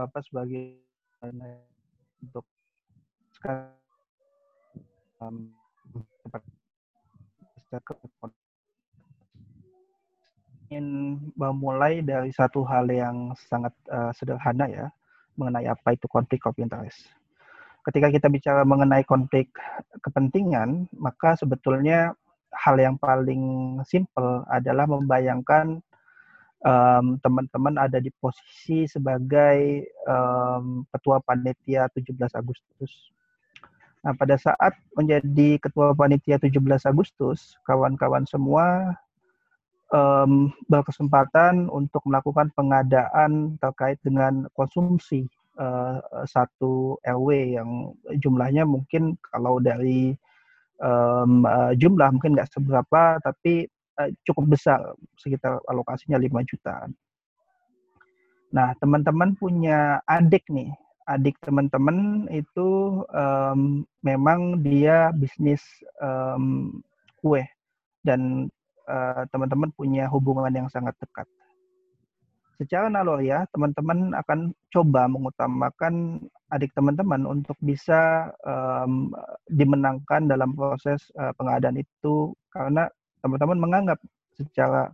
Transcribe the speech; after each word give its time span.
apa 0.00 0.18
sebagai 0.24 0.80
untuk 2.22 2.46
sekarang 3.36 3.74
ingin 10.72 11.20
memulai 11.36 12.00
dari 12.00 12.32
satu 12.32 12.64
hal 12.64 12.88
yang 12.88 13.36
sangat 13.36 13.76
uh, 13.92 14.08
sederhana 14.16 14.64
ya 14.72 14.86
mengenai 15.36 15.68
apa 15.68 15.92
itu 15.92 16.08
konflik 16.08 16.44
of 16.48 16.56
interest. 16.56 17.12
Ketika 17.84 18.08
kita 18.08 18.32
bicara 18.32 18.62
mengenai 18.64 19.04
konflik 19.04 19.52
kepentingan, 20.00 20.88
maka 20.96 21.36
sebetulnya 21.36 22.16
hal 22.52 22.76
yang 22.80 22.96
paling 22.96 23.76
simple 23.84 24.44
adalah 24.48 24.88
membayangkan 24.88 25.80
teman-teman 27.22 27.74
um, 27.74 27.82
ada 27.82 27.98
di 27.98 28.10
posisi 28.22 28.86
sebagai 28.86 29.82
um, 30.06 30.86
ketua 30.94 31.18
panitia 31.18 31.90
17 31.90 32.14
Agustus. 32.38 33.10
Nah, 34.02 34.14
pada 34.14 34.34
saat 34.34 34.74
menjadi 34.98 35.58
ketua 35.62 35.94
panitia 35.94 36.38
17 36.38 36.58
Agustus, 36.86 37.58
kawan-kawan 37.66 38.26
semua 38.26 38.94
um, 39.94 40.50
berkesempatan 40.66 41.66
untuk 41.70 42.02
melakukan 42.06 42.50
pengadaan 42.54 43.58
terkait 43.62 43.98
dengan 44.02 44.46
konsumsi 44.54 45.26
uh, 45.58 45.98
satu 46.26 46.98
RW 47.02 47.58
yang 47.58 47.70
jumlahnya 48.18 48.66
mungkin 48.66 49.14
kalau 49.30 49.62
dari 49.62 50.14
um, 50.82 51.46
uh, 51.46 51.74
jumlah 51.74 52.10
mungkin 52.10 52.34
nggak 52.34 52.50
seberapa, 52.50 53.22
tapi 53.22 53.70
cukup 54.26 54.56
besar, 54.56 54.80
sekitar 55.20 55.60
alokasinya 55.68 56.18
5 56.18 56.50
jutaan. 56.50 56.90
Nah, 58.52 58.76
teman-teman 58.80 59.36
punya 59.36 60.00
adik 60.04 60.44
nih, 60.50 60.72
adik 61.08 61.36
teman-teman 61.40 62.28
itu 62.32 63.02
um, 63.12 63.84
memang 64.04 64.60
dia 64.60 65.12
bisnis 65.14 65.62
um, 66.00 66.82
kue 67.20 67.46
dan 68.04 68.52
Eh, 68.82 69.22
teman-teman 69.30 69.70
uh, 69.70 69.76
punya 69.78 70.04
hubungan 70.10 70.50
yang 70.50 70.66
sangat 70.66 70.98
dekat. 70.98 71.22
Secara 72.58 72.90
naluriah, 72.90 73.46
teman-teman 73.54 74.10
akan 74.18 74.50
coba 74.74 75.06
mengutamakan 75.06 76.18
adik 76.50 76.74
teman-teman 76.74 77.22
untuk 77.24 77.54
bisa 77.62 78.30
um, 78.42 79.14
dimenangkan 79.46 80.26
dalam 80.26 80.52
proses 80.52 80.98
uh, 81.14 81.30
pengadaan 81.38 81.78
itu 81.78 82.34
karena 82.50 82.90
teman-teman 83.22 83.58
menganggap 83.58 83.98
secara 84.36 84.90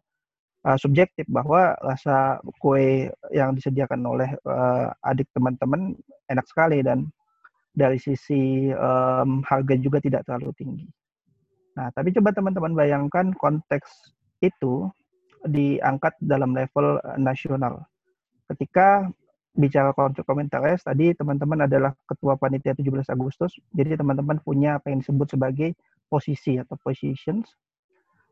uh, 0.69 0.79
subjektif 0.79 1.25
bahwa 1.29 1.75
rasa 1.81 2.39
kue 2.61 3.09
yang 3.33 3.57
disediakan 3.57 4.05
oleh 4.05 4.31
uh, 4.45 4.93
adik 5.09 5.27
teman-teman 5.33 5.97
enak 6.29 6.47
sekali 6.47 6.85
dan 6.85 7.09
dari 7.73 7.97
sisi 7.97 8.69
um, 8.75 9.41
harga 9.47 9.75
juga 9.79 10.03
tidak 10.03 10.27
terlalu 10.27 10.51
tinggi. 10.59 10.87
Nah, 11.79 11.95
tapi 11.95 12.11
coba 12.11 12.35
teman-teman 12.35 12.75
bayangkan 12.75 13.31
konteks 13.39 14.11
itu 14.43 14.91
diangkat 15.47 16.19
dalam 16.19 16.51
level 16.51 16.99
nasional. 17.23 17.87
Ketika 18.51 19.07
bicara 19.55 19.95
konflik 19.95 20.27
komentaris, 20.27 20.83
tadi 20.83 21.15
teman-teman 21.15 21.71
adalah 21.71 21.95
ketua 22.07 22.35
panitia 22.35 22.75
17 22.75 23.07
Agustus, 23.11 23.55
jadi 23.71 23.95
teman-teman 23.95 24.43
punya 24.43 24.83
apa 24.83 24.91
yang 24.91 24.99
disebut 25.03 25.39
sebagai 25.39 25.79
posisi 26.11 26.59
atau 26.59 26.75
positions. 26.83 27.47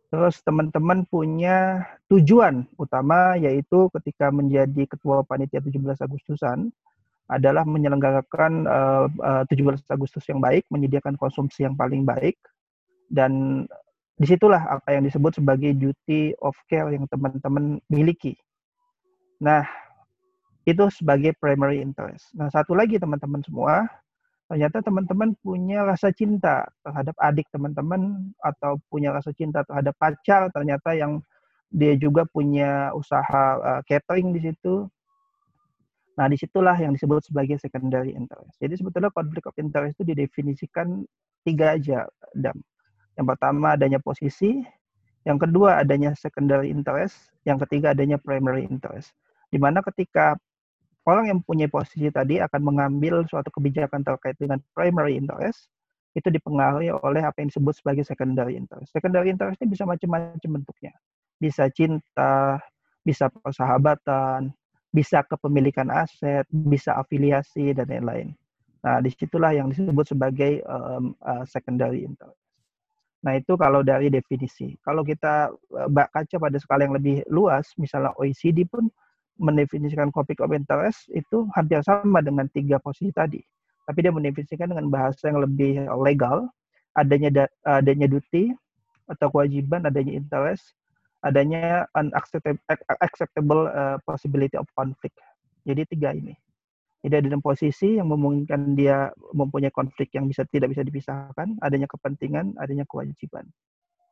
Terus 0.07 0.39
teman-teman 0.47 1.03
punya 1.11 1.83
tujuan 2.07 2.63
utama 2.79 3.35
yaitu 3.35 3.91
ketika 3.99 4.31
menjadi 4.31 4.87
ketua 4.87 5.27
panitia 5.27 5.59
17 5.59 5.83
Agustusan 5.83 6.71
adalah 7.27 7.67
menyelenggarakan 7.67 8.53
uh, 8.71 9.43
uh, 9.43 9.43
17 9.51 9.83
Agustus 9.91 10.23
yang 10.31 10.39
baik, 10.39 10.63
menyediakan 10.71 11.19
konsumsi 11.19 11.67
yang 11.67 11.75
paling 11.75 12.07
baik, 12.07 12.39
dan 13.11 13.67
di 14.17 14.27
situlah 14.31 14.63
apa 14.63 14.95
yang 14.95 15.05
disebut 15.05 15.43
sebagai 15.43 15.75
duty 15.75 16.33
of 16.39 16.55
care 16.71 16.87
yang 16.95 17.05
teman-teman 17.11 17.83
miliki. 17.91 18.39
Nah, 19.43 19.67
itu 20.65 20.87
sebagai 20.95 21.35
primary 21.37 21.83
interest. 21.83 22.31
Nah, 22.33 22.49
satu 22.49 22.79
lagi 22.79 22.97
teman-teman 22.97 23.43
semua, 23.43 23.91
ternyata 24.47 24.79
teman-teman 24.79 25.35
punya 25.43 25.83
rasa 25.83 26.15
cinta 26.15 26.67
terhadap 26.87 27.19
adik 27.19 27.51
teman-teman 27.51 28.31
atau 28.39 28.79
punya 28.87 29.11
rasa 29.11 29.35
cinta 29.35 29.67
terhadap 29.67 29.95
pacar 29.99 30.47
ternyata 30.55 30.95
yang 30.95 31.19
dia 31.71 31.99
juga 31.99 32.23
punya 32.31 32.95
usaha 32.95 33.59
uh, 33.59 33.83
catering 33.85 34.31
di 34.31 34.51
situ. 34.51 34.87
Nah, 36.17 36.31
di 36.33 36.39
situlah 36.41 36.73
yang 36.81 36.97
disebut 36.97 37.29
sebagai 37.29 37.61
secondary 37.61 38.17
interest. 38.17 38.57
Jadi 38.57 38.81
sebetulnya 38.81 39.13
konflik 39.13 39.45
of 39.45 39.57
interest 39.61 40.01
itu 40.01 40.17
didefinisikan 40.17 41.05
tiga 41.45 41.77
aja, 41.77 42.09
Dam. 42.33 42.57
Yang 43.21 43.27
pertama 43.37 43.77
adanya 43.77 44.01
posisi, 44.01 44.65
yang 45.29 45.37
kedua 45.37 45.85
adanya 45.85 46.17
secondary 46.17 46.73
interest, 46.73 47.35
yang 47.45 47.61
ketiga 47.61 47.93
adanya 47.93 48.17
primary 48.17 48.65
interest. 48.65 49.13
Di 49.53 49.61
mana 49.61 49.85
ketika 49.85 50.41
orang 51.07 51.31
yang 51.31 51.41
punya 51.41 51.71
posisi 51.71 52.11
tadi 52.11 52.43
akan 52.43 52.61
mengambil 52.61 53.23
suatu 53.31 53.49
kebijakan 53.55 54.03
terkait 54.03 54.35
dengan 54.37 54.59
primary 54.75 55.15
interest, 55.15 55.71
itu 56.19 56.27
dipengaruhi 56.33 56.91
oleh 56.91 57.23
apa 57.23 57.41
yang 57.41 57.49
disebut 57.53 57.79
sebagai 57.79 58.03
secondary 58.03 58.59
interest. 58.59 58.91
Secondary 58.91 59.31
interest 59.31 59.63
ini 59.63 59.71
bisa 59.73 59.87
macam-macam 59.87 60.51
bentuknya. 60.61 60.93
Bisa 61.39 61.69
cinta, 61.71 62.59
bisa 63.07 63.31
persahabatan, 63.31 64.51
bisa 64.91 65.23
kepemilikan 65.29 65.93
aset, 65.93 66.49
bisa 66.51 66.97
afiliasi, 66.97 67.77
dan 67.77 67.87
lain-lain. 67.87 68.33
Nah, 68.81 68.99
di 69.05 69.13
situlah 69.13 69.53
yang 69.53 69.69
disebut 69.71 70.09
sebagai 70.09 70.65
um, 70.65 71.13
uh, 71.21 71.45
secondary 71.45 72.03
interest. 72.03 72.39
Nah, 73.27 73.37
itu 73.37 73.59
kalau 73.59 73.83
dari 73.83 74.07
definisi. 74.07 74.79
Kalau 74.87 75.03
kita 75.03 75.51
eh, 75.51 76.07
kaca 76.15 76.37
pada 76.39 76.57
skala 76.63 76.87
yang 76.87 76.95
lebih 76.95 77.27
luas, 77.27 77.75
misalnya 77.75 78.15
OECD 78.15 78.63
pun 78.71 78.87
mendefinisikan 79.37 80.09
conflict 80.13 80.41
of 80.41 80.53
interest 80.53 81.09
itu 81.13 81.49
hampir 81.53 81.81
sama 81.85 82.25
dengan 82.25 82.49
tiga 82.53 82.81
posisi 82.81 83.13
tadi. 83.13 83.41
Tapi 83.87 83.99
dia 84.03 84.11
mendefinisikan 84.11 84.73
dengan 84.73 84.91
bahasa 84.91 85.31
yang 85.31 85.45
lebih 85.45 85.87
legal, 86.03 86.51
adanya 86.99 87.47
adanya 87.63 88.11
duty 88.11 88.51
atau 89.07 89.31
kewajiban, 89.31 89.87
adanya 89.87 90.17
interest, 90.17 90.75
adanya 91.23 91.87
unacceptable 91.95 93.71
uh, 93.71 94.01
possibility 94.03 94.59
of 94.59 94.67
conflict. 94.75 95.15
Jadi 95.63 95.87
tiga 95.87 96.17
ini 96.17 96.35
tidak 97.07 97.23
dalam 97.23 97.39
posisi 97.39 98.03
yang 98.03 98.11
memungkinkan 98.11 98.75
dia 98.75 99.15
mempunyai 99.31 99.71
konflik 99.71 100.11
yang 100.19 100.27
bisa 100.27 100.43
tidak 100.51 100.75
bisa 100.75 100.83
dipisahkan, 100.83 101.55
adanya 101.63 101.87
kepentingan, 101.87 102.59
adanya 102.59 102.83
kewajiban. 102.91 103.47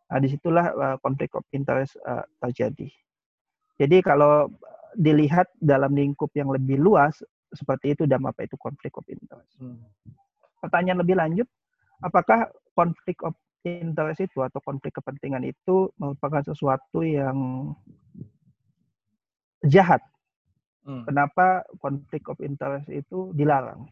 Nah, 0.07 0.23
di 0.23 0.31
situlah 0.31 0.71
uh, 0.71 0.97
konflik 1.03 1.35
of 1.35 1.43
interest 1.51 1.99
uh, 2.07 2.23
terjadi. 2.39 2.87
Jadi 3.83 3.99
kalau 3.99 4.47
dilihat 4.95 5.51
dalam 5.59 5.93
lingkup 5.95 6.31
yang 6.35 6.51
lebih 6.51 6.81
luas, 6.81 7.21
seperti 7.55 7.95
itu 7.95 8.09
dan 8.09 8.25
apa 8.27 8.47
itu 8.47 8.59
konflik 8.59 8.95
of 8.99 9.07
interest. 9.07 9.51
Hmm. 9.61 9.83
Pertanyaan 10.59 11.03
lebih 11.05 11.15
lanjut, 11.19 11.49
apakah 12.03 12.51
konflik 12.75 13.21
of 13.23 13.37
interest 13.65 14.21
itu 14.25 14.43
atau 14.43 14.61
konflik 14.61 14.97
kepentingan 14.97 15.45
itu 15.45 15.89
merupakan 15.97 16.43
sesuatu 16.45 17.01
yang 17.01 17.73
jahat 19.65 20.05
Hmm. 20.85 21.03
Kenapa 21.09 21.65
konflik 21.81 22.29
of 22.29 22.37
interest 22.45 22.93
itu 22.93 23.33
dilarang? 23.33 23.89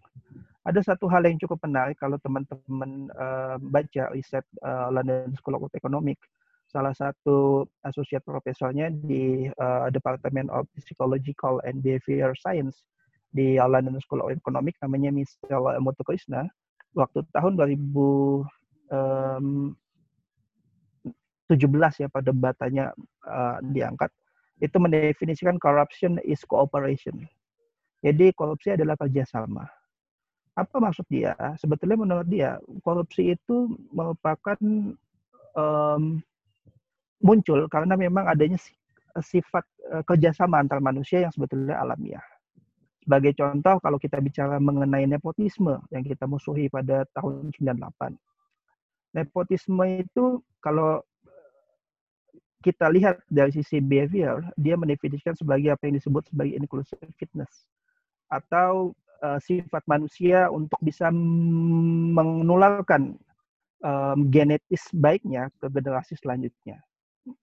Ada 0.62 0.94
satu 0.94 1.08
hal 1.08 1.24
yang 1.24 1.40
cukup 1.40 1.58
menarik 1.64 1.98
kalau 1.98 2.20
teman-teman 2.20 3.08
uh, 3.16 3.56
baca 3.58 4.12
riset 4.12 4.44
uh, 4.62 4.92
London 4.92 5.32
School 5.40 5.58
of 5.58 5.72
Economics. 5.72 6.22
Salah 6.72 6.96
satu 6.96 7.68
associate 7.84 8.24
profesornya 8.24 8.88
di 8.88 9.44
uh, 9.60 9.92
Department 9.92 10.48
of 10.48 10.64
Psychological 10.80 11.60
and 11.68 11.84
Behavior 11.84 12.32
Science 12.32 12.80
di 13.28 13.60
London 13.60 14.00
School 14.00 14.24
of 14.24 14.32
Economics 14.32 14.80
namanya 14.80 15.12
Michelle 15.12 15.76
Muthukrishna. 15.84 16.48
Waktu 16.96 17.28
tahun 17.36 17.60
2017 17.60 18.48
ya 22.00 22.08
pada 22.08 22.30
batanya 22.32 22.96
uh, 23.28 23.60
diangkat 23.60 24.08
itu 24.64 24.76
mendefinisikan 24.80 25.60
corruption 25.60 26.16
is 26.24 26.40
cooperation. 26.48 27.28
Jadi 28.00 28.32
korupsi 28.32 28.72
adalah 28.72 28.96
kerjasama. 28.96 29.68
Apa 30.56 30.76
maksud 30.80 31.04
dia? 31.12 31.36
Sebetulnya 31.60 32.00
menurut 32.00 32.28
dia 32.28 32.56
korupsi 32.80 33.36
itu 33.36 33.76
merupakan 33.92 34.56
um, 35.56 36.20
muncul 37.22 37.70
karena 37.70 37.94
memang 37.94 38.26
adanya 38.26 38.58
sifat 39.18 39.64
uh, 39.94 40.02
kerjasama 40.04 40.58
antar 40.60 40.82
manusia 40.82 41.22
yang 41.24 41.32
sebetulnya 41.32 41.78
alamiah. 41.78 42.22
Sebagai 43.02 43.34
contoh, 43.34 43.82
kalau 43.82 43.98
kita 43.98 44.22
bicara 44.22 44.62
mengenai 44.62 45.10
nepotisme 45.10 45.82
yang 45.90 46.06
kita 46.06 46.22
musuhi 46.22 46.70
pada 46.70 47.02
tahun 47.18 47.50
98. 47.50 48.14
Nepotisme 49.18 49.84
itu 49.98 50.38
kalau 50.62 51.02
kita 52.62 52.86
lihat 52.94 53.18
dari 53.26 53.50
sisi 53.50 53.82
behavior, 53.82 54.46
dia 54.54 54.78
mendefinisikan 54.78 55.34
sebagai 55.34 55.74
apa 55.74 55.90
yang 55.90 55.98
disebut 55.98 56.30
sebagai 56.30 56.54
inclusive 56.54 57.10
fitness. 57.18 57.66
atau 58.32 58.96
uh, 59.20 59.36
sifat 59.44 59.84
manusia 59.84 60.48
untuk 60.48 60.80
bisa 60.80 61.12
menularkan 62.16 63.12
um, 63.84 64.18
genetis 64.32 64.88
baiknya 64.96 65.52
ke 65.60 65.68
generasi 65.68 66.16
selanjutnya. 66.16 66.80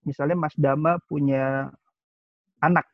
Misalnya 0.04 0.36
Mas 0.36 0.54
Dama 0.56 1.00
punya 1.08 1.72
anak, 2.60 2.86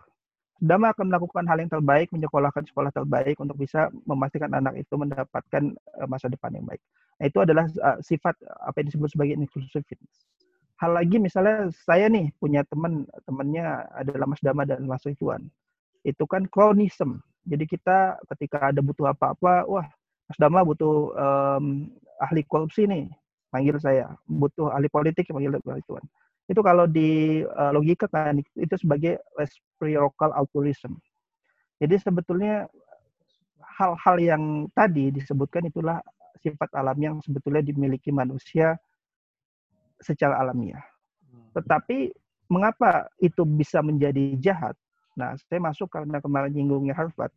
Dama 0.57 0.89
akan 0.97 1.13
melakukan 1.13 1.45
hal 1.45 1.61
yang 1.61 1.69
terbaik, 1.69 2.09
menyekolahkan 2.17 2.65
sekolah 2.65 2.89
terbaik 2.89 3.37
untuk 3.37 3.61
bisa 3.61 3.93
memastikan 4.09 4.49
anak 4.57 4.81
itu 4.81 4.97
mendapatkan 4.97 5.77
uh, 6.01 6.09
masa 6.09 6.33
depan 6.33 6.49
yang 6.57 6.65
baik. 6.65 6.81
Nah, 7.21 7.25
itu 7.29 7.39
adalah 7.45 7.69
uh, 7.85 8.01
sifat 8.01 8.41
apa 8.65 8.81
yang 8.81 8.89
disebut 8.89 9.09
sebagai 9.13 9.37
inclusiveness. 9.37 10.17
Hal 10.81 10.97
lagi 10.97 11.21
misalnya 11.21 11.69
saya 11.85 12.09
nih 12.09 12.33
punya 12.41 12.65
teman, 12.73 13.05
temannya 13.29 13.85
adalah 13.97 14.25
Mas 14.25 14.41
Dama 14.41 14.65
dan 14.65 14.89
Mas 14.89 15.05
Ridwan. 15.05 15.45
Itu 16.05 16.25
kan 16.25 16.49
kronisme. 16.49 17.21
Jadi 17.45 17.65
kita 17.69 18.17
ketika 18.33 18.73
ada 18.73 18.81
butuh 18.81 19.13
apa-apa, 19.13 19.69
wah 19.69 19.85
Mas 20.25 20.41
Dama 20.41 20.65
butuh 20.65 21.13
um, 21.13 21.93
ahli 22.17 22.41
korupsi 22.49 22.89
nih, 22.89 23.13
panggil 23.53 23.77
saya. 23.77 24.09
Butuh 24.25 24.73
ahli 24.73 24.89
politik, 24.89 25.29
panggil 25.29 25.53
Mas 25.53 25.85
Ridwan. 25.85 26.05
Itu 26.47 26.63
kalau 26.63 26.87
di 26.87 27.43
uh, 27.43 27.75
logika 27.75 28.07
kan 28.07 28.39
itu 28.39 28.75
sebagai 28.79 29.19
reciprocal 29.35 30.31
altruism. 30.31 30.95
Jadi 31.83 31.99
sebetulnya 32.01 32.71
hal-hal 33.77 34.17
yang 34.17 34.43
tadi 34.73 35.13
disebutkan 35.13 35.69
itulah 35.69 36.01
sifat 36.41 36.71
alam 36.73 36.97
yang 36.97 37.17
sebetulnya 37.21 37.61
dimiliki 37.67 38.09
manusia 38.15 38.79
secara 40.01 40.41
alamiah. 40.41 40.81
Hmm. 41.29 41.51
Tetapi 41.57 42.15
mengapa 42.49 43.11
itu 43.21 43.43
bisa 43.45 43.83
menjadi 43.83 44.39
jahat? 44.39 44.79
Nah, 45.17 45.35
saya 45.49 45.61
masuk 45.61 45.89
karena 45.89 46.21
kemarin 46.21 46.53
nyinggungnya 46.53 46.93
Harvard. 46.93 47.33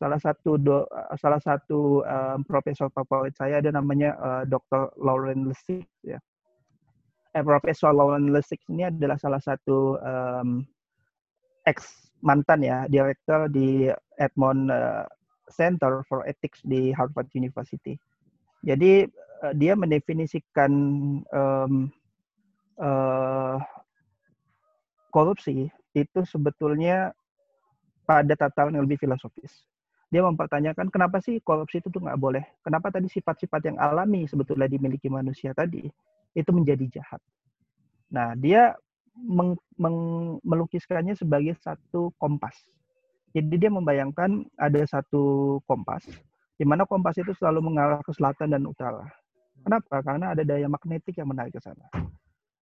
Salah 0.00 0.16
satu 0.16 0.56
do, 0.56 0.88
salah 1.20 1.42
satu 1.44 2.00
um, 2.00 2.40
profesor 2.48 2.88
favorit 2.88 3.36
saya 3.36 3.60
ada 3.60 3.68
namanya 3.68 4.16
uh, 4.16 4.42
Dr. 4.48 4.96
Lauren 4.96 5.44
Lessig 5.44 5.84
ya. 6.00 6.16
Eh, 7.30 7.46
Profesor 7.46 7.94
Lauren 7.94 8.34
Lessig 8.34 8.58
ini 8.66 8.90
adalah 8.90 9.14
salah 9.14 9.38
satu 9.38 9.94
um, 10.02 10.66
ex 11.62 12.10
mantan 12.26 12.66
ya 12.66 12.90
direktur 12.90 13.46
di 13.46 13.86
Edmond 14.18 14.66
uh, 14.66 15.06
Center 15.46 16.02
for 16.10 16.26
Ethics 16.26 16.58
di 16.66 16.90
Harvard 16.90 17.30
University. 17.38 17.94
Jadi 18.66 19.06
uh, 19.46 19.54
dia 19.54 19.78
mendefinisikan 19.78 20.72
um, 21.30 21.86
uh, 22.82 23.62
korupsi 25.14 25.70
itu 25.94 26.20
sebetulnya 26.26 27.14
pada 28.10 28.34
tataran 28.34 28.74
yang 28.74 28.90
lebih 28.90 29.06
filosofis. 29.06 29.62
Dia 30.10 30.26
mempertanyakan 30.26 30.90
kenapa 30.90 31.22
sih 31.22 31.38
korupsi 31.46 31.78
itu 31.78 31.94
tuh 31.94 32.02
nggak 32.02 32.18
boleh? 32.18 32.42
Kenapa 32.66 32.90
tadi 32.90 33.06
sifat-sifat 33.06 33.70
yang 33.70 33.78
alami 33.78 34.26
sebetulnya 34.26 34.66
dimiliki 34.66 35.06
manusia 35.06 35.54
tadi 35.54 35.86
itu 36.34 36.50
menjadi 36.54 37.00
jahat? 37.00 37.20
Nah, 38.10 38.34
dia 38.34 38.74
meng, 39.14 39.54
meng, 39.78 39.98
melukiskannya 40.42 41.14
sebagai 41.14 41.54
satu 41.62 42.10
kompas. 42.18 42.54
Jadi 43.30 43.62
dia 43.62 43.70
membayangkan 43.70 44.42
ada 44.58 44.82
satu 44.82 45.58
kompas 45.70 46.02
di 46.60 46.68
mana 46.68 46.84
kompas 46.84 47.16
itu 47.16 47.32
selalu 47.40 47.72
mengarah 47.72 48.04
ke 48.04 48.12
selatan 48.12 48.52
dan 48.52 48.68
utara. 48.68 49.08
Kenapa? 49.64 50.04
Karena 50.04 50.36
ada 50.36 50.44
daya 50.44 50.68
magnetik 50.68 51.16
yang 51.16 51.32
menarik 51.32 51.56
ke 51.56 51.60
sana. 51.64 51.88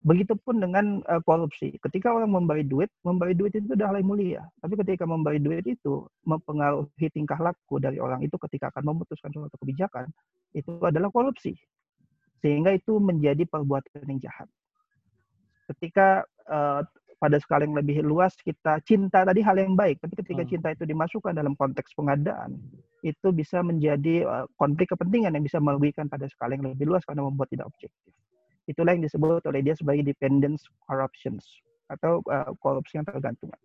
Begitupun 0.02 0.58
dengan 0.58 0.98
uh, 1.06 1.22
korupsi. 1.22 1.78
Ketika 1.78 2.10
orang 2.10 2.34
memberi 2.34 2.66
duit, 2.66 2.90
memberi 3.06 3.38
duit 3.38 3.54
itu 3.54 3.70
adalah 3.72 3.94
hal 3.94 4.04
mulia. 4.04 4.42
Tapi 4.60 4.74
ketika 4.82 5.06
memberi 5.06 5.38
duit 5.38 5.64
itu 5.64 6.04
mempengaruhi 6.26 7.06
tingkah 7.14 7.38
laku 7.38 7.78
dari 7.78 8.02
orang 8.02 8.20
itu 8.20 8.34
ketika 8.36 8.68
akan 8.74 8.92
memutuskan 8.92 9.30
suatu 9.30 9.56
kebijakan, 9.62 10.10
itu 10.52 10.76
adalah 10.82 11.08
korupsi. 11.08 11.54
Sehingga 12.44 12.76
itu 12.76 13.00
menjadi 13.00 13.48
perbuatan 13.48 14.04
yang 14.04 14.20
jahat. 14.20 14.44
Ketika 15.64 16.28
uh, 16.44 16.84
pada 17.16 17.40
skala 17.40 17.64
yang 17.64 17.72
lebih 17.72 18.04
luas 18.04 18.36
kita 18.44 18.84
cinta 18.84 19.24
tadi 19.24 19.40
hal 19.40 19.56
yang 19.56 19.72
baik, 19.72 19.96
tapi 20.04 20.12
ketika 20.20 20.44
hmm. 20.44 20.50
cinta 20.52 20.68
itu 20.76 20.84
dimasukkan 20.84 21.32
dalam 21.32 21.56
konteks 21.56 21.96
pengadaan, 21.96 22.60
itu 23.00 23.32
bisa 23.32 23.64
menjadi 23.64 24.28
uh, 24.28 24.44
konflik 24.60 24.92
kepentingan 24.92 25.32
yang 25.32 25.40
bisa 25.40 25.56
merugikan 25.56 26.04
pada 26.04 26.28
skala 26.28 26.52
yang 26.52 26.68
lebih 26.68 26.84
luas 26.84 27.00
karena 27.08 27.24
membuat 27.24 27.48
tidak 27.48 27.72
objektif. 27.72 28.12
Itulah 28.68 28.92
yang 28.92 29.08
disebut 29.08 29.44
oleh 29.48 29.64
dia 29.64 29.72
sebagai 29.72 30.04
dependence 30.04 30.68
corruptions 30.84 31.48
atau 31.88 32.20
uh, 32.28 32.52
korupsi 32.60 33.00
yang 33.00 33.08
tergantungan. 33.08 33.56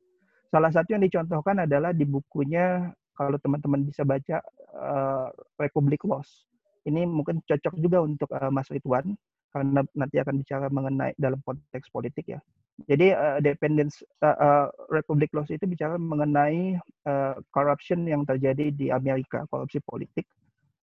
Salah 0.51 0.71
satu 0.71 0.95
yang 0.95 1.03
dicontohkan 1.03 1.67
adalah 1.67 1.91
di 1.91 2.07
bukunya 2.07 2.95
kalau 3.15 3.35
teman-teman 3.43 3.83
bisa 3.83 4.07
baca 4.07 4.39
uh, 4.71 5.27
Republic 5.59 5.99
Laws. 6.07 6.48
Ini 6.87 7.03
mungkin 7.03 7.43
cocok 7.43 7.75
juga 7.79 7.99
untuk 7.99 8.29
uh, 8.31 8.51
Mas 8.53 8.71
Ridwan 8.71 9.15
karena 9.49 9.81
nanti 9.97 10.15
akan 10.21 10.35
bicara 10.45 10.67
mengenai 10.69 11.17
dalam 11.17 11.41
konteks 11.41 11.89
politik 11.89 12.37
ya. 12.37 12.39
Jadi 12.87 13.11
uh, 13.11 13.43
dependence 13.43 13.99
uh, 14.23 14.37
uh, 14.37 14.65
Republic 14.87 15.33
Laws 15.35 15.51
itu 15.51 15.67
bicara 15.67 15.99
mengenai 15.99 16.79
uh, 17.09 17.35
corruption 17.51 18.07
yang 18.07 18.23
terjadi 18.23 18.71
di 18.71 18.87
Amerika, 18.87 19.43
korupsi 19.51 19.83
politik, 19.83 20.23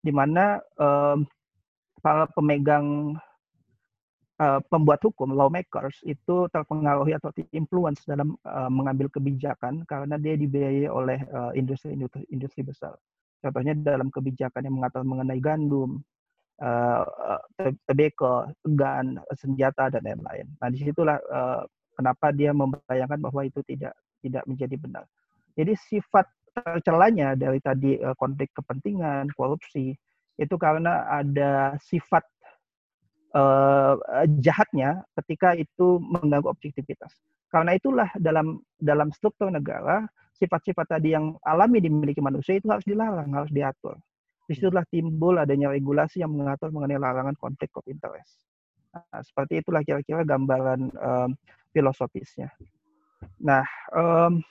di 0.04 0.12
mana 0.12 0.60
uh, 0.76 1.16
para 2.04 2.28
pemegang 2.36 3.16
uh, 4.42 4.60
pembuat 4.68 5.00
hukum 5.00 5.32
lawmakers 5.32 5.96
itu 6.04 6.50
terpengaruhi 6.52 7.16
atau 7.16 7.32
influence 7.56 8.04
dalam 8.04 8.36
uh, 8.44 8.68
mengambil 8.68 9.08
kebijakan 9.08 9.80
karena 9.88 10.20
dia 10.20 10.36
dibiayai 10.36 10.92
oleh 10.92 11.22
industri 11.56 11.96
industri 11.96 12.28
industri 12.28 12.60
besar. 12.60 12.92
Contohnya 13.46 13.78
dalam 13.78 14.10
kebijakan 14.10 14.66
yang 14.66 14.74
mengatur 14.82 15.06
mengenai 15.06 15.38
gandum, 15.38 16.02
uh, 16.58 17.06
tobacco, 17.86 18.50
gun, 18.66 19.22
senjata 19.38 19.86
dan 19.94 20.02
lain-lain. 20.02 20.50
Nah 20.58 20.68
di 20.74 20.82
situlah 20.82 21.14
uh, 21.30 21.62
kenapa 21.94 22.34
dia 22.34 22.50
membayangkan 22.50 23.22
bahwa 23.22 23.46
itu 23.46 23.62
tidak 23.62 23.94
tidak 24.18 24.42
menjadi 24.50 24.74
benar. 24.74 25.06
Jadi 25.54 25.78
sifat 25.78 26.26
tercelanya 26.50 27.38
dari 27.38 27.62
tadi 27.62 28.02
konflik 28.18 28.50
kepentingan, 28.58 29.30
korupsi 29.38 29.94
itu 30.36 30.54
karena 30.58 31.06
ada 31.06 31.78
sifat 31.78 32.26
uh, 33.36 33.94
jahatnya 34.42 35.04
ketika 35.22 35.54
itu 35.54 36.00
mengganggu 36.00 36.50
objektivitas. 36.50 37.12
Karena 37.46 37.78
itulah 37.78 38.10
dalam 38.18 38.58
dalam 38.76 39.14
struktur 39.14 39.48
negara 39.48 40.04
sifat-sifat 40.36 40.98
tadi 40.98 41.16
yang 41.16 41.38
alami 41.46 41.80
dimiliki 41.80 42.20
manusia 42.20 42.60
itu 42.60 42.68
harus 42.68 42.84
dilarang, 42.84 43.32
harus 43.32 43.48
diatur. 43.48 43.96
Di 44.46 44.54
situlah 44.54 44.84
timbul 44.86 45.40
adanya 45.40 45.72
regulasi 45.72 46.22
yang 46.22 46.34
mengatur 46.34 46.70
mengenai 46.70 47.00
larangan 47.00 47.34
konflik 47.40 47.72
of 47.74 47.86
interest. 47.88 48.46
Nah, 48.92 49.20
seperti 49.24 49.64
itulah 49.64 49.82
kira-kira 49.82 50.22
gambaran 50.22 50.92
um, 50.94 51.30
filosofisnya. 51.74 52.52
Nah, 53.42 53.64
um, 53.90 54.44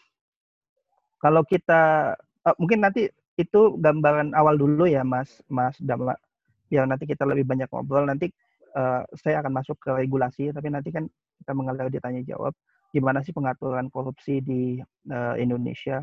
kalau 1.22 1.42
kita 1.48 2.14
uh, 2.44 2.56
mungkin 2.60 2.84
nanti 2.84 3.08
itu 3.36 3.62
gambaran 3.80 4.36
awal 4.36 4.56
dulu 4.60 4.88
ya, 4.90 5.06
Mas 5.06 5.40
Mas 5.48 5.78
Dama. 5.80 6.18
Biar 6.68 6.90
nanti 6.90 7.06
kita 7.06 7.24
lebih 7.24 7.46
banyak 7.46 7.70
ngobrol. 7.70 8.10
Nanti 8.10 8.34
uh, 8.76 9.06
saya 9.16 9.40
akan 9.46 9.54
masuk 9.64 9.78
ke 9.80 9.90
regulasi, 9.94 10.52
tapi 10.52 10.68
nanti 10.74 10.90
kan 10.92 11.06
kita 11.40 11.52
mengalir 11.54 11.88
ditanya 11.94 12.26
jawab 12.26 12.52
gimana 12.96 13.20
sih 13.20 13.36
pengaturan 13.36 13.92
korupsi 13.92 14.40
di 14.40 14.80
uh, 15.12 15.36
Indonesia 15.36 16.00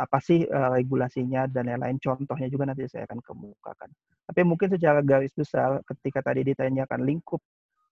apa 0.00 0.18
sih 0.24 0.48
uh, 0.48 0.72
regulasinya 0.72 1.44
dan 1.52 1.68
lain-lain 1.68 2.00
contohnya 2.00 2.48
juga 2.48 2.72
nanti 2.72 2.88
saya 2.88 3.04
akan 3.04 3.20
kemukakan. 3.20 3.92
Tapi 4.24 4.40
mungkin 4.48 4.72
secara 4.72 5.04
garis 5.04 5.36
besar 5.36 5.84
ketika 5.84 6.24
tadi 6.24 6.48
ditanyakan 6.48 7.04
lingkup 7.04 7.44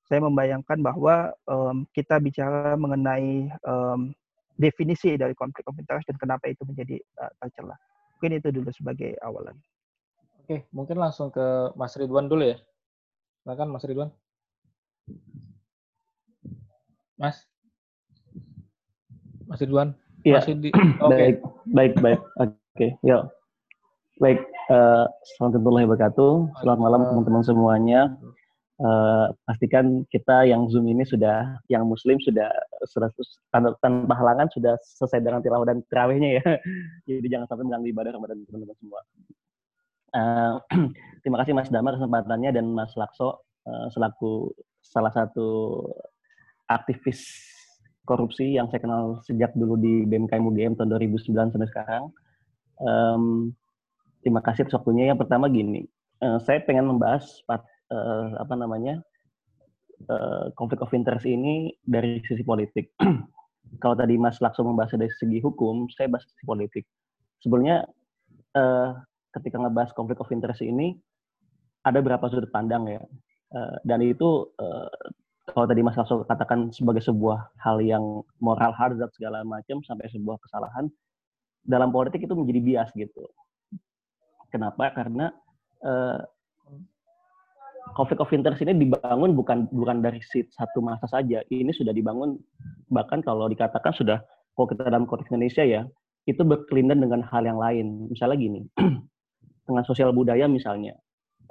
saya 0.09 0.27
membayangkan 0.27 0.83
bahwa 0.83 1.31
um, 1.47 1.87
kita 1.95 2.19
bicara 2.19 2.75
mengenai 2.75 3.47
um, 3.63 4.11
definisi 4.59 5.15
dari 5.15 5.39
konflik 5.39 5.63
of 5.71 5.79
interest 5.79 6.11
dan 6.11 6.19
kenapa 6.19 6.51
itu 6.51 6.67
menjadi 6.67 6.99
uh, 7.23 7.31
tercela. 7.39 7.79
Mungkin 8.19 8.43
itu 8.43 8.49
dulu 8.51 8.71
sebagai 8.75 9.15
awalan. 9.23 9.55
Oke, 10.43 10.67
mungkin 10.75 10.99
langsung 10.99 11.31
ke 11.31 11.71
Mas 11.79 11.95
Ridwan 11.95 12.27
dulu 12.27 12.43
ya. 12.43 12.59
Silakan 13.47 13.71
Mas 13.71 13.87
Ridwan. 13.87 14.11
Mas. 17.15 17.47
Mas 19.51 19.59
Ridwan. 19.59 19.99
Iya. 20.23 20.47
Di... 20.47 20.71
Okay. 21.03 21.11
Baik, 21.11 21.37
baik, 21.75 21.93
baik. 21.99 22.21
Oke, 22.39 22.55
okay. 22.79 22.91
yuk. 23.03 23.27
Baik, 24.23 24.39
uh, 24.71 25.11
Assalamualaikum 25.11 25.43
warahmatullahi 25.43 25.87
wabarakatuh. 25.91 26.33
Selamat 26.63 26.81
malam 26.81 27.01
teman-teman 27.09 27.43
semuanya 27.43 28.01
uh, 28.79 29.27
pastikan 29.49 30.07
kita 30.13 30.47
yang 30.47 30.71
Zoom 30.71 30.87
ini 30.87 31.03
sudah 31.03 31.59
yang 31.67 31.83
Muslim 31.89 32.23
sudah 32.23 32.47
100 32.85 33.11
tanpa, 33.51 33.75
tanpa 33.83 34.15
halangan 34.15 34.47
sudah 34.55 34.79
selesai 34.79 35.19
dengan 35.19 35.43
tilawah 35.43 35.67
dan 35.67 35.83
terawihnya 35.91 36.39
ya. 36.39 36.45
Jadi 37.11 37.27
jangan 37.27 37.51
sampai 37.51 37.65
mengganggu 37.67 37.91
ibadah 37.91 38.11
Ramadan 38.15 38.39
teman-teman 38.47 38.77
semua. 38.79 39.01
Uh, 40.15 40.55
terima 41.27 41.43
kasih 41.43 41.59
Mas 41.59 41.73
Damar 41.73 41.99
kesempatannya 41.99 42.55
dan 42.55 42.71
Mas 42.71 42.93
Lakso 42.95 43.43
uh, 43.67 43.87
selaku 43.91 44.53
salah 44.85 45.11
satu 45.11 45.81
aktivis 46.71 47.51
korupsi 48.11 48.59
yang 48.59 48.67
saya 48.75 48.83
kenal 48.83 49.23
sejak 49.23 49.55
dulu 49.55 49.79
di 49.79 50.03
BMKM 50.11 50.43
UGM 50.43 50.75
tahun 50.75 50.91
2009 50.99 51.55
sampai 51.55 51.71
sekarang. 51.71 52.05
Um, 52.83 53.55
Terima 54.21 54.45
kasih 54.45 54.69
atas 54.69 54.77
waktunya. 54.77 55.09
Yang 55.13 55.25
pertama 55.25 55.49
gini, 55.49 55.89
uh, 56.21 56.37
saya 56.45 56.61
pengen 56.65 56.93
membahas 56.93 57.25
uh, 57.49 58.37
apa 58.37 58.55
namanya 58.57 59.01
uh, 60.13 60.53
konflik 60.53 60.85
of 60.85 60.93
interest 60.93 61.25
ini 61.25 61.73
dari 61.81 62.21
sisi 62.29 62.45
politik. 62.45 62.93
Kalau 63.83 63.97
tadi 63.97 64.21
Mas 64.21 64.37
Lakso 64.45 64.61
membahas 64.61 64.93
dari 64.93 65.09
segi 65.17 65.41
hukum, 65.41 65.89
saya 65.89 66.13
bahas 66.13 66.29
sisi 66.29 66.45
politik. 66.45 66.85
Sebenarnya 67.41 67.89
uh, 68.61 68.93
ketika 69.33 69.57
ngebahas 69.57 69.97
konflik 69.97 70.21
of 70.21 70.29
interest 70.29 70.61
ini 70.61 71.01
ada 71.81 72.05
berapa 72.05 72.29
sudut 72.29 72.53
pandang 72.53 72.93
ya, 72.93 73.01
uh, 73.57 73.77
dan 73.89 74.05
itu 74.05 74.53
uh, 74.61 74.93
kalau 75.53 75.67
tadi 75.69 75.83
Mas 75.85 75.99
Lakso 75.99 76.23
katakan 76.25 76.71
sebagai 76.75 77.03
sebuah 77.05 77.55
hal 77.61 77.83
yang 77.83 78.23
moral 78.39 78.73
hazard 78.75 79.11
segala 79.15 79.43
macam 79.45 79.83
sampai 79.85 80.09
sebuah 80.11 80.39
kesalahan 80.43 80.89
dalam 81.61 81.93
politik 81.93 82.25
itu 82.25 82.33
menjadi 82.33 82.61
bias 82.63 82.91
gitu 82.97 83.29
Kenapa? 84.51 84.91
Karena 84.91 85.31
uh, 85.87 86.19
conflict 87.95 88.23
of 88.23 88.35
interest 88.35 88.63
ini 88.67 88.75
dibangun 88.77 89.35
bukan 89.39 89.71
bukan 89.71 90.03
dari 90.03 90.19
satu 90.27 90.83
masa 90.83 91.07
saja. 91.07 91.41
Ini 91.49 91.71
sudah 91.71 91.95
dibangun 91.95 92.37
bahkan 92.91 93.23
kalau 93.23 93.47
dikatakan 93.47 93.95
sudah 93.95 94.19
kalau 94.59 94.67
kita 94.67 94.91
dalam 94.91 95.07
konteks 95.07 95.31
Indonesia 95.31 95.63
ya 95.63 95.83
itu 96.27 96.43
berkelindan 96.43 96.99
dengan 96.99 97.23
hal 97.25 97.47
yang 97.47 97.57
lain. 97.57 98.11
Misalnya 98.11 98.37
gini, 98.37 98.61
dengan 99.71 99.87
sosial 99.87 100.11
budaya 100.11 100.51
misalnya 100.51 100.99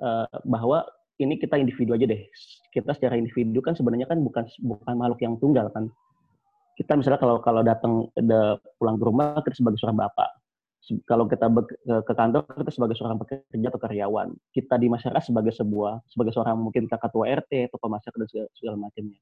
uh, 0.03 0.27
bahwa 0.43 0.83
ini 1.19 1.35
kita 1.35 1.59
individu 1.59 1.91
aja 1.91 2.07
deh. 2.07 2.31
Kita 2.71 2.95
secara 2.95 3.19
individu 3.19 3.59
kan 3.59 3.75
sebenarnya 3.75 4.07
kan 4.07 4.23
bukan 4.23 4.47
bukan 4.63 4.93
makhluk 4.95 5.19
yang 5.19 5.35
tunggal 5.35 5.67
kan. 5.75 5.91
Kita 6.79 6.95
misalnya 6.95 7.19
kalau 7.19 7.43
kalau 7.43 7.59
datang 7.59 8.07
pulang 8.79 8.95
ke 8.95 9.03
rumah 9.03 9.43
kita 9.43 9.59
sebagai 9.59 9.77
seorang 9.83 9.99
bapak. 9.99 10.31
Kalau 11.05 11.27
kita 11.27 11.51
ke 12.07 12.13
kantor 12.15 12.47
kita 12.47 12.71
sebagai 12.71 12.95
seorang 12.95 13.19
pekerja 13.19 13.67
atau 13.67 13.81
karyawan. 13.83 14.31
Kita 14.55 14.79
di 14.79 14.88
masyarakat 14.88 15.27
sebagai 15.27 15.51
sebuah 15.51 16.07
sebagai 16.07 16.31
seorang 16.31 16.55
mungkin 16.55 16.88
ketua 16.88 17.27
RT 17.27 17.67
atau 17.67 17.77
masyarakat 17.91 18.15
dan 18.15 18.29
segala, 18.31 18.47
segala 18.55 18.75
macamnya. 18.79 19.19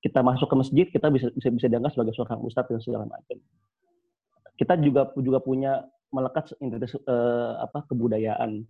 Kita 0.00 0.20
masuk 0.24 0.48
ke 0.48 0.56
masjid 0.56 0.86
kita 0.88 1.12
bisa 1.12 1.28
bisa 1.36 1.48
bisa 1.52 1.66
dianggap 1.68 1.92
sebagai 1.92 2.16
seorang 2.16 2.40
ustadz 2.40 2.72
dan 2.72 2.80
segala 2.80 3.04
macam. 3.04 3.36
Kita 4.56 4.80
juga 4.80 5.12
juga 5.20 5.38
punya 5.44 5.84
melekat 6.08 6.56
uh, 6.56 7.60
apa 7.60 7.84
kebudayaan. 7.84 8.64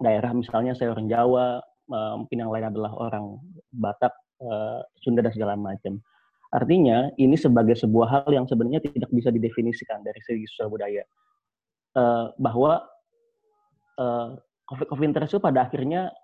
Daerah 0.00 0.32
misalnya 0.32 0.72
saya 0.72 0.96
orang 0.96 1.12
Jawa 1.12 1.60
uh, 1.90 2.14
mungkin 2.16 2.36
yang 2.40 2.50
lain 2.50 2.70
adalah 2.70 2.94
orang 2.96 3.36
Batak 3.74 4.14
uh, 4.40 4.80
Sunda 5.02 5.20
dan 5.26 5.34
segala 5.34 5.58
macam. 5.58 5.98
Artinya 6.50 7.10
ini 7.14 7.38
sebagai 7.38 7.78
sebuah 7.78 8.08
hal 8.10 8.30
yang 8.34 8.46
sebenarnya 8.46 8.82
tidak 8.82 9.10
bisa 9.14 9.30
didefinisikan 9.30 10.02
dari 10.02 10.18
segi 10.22 10.46
sosial 10.50 10.70
budaya. 10.70 11.02
Uh, 11.94 12.30
bahwa 12.38 12.86
uh, 13.98 14.38
konflik 14.66 14.90
itu 15.26 15.38
pada 15.42 15.66
akhirnya 15.66 16.14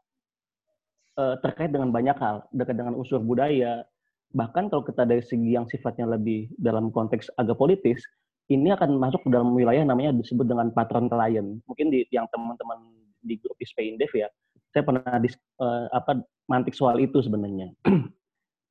terkait 1.17 1.73
dengan 1.73 1.89
banyak 1.89 2.13
hal, 2.21 2.45
dekat 2.53 2.77
dengan 2.77 2.93
unsur 2.93 3.25
budaya, 3.25 3.89
bahkan 4.37 4.69
kalau 4.69 4.85
kita 4.85 5.09
dari 5.09 5.25
segi 5.25 5.57
yang 5.57 5.65
sifatnya 5.65 6.05
lebih 6.05 6.53
dalam 6.61 6.93
konteks 6.93 7.33
agak 7.41 7.57
politis, 7.57 8.05
ini 8.53 8.69
akan 8.69 9.01
masuk 9.01 9.25
dalam 9.33 9.57
wilayah 9.57 9.81
namanya 9.83 10.13
disebut 10.13 10.45
dengan 10.45 10.69
patron 10.77 11.09
klien. 11.09 11.57
Mungkin 11.65 11.89
di 11.89 12.05
yang 12.13 12.29
teman-teman 12.29 12.85
di 13.25 13.41
grup 13.41 13.57
Dev 13.59 14.13
ya, 14.13 14.29
saya 14.77 14.85
pernah 14.85 15.17
dis, 15.25 15.33
uh, 15.57 15.89
apa 15.89 16.21
mantik 16.53 16.77
soal 16.77 17.01
itu 17.01 17.25
sebenarnya. 17.25 17.73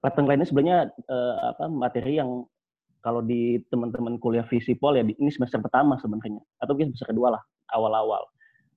klien 0.06 0.38
ini 0.38 0.46
sebenarnya 0.46 0.94
uh, 1.10 1.58
apa 1.58 1.66
materi 1.66 2.22
yang 2.22 2.46
kalau 3.02 3.26
di 3.26 3.58
teman-teman 3.74 4.22
kuliah 4.22 4.46
visipol 4.46 4.94
ya 4.94 5.02
ini 5.02 5.34
semester 5.34 5.58
pertama 5.58 5.98
sebenarnya. 5.98 6.46
Atau 6.62 6.78
mungkin 6.78 6.94
semester 6.94 7.10
kedua 7.10 7.34
lah 7.34 7.42
awal-awal. 7.74 8.22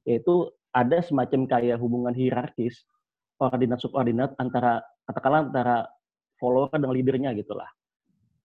Yaitu 0.09 0.49
ada 0.73 1.05
semacam 1.05 1.45
kayak 1.45 1.77
hubungan 1.77 2.17
hierarkis 2.17 2.89
koordinat 3.37 3.79
subordinat 3.85 4.33
antara 4.41 4.81
katakanlah 5.05 5.53
antara 5.53 5.77
follower 6.41 6.73
dengan 6.73 6.93
leadernya 6.97 7.31
gitulah 7.37 7.69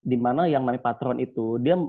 di 0.03 0.19
mana 0.19 0.45
yang 0.45 0.67
namanya 0.67 0.83
patron 0.83 1.17
itu 1.17 1.57
dia 1.63 1.79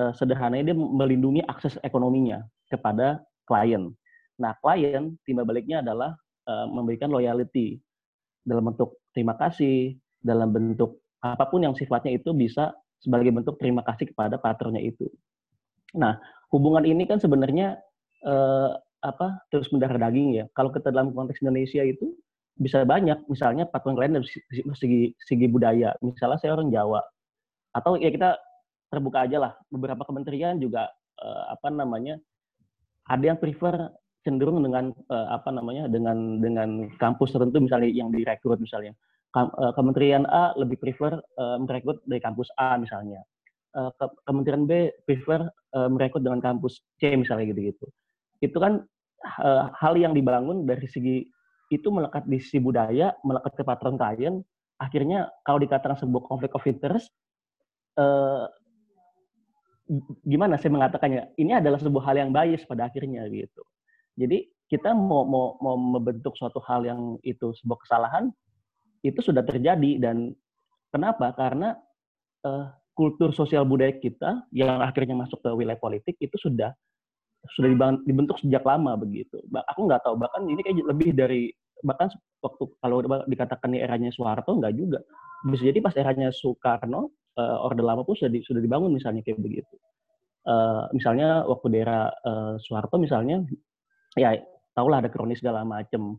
eh, 0.00 0.12
sederhananya 0.16 0.72
dia 0.72 0.76
melindungi 0.76 1.44
akses 1.44 1.76
ekonominya 1.84 2.42
kepada 2.72 3.20
klien 3.44 3.92
nah 4.40 4.56
klien 4.58 5.14
timbal 5.22 5.46
baliknya 5.46 5.80
adalah 5.80 6.16
eh, 6.48 6.66
memberikan 6.70 7.10
loyalty 7.10 7.78
dalam 8.44 8.72
bentuk 8.72 8.98
terima 9.14 9.38
kasih 9.38 9.96
dalam 10.24 10.50
bentuk 10.50 10.98
apa 11.24 11.48
pun 11.48 11.64
yang 11.64 11.72
sifatnya 11.72 12.20
itu 12.20 12.36
bisa 12.36 12.76
sebagai 13.04 13.28
bentuk 13.32 13.60
terima 13.60 13.84
kasih 13.84 14.08
kepada 14.12 14.40
patronnya 14.40 14.80
itu. 14.80 15.04
Nah, 15.92 16.16
hubungan 16.48 16.88
ini 16.88 17.04
kan 17.04 17.20
sebenarnya 17.20 17.76
eh, 18.24 18.70
apa 19.04 19.44
terus 19.52 19.68
mendarah 19.68 20.00
daging 20.00 20.40
ya. 20.40 20.44
Kalau 20.56 20.72
kita 20.72 20.88
dalam 20.88 21.12
konteks 21.12 21.44
Indonesia 21.44 21.84
itu 21.84 22.16
bisa 22.56 22.80
banyak, 22.88 23.28
misalnya 23.28 23.68
patron 23.68 24.00
lain 24.00 24.16
dari 24.16 24.26
segi, 24.76 25.12
segi 25.20 25.46
budaya. 25.48 25.92
Misalnya 26.00 26.40
saya 26.40 26.56
orang 26.56 26.72
Jawa, 26.72 27.04
atau 27.76 28.00
ya 28.00 28.08
kita 28.08 28.40
terbuka 28.88 29.28
aja 29.28 29.36
lah. 29.36 29.52
Beberapa 29.68 30.08
kementerian 30.08 30.56
juga 30.56 30.88
eh, 31.20 31.44
apa 31.52 31.68
namanya 31.68 32.16
ada 33.04 33.24
yang 33.32 33.36
prefer 33.36 33.92
cenderung 34.24 34.64
dengan 34.64 34.90
uh, 35.12 35.28
apa 35.36 35.52
namanya 35.52 35.86
dengan 35.86 36.40
dengan 36.40 36.88
kampus 36.96 37.36
tertentu 37.36 37.60
misalnya 37.60 37.92
yang 37.92 38.08
direkrut 38.08 38.58
misalnya 38.58 38.96
Eh, 39.34 39.72
Kementerian 39.74 40.22
A 40.30 40.54
lebih 40.54 40.78
prefer 40.78 41.18
uh, 41.18 41.58
merekrut 41.58 41.98
dari 42.06 42.22
kampus 42.22 42.54
A 42.54 42.78
misalnya. 42.78 43.18
Uh, 43.74 43.90
Kementerian 44.30 44.62
B 44.62 44.94
prefer 45.02 45.42
uh, 45.74 45.90
merekrut 45.90 46.22
dengan 46.22 46.38
kampus 46.38 46.78
C 47.02 47.18
misalnya 47.18 47.50
gitu-gitu. 47.50 47.82
Itu 48.38 48.62
kan 48.62 48.86
uh, 49.42 49.74
hal 49.74 49.98
yang 49.98 50.14
dibangun 50.14 50.62
dari 50.70 50.86
segi 50.86 51.26
itu 51.74 51.88
melekat 51.90 52.30
di 52.30 52.38
sisi 52.38 52.62
budaya, 52.62 53.10
melekat 53.26 53.58
ke 53.58 53.62
patron 53.66 53.98
klien, 53.98 54.38
akhirnya 54.78 55.26
kalau 55.42 55.58
dikatakan 55.58 55.98
sebuah 55.98 56.22
konflik 56.30 56.54
of 56.54 56.62
interest, 56.70 57.10
uh, 57.98 58.46
gimana 60.22 60.54
saya 60.62 60.70
mengatakannya? 60.70 61.34
Ini 61.34 61.58
adalah 61.58 61.82
sebuah 61.82 62.06
hal 62.06 62.22
yang 62.22 62.30
bias 62.30 62.62
pada 62.70 62.86
akhirnya 62.86 63.26
gitu. 63.26 63.66
Jadi 64.14 64.46
kita 64.70 64.96
mau 64.96 65.26
mau 65.26 65.60
mau 65.60 65.76
membentuk 65.76 66.34
suatu 66.38 66.58
hal 66.64 66.86
yang 66.86 67.20
itu 67.26 67.52
sebuah 67.62 67.78
kesalahan, 67.84 68.30
itu 69.04 69.20
sudah 69.20 69.44
terjadi 69.44 70.00
dan 70.00 70.32
kenapa? 70.88 71.34
Karena 71.36 71.76
uh, 72.46 72.72
kultur 72.94 73.34
sosial 73.34 73.66
budaya 73.66 73.92
kita 73.98 74.46
yang 74.54 74.78
akhirnya 74.80 75.18
masuk 75.18 75.42
ke 75.42 75.50
wilayah 75.50 75.78
politik 75.78 76.14
itu 76.22 76.34
sudah 76.38 76.70
sudah 77.52 77.68
dibentuk 78.08 78.40
sejak 78.40 78.64
lama 78.64 78.96
begitu. 78.96 79.36
Aku 79.74 79.84
nggak 79.84 80.00
tahu 80.06 80.16
bahkan 80.16 80.48
ini 80.48 80.64
kayak 80.64 80.80
lebih 80.88 81.12
dari 81.12 81.52
bahkan 81.84 82.08
waktu 82.40 82.64
kalau 82.80 83.04
dikatakan 83.28 83.68
ini 83.76 83.84
eranya 83.84 84.08
Soeharto 84.14 84.56
nggak 84.56 84.74
juga. 84.78 85.04
Bisa 85.44 85.68
jadi 85.68 85.78
pas 85.84 85.92
eranya 85.92 86.32
Soekarno 86.32 87.12
uh, 87.36 87.66
Orde 87.68 87.84
Lama 87.84 88.00
pun 88.00 88.16
sudah 88.16 88.32
di, 88.32 88.40
sudah 88.40 88.64
dibangun 88.64 88.96
misalnya 88.96 89.20
kayak 89.20 89.44
begitu. 89.44 89.74
Uh, 90.44 90.88
misalnya 90.96 91.44
waktu 91.44 91.66
daerah 91.72 92.08
uh, 92.24 92.56
Soeharto 92.60 92.96
misalnya 92.96 93.44
ya 94.14 94.38
tahulah 94.74 95.02
ada 95.02 95.10
kronis 95.10 95.42
segala 95.42 95.62
macam 95.62 96.18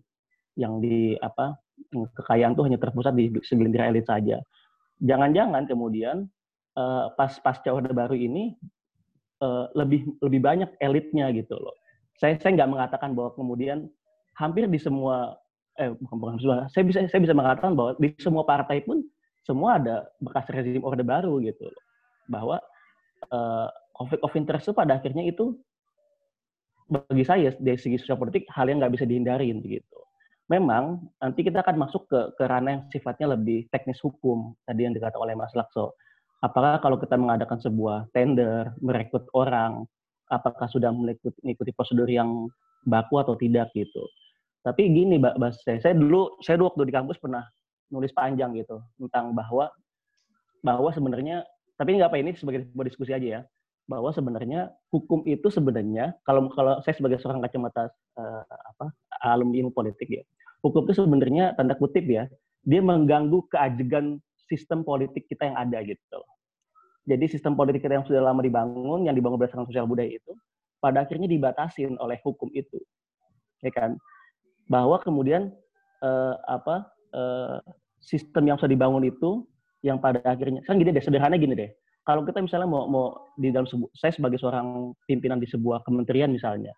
yang 0.55 0.79
di 0.79 1.15
apa 1.19 1.59
kekayaan 1.91 2.55
tuh 2.55 2.67
hanya 2.67 2.79
terpusat 2.79 3.13
di 3.15 3.31
segelintir 3.43 3.83
elit 3.83 4.07
saja. 4.07 4.39
Jangan-jangan 5.03 5.67
kemudian 5.67 6.27
uh, 6.79 7.11
pas 7.19 7.35
pasca 7.43 7.71
Orde 7.71 7.91
Baru 7.91 8.15
ini 8.15 8.55
uh, 9.43 9.67
lebih 9.75 10.07
lebih 10.23 10.39
banyak 10.39 10.69
elitnya 10.79 11.31
gitu 11.35 11.59
loh. 11.59 11.75
Saya 12.15 12.39
saya 12.39 12.55
nggak 12.55 12.71
mengatakan 12.71 13.11
bahwa 13.11 13.35
kemudian 13.35 13.91
hampir 14.39 14.67
di 14.71 14.79
semua 14.79 15.35
eh 15.75 15.91
bukan 15.91 16.15
bukan 16.15 16.35
semua. 16.39 16.57
Saya 16.71 16.83
bisa 16.87 17.03
saya 17.11 17.21
bisa 17.21 17.35
mengatakan 17.35 17.75
bahwa 17.75 17.99
di 17.99 18.15
semua 18.23 18.47
partai 18.47 18.79
pun 18.87 19.03
semua 19.43 19.77
ada 19.77 20.07
bekas 20.23 20.47
rezim 20.47 20.79
Orde 20.83 21.03
Baru 21.03 21.43
gitu 21.43 21.67
loh. 21.67 21.83
Bahwa 22.31 22.57
uh, 23.35 23.67
konflik 23.91 24.23
of 24.23 24.31
interest 24.39 24.71
itu 24.71 24.73
pada 24.75 24.95
akhirnya 24.95 25.27
itu 25.27 25.59
bagi 26.85 27.25
saya 27.25 27.49
dari 27.57 27.79
segi 27.81 27.97
sosial 27.97 28.21
politik 28.21 28.45
hal 28.53 28.69
yang 28.69 28.81
nggak 28.81 28.93
bisa 28.93 29.05
dihindari 29.09 29.49
gitu 29.51 30.05
memang 30.45 31.01
nanti 31.17 31.41
kita 31.41 31.65
akan 31.65 31.89
masuk 31.89 32.05
ke, 32.05 32.19
ke 32.37 32.43
ranah 32.45 32.77
yang 32.77 32.83
sifatnya 32.93 33.33
lebih 33.33 33.65
teknis 33.73 33.97
hukum 34.01 34.53
tadi 34.69 34.85
yang 34.85 34.93
dikatakan 34.93 35.21
oleh 35.25 35.33
Mas 35.33 35.53
Lakso. 35.57 35.97
Apakah 36.45 36.77
kalau 36.77 37.01
kita 37.01 37.17
mengadakan 37.17 37.57
sebuah 37.57 38.13
tender, 38.13 38.69
merekrut 38.77 39.25
orang, 39.33 39.89
apakah 40.29 40.69
sudah 40.69 40.93
mengikuti, 40.93 41.71
prosedur 41.73 42.05
yang 42.05 42.45
baku 42.85 43.17
atau 43.17 43.33
tidak 43.33 43.73
gitu. 43.73 44.05
Tapi 44.61 44.85
gini, 44.93 45.17
Mbak 45.17 45.41
saya, 45.65 45.81
saya 45.81 45.93
dulu 45.97 46.37
saya 46.41 46.61
dulu 46.61 46.73
waktu 46.73 46.89
di 46.89 46.93
kampus 46.93 47.17
pernah 47.17 47.45
nulis 47.89 48.13
panjang 48.13 48.53
gitu 48.57 48.81
tentang 48.97 49.33
bahwa 49.33 49.69
bahwa 50.65 50.89
sebenarnya 50.89 51.45
tapi 51.77 51.97
nggak 51.97 52.09
apa 52.09 52.17
ini 52.17 52.33
sebagai 52.33 52.65
sebuah 52.73 52.85
diskusi 52.89 53.13
aja 53.13 53.27
ya 53.29 53.41
bahwa 53.85 54.09
sebenarnya 54.09 54.73
hukum 54.89 55.21
itu 55.29 55.45
sebenarnya 55.53 56.17
kalau 56.25 56.49
kalau 56.53 56.81
saya 56.81 56.97
sebagai 56.97 57.21
seorang 57.21 57.41
kacamata 57.45 57.93
uh, 58.17 58.43
apa 58.45 58.89
alumni 59.21 59.61
ilmu 59.61 59.71
politik 59.73 60.09
ya 60.09 60.23
hukum 60.65 60.89
itu 60.89 60.97
sebenarnya 60.97 61.53
tanda 61.53 61.77
kutip 61.77 62.05
ya 62.09 62.25
dia 62.65 62.81
mengganggu 62.81 63.45
keajegan 63.53 64.17
sistem 64.49 64.81
politik 64.81 65.29
kita 65.29 65.53
yang 65.53 65.57
ada 65.57 65.81
gitu. 65.85 66.19
Jadi 67.05 67.25
sistem 67.29 67.53
politik 67.53 67.85
kita 67.85 68.01
yang 68.01 68.05
sudah 68.09 68.21
lama 68.21 68.41
dibangun 68.41 69.05
yang 69.05 69.13
dibangun 69.13 69.37
berdasarkan 69.37 69.69
sosial 69.69 69.85
budaya 69.85 70.09
itu 70.09 70.33
pada 70.81 71.05
akhirnya 71.05 71.29
dibatasin 71.29 71.93
oleh 72.01 72.17
hukum 72.25 72.49
itu, 72.57 72.81
ya 73.61 73.69
kan? 73.69 73.93
Bahwa 74.65 74.97
kemudian 74.97 75.53
uh, 76.01 76.35
apa 76.49 76.89
uh, 77.13 77.61
sistem 78.01 78.49
yang 78.49 78.57
sudah 78.57 78.73
dibangun 78.73 79.05
itu 79.05 79.45
yang 79.85 80.01
pada 80.01 80.17
akhirnya 80.25 80.65
kan 80.65 80.81
gini 80.81 80.89
deh 80.89 81.01
sederhana 81.05 81.37
gini 81.37 81.53
deh 81.53 81.69
kalau 82.05 82.21
kita 82.21 82.37
misalnya 82.39 82.69
mau 82.69 82.85
mau 82.85 83.05
di 83.33 83.49
dalam 83.49 83.65
sebu, 83.65 83.89
saya 83.97 84.13
sebagai 84.13 84.37
seorang 84.37 84.93
pimpinan 85.09 85.41
di 85.41 85.49
sebuah 85.49 85.81
kementerian 85.81 86.29
misalnya 86.29 86.71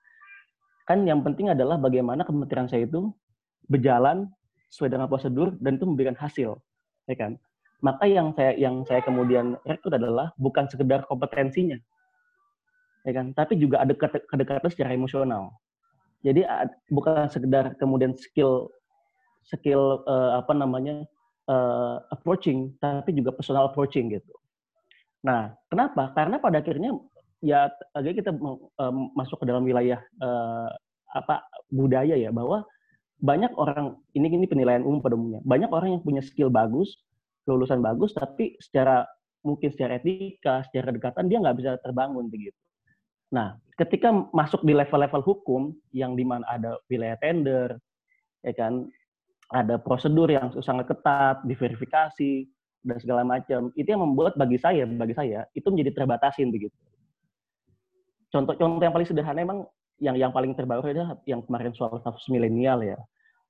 kan 0.88 1.04
yang 1.04 1.20
penting 1.20 1.52
adalah 1.52 1.76
bagaimana 1.76 2.24
kementerian 2.24 2.72
saya 2.72 2.88
itu 2.88 3.12
berjalan 3.68 4.32
sesuai 4.72 4.96
dengan 4.96 5.12
prosedur 5.12 5.52
dan 5.60 5.76
itu 5.76 5.84
memberikan 5.84 6.16
hasil 6.16 6.56
ya 7.12 7.16
kan? 7.20 7.36
Maka 7.84 8.10
yang 8.10 8.34
saya 8.34 8.56
yang 8.56 8.88
saya 8.88 9.04
kemudian 9.04 9.60
rekrut 9.68 10.00
adalah 10.00 10.32
bukan 10.40 10.66
sekedar 10.72 11.04
kompetensinya 11.06 11.76
ya 13.04 13.12
kan? 13.12 13.36
Tapi 13.36 13.60
juga 13.60 13.84
ada 13.84 13.92
kedekatan 14.00 14.72
secara 14.72 14.96
emosional. 14.96 15.52
Jadi 16.24 16.48
bukan 16.88 17.28
sekedar 17.28 17.76
kemudian 17.78 18.16
skill 18.16 18.72
skill 19.44 20.04
uh, 20.08 20.40
apa 20.40 20.56
namanya 20.56 21.04
uh, 21.52 22.04
approaching 22.12 22.76
tapi 22.80 23.16
juga 23.16 23.32
personal 23.32 23.72
approaching 23.72 24.12
gitu 24.12 24.34
Nah, 25.26 25.56
kenapa? 25.72 26.14
Karena 26.14 26.38
pada 26.38 26.62
akhirnya 26.62 26.94
ya 27.42 27.70
agak 27.94 28.22
kita 28.22 28.34
um, 28.38 29.14
masuk 29.14 29.42
ke 29.42 29.46
dalam 29.46 29.62
wilayah 29.62 30.02
uh, 30.22 30.70
apa 31.14 31.46
budaya 31.70 32.18
ya 32.18 32.34
bahwa 32.34 32.66
banyak 33.18 33.50
orang 33.58 33.98
ini 34.14 34.30
ini 34.30 34.46
penilaian 34.50 34.86
umum 34.86 35.02
pada 35.02 35.18
umumnya 35.18 35.42
banyak 35.46 35.70
orang 35.70 35.98
yang 35.98 36.04
punya 36.06 36.22
skill 36.22 36.50
bagus 36.50 36.98
lulusan 37.50 37.82
bagus 37.82 38.14
tapi 38.14 38.58
secara 38.62 39.06
mungkin 39.42 39.70
secara 39.74 40.02
etika 40.02 40.66
secara 40.70 40.94
kedekatan 40.94 41.26
dia 41.30 41.42
nggak 41.42 41.58
bisa 41.58 41.72
terbangun 41.82 42.30
begitu 42.30 42.58
nah 43.34 43.58
ketika 43.78 44.14
masuk 44.34 44.62
di 44.66 44.74
level-level 44.74 45.22
hukum 45.22 45.74
yang 45.94 46.18
di 46.18 46.26
mana 46.26 46.46
ada 46.50 46.78
wilayah 46.90 47.18
tender 47.22 47.78
ya 48.46 48.54
kan 48.54 48.86
ada 49.48 49.80
prosedur 49.80 50.28
yang 50.28 50.52
sangat 50.60 50.92
ketat 50.92 51.42
diverifikasi 51.48 52.50
dan 52.88 52.98
segala 53.04 53.22
macam. 53.28 53.70
Itu 53.76 53.88
yang 53.92 54.02
membuat 54.02 54.40
bagi 54.40 54.56
saya 54.58 54.88
bagi 54.88 55.14
saya 55.14 55.44
itu 55.52 55.68
menjadi 55.68 55.92
terbatasin 56.04 56.50
begitu. 56.50 56.74
Contoh-contoh 58.32 58.84
yang 58.84 58.96
paling 58.96 59.08
sederhana 59.08 59.40
emang 59.44 59.60
yang 60.00 60.16
yang 60.16 60.32
paling 60.32 60.54
terbaru 60.56 60.88
adalah 60.88 61.20
yang 61.28 61.44
kemarin 61.44 61.76
soal 61.76 62.00
status 62.00 62.26
milenial 62.32 62.80
ya. 62.82 62.98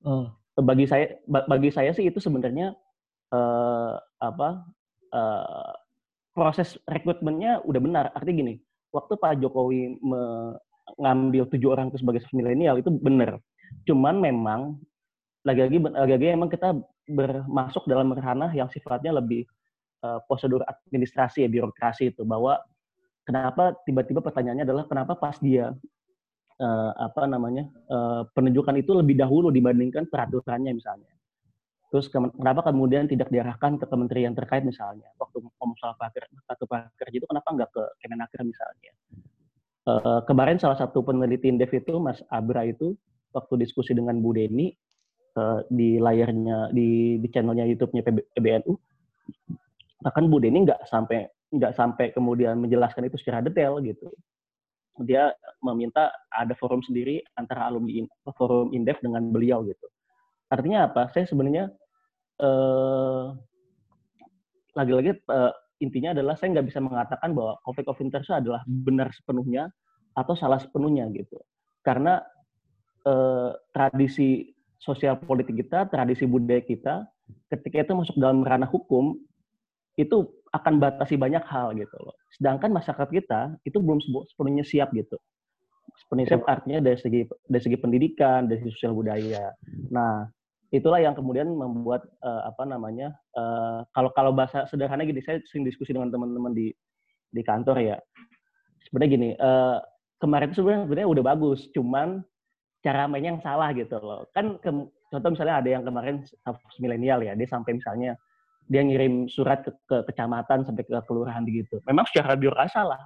Hmm. 0.06 0.30
bagi 0.58 0.86
saya 0.86 1.18
bagi 1.26 1.74
saya 1.74 1.90
sih 1.94 2.06
itu 2.06 2.22
sebenarnya 2.22 2.74
uh, 3.34 3.98
apa 4.22 4.62
uh, 5.14 5.74
proses 6.34 6.78
rekrutmennya 6.90 7.62
udah 7.66 7.82
benar. 7.82 8.06
Artinya 8.14 8.46
gini 8.46 8.56
waktu 8.94 9.14
Pak 9.18 9.42
Jokowi 9.42 10.02
mengambil 10.02 11.50
tujuh 11.50 11.70
orang 11.74 11.94
itu 11.94 12.02
sebagai 12.02 12.26
milenial 12.34 12.82
itu 12.82 12.90
benar. 12.90 13.42
Cuman 13.86 14.22
memang 14.22 14.82
lagi-lagi 15.44 15.78
lagi-lagi 15.80 16.34
emang 16.34 16.50
kita 16.50 16.78
bermasuk 17.08 17.88
dalam 17.88 18.12
ranah 18.12 18.52
yang 18.52 18.68
sifatnya 18.68 19.16
lebih 19.16 19.48
uh, 20.04 20.20
prosedur 20.28 20.62
administrasi 20.68 21.48
ya 21.48 21.50
birokrasi 21.50 22.12
itu. 22.12 22.28
Bahwa 22.28 22.60
kenapa 23.24 23.76
tiba-tiba 23.88 24.20
pertanyaannya 24.20 24.68
adalah 24.68 24.86
kenapa 24.86 25.16
pas 25.16 25.40
dia 25.40 25.72
uh, 26.62 26.92
apa 27.00 27.26
namanya 27.26 27.68
uh, 27.90 28.28
penunjukan 28.32 28.76
itu 28.78 28.92
lebih 28.94 29.16
dahulu 29.18 29.50
dibandingkan 29.50 30.10
peraturannya 30.12 30.76
misalnya. 30.76 31.12
Terus 31.88 32.12
ke, 32.12 32.20
kenapa 32.20 32.68
kemudian 32.68 33.08
tidak 33.08 33.32
diarahkan 33.32 33.80
ke 33.80 33.88
kementerian 33.88 34.36
terkait 34.36 34.68
misalnya? 34.68 35.08
Waktu 35.16 35.40
ngomong 35.40 35.78
soal 35.80 35.96
praker 35.96 36.28
kartu 36.44 36.68
prakerja 36.68 37.16
itu 37.16 37.28
kenapa 37.32 37.48
nggak 37.56 37.70
ke 37.72 37.84
Kemenaker 38.04 38.42
misalnya? 38.44 38.92
Uh, 39.88 40.20
kemarin 40.28 40.60
salah 40.60 40.76
satu 40.76 41.00
peneliti 41.00 41.48
Indef 41.48 41.72
itu 41.72 41.96
Mas 41.96 42.20
Abra 42.28 42.68
itu 42.68 42.92
waktu 43.32 43.64
diskusi 43.64 43.96
dengan 43.96 44.20
Bu 44.20 44.36
Deni 44.36 44.76
uh, 45.38 45.62
di 45.70 46.02
layarnya 46.02 46.74
di 46.74 47.22
di 47.22 47.28
channelnya 47.30 47.70
YouTube-nya 47.70 48.02
PBNU 48.36 48.74
bahkan 50.02 50.30
Bu 50.30 50.38
Deni 50.42 50.66
nggak 50.66 50.86
sampai 50.86 51.26
nggak 51.54 51.74
sampai 51.74 52.12
kemudian 52.12 52.60
menjelaskan 52.60 53.08
itu 53.08 53.18
secara 53.20 53.40
detail 53.40 53.80
gitu. 53.82 54.12
Dia 55.04 55.30
meminta 55.62 56.10
ada 56.34 56.54
forum 56.58 56.82
sendiri 56.82 57.22
antara 57.38 57.70
alumni 57.70 58.04
forum 58.36 58.74
indef 58.74 59.00
dengan 59.00 59.30
beliau 59.30 59.64
gitu. 59.64 59.88
Artinya 60.50 60.90
apa? 60.90 61.08
Saya 61.14 61.30
sebenarnya 61.30 61.70
eh, 62.42 63.26
lagi-lagi 64.76 65.12
eh, 65.18 65.54
intinya 65.82 66.18
adalah 66.18 66.34
saya 66.36 66.58
nggak 66.58 66.68
bisa 66.68 66.80
mengatakan 66.82 67.32
bahwa 67.32 67.62
conflict 67.62 67.90
of 67.90 68.02
interest 68.02 68.34
adalah 68.34 68.62
benar 68.66 69.14
sepenuhnya 69.14 69.70
atau 70.18 70.34
salah 70.34 70.58
sepenuhnya 70.58 71.08
gitu. 71.14 71.38
Karena 71.86 72.20
eh, 73.06 73.52
tradisi 73.72 74.52
sosial 74.78 75.18
politik 75.20 75.58
kita, 75.58 75.90
tradisi 75.90 76.24
budaya 76.30 76.62
kita, 76.62 77.06
ketika 77.52 77.84
itu 77.84 77.94
masuk 77.98 78.16
dalam 78.18 78.46
ranah 78.46 78.70
hukum, 78.70 79.18
itu 79.98 80.30
akan 80.54 80.78
batasi 80.78 81.18
banyak 81.18 81.42
hal 81.50 81.74
gitu 81.74 81.98
loh. 82.00 82.16
Sedangkan 82.38 82.72
masyarakat 82.72 83.10
kita 83.10 83.42
itu 83.66 83.78
belum 83.82 84.00
sepenuhnya 84.30 84.64
siap 84.64 84.94
gitu. 84.94 85.18
Sepenuhnya 86.06 86.38
siap 86.38 86.46
artinya 86.46 86.80
dari 86.80 86.98
segi 87.02 87.26
dari 87.50 87.62
segi 87.62 87.78
pendidikan, 87.82 88.46
dari 88.46 88.62
segi 88.62 88.72
sosial 88.78 88.94
budaya. 88.94 89.50
Nah, 89.90 90.30
itulah 90.70 91.02
yang 91.02 91.18
kemudian 91.18 91.50
membuat 91.50 92.06
uh, 92.22 92.46
apa 92.46 92.64
namanya 92.70 93.18
uh, 93.34 93.82
kalau 93.98 94.14
kalau 94.14 94.32
bahasa 94.32 94.70
sederhana 94.70 95.04
gini, 95.04 95.20
saya 95.26 95.42
sering 95.50 95.66
diskusi 95.66 95.92
dengan 95.98 96.14
teman-teman 96.14 96.54
di 96.54 96.70
di 97.34 97.42
kantor 97.42 97.82
ya. 97.82 97.98
Sebenarnya 98.88 99.10
gini, 99.10 99.30
uh, 99.42 99.82
kemarin 100.22 100.54
itu 100.54 100.62
sebenarnya 100.62 101.10
udah 101.10 101.24
bagus, 101.26 101.66
cuman 101.74 102.22
cara 102.88 103.04
mainnya 103.12 103.36
yang 103.36 103.44
salah 103.44 103.76
gitu 103.76 104.00
loh. 104.00 104.24
Kan 104.32 104.56
ke, 104.64 104.72
contoh 105.12 105.30
misalnya 105.36 105.60
ada 105.60 105.70
yang 105.76 105.84
kemarin 105.84 106.24
milenial 106.80 107.20
ya, 107.20 107.36
dia 107.36 107.48
sampai 107.52 107.76
misalnya 107.76 108.16
dia 108.72 108.82
ngirim 108.84 109.28
surat 109.28 109.64
ke, 109.68 109.72
ke 109.84 109.98
kecamatan 110.08 110.64
sampai 110.64 110.88
ke 110.88 110.96
kelurahan 111.04 111.44
gitu. 111.44 111.84
Memang 111.84 112.08
secara 112.08 112.40
birokrasi 112.40 112.72
salah. 112.72 113.00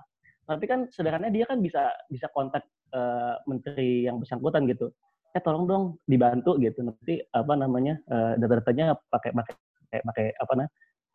Tapi 0.45 0.65
kan 0.69 0.85
sederhananya 0.93 1.33
dia 1.33 1.45
kan 1.49 1.57
bisa 1.61 1.89
bisa 2.09 2.29
kontak 2.33 2.65
uh, 2.93 3.41
menteri 3.49 4.05
yang 4.05 4.21
bersangkutan 4.21 4.69
gitu. 4.69 4.93
Eh 5.31 5.41
tolong 5.41 5.65
dong 5.65 5.83
dibantu 6.05 6.57
gitu. 6.61 6.85
Nanti 6.85 7.21
apa 7.33 7.53
namanya 7.57 7.97
uh, 8.09 8.37
data-datanya 8.37 8.97
pakai 9.09 9.31
pakai 9.33 9.99
pakai 10.05 10.25
apa 10.37 10.53
nah 10.57 10.67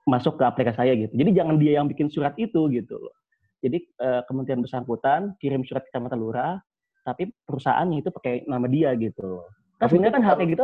masuk 0.06 0.38
ke 0.38 0.44
aplikasi 0.46 0.78
saya 0.78 0.92
gitu. 0.94 1.12
Jadi 1.18 1.30
jangan 1.34 1.58
dia 1.58 1.82
yang 1.82 1.90
bikin 1.90 2.08
surat 2.08 2.32
itu 2.38 2.70
gitu 2.70 2.96
loh. 2.96 3.14
Jadi 3.60 3.82
uh, 3.98 4.22
kementerian 4.30 4.62
bersangkutan 4.62 5.34
kirim 5.42 5.66
surat 5.66 5.82
ke 5.84 5.90
kecamatan 5.90 6.18
lurah, 6.22 6.62
tapi 7.06 7.30
perusahaannya 7.46 8.02
itu 8.02 8.10
pakai 8.10 8.42
nama 8.50 8.66
dia 8.66 8.90
gitu. 8.98 9.46
Kan 9.78 9.86
sebenarnya 9.86 10.14
kan 10.18 10.24
hal 10.26 10.34
kayak 10.34 10.50
gitu 10.58 10.62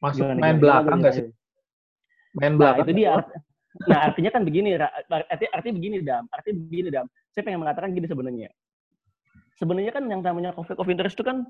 masuk 0.00 0.22
gimana, 0.22 0.38
main 0.38 0.56
belakang 0.62 0.98
nggak 1.02 1.14
sih? 1.18 1.26
Main 2.38 2.54
belakang. 2.54 2.86
Nah, 2.86 2.86
itu 2.86 2.92
dia. 2.94 3.12
Nah, 3.90 3.98
artinya 4.10 4.30
kan 4.30 4.42
begini, 4.46 4.78
arti 4.78 5.46
arti 5.50 5.68
begini 5.74 6.02
dam, 6.02 6.24
arti 6.30 6.54
begini 6.54 6.88
dam. 6.88 7.06
Saya 7.34 7.42
pengen 7.46 7.60
mengatakan 7.66 7.90
gini 7.92 8.06
sebenarnya. 8.08 8.48
Sebenarnya 9.58 9.92
kan 9.92 10.08
yang 10.08 10.24
namanya 10.24 10.56
conflict 10.56 10.80
of 10.80 10.88
interest 10.88 11.20
itu 11.20 11.26
kan 11.26 11.44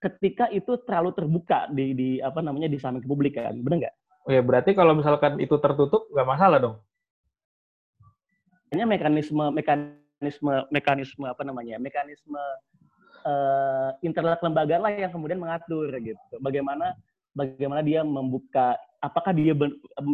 ketika 0.00 0.46
itu 0.52 0.76
terlalu 0.84 1.16
terbuka 1.16 1.72
di 1.72 1.96
di 1.96 2.08
apa 2.20 2.44
namanya 2.44 2.68
di 2.68 2.76
samping 2.76 3.08
publik 3.08 3.38
kan, 3.40 3.56
benar 3.64 3.88
nggak? 3.88 3.94
Oh 4.28 4.32
ya, 4.36 4.44
berarti 4.44 4.76
kalau 4.76 4.92
misalkan 4.92 5.40
itu 5.40 5.56
tertutup 5.56 6.04
nggak 6.12 6.28
masalah 6.28 6.58
dong? 6.60 6.76
Hanya 8.70 8.84
mekanisme 8.84 9.44
mekanisme 9.50 10.52
mekanisme 10.68 11.26
apa 11.26 11.42
namanya? 11.42 11.80
Mekanisme 11.80 12.38
uh, 13.24 13.90
internal 14.00 14.36
kelembagaan 14.38 14.82
lah 14.82 14.92
yang 14.92 15.12
kemudian 15.12 15.40
mengatur 15.40 15.90
gitu. 16.00 16.34
Bagaimana 16.40 16.96
bagaimana 17.34 17.80
dia 17.80 18.02
membuka 18.02 18.74
apakah 19.00 19.32
dia 19.32 19.54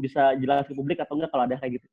bisa 0.00 0.36
jelas 0.38 0.68
ke 0.68 0.74
publik 0.76 1.00
atau 1.02 1.18
enggak 1.18 1.30
kalau 1.34 1.44
ada 1.44 1.56
kayak 1.58 1.80
gitu. 1.80 1.86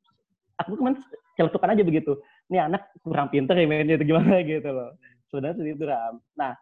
Aku 0.62 0.78
cuma 0.78 0.94
celetukan 1.34 1.74
aja 1.74 1.82
begitu. 1.82 2.12
Ini 2.46 2.70
anak 2.70 2.94
kurang 3.02 3.32
pinter 3.32 3.58
ya 3.58 3.66
mainnya 3.66 3.98
itu 3.98 4.06
gimana 4.06 4.40
gitu 4.46 4.70
loh. 4.70 4.94
Sebenarnya 5.28 5.54
seperti 5.58 5.84
Ram. 5.90 6.14
Nah, 6.38 6.54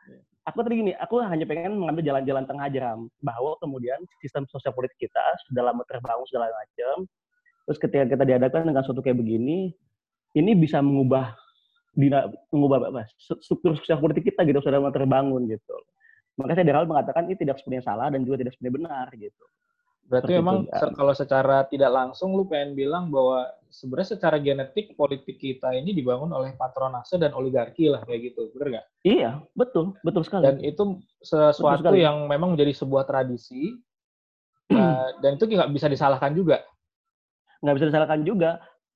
aku 0.49 0.65
tadi 0.65 0.75
gini, 0.81 0.93
aku 0.97 1.21
hanya 1.21 1.45
pengen 1.45 1.77
mengambil 1.77 2.09
jalan-jalan 2.09 2.45
tengah 2.49 2.65
aja 2.73 2.79
Ram. 2.89 3.13
Bahwa 3.21 3.61
kemudian 3.61 4.01
sistem 4.25 4.49
sosial 4.49 4.73
politik 4.73 4.97
kita 4.97 5.21
sudah 5.51 5.69
lama 5.69 5.85
terbangun 5.85 6.25
segala 6.25 6.49
macam. 6.49 7.05
Terus 7.69 7.79
ketika 7.79 8.05
kita 8.17 8.25
dihadapkan 8.25 8.65
dengan 8.65 8.83
suatu 8.83 9.05
kayak 9.05 9.21
begini, 9.21 9.77
ini 10.33 10.53
bisa 10.57 10.81
mengubah 10.81 11.37
dina, 11.93 12.29
mengubah 12.49 12.89
apa, 12.89 13.05
struktur 13.21 13.77
sosial 13.77 14.01
politik 14.01 14.33
kita 14.33 14.45
gitu 14.49 14.65
sudah 14.65 14.81
mulai 14.81 14.97
terbangun 14.97 15.45
gitu. 15.49 15.77
Maka 16.41 16.57
saya 16.57 16.65
dari 16.65 16.77
awal 16.81 16.89
mengatakan 16.89 17.29
ini 17.29 17.37
tidak 17.37 17.61
sepenuhnya 17.61 17.85
salah 17.85 18.09
dan 18.09 18.25
juga 18.25 18.41
tidak 18.41 18.57
sepenuhnya 18.57 18.77
benar 18.81 19.07
gitu. 19.13 19.45
Berarti 20.09 20.35
Seperti 20.35 20.41
memang 20.45 20.57
itu, 20.69 20.87
kalau 20.99 21.15
secara 21.15 21.57
tidak 21.69 21.91
langsung 21.93 22.37
lu 22.37 22.45
pengen 22.45 22.77
bilang 22.77 23.09
bahwa 23.09 23.49
sebenarnya 23.73 24.19
secara 24.19 24.37
genetik 24.37 24.93
politik 24.99 25.41
kita 25.41 25.73
ini 25.73 25.97
dibangun 25.97 26.29
oleh 26.33 26.53
patronase 26.59 27.17
dan 27.17 27.33
oligarki 27.33 27.89
lah 27.89 28.05
kayak 28.05 28.33
gitu, 28.33 28.53
benar 28.57 28.69
nggak? 28.77 28.87
Iya, 29.09 29.31
betul, 29.57 29.97
betul 30.05 30.23
sekali. 30.27 30.45
Dan 30.49 30.57
itu 30.61 31.01
sesuatu 31.23 31.97
yang 31.97 32.29
memang 32.29 32.57
menjadi 32.57 32.77
sebuah 32.77 33.09
tradisi 33.09 33.73
uh, 34.73 35.17
dan 35.23 35.41
itu 35.41 35.45
nggak 35.49 35.73
bisa 35.73 35.87
disalahkan 35.89 36.33
juga. 36.37 36.61
Nggak 37.63 37.75
bisa 37.79 37.87
disalahkan 37.95 38.21
juga 38.27 38.51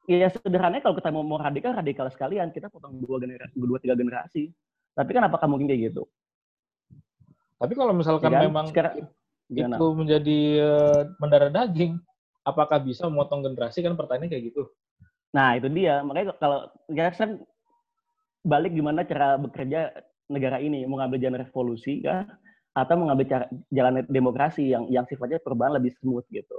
ya 0.07 0.31
sederhananya 0.31 0.83
kalau 0.87 0.97
kita 0.97 1.11
mau, 1.11 1.27
mau 1.27 1.39
radikal 1.39 1.75
radikal 1.75 2.07
sekalian 2.09 2.55
kita 2.55 2.71
potong 2.71 2.99
dua 3.03 3.19
generasi 3.19 3.55
dua 3.59 3.79
tiga 3.83 3.99
generasi 3.99 4.51
Tapi 4.97 5.13
kan 5.13 5.29
apakah 5.29 5.45
mungkin 5.45 5.69
kayak 5.69 5.93
gitu? 5.93 6.09
Tapi 7.61 7.73
kalau 7.77 7.93
misalkan 7.93 8.33
ya 8.33 8.41
kan? 8.41 8.45
memang 8.49 8.67
Sekarang, 8.73 8.95
itu 9.53 9.87
menjadi 9.93 10.41
uh, 10.65 11.01
mendarah 11.21 11.53
daging, 11.53 12.01
apakah 12.49 12.81
bisa 12.81 13.05
memotong 13.05 13.45
generasi 13.45 13.85
kan 13.85 13.93
pertanyaan 13.93 14.33
kayak 14.33 14.57
gitu. 14.57 14.73
Nah 15.37 15.53
itu 15.61 15.69
dia 15.69 16.01
makanya 16.01 16.33
kalau 16.41 16.73
ya 16.89 17.13
kan 17.13 17.45
balik 18.41 18.73
gimana 18.73 19.05
cara 19.05 19.37
bekerja 19.37 19.93
negara 20.33 20.65
ini 20.65 20.89
mau 20.89 20.97
ngambil 20.97 21.19
jalan 21.21 21.41
revolusi 21.45 22.01
kah 22.01 22.25
atau 22.73 22.95
mengambil 22.97 23.27
cara, 23.29 23.47
jalan 23.69 24.05
demokrasi 24.09 24.73
yang 24.73 24.89
yang 24.89 25.05
sifatnya 25.05 25.41
perubahan 25.45 25.77
lebih 25.77 25.93
smooth 26.01 26.25
gitu. 26.33 26.57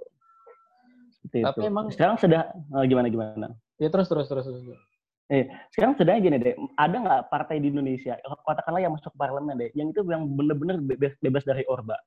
Seperti 1.27 1.43
Tapi 1.43 1.59
itu. 1.59 1.67
emang 1.67 1.85
sekarang 1.91 2.15
sudah 2.15 2.41
oh, 2.71 2.83
gimana 2.87 3.11
gimana? 3.11 3.47
Ya 3.77 3.91
terus 3.91 4.07
terus 4.07 4.31
terus 4.31 4.47
terus. 4.47 4.79
Eh, 5.27 5.43
sekarang 5.75 5.99
sedangnya 5.99 6.23
gini 6.23 6.37
deh, 6.39 6.55
ada 6.79 6.95
nggak 6.95 7.21
partai 7.27 7.59
di 7.59 7.67
Indonesia, 7.67 8.15
katakanlah 8.47 8.79
yang 8.79 8.95
masuk 8.95 9.11
parlemen 9.19 9.59
deh, 9.59 9.75
yang 9.75 9.91
itu 9.91 9.99
yang 10.07 10.23
benar-benar 10.23 10.79
bebas, 10.79 11.19
bebas 11.19 11.43
dari 11.43 11.67
orba. 11.67 11.99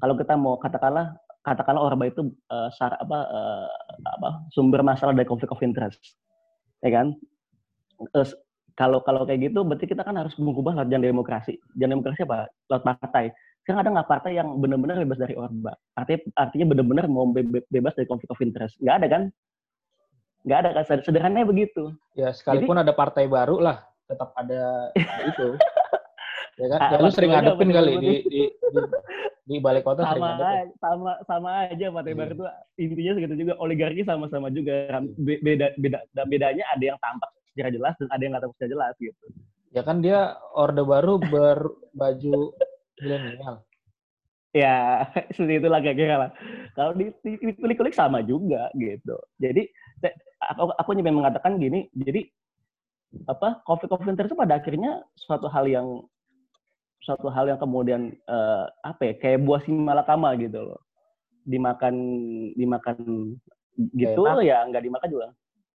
Kalau 0.00 0.16
kita 0.16 0.32
mau 0.32 0.56
katakanlah 0.56 1.12
katakanlah 1.44 1.92
orba 1.92 2.08
itu 2.08 2.32
uh, 2.48 2.72
sar, 2.72 2.96
apa, 2.96 3.28
uh, 3.28 3.68
apa 4.16 4.48
sumber 4.56 4.80
masalah 4.80 5.12
dari 5.12 5.28
konflik 5.28 5.52
of 5.52 5.60
interest, 5.60 6.00
ya 6.80 6.88
kan? 6.88 7.12
Terus, 8.16 8.32
kalau 8.80 9.04
kalau 9.04 9.28
kayak 9.28 9.52
gitu, 9.52 9.60
berarti 9.60 9.84
kita 9.84 10.00
kan 10.00 10.16
harus 10.16 10.32
mengubah 10.40 10.72
lewat 10.72 10.88
jalan 10.88 11.04
demokrasi. 11.12 11.60
Jalan 11.76 12.00
demokrasi 12.00 12.24
apa? 12.24 12.48
Lewat 12.72 12.82
partai. 12.82 13.24
Sekarang 13.64 13.80
ada 13.80 13.90
nggak 13.96 14.10
partai 14.12 14.36
yang 14.36 14.60
benar-benar 14.60 15.00
bebas 15.00 15.16
dari 15.16 15.32
orba? 15.40 15.72
Artinya 15.96 16.20
artinya 16.36 16.66
benar-benar 16.68 17.08
mau 17.08 17.24
bebas 17.72 17.96
dari 17.96 18.04
konflik 18.04 18.28
of 18.28 18.44
interest? 18.44 18.76
Nggak 18.84 18.96
ada 19.00 19.08
kan? 19.08 19.22
nggak 20.44 20.58
ada 20.60 20.70
kan? 20.76 21.00
Sederhananya 21.00 21.48
begitu. 21.48 21.96
Ya 22.12 22.28
sekalipun 22.36 22.76
Jadi, 22.76 22.84
ada 22.84 22.92
partai 22.92 23.24
baru 23.24 23.56
lah 23.56 23.80
tetap 24.04 24.36
ada 24.36 24.92
itu. 25.24 25.48
Ya 26.54 26.70
kan? 26.70 26.78
Ya, 26.86 27.02
lu 27.02 27.10
sering 27.10 27.34
ngadepin 27.34 27.74
kali 27.74 27.98
di, 27.98 28.14
di, 28.30 28.42
di 28.46 28.80
di 29.42 29.56
balik 29.58 29.82
kota 29.82 30.06
sama 30.06 30.38
sering 30.38 30.70
sama 30.78 31.12
sama 31.26 31.48
aja 31.66 31.90
partai 31.90 32.14
hmm. 32.14 32.20
baru 32.22 32.30
itu 32.30 32.44
intinya 32.78 33.12
segitu 33.18 33.34
juga 33.42 33.52
oligarki 33.58 34.06
sama-sama 34.06 34.54
juga. 34.54 35.02
Beda 35.18 35.74
beda 35.74 35.98
dan 36.14 36.26
bedanya 36.30 36.62
ada 36.70 36.94
yang 36.94 36.98
tampak 37.02 37.26
secara 37.50 37.74
jelas 37.74 37.98
dan 37.98 38.06
ada 38.06 38.22
yang 38.22 38.30
nggak 38.38 38.44
tampak 38.46 38.56
secara 38.62 38.70
jelas 38.70 38.94
gitu. 39.02 39.24
Ya 39.74 39.82
kan 39.82 39.98
dia 39.98 40.38
orde 40.54 40.82
baru 40.86 41.18
berbaju 41.18 42.54
milenial 43.02 43.64
ya 44.54 45.02
seperti 45.34 45.58
itulah 45.58 45.82
kayak 45.82 45.98
lah. 46.14 46.30
Kalau 46.78 46.94
di, 46.94 47.10
kulik-kulik 47.58 47.90
sama 47.90 48.22
juga 48.22 48.70
gitu. 48.78 49.18
Jadi 49.42 49.66
aku, 50.38 50.70
aku 50.78 50.88
hanya 50.94 51.10
mengatakan 51.10 51.58
gini, 51.58 51.90
jadi 51.90 52.22
apa 53.26 53.62
of 53.66 54.06
interest 54.06 54.30
itu 54.30 54.38
pada 54.38 54.58
akhirnya 54.58 55.02
suatu 55.18 55.46
hal 55.50 55.66
yang 55.66 55.86
suatu 57.02 57.30
hal 57.30 57.50
yang 57.50 57.58
kemudian 57.58 58.14
uh, 58.30 58.66
apa 58.86 59.10
ya 59.10 59.14
kayak 59.18 59.42
buah 59.42 59.58
simalakama 59.66 60.38
gitu 60.38 60.62
loh. 60.70 60.80
Dimakan 61.44 61.94
dimakan 62.54 62.96
gitu 63.98 64.22
Enak. 64.22 64.46
ya 64.46 64.62
nggak 64.70 64.84
dimakan 64.86 65.08
juga. 65.10 65.26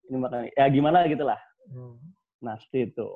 Dimakan 0.08 0.48
ya 0.56 0.66
gimana 0.72 1.06
gitulah 1.06 1.38
hmm. 1.70 1.94
nah 2.42 2.58
seperti 2.58 2.90
itu 2.92 3.08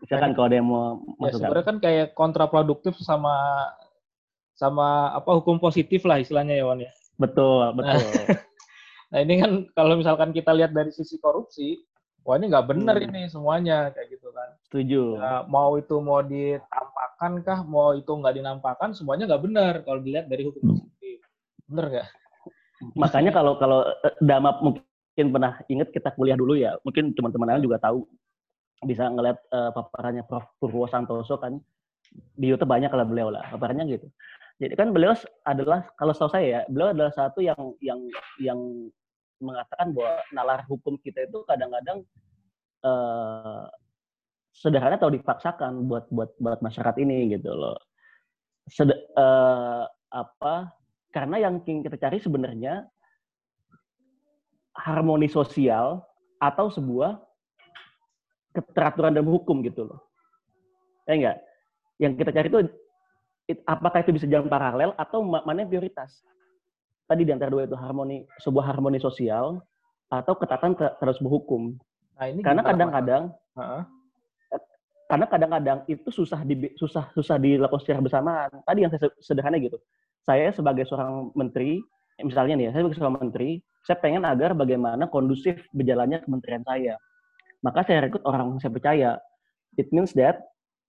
misalkan 0.00 0.32
kalau 0.32 0.46
ada 0.48 0.56
yang 0.56 0.68
mau 0.68 1.02
ya, 1.26 1.32
sebenarnya 1.36 1.66
kan 1.66 1.78
kayak 1.82 2.06
kontraproduktif 2.16 2.96
sama 3.02 3.34
sama 4.56 5.12
apa 5.12 5.30
hukum 5.36 5.58
positif 5.60 6.06
lah 6.08 6.22
istilahnya 6.22 6.56
ya 6.56 6.64
Wan 6.64 6.80
ya 6.80 6.92
betul 7.20 7.76
betul 7.76 8.00
Nah 9.12 9.20
ini 9.20 9.34
kan 9.44 9.52
kalau 9.76 10.00
misalkan 10.00 10.32
kita 10.32 10.56
lihat 10.56 10.72
dari 10.72 10.88
sisi 10.88 11.20
korupsi, 11.20 11.84
wah 12.24 12.40
ini 12.40 12.48
nggak 12.48 12.64
benar 12.64 12.96
hmm. 12.96 13.06
ini 13.12 13.20
semuanya 13.28 13.92
kayak 13.92 14.16
gitu 14.16 14.32
kan. 14.32 14.48
Setuju. 14.72 15.20
Nah, 15.20 15.44
mau 15.44 15.76
itu 15.76 16.00
mau 16.00 16.24
ditampakkan 16.24 17.32
kah, 17.44 17.60
mau 17.60 17.92
itu 17.92 18.08
nggak 18.08 18.40
dinampakkan, 18.40 18.96
semuanya 18.96 19.28
nggak 19.28 19.44
benar 19.44 19.74
kalau 19.84 20.00
dilihat 20.00 20.32
dari 20.32 20.48
hukum 20.48 20.64
positif. 20.64 21.20
Bener 21.68 21.84
nggak? 21.92 22.08
Makanya 22.96 23.30
kalau 23.36 23.60
kalau 23.60 23.84
eh, 23.84 24.16
Dama 24.24 24.56
mungkin 24.64 25.26
pernah 25.28 25.60
ingat 25.68 25.92
kita 25.92 26.08
kuliah 26.16 26.34
dulu 26.34 26.56
ya, 26.56 26.80
mungkin 26.80 27.12
teman-teman 27.12 27.52
lain 27.52 27.68
juga 27.68 27.84
tahu 27.84 28.08
bisa 28.82 29.08
ngeliat 29.08 29.38
uh, 29.54 29.70
paparannya 29.74 30.26
Prof. 30.26 30.46
Purwo 30.58 30.86
Santoso 30.90 31.38
kan 31.38 31.58
di 32.12 32.52
YouTube 32.52 32.68
banyak 32.68 32.92
lah 32.92 33.06
beliau 33.06 33.32
lah 33.32 33.46
paparannya 33.48 33.88
gitu. 33.88 34.06
Jadi 34.60 34.74
kan 34.78 34.94
beliau 34.94 35.16
adalah 35.42 35.88
kalau 35.98 36.12
setahu 36.14 36.30
saya 36.38 36.46
ya, 36.46 36.60
beliau 36.70 36.94
adalah 36.94 37.12
satu 37.14 37.42
yang 37.42 37.58
yang 37.82 37.98
yang 38.38 38.60
mengatakan 39.42 39.90
bahwa 39.90 40.22
nalar 40.30 40.62
hukum 40.70 40.94
kita 41.02 41.26
itu 41.26 41.42
kadang-kadang 41.50 42.06
uh, 42.86 43.66
sederhana 44.54 45.00
atau 45.00 45.10
dipaksakan 45.10 45.88
buat 45.90 46.06
buat 46.14 46.30
buat 46.38 46.60
masyarakat 46.62 47.00
ini 47.02 47.34
gitu 47.34 47.50
loh. 47.50 47.74
Sed, 48.70 48.94
uh, 49.18 49.82
apa 50.12 50.70
karena 51.10 51.42
yang 51.42 51.58
ingin 51.66 51.82
kita 51.82 51.98
cari 51.98 52.22
sebenarnya 52.22 52.86
harmoni 54.78 55.26
sosial 55.26 56.06
atau 56.38 56.70
sebuah 56.70 57.18
keteraturan 58.52 59.16
dalam 59.16 59.28
hukum 59.28 59.64
gitu 59.64 59.88
loh. 59.88 60.00
Ya 61.08 61.12
enggak? 61.18 61.38
Yang 61.98 62.12
kita 62.20 62.30
cari 62.30 62.48
itu 62.48 62.58
apakah 63.66 63.98
itu 64.04 64.12
bisa 64.14 64.26
jalan 64.30 64.46
paralel 64.46 64.94
atau 64.94 65.24
mana 65.24 65.64
yang 65.64 65.70
prioritas? 65.72 66.22
tadi 67.12 67.28
di 67.28 67.32
antara 67.36 67.52
dua 67.52 67.68
itu 67.68 67.76
harmoni 67.76 68.24
sebuah 68.40 68.64
harmoni 68.72 68.96
sosial 68.96 69.60
atau 70.08 70.32
ketatan 70.32 70.72
terhadap 70.76 71.14
sebuah 71.20 71.32
hukum. 71.36 71.76
Nah, 72.16 72.26
ini 72.32 72.40
karena 72.40 72.64
kadang-kadang 72.64 73.22
uh-huh. 73.56 73.82
karena 75.08 75.26
kadang-kadang 75.28 75.78
itu 75.92 76.08
susah 76.08 76.40
di 76.44 76.72
susah 76.80 77.12
susah 77.12 77.36
dilakukan 77.36 77.84
secara 77.84 78.00
bersamaan. 78.00 78.50
Tadi 78.64 78.78
yang 78.80 78.90
saya 78.92 79.12
sederhana 79.20 79.60
gitu. 79.60 79.76
Saya 80.24 80.54
sebagai 80.54 80.86
seorang 80.86 81.34
menteri, 81.34 81.82
misalnya 82.22 82.54
nih, 82.54 82.64
ya, 82.64 82.70
saya 82.70 82.80
sebagai 82.86 82.98
seorang 83.02 83.16
menteri, 83.26 83.50
saya 83.82 83.98
pengen 83.98 84.22
agar 84.22 84.54
bagaimana 84.54 85.10
kondusif 85.10 85.58
berjalannya 85.74 86.22
kementerian 86.22 86.62
saya. 86.62 86.94
Maka 87.62 87.86
saya 87.86 88.10
rekrut 88.10 88.22
orang 88.26 88.54
yang 88.54 88.60
saya 88.60 88.72
percaya. 88.74 89.10
It 89.78 89.88
means 89.94 90.12
that 90.18 90.42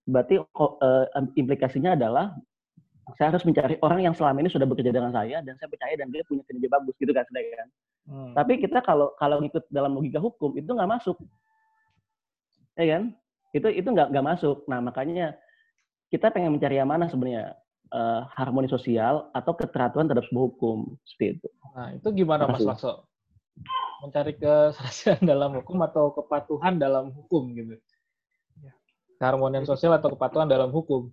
berarti 0.04 0.42
uh, 0.42 1.06
implikasinya 1.40 1.96
adalah 1.96 2.36
saya 3.16 3.36
harus 3.36 3.44
mencari 3.44 3.76
orang 3.84 4.00
yang 4.04 4.16
selama 4.16 4.40
ini 4.44 4.50
sudah 4.52 4.68
bekerja 4.68 4.92
dengan 4.92 5.12
saya 5.12 5.44
dan 5.44 5.56
saya 5.60 5.68
percaya 5.68 5.96
dan 6.00 6.08
dia 6.12 6.24
punya 6.28 6.44
kinerja 6.48 6.70
bagus 6.72 6.96
gitu 7.00 7.12
kan 7.12 7.24
sebenarnya 7.28 7.56
kan. 7.60 7.70
Hmm. 8.04 8.32
Tapi 8.36 8.54
kita 8.60 8.80
kalau 8.84 9.16
kalau 9.20 9.40
ngikut 9.44 9.64
dalam 9.72 9.96
logika 9.96 10.20
hukum 10.20 10.56
itu 10.60 10.68
nggak 10.68 10.92
masuk, 10.92 11.16
ya 12.76 12.86
kan? 13.00 13.04
Itu 13.56 13.68
itu 13.72 13.88
nggak 13.88 14.12
nggak 14.12 14.26
masuk. 14.28 14.68
Nah 14.68 14.80
makanya 14.84 15.36
kita 16.12 16.32
pengen 16.32 16.56
mencari 16.56 16.80
yang 16.80 16.88
mana 16.88 17.08
sebenarnya 17.08 17.56
uh, 17.92 18.28
harmoni 18.36 18.68
sosial 18.72 19.32
atau 19.36 19.52
keteraturan 19.56 20.08
terhadap 20.08 20.28
sebuah 20.32 20.44
hukum 20.52 20.78
seperti 21.08 21.40
itu. 21.40 21.48
Nah 21.76 21.88
itu 21.96 22.08
gimana 22.12 22.48
Mas 22.48 22.64
Lakso? 22.64 23.08
Mencari 24.04 24.36
keserasian 24.36 25.24
dalam 25.32 25.56
hukum 25.62 25.80
atau 25.86 26.12
kepatuhan 26.12 26.76
dalam 26.76 27.14
hukum 27.14 27.54
gitu? 27.56 27.76
Ya. 28.60 28.74
Keharmonian 29.22 29.64
sosial 29.64 29.96
atau 29.96 30.12
kepatuhan 30.14 30.50
dalam 30.50 30.74
hukum? 30.74 31.08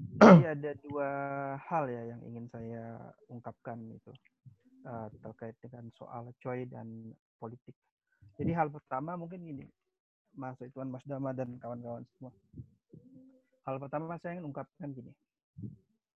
Jadi 0.00 0.46
ada 0.48 0.72
dua 0.80 1.10
hal 1.68 1.84
ya 1.92 2.02
yang 2.16 2.20
ingin 2.24 2.48
saya 2.48 2.96
ungkapkan 3.28 3.76
itu 3.92 4.12
uh, 4.88 5.12
terkait 5.20 5.56
dengan 5.60 5.92
soal 5.96 6.32
coy 6.40 6.64
dan 6.68 7.12
politik. 7.36 7.76
Jadi 8.40 8.56
hal 8.56 8.72
pertama 8.72 9.16
mungkin 9.20 9.44
ini 9.44 9.64
Mas 10.32 10.56
Ituan, 10.64 10.88
Mas 10.88 11.04
Dama 11.04 11.36
dan 11.36 11.60
kawan-kawan 11.60 12.04
semua. 12.16 12.32
Hal 13.68 13.76
pertama 13.76 14.16
saya 14.20 14.40
ingin 14.40 14.48
ungkapkan 14.48 14.88
gini. 14.96 15.12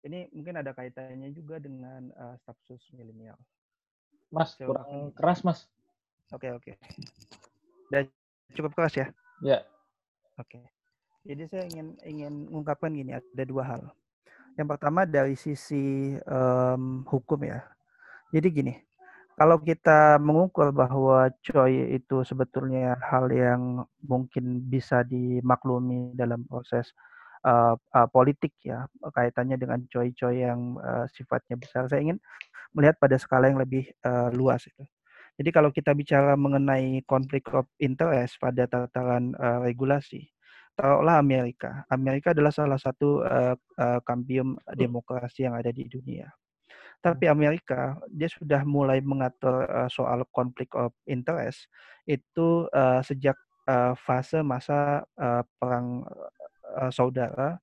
Ini 0.01 0.33
mungkin 0.33 0.57
ada 0.61 0.73
kaitannya 0.73 1.29
juga 1.33 1.61
dengan 1.61 2.09
uh, 2.17 2.35
stafsus 2.41 2.81
milenial. 2.93 3.37
Mas, 4.31 4.55
kurang 4.55 5.11
keras, 5.11 5.43
Mas. 5.43 5.67
Oke, 6.31 6.47
okay, 6.47 6.51
oke. 6.55 6.71
Okay. 6.71 6.75
Dan 7.91 8.03
cukup 8.55 8.71
keras 8.79 8.95
ya? 8.95 9.07
Ya. 9.43 9.59
Oke. 10.39 10.57
Okay. 10.57 10.65
Jadi 11.21 11.43
saya 11.51 11.63
ingin 11.69 11.87
ingin 12.07 12.33
mengungkapkan 12.49 12.89
gini 12.95 13.13
ada 13.13 13.43
dua 13.45 13.63
hal. 13.67 13.81
Yang 14.55 14.67
pertama 14.73 15.03
dari 15.03 15.35
sisi 15.37 16.15
um, 16.25 17.03
hukum 17.05 17.45
ya. 17.45 17.61
Jadi 18.31 18.47
gini, 18.49 18.73
kalau 19.35 19.59
kita 19.59 20.17
mengukur 20.17 20.71
bahwa 20.71 21.27
coy 21.43 21.99
itu 21.99 22.23
sebetulnya 22.23 22.95
hal 23.03 23.27
yang 23.29 23.83
mungkin 24.01 24.63
bisa 24.65 25.03
dimaklumi 25.03 26.15
dalam 26.15 26.47
proses 26.47 26.95
uh, 27.45 27.75
uh, 27.77 28.07
politik 28.09 28.53
ya, 28.61 28.85
kaitannya 29.13 29.57
dengan 29.57 29.83
coy-coy 29.89 30.45
yang 30.45 30.77
uh, 30.81 31.05
sifatnya 31.11 31.57
besar. 31.57 31.85
Saya 31.89 32.01
ingin 32.01 32.17
melihat 32.71 32.97
pada 32.97 33.17
skala 33.19 33.51
yang 33.51 33.59
lebih 33.59 33.89
uh, 34.05 34.31
luas 34.33 34.65
itu. 34.67 34.83
Jadi 35.39 35.49
kalau 35.49 35.73
kita 35.73 35.95
bicara 35.95 36.37
mengenai 36.37 37.01
konflik 37.07 37.49
of 37.55 37.65
interest 37.81 38.37
pada 38.37 38.67
tataran 38.69 39.33
uh, 39.39 39.63
regulasi, 39.63 40.29
taruhlah 40.77 41.17
Amerika. 41.17 41.87
Amerika 41.89 42.35
adalah 42.35 42.53
salah 42.53 42.77
satu 42.77 43.25
uh, 43.25 43.55
uh, 43.57 43.99
kampium 44.05 44.59
demokrasi 44.75 45.47
yang 45.49 45.57
ada 45.57 45.73
di 45.73 45.87
dunia. 45.87 46.29
Tapi 47.01 47.25
hmm. 47.25 47.33
Amerika 47.33 47.97
dia 48.13 48.29
sudah 48.29 48.61
mulai 48.61 49.01
mengatur 49.01 49.65
uh, 49.65 49.89
soal 49.89 50.21
konflik 50.29 50.69
of 50.77 50.93
interest 51.09 51.65
itu 52.05 52.69
uh, 52.69 53.01
sejak 53.01 53.35
uh, 53.65 53.97
fase 53.97 54.45
masa 54.45 55.01
uh, 55.17 55.41
perang 55.57 56.05
uh, 56.77 56.91
saudara 56.91 57.57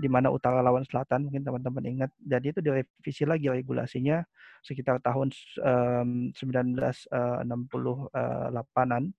di 0.00 0.08
mana 0.08 0.32
utara 0.32 0.64
lawan 0.64 0.84
selatan 0.86 1.28
mungkin 1.28 1.44
teman-teman 1.44 1.84
ingat 1.84 2.10
dan 2.16 2.40
itu 2.40 2.64
direvisi 2.64 3.28
lagi 3.28 3.52
regulasinya 3.52 4.24
sekitar 4.64 4.96
tahun 5.04 5.28
um, 5.60 6.32
1968-an 6.32 9.12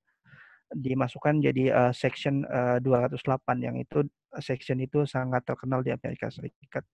dimasukkan 0.71 1.43
jadi 1.43 1.63
uh, 1.69 1.91
section 1.91 2.47
uh, 2.47 2.79
208 2.79 3.19
yang 3.59 3.75
itu 3.75 4.07
section 4.39 4.79
itu 4.79 5.03
sangat 5.03 5.43
terkenal 5.43 5.83
di 5.83 5.91
Amerika 5.91 6.31
Serikat. 6.31 6.87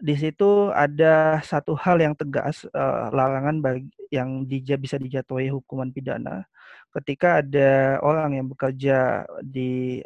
Di 0.00 0.16
situ 0.16 0.72
ada 0.72 1.44
satu 1.44 1.76
hal 1.76 2.00
yang 2.00 2.16
tegas 2.16 2.64
uh, 2.72 3.12
larangan 3.12 3.60
bagi 3.60 3.92
yang 4.08 4.48
dija, 4.48 4.80
bisa 4.80 4.96
dijatuhi 4.96 5.52
hukuman 5.52 5.92
pidana. 5.92 6.48
Ketika 6.88 7.44
ada 7.44 8.00
orang 8.00 8.40
yang 8.40 8.46
bekerja 8.48 9.28
di 9.44 10.00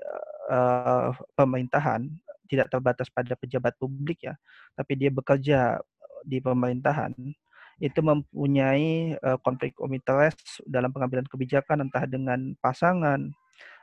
uh, 0.50 1.14
pemerintahan 1.38 2.11
tidak 2.50 2.74
terbatas 2.74 3.07
pada 3.09 3.38
pejabat 3.38 3.78
publik 3.78 4.26
ya, 4.26 4.35
tapi 4.74 4.98
dia 4.98 5.14
bekerja 5.14 5.78
di 6.26 6.42
pemerintahan 6.42 7.14
itu 7.78 8.00
mempunyai 8.02 9.14
uh, 9.22 9.38
konflik 9.46 9.78
of 9.78 9.94
interest 9.94 10.62
dalam 10.66 10.90
pengambilan 10.90 11.26
kebijakan 11.30 11.87
entah 11.87 12.07
dengan 12.07 12.59
pasangan, 12.59 13.30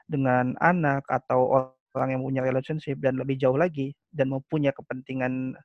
dengan 0.08 0.60
anak 0.60 1.08
atau 1.08 1.72
orang 1.96 2.20
yang 2.20 2.22
punya 2.24 2.42
relationship 2.44 3.00
dan 3.00 3.20
lebih 3.20 3.36
jauh 3.40 3.56
lagi 3.56 3.92
dan 4.12 4.32
mempunyai 4.32 4.76
kepentingan 4.76 5.56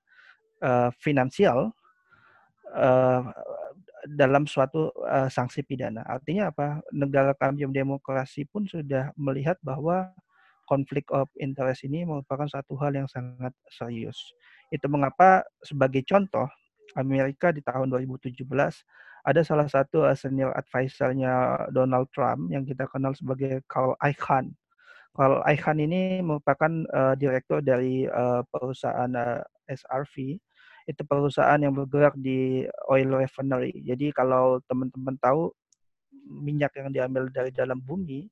uh, 0.62 0.90
finansial 1.00 1.72
uh, 2.72 3.24
dalam 4.06 4.46
suatu 4.46 4.94
uh, 5.02 5.26
sanksi 5.26 5.66
pidana. 5.66 6.06
Artinya 6.06 6.54
apa? 6.54 6.78
Negara 6.94 7.34
kami 7.34 7.66
demokrasi 7.68 8.46
pun 8.46 8.68
sudah 8.70 9.10
melihat 9.18 9.58
bahwa 9.64 10.14
konflik 10.66 11.06
of 11.14 11.30
interest 11.38 11.86
ini 11.86 12.02
merupakan 12.02 12.46
satu 12.46 12.74
hal 12.78 12.94
yang 12.94 13.08
sangat 13.10 13.54
serius. 13.70 14.18
Itu 14.70 14.90
mengapa 14.90 15.46
sebagai 15.62 16.02
contoh 16.06 16.46
Amerika 16.98 17.50
di 17.54 17.62
tahun 17.62 17.90
2017 17.90 18.42
ada 19.26 19.42
salah 19.42 19.66
satu 19.66 20.06
senior 20.14 20.54
advisernya 20.54 21.66
Donald 21.74 22.06
Trump 22.14 22.46
yang 22.46 22.62
kita 22.62 22.86
kenal 22.86 23.10
sebagai 23.10 23.58
Carl 23.66 23.98
Icahn. 23.98 24.54
Carl 25.18 25.42
Icahn 25.50 25.82
ini 25.82 26.22
merupakan 26.22 26.70
uh, 26.94 27.18
direktur 27.18 27.58
dari 27.58 28.06
uh, 28.06 28.46
perusahaan 28.46 29.10
uh, 29.10 29.42
SRV. 29.66 30.38
Itu 30.86 31.02
perusahaan 31.02 31.58
yang 31.58 31.74
bergerak 31.74 32.14
di 32.16 32.64
oil 32.86 33.08
refinery. 33.18 33.74
Jadi 33.82 34.14
kalau 34.14 34.62
teman-teman 34.70 35.18
tahu 35.18 35.50
minyak 36.26 36.74
yang 36.78 36.90
diambil 36.90 37.30
dari 37.30 37.50
dalam 37.54 37.78
bumi 37.78 38.26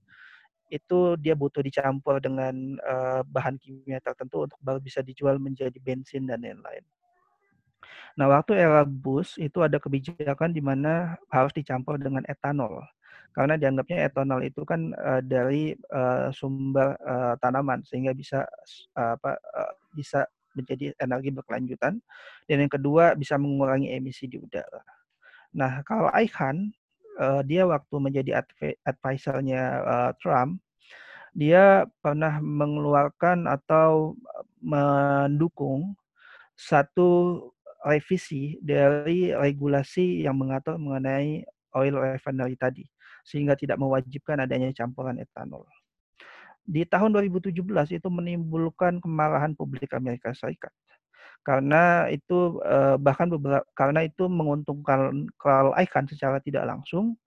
itu 0.73 1.15
dia 1.21 1.39
butuh 1.39 1.63
dicampur 1.63 2.19
dengan 2.19 2.79
uh, 2.83 3.23
bahan 3.27 3.61
kimia 3.61 4.01
tertentu 4.03 4.49
untuk 4.49 4.59
baru 4.65 4.81
bisa 4.83 5.05
dijual 5.05 5.39
menjadi 5.39 5.77
bensin 5.79 6.27
dan 6.27 6.43
lain-lain. 6.43 6.83
Nah, 8.15 8.31
waktu 8.31 8.59
era 8.59 8.87
Bush 8.87 9.39
itu 9.43 9.59
ada 9.63 9.79
kebijakan 9.83 10.55
di 10.55 10.63
mana 10.63 11.19
harus 11.31 11.51
dicampur 11.51 11.99
dengan 11.99 12.23
etanol. 12.31 12.83
Karena 13.35 13.59
dianggapnya 13.59 14.07
etanol 14.07 14.47
itu 14.47 14.63
kan 14.63 14.95
uh, 14.95 15.19
dari 15.19 15.75
uh, 15.91 16.31
sumber 16.31 16.95
uh, 17.03 17.35
tanaman 17.43 17.83
sehingga 17.83 18.15
bisa 18.15 18.47
uh, 18.95 19.19
apa 19.19 19.35
uh, 19.35 19.75
bisa 19.91 20.23
menjadi 20.55 20.95
energi 21.03 21.31
berkelanjutan 21.35 21.99
dan 22.47 22.57
yang 22.57 22.73
kedua 22.73 23.19
bisa 23.19 23.35
mengurangi 23.37 23.93
emisi 23.93 24.31
di 24.31 24.39
udara. 24.39 24.83
Nah, 25.55 25.83
kalau 25.87 26.11
Icahn 26.11 26.75
uh, 27.19 27.43
dia 27.47 27.67
waktu 27.67 27.95
menjadi 27.99 28.43
advisernya 28.87 29.63
uh, 29.83 30.11
Trump 30.19 30.59
dia 31.35 31.83
pernah 31.99 32.39
mengeluarkan 32.39 33.51
atau 33.51 34.15
mendukung 34.63 35.99
satu 36.55 37.43
revisi 37.83 38.57
dari 38.63 39.35
regulasi 39.35 40.23
yang 40.23 40.39
mengatur 40.39 40.79
mengenai 40.79 41.43
oil 41.75 41.95
refinery 41.99 42.55
tadi 42.55 42.87
sehingga 43.27 43.59
tidak 43.59 43.83
mewajibkan 43.83 44.47
adanya 44.47 44.71
campuran 44.71 45.19
etanol. 45.19 45.67
Di 46.65 46.89
tahun 46.89 47.13
2017 47.13 47.61
itu 47.93 48.09
menimbulkan 48.09 48.99
kemarahan 49.05 49.53
publik 49.57 49.93
Amerika 49.93 50.33
Serikat 50.33 50.73
karena 51.45 52.09
itu 52.09 52.57
eh, 52.65 52.97
bahkan 52.97 53.29
beberapa 53.29 53.69
karena 53.77 54.01
itu 54.09 54.33
menguntungkan 54.33 55.29
Carl 55.37 55.77
Icahn 55.77 56.09
secara 56.09 56.41
tidak 56.41 56.65
langsung 56.65 57.21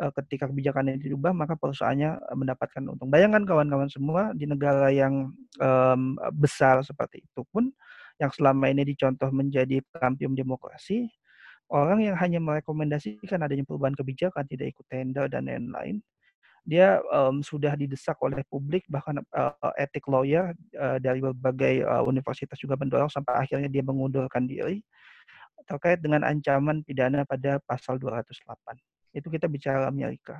Eh, 0.00 0.12
ketika 0.16 0.48
kebijakan 0.48 0.88
ini 0.88 0.98
dirubah 1.02 1.36
maka 1.36 1.60
perusahaannya 1.60 2.10
eh, 2.24 2.36
mendapatkan 2.38 2.80
untung. 2.88 3.12
Bayangkan 3.12 3.44
kawan-kawan 3.44 3.92
semua 3.92 4.32
di 4.32 4.48
negara 4.48 4.88
yang 4.88 5.34
um, 5.60 6.02
besar 6.32 6.80
seperti 6.80 7.20
itu 7.20 7.44
pun 7.52 7.68
yang 8.16 8.32
selama 8.32 8.72
ini 8.72 8.88
dicontoh 8.88 9.28
menjadi 9.28 9.84
kampium 9.92 10.32
demokrasi, 10.32 11.10
orang 11.68 12.00
yang 12.00 12.16
hanya 12.16 12.40
merekomendasikan 12.40 13.44
adanya 13.44 13.64
perubahan 13.68 13.92
kebijakan, 13.92 14.44
tidak 14.48 14.72
ikut 14.72 14.86
tender 14.88 15.28
dan 15.28 15.48
lain-lain, 15.48 16.00
dia 16.64 17.00
um, 17.08 17.40
sudah 17.40 17.72
didesak 17.74 18.16
oleh 18.20 18.44
publik 18.46 18.84
bahkan 18.86 19.20
uh, 19.32 19.72
etik 19.80 20.06
lawyer 20.06 20.52
uh, 20.76 21.00
dari 21.00 21.24
berbagai 21.24 21.82
uh, 21.84 22.04
universitas 22.04 22.56
juga 22.60 22.76
mendorong 22.76 23.10
sampai 23.10 23.46
akhirnya 23.46 23.68
dia 23.72 23.82
mengundurkan 23.84 24.44
diri 24.44 24.84
terkait 25.68 26.00
dengan 26.02 26.26
ancaman 26.26 26.82
pidana 26.82 27.22
pada 27.24 27.62
pasal 27.64 27.96
208 28.00 28.40
itu 29.14 29.26
kita 29.26 29.50
bicara 29.50 29.90
Amerika. 29.90 30.38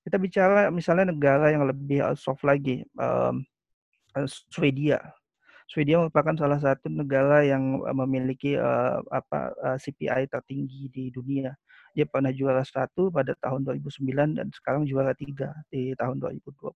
Kita 0.00 0.16
bicara 0.16 0.72
misalnya 0.72 1.12
negara 1.12 1.52
yang 1.52 1.68
lebih 1.68 2.00
soft 2.16 2.40
lagi, 2.40 2.80
um, 2.96 3.44
Swedia. 4.48 5.12
Swedia 5.68 6.02
merupakan 6.02 6.34
salah 6.34 6.58
satu 6.58 6.90
negara 6.90 7.46
yang 7.46 7.84
memiliki 7.94 8.56
uh, 8.56 9.04
apa 9.12 9.54
uh, 9.60 9.76
CPI 9.78 10.26
tertinggi 10.26 10.88
di 10.90 11.04
dunia. 11.12 11.52
Dia 11.96 12.06
pernah 12.06 12.30
juara 12.30 12.62
satu 12.62 13.10
pada 13.10 13.34
tahun 13.38 13.66
2009 13.66 14.38
dan 14.38 14.46
sekarang 14.54 14.86
juara 14.86 15.14
tiga 15.14 15.54
di 15.68 15.94
tahun 15.98 16.22
2020. 16.22 16.70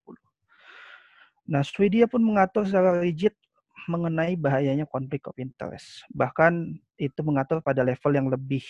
Nah, 1.44 1.60
Swedia 1.60 2.08
pun 2.08 2.24
mengatur 2.24 2.64
secara 2.64 2.98
rigid 2.98 3.36
mengenai 3.84 4.32
bahayanya 4.34 4.88
konflik 4.88 5.28
of 5.28 5.36
interest. 5.36 6.04
Bahkan 6.12 6.80
itu 6.96 7.20
mengatur 7.20 7.60
pada 7.60 7.84
level 7.84 8.12
yang 8.16 8.28
lebih 8.32 8.64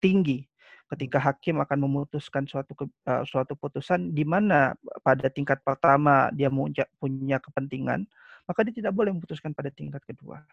tinggi 0.00 0.48
ketika 0.86 1.18
hakim 1.18 1.58
akan 1.58 1.82
memutuskan 1.82 2.46
suatu 2.46 2.72
uh, 3.10 3.26
suatu 3.26 3.58
putusan 3.58 4.14
di 4.14 4.22
mana 4.22 4.78
pada 5.02 5.26
tingkat 5.26 5.58
pertama 5.66 6.30
dia 6.30 6.46
punya 7.02 7.42
kepentingan, 7.42 8.06
maka 8.46 8.62
dia 8.62 8.74
tidak 8.80 8.94
boleh 8.94 9.10
memutuskan 9.10 9.50
pada 9.50 9.68
tingkat 9.74 10.00
kedua. 10.06 10.46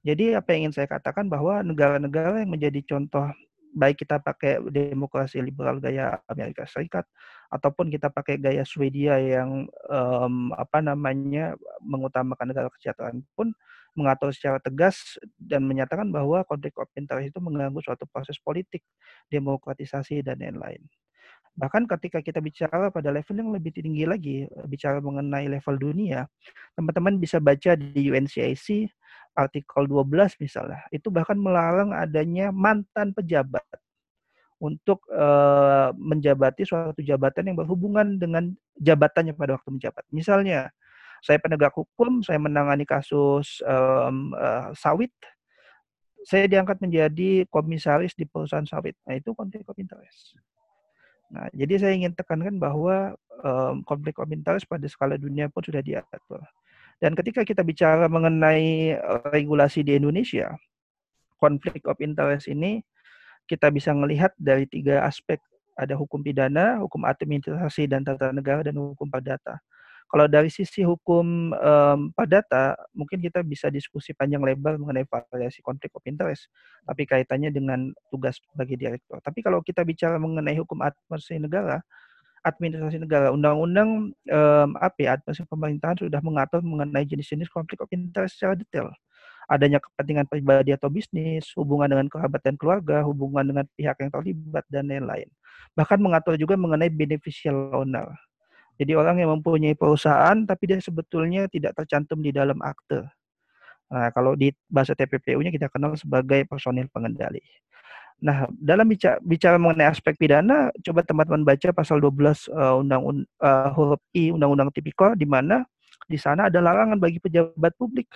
Jadi 0.00 0.32
apa 0.32 0.56
yang 0.56 0.68
ingin 0.68 0.74
saya 0.80 0.88
katakan 0.88 1.28
bahwa 1.28 1.60
negara-negara 1.60 2.40
yang 2.42 2.50
menjadi 2.50 2.80
contoh 2.82 3.30
baik 3.70 4.02
kita 4.02 4.18
pakai 4.18 4.58
demokrasi 4.66 5.38
liberal 5.42 5.78
gaya 5.78 6.18
Amerika 6.26 6.66
Serikat 6.66 7.06
ataupun 7.50 7.90
kita 7.90 8.10
pakai 8.10 8.38
gaya 8.38 8.66
Swedia 8.66 9.18
yang 9.18 9.66
um, 9.90 10.50
apa 10.54 10.82
namanya 10.82 11.54
mengutamakan 11.82 12.50
negara 12.50 12.68
kesejahteraan 12.70 13.22
pun 13.34 13.54
mengatur 13.94 14.30
secara 14.30 14.62
tegas 14.62 15.18
dan 15.34 15.66
menyatakan 15.66 16.06
bahwa 16.14 16.46
konflik 16.46 16.74
of 16.78 16.90
interest 16.94 17.34
itu 17.34 17.38
mengganggu 17.42 17.82
suatu 17.82 18.06
proses 18.06 18.38
politik, 18.38 18.86
demokratisasi 19.30 20.22
dan 20.22 20.38
lain-lain. 20.38 20.82
Bahkan 21.58 21.90
ketika 21.96 22.22
kita 22.22 22.38
bicara 22.38 22.88
pada 22.88 23.10
level 23.10 23.36
yang 23.36 23.50
lebih 23.50 23.74
tinggi 23.74 24.04
lagi, 24.06 24.46
bicara 24.70 25.02
mengenai 25.02 25.50
level 25.50 25.76
dunia, 25.76 26.30
teman-teman 26.78 27.18
bisa 27.18 27.42
baca 27.42 27.74
di 27.74 28.08
UNCIC 28.08 28.86
artikel 29.34 29.82
12 29.86 30.40
misalnya, 30.42 30.80
itu 30.94 31.10
bahkan 31.10 31.38
melarang 31.38 31.90
adanya 31.94 32.50
mantan 32.54 33.14
pejabat 33.14 33.64
untuk 34.60 35.00
uh, 35.08 35.90
menjabati 35.96 36.68
suatu 36.68 37.00
jabatan 37.00 37.48
yang 37.50 37.56
berhubungan 37.56 38.20
dengan 38.20 38.52
jabatannya 38.76 39.32
pada 39.32 39.56
waktu 39.56 39.72
menjabat. 39.72 40.04
Misalnya, 40.12 40.68
saya 41.24 41.40
penegak 41.40 41.72
hukum, 41.72 42.20
saya 42.20 42.36
menangani 42.36 42.84
kasus 42.84 43.64
um, 43.64 44.36
uh, 44.36 44.72
sawit, 44.76 45.12
saya 46.24 46.44
diangkat 46.44 46.76
menjadi 46.84 47.48
komisaris 47.48 48.12
di 48.12 48.28
perusahaan 48.28 48.68
sawit. 48.68 48.96
Nah, 49.08 49.16
itu 49.16 49.32
konflik 49.32 49.64
of 49.64 49.76
interest. 49.80 50.36
Nah, 51.30 51.46
jadi 51.54 51.78
saya 51.78 51.92
ingin 51.94 52.10
tekankan 52.12 52.58
bahwa 52.58 53.14
um, 53.42 53.86
konflik 53.86 54.18
of 54.18 54.26
interest 54.34 54.66
pada 54.66 54.82
skala 54.90 55.14
dunia 55.14 55.46
pun 55.46 55.62
sudah 55.62 55.78
diatur. 55.78 56.42
Dan 57.00 57.16
ketika 57.16 57.46
kita 57.46 57.64
bicara 57.64 58.10
mengenai 58.10 58.98
regulasi 59.32 59.80
di 59.80 59.96
Indonesia, 59.96 60.52
konflik 61.40 61.86
of 61.88 61.96
interest 62.02 62.50
ini 62.50 62.84
kita 63.48 63.72
bisa 63.72 63.96
melihat 63.96 64.34
dari 64.36 64.68
tiga 64.68 65.06
aspek. 65.06 65.40
Ada 65.80 65.96
hukum 65.96 66.20
pidana, 66.20 66.76
hukum 66.84 67.08
administrasi 67.08 67.88
dan 67.88 68.04
tata 68.04 68.36
negara, 68.36 68.60
dan 68.60 68.76
hukum 68.76 69.08
perdata. 69.08 69.56
Kalau 70.10 70.26
dari 70.26 70.50
sisi 70.50 70.82
hukum 70.82 71.54
um, 71.54 72.00
perdata, 72.10 72.74
mungkin 72.90 73.22
kita 73.22 73.46
bisa 73.46 73.70
diskusi 73.70 74.10
panjang 74.10 74.42
lebar 74.42 74.74
mengenai 74.74 75.06
variasi 75.06 75.62
konflik 75.62 75.94
of 75.94 76.02
interest, 76.02 76.50
tapi 76.82 77.06
kaitannya 77.06 77.54
dengan 77.54 77.94
tugas 78.10 78.42
bagi 78.58 78.74
direktur. 78.74 79.22
Tapi 79.22 79.38
kalau 79.38 79.62
kita 79.62 79.86
bicara 79.86 80.18
mengenai 80.18 80.58
hukum 80.58 80.82
administrasi 80.82 81.38
negara, 81.38 81.78
administrasi 82.42 82.98
negara. 82.98 83.30
Undang-undang 83.30 84.10
um, 84.10 84.68
apa 84.82 84.98
ya, 84.98 85.10
administrasi 85.14 85.46
pemerintahan 85.46 85.96
sudah 86.02 86.20
mengatur 86.26 86.58
mengenai 86.64 87.06
jenis-jenis 87.06 87.46
konflik 87.46 87.78
of 87.78 87.88
interest 87.94 88.40
secara 88.40 88.58
detail. 88.58 88.90
Adanya 89.46 89.82
kepentingan 89.82 90.26
pribadi 90.30 90.70
atau 90.74 90.90
bisnis, 90.90 91.50
hubungan 91.58 91.90
dengan 91.90 92.06
kerabat 92.10 92.42
dan 92.42 92.54
keluarga, 92.54 93.02
hubungan 93.02 93.46
dengan 93.46 93.66
pihak 93.74 93.98
yang 93.98 94.10
terlibat, 94.10 94.66
dan 94.70 94.90
lain-lain. 94.90 95.30
Bahkan 95.74 95.98
mengatur 96.02 96.34
juga 96.38 96.54
mengenai 96.54 96.90
beneficial 96.90 97.74
owner. 97.74 98.10
Jadi 98.80 98.96
orang 98.96 99.20
yang 99.20 99.36
mempunyai 99.36 99.76
perusahaan 99.76 100.40
tapi 100.48 100.72
dia 100.72 100.80
sebetulnya 100.80 101.44
tidak 101.52 101.76
tercantum 101.76 102.24
di 102.24 102.32
dalam 102.32 102.56
akte. 102.64 103.04
Nah, 103.92 104.08
kalau 104.16 104.32
di 104.32 104.48
bahasa 104.72 104.96
TPPU-nya 104.96 105.52
kita 105.52 105.68
kenal 105.68 105.92
sebagai 106.00 106.48
personil 106.48 106.88
pengendali. 106.88 107.44
Nah, 108.24 108.48
dalam 108.56 108.88
bicara, 108.88 109.20
bicara 109.20 109.56
mengenai 109.60 109.92
aspek 109.92 110.16
pidana, 110.16 110.72
coba 110.80 111.04
teman-teman 111.04 111.44
baca 111.44 111.68
pasal 111.76 112.00
12 112.00 112.48
uh, 112.52 112.80
undang 112.80 113.24
uh, 113.40 113.68
huruf 113.72 114.00
I 114.16 114.32
Undang-Undang 114.32 114.72
Tipikor 114.76 115.16
di 115.16 115.24
mana 115.24 115.64
di 116.08 116.16
sana 116.16 116.48
ada 116.48 116.60
larangan 116.60 117.00
bagi 117.00 117.20
pejabat 117.20 117.76
publik 117.80 118.12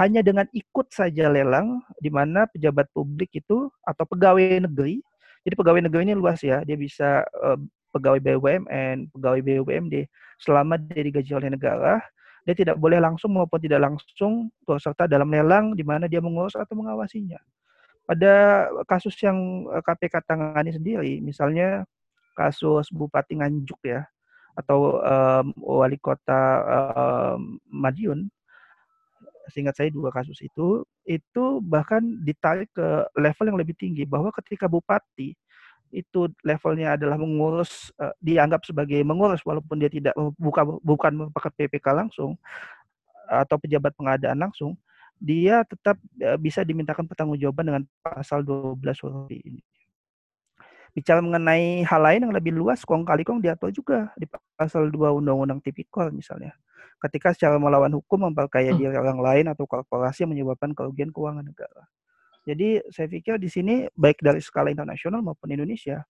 hanya 0.00 0.24
dengan 0.26 0.48
ikut 0.50 0.90
saja 0.90 1.30
lelang 1.30 1.78
di 2.02 2.10
mana 2.10 2.50
pejabat 2.50 2.90
publik 2.90 3.30
itu 3.36 3.70
atau 3.86 4.04
pegawai 4.04 4.66
negeri. 4.66 5.00
Jadi 5.44 5.54
pegawai 5.54 5.80
negeri 5.86 6.12
ini 6.12 6.14
luas 6.16 6.40
ya, 6.40 6.64
dia 6.64 6.74
bisa 6.74 7.22
uh, 7.44 7.60
pegawai 7.94 8.18
BUMN, 8.18 9.14
pegawai 9.14 9.40
BUMD 9.40 10.10
selama 10.42 10.74
dia 10.74 11.02
digaji 11.06 11.32
oleh 11.38 11.50
negara, 11.54 12.02
dia 12.44 12.54
tidak 12.58 12.76
boleh 12.76 13.00
langsung 13.00 13.32
maupun 13.32 13.56
tidak 13.62 13.80
langsung 13.86 14.52
turut 14.66 14.82
serta 14.82 15.08
dalam 15.08 15.30
lelang 15.30 15.72
di 15.72 15.86
mana 15.86 16.10
dia 16.10 16.18
mengurus 16.18 16.58
atau 16.58 16.74
mengawasinya. 16.76 17.38
Pada 18.04 18.68
kasus 18.84 19.16
yang 19.24 19.64
KPK 19.80 20.14
eh, 20.20 20.24
tangani 20.28 20.70
sendiri, 20.76 21.12
misalnya 21.24 21.88
kasus 22.36 22.92
Bupati 22.92 23.40
Nganjuk 23.40 23.80
ya, 23.88 24.04
atau 24.60 25.00
um, 25.00 25.46
wali 25.56 25.96
kota 25.96 26.60
um, 26.68 27.56
Madiun, 27.72 28.28
seingat 29.48 29.80
saya 29.80 29.88
dua 29.88 30.12
kasus 30.12 30.36
itu, 30.44 30.84
itu 31.08 31.44
bahkan 31.64 32.04
ditarik 32.20 32.68
ke 32.76 33.08
level 33.16 33.48
yang 33.48 33.58
lebih 33.58 33.72
tinggi, 33.72 34.04
bahwa 34.04 34.28
ketika 34.36 34.68
Bupati 34.68 35.32
itu 35.94 36.26
levelnya 36.42 36.98
adalah 36.98 37.14
mengurus, 37.14 37.94
uh, 38.02 38.10
dianggap 38.18 38.66
sebagai 38.66 38.98
mengurus 39.06 39.40
walaupun 39.46 39.78
dia 39.78 39.86
tidak 39.86 40.12
buka, 40.34 40.66
bukan 40.82 41.12
merupakan 41.14 41.50
PPK 41.54 41.86
langsung, 41.94 42.34
atau 43.30 43.56
pejabat 43.56 43.94
pengadaan 43.94 44.36
langsung, 44.42 44.74
dia 45.22 45.62
tetap 45.62 45.96
uh, 46.20 46.36
bisa 46.36 46.66
dimintakan 46.66 47.06
pertanggungjawaban 47.06 47.64
dengan 47.64 47.82
pasal 48.02 48.42
12 48.42 48.82
huruf 49.06 49.30
ini. 49.30 49.62
Bicara 50.94 51.18
mengenai 51.18 51.82
hal 51.82 52.00
lain 52.06 52.20
yang 52.30 52.34
lebih 52.34 52.54
luas, 52.54 52.86
kong 52.86 53.02
kali 53.02 53.26
kong 53.26 53.42
diatur 53.42 53.74
juga 53.74 54.14
di 54.14 54.30
pasal 54.54 54.94
2 54.94 55.18
Undang-Undang 55.18 55.58
Tipikor 55.58 56.14
misalnya. 56.14 56.54
Ketika 57.02 57.34
secara 57.34 57.58
melawan 57.58 57.90
hukum 57.90 58.30
memperkaya 58.30 58.70
hmm. 58.70 58.78
diri 58.78 58.94
orang 58.94 59.18
lain 59.18 59.46
atau 59.50 59.66
korporasi 59.66 60.22
menyebabkan 60.26 60.70
kerugian 60.70 61.10
keuangan 61.10 61.42
negara. 61.42 61.90
Jadi 62.44 62.84
saya 62.92 63.08
pikir 63.08 63.40
di 63.40 63.48
sini 63.48 63.88
baik 63.96 64.20
dari 64.20 64.40
skala 64.40 64.68
internasional 64.68 65.24
maupun 65.24 65.48
Indonesia, 65.48 66.04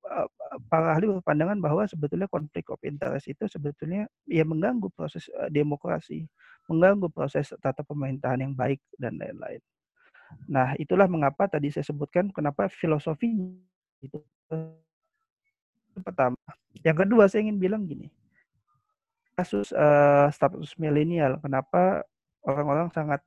Eh, 0.00 0.28
para 0.72 0.96
ahli 0.96 1.06
berpandangan 1.06 1.60
bahwa 1.60 1.84
sebetulnya 1.84 2.24
konflik 2.26 2.72
of 2.72 2.80
interest 2.82 3.28
itu 3.28 3.44
sebetulnya 3.46 4.08
ya 4.24 4.42
mengganggu 4.48 4.88
proses 4.96 5.28
uh, 5.36 5.46
demokrasi, 5.52 6.24
mengganggu 6.66 7.12
proses 7.12 7.52
tata 7.60 7.84
pemerintahan 7.84 8.40
yang 8.40 8.56
baik 8.56 8.80
dan 8.96 9.20
lain-lain. 9.20 9.60
Nah, 10.48 10.72
itulah 10.80 11.04
mengapa 11.04 11.46
tadi 11.46 11.68
saya 11.68 11.84
sebutkan 11.84 12.32
kenapa 12.32 12.66
filosofi 12.72 13.28
itu 14.00 14.18
pertama. 16.00 16.40
Yang 16.80 16.96
kedua 17.06 17.28
saya 17.28 17.44
ingin 17.44 17.60
bilang 17.60 17.84
gini. 17.84 18.08
Kasus 19.36 19.70
uh, 19.76 20.32
status 20.32 20.74
milenial, 20.80 21.38
kenapa 21.44 22.02
orang-orang 22.42 22.88
sangat 22.90 23.20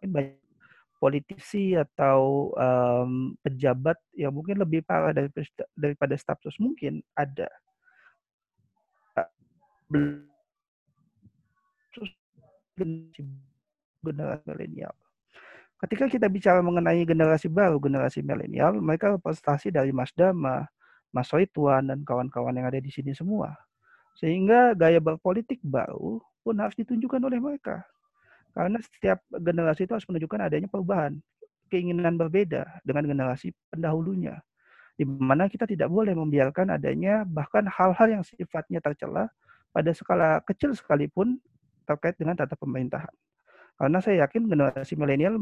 banyak 0.00 0.43
politisi 1.04 1.76
atau 1.76 2.48
um, 2.56 3.36
pejabat 3.44 4.00
yang 4.16 4.32
mungkin 4.32 4.56
lebih 4.56 4.80
parah 4.80 5.12
daripada, 5.12 5.44
daripada 5.76 6.16
status 6.16 6.56
mungkin 6.56 7.04
ada 7.12 7.44
generasi 14.00 14.48
milenial. 14.48 14.96
Ketika 15.84 16.08
kita 16.08 16.26
bicara 16.32 16.64
mengenai 16.64 17.04
generasi 17.04 17.52
baru, 17.52 17.76
generasi 17.76 18.24
milenial, 18.24 18.80
mereka 18.80 19.12
representasi 19.12 19.68
dari 19.68 19.92
Mas 19.92 20.08
Dama, 20.16 20.64
Mas 21.12 21.28
Soituan, 21.28 21.84
dan 21.84 22.00
kawan-kawan 22.00 22.56
yang 22.56 22.64
ada 22.72 22.80
di 22.80 22.88
sini 22.88 23.12
semua. 23.12 23.52
Sehingga 24.16 24.72
gaya 24.72 25.04
berpolitik 25.04 25.60
baru 25.60 26.24
pun 26.40 26.56
harus 26.56 26.72
ditunjukkan 26.80 27.20
oleh 27.28 27.36
mereka. 27.36 27.84
Karena 28.54 28.78
setiap 28.78 29.18
generasi 29.34 29.84
itu 29.84 29.92
harus 29.98 30.06
menunjukkan 30.06 30.40
adanya 30.46 30.70
perubahan, 30.70 31.18
keinginan 31.66 32.14
berbeda 32.14 32.80
dengan 32.86 33.10
generasi 33.10 33.50
pendahulunya. 33.74 34.38
Di 34.94 35.02
mana 35.02 35.50
kita 35.50 35.66
tidak 35.66 35.90
boleh 35.90 36.14
membiarkan 36.14 36.70
adanya 36.70 37.26
bahkan 37.26 37.66
hal-hal 37.66 38.06
yang 38.06 38.22
sifatnya 38.22 38.78
tercela 38.78 39.26
pada 39.74 39.90
skala 39.90 40.38
kecil 40.46 40.70
sekalipun 40.70 41.42
terkait 41.82 42.14
dengan 42.14 42.38
tata 42.38 42.54
pemerintahan. 42.54 43.10
Karena 43.74 43.98
saya 43.98 44.22
yakin 44.22 44.46
generasi 44.46 44.94
milenial 44.94 45.34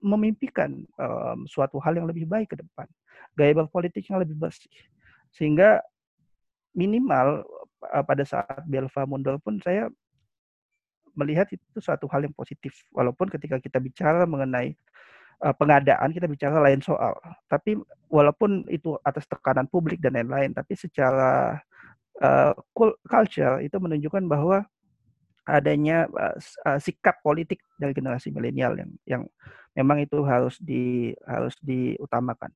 memimpikan 0.00 0.88
um, 0.96 1.44
suatu 1.44 1.76
hal 1.84 2.00
yang 2.00 2.08
lebih 2.08 2.24
baik 2.24 2.56
ke 2.56 2.56
depan. 2.56 2.88
Gaya 3.36 3.52
berpolitik 3.52 4.08
yang 4.08 4.24
lebih 4.24 4.40
bersih. 4.40 4.72
Sehingga 5.36 5.84
minimal 6.72 7.44
uh, 7.92 8.04
pada 8.08 8.24
saat 8.24 8.64
Belva 8.64 9.04
mundur 9.04 9.36
pun 9.36 9.60
saya 9.60 9.92
melihat 11.14 11.48
itu 11.50 11.78
suatu 11.78 12.06
hal 12.10 12.26
yang 12.26 12.34
positif. 12.34 12.84
Walaupun 12.94 13.30
ketika 13.30 13.58
kita 13.58 13.78
bicara 13.82 14.26
mengenai 14.26 14.74
uh, 15.42 15.54
pengadaan 15.54 16.14
kita 16.14 16.30
bicara 16.30 16.60
lain 16.62 16.78
soal. 16.84 17.16
Tapi 17.50 17.78
walaupun 18.12 18.68
itu 18.70 18.94
atas 19.02 19.26
tekanan 19.26 19.66
publik 19.66 19.98
dan 19.98 20.14
lain-lain, 20.14 20.54
tapi 20.54 20.78
secara 20.78 21.58
uh, 22.22 22.52
culture 23.08 23.58
itu 23.64 23.76
menunjukkan 23.80 24.24
bahwa 24.28 24.62
adanya 25.44 26.08
uh, 26.14 26.36
uh, 26.68 26.78
sikap 26.80 27.20
politik 27.20 27.60
dari 27.76 27.92
generasi 27.92 28.32
milenial 28.32 28.72
yang 28.78 28.90
yang 29.04 29.22
memang 29.76 30.00
itu 30.06 30.22
harus 30.24 30.56
di 30.62 31.12
harus 31.26 31.56
diutamakan. 31.60 32.52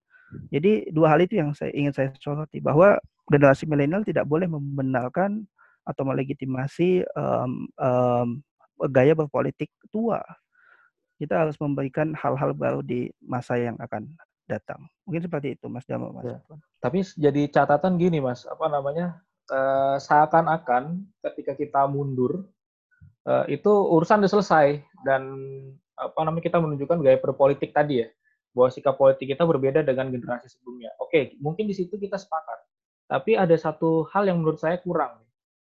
Jadi 0.53 0.93
dua 0.93 1.17
hal 1.17 1.25
itu 1.25 1.41
yang 1.41 1.57
saya 1.57 1.73
ingin 1.73 1.93
saya 1.93 2.13
soroti 2.21 2.61
bahwa 2.61 3.01
generasi 3.29 3.65
milenial 3.65 4.05
tidak 4.05 4.29
boleh 4.29 4.49
membenarkan 4.49 5.45
atau 5.89 6.05
melegitimasi 6.05 7.01
um, 7.17 7.65
um, 7.81 8.29
gaya 8.87 9.19
berpolitik 9.19 9.71
tua. 9.91 10.23
Kita 11.19 11.43
harus 11.43 11.59
memberikan 11.59 12.15
hal-hal 12.15 12.55
baru 12.55 12.79
di 12.79 13.11
masa 13.19 13.59
yang 13.59 13.75
akan 13.83 14.07
datang. 14.47 14.87
Mungkin 15.03 15.27
seperti 15.27 15.59
itu, 15.59 15.67
Mas 15.67 15.83
Dama. 15.85 16.15
Mas. 16.15 16.25
Ya. 16.25 16.39
Tapi 16.79 17.03
jadi 17.19 17.43
catatan 17.51 17.99
gini, 17.99 18.23
Mas, 18.23 18.47
apa 18.47 18.71
namanya? 18.71 19.19
Uh, 19.49 19.97
seakan-akan 19.97 21.09
ketika 21.25 21.57
kita 21.57 21.89
mundur 21.89 22.45
uh, 23.25 23.49
itu 23.49 23.73
urusan 23.73 24.21
sudah 24.21 24.33
selesai 24.37 24.67
dan 25.09 25.25
apa 25.97 26.21
namanya 26.21 26.45
kita 26.53 26.61
menunjukkan 26.61 27.01
gaya 27.01 27.17
berpolitik 27.17 27.73
tadi 27.73 28.05
ya 28.05 28.09
bahwa 28.53 28.69
sikap 28.69 29.01
politik 29.01 29.33
kita 29.33 29.45
berbeda 29.45 29.81
dengan 29.85 30.11
generasi 30.11 30.51
sebelumnya. 30.51 30.91
Oke, 30.99 31.37
mungkin 31.39 31.65
di 31.65 31.75
situ 31.77 31.95
kita 31.95 32.21
sepakat. 32.21 32.59
Tapi 33.09 33.39
ada 33.39 33.55
satu 33.57 34.05
hal 34.13 34.29
yang 34.29 34.43
menurut 34.43 34.61
saya 34.61 34.77
kurang. 34.83 35.23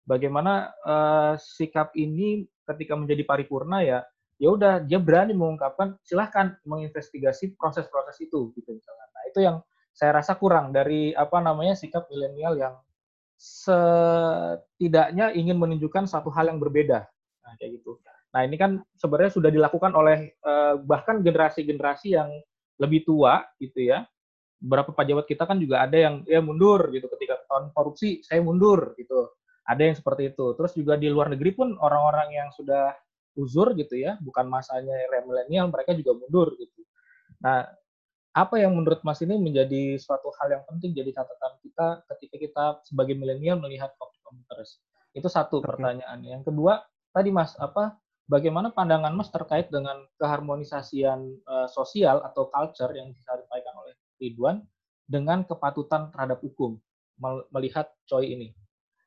Bagaimana 0.03 0.73
uh, 0.83 1.33
sikap 1.37 1.93
ini 1.93 2.49
ketika 2.73 2.95
menjadi 2.95 3.23
paripurna 3.27 3.83
ya 3.83 3.99
ya 4.41 4.49
udah 4.49 4.81
dia 4.81 4.97
berani 4.97 5.37
mengungkapkan 5.37 5.93
silahkan 6.01 6.57
menginvestigasi 6.65 7.53
proses-proses 7.61 8.17
itu 8.25 8.49
gitu 8.57 8.73
misalnya. 8.73 9.05
Nah 9.13 9.23
itu 9.29 9.39
yang 9.45 9.61
saya 9.93 10.17
rasa 10.17 10.33
kurang 10.33 10.73
dari 10.73 11.13
apa 11.13 11.37
namanya 11.37 11.77
sikap 11.77 12.09
milenial 12.09 12.57
yang 12.57 12.73
setidaknya 13.37 15.29
ingin 15.37 15.61
menunjukkan 15.61 16.09
satu 16.09 16.33
hal 16.33 16.49
yang 16.49 16.57
berbeda. 16.57 17.05
Nah 17.45 17.53
kayak 17.61 17.77
gitu. 17.77 18.01
Nah 18.33 18.41
ini 18.41 18.57
kan 18.57 18.81
sebenarnya 18.97 19.29
sudah 19.37 19.53
dilakukan 19.53 19.93
oleh 19.93 20.33
eh, 20.33 20.73
bahkan 20.81 21.21
generasi-generasi 21.21 22.17
yang 22.17 22.33
lebih 22.81 23.05
tua 23.05 23.45
gitu 23.61 23.93
ya. 23.93 24.09
Beberapa 24.57 24.89
pejabat 24.93 25.29
kita 25.29 25.45
kan 25.45 25.61
juga 25.61 25.85
ada 25.85 25.97
yang 25.97 26.25
ya 26.25 26.41
mundur 26.41 26.89
gitu 26.89 27.05
ketika 27.13 27.45
tahun 27.45 27.69
korupsi 27.77 28.25
saya 28.25 28.41
mundur 28.41 28.97
gitu 28.97 29.29
ada 29.65 29.81
yang 29.81 29.95
seperti 29.97 30.33
itu. 30.33 30.45
Terus 30.57 30.71
juga 30.73 30.93
di 30.97 31.07
luar 31.09 31.29
negeri 31.29 31.51
pun 31.53 31.77
orang-orang 31.77 32.33
yang 32.33 32.49
sudah 32.53 32.93
uzur 33.37 33.71
gitu 33.77 33.95
ya, 33.95 34.19
bukan 34.19 34.49
masanya 34.49 34.91
era 35.07 35.23
milenial, 35.23 35.71
mereka 35.71 35.95
juga 35.95 36.17
mundur 36.17 36.51
gitu. 36.59 36.81
Nah, 37.39 37.63
apa 38.31 38.55
yang 38.59 38.75
menurut 38.75 39.03
Mas 39.03 39.19
ini 39.23 39.35
menjadi 39.35 39.99
suatu 39.99 40.31
hal 40.39 40.55
yang 40.55 40.63
penting 40.67 40.95
jadi 40.95 41.11
catatan 41.11 41.53
kita 41.63 41.87
ketika 42.15 42.35
kita 42.39 42.65
sebagai 42.87 43.15
milenial 43.15 43.59
melihat 43.59 43.91
konflik 43.99 44.23
of 44.27 44.35
Itu 45.11 45.27
satu 45.27 45.59
okay. 45.59 45.67
pertanyaan. 45.67 46.23
Yang 46.23 46.51
kedua, 46.51 46.79
tadi 47.11 47.31
Mas, 47.31 47.55
apa 47.59 47.99
bagaimana 48.31 48.71
pandangan 48.71 49.11
Mas 49.11 49.27
terkait 49.31 49.67
dengan 49.67 50.07
keharmonisasian 50.15 51.19
uh, 51.43 51.67
sosial 51.67 52.23
atau 52.23 52.47
culture 52.47 52.91
yang 52.95 53.11
disampaikan 53.11 53.75
oleh 53.83 53.95
Ridwan 54.19 54.63
dengan 55.07 55.43
kepatutan 55.43 56.11
terhadap 56.15 56.39
hukum? 56.39 56.79
melihat 57.53 57.85
Choi 58.09 58.33
ini 58.33 58.49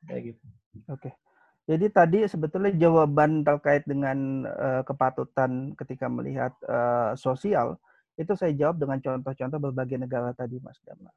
kayak 0.05 0.33
gitu. 0.33 0.45
Oke. 0.89 1.09
Jadi 1.65 1.85
tadi 1.89 2.19
sebetulnya 2.29 2.69
jawaban 2.77 3.41
terkait 3.41 3.81
dengan 3.89 4.45
uh, 4.45 4.85
kepatutan 4.85 5.73
ketika 5.73 6.05
melihat 6.05 6.53
uh, 6.69 7.17
sosial 7.17 7.81
itu 8.15 8.31
saya 8.37 8.53
jawab 8.53 8.77
dengan 8.77 9.01
contoh-contoh 9.01 9.59
berbagai 9.59 9.97
negara 9.97 10.31
tadi, 10.31 10.61
Mas 10.61 10.77
Dama. 10.85 11.09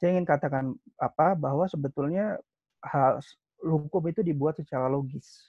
Saya 0.00 0.16
ingin 0.16 0.26
katakan 0.26 0.74
apa 0.96 1.36
bahwa 1.36 1.68
sebetulnya 1.68 2.40
hal 2.82 3.22
hukum 3.62 4.02
itu 4.08 4.24
dibuat 4.24 4.58
secara 4.58 4.88
logis. 4.88 5.46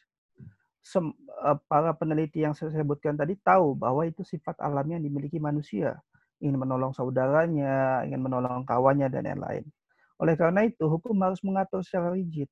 Sem, 0.83 1.15
uh, 1.39 1.57
para 1.71 1.95
peneliti 1.95 2.43
yang 2.43 2.51
saya 2.51 2.75
sebutkan 2.75 3.15
tadi 3.15 3.39
tahu 3.39 3.79
bahwa 3.79 4.03
itu 4.03 4.27
sifat 4.27 4.59
alamnya 4.59 4.99
yang 4.99 5.07
dimiliki 5.07 5.39
manusia, 5.39 6.03
ingin 6.43 6.59
menolong 6.59 6.91
saudaranya, 6.91 8.03
ingin 8.03 8.19
menolong 8.19 8.67
kawannya 8.67 9.07
dan 9.07 9.23
lain-lain. 9.23 9.63
Oleh 10.19 10.35
karena 10.35 10.67
itu, 10.67 10.83
hukum 10.83 11.15
harus 11.23 11.39
mengatur 11.41 11.79
secara 11.79 12.11
rigid 12.11 12.51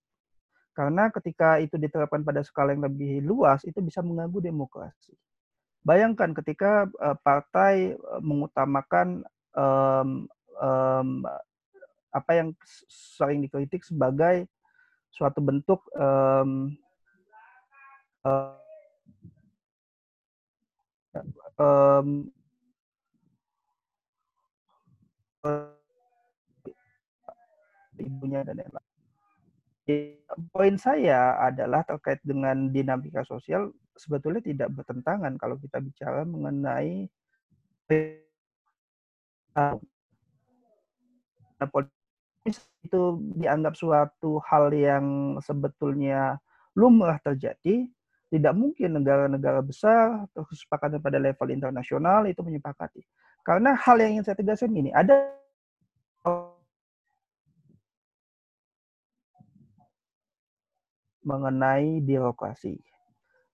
karena 0.71 1.11
ketika 1.11 1.59
itu 1.59 1.75
diterapkan 1.75 2.23
pada 2.23 2.39
skala 2.47 2.71
yang 2.71 2.87
lebih 2.87 3.19
luas, 3.27 3.59
itu 3.67 3.83
bisa 3.83 3.99
mengganggu 3.99 4.39
demokrasi. 4.39 5.11
Bayangkan 5.83 6.31
ketika 6.31 6.87
uh, 7.01 7.17
partai 7.19 7.97
uh, 7.97 8.21
mengutamakan 8.23 9.25
um, 9.51 10.29
um, 10.61 11.09
apa 12.11 12.31
yang 12.31 12.49
sering 12.87 13.43
dikritik 13.43 13.83
sebagai 13.83 14.47
suatu 15.11 15.43
bentuk 15.43 15.83
um, 15.97 16.71
um, 21.59 22.07
ibunya 27.99 28.45
dan 28.47 28.55
lain-lain 28.61 28.90
poin 30.51 30.75
saya 30.79 31.35
adalah 31.39 31.83
terkait 31.83 32.19
dengan 32.23 32.71
dinamika 32.71 33.23
sosial 33.27 33.71
sebetulnya 33.95 34.41
tidak 34.41 34.69
bertentangan 34.71 35.35
kalau 35.35 35.59
kita 35.59 35.77
bicara 35.83 36.23
mengenai 36.23 37.11
itu 42.81 43.01
dianggap 43.37 43.73
suatu 43.77 44.41
hal 44.47 44.73
yang 44.73 45.37
sebetulnya 45.43 46.41
lumrah 46.73 47.19
terjadi 47.21 47.85
tidak 48.31 48.53
mungkin 48.55 48.95
negara-negara 48.95 49.59
besar 49.59 50.23
kesepakatan 50.31 51.03
pada 51.03 51.19
level 51.19 51.51
internasional 51.51 52.23
itu 52.31 52.39
menyepakati. 52.39 53.03
Karena 53.43 53.75
hal 53.75 53.99
yang 53.99 54.15
ingin 54.15 54.23
saya 54.23 54.39
tegaskan 54.39 54.71
ini 54.71 54.89
ada 54.95 55.35
mengenai 61.21 62.01
birokrasi 62.01 62.81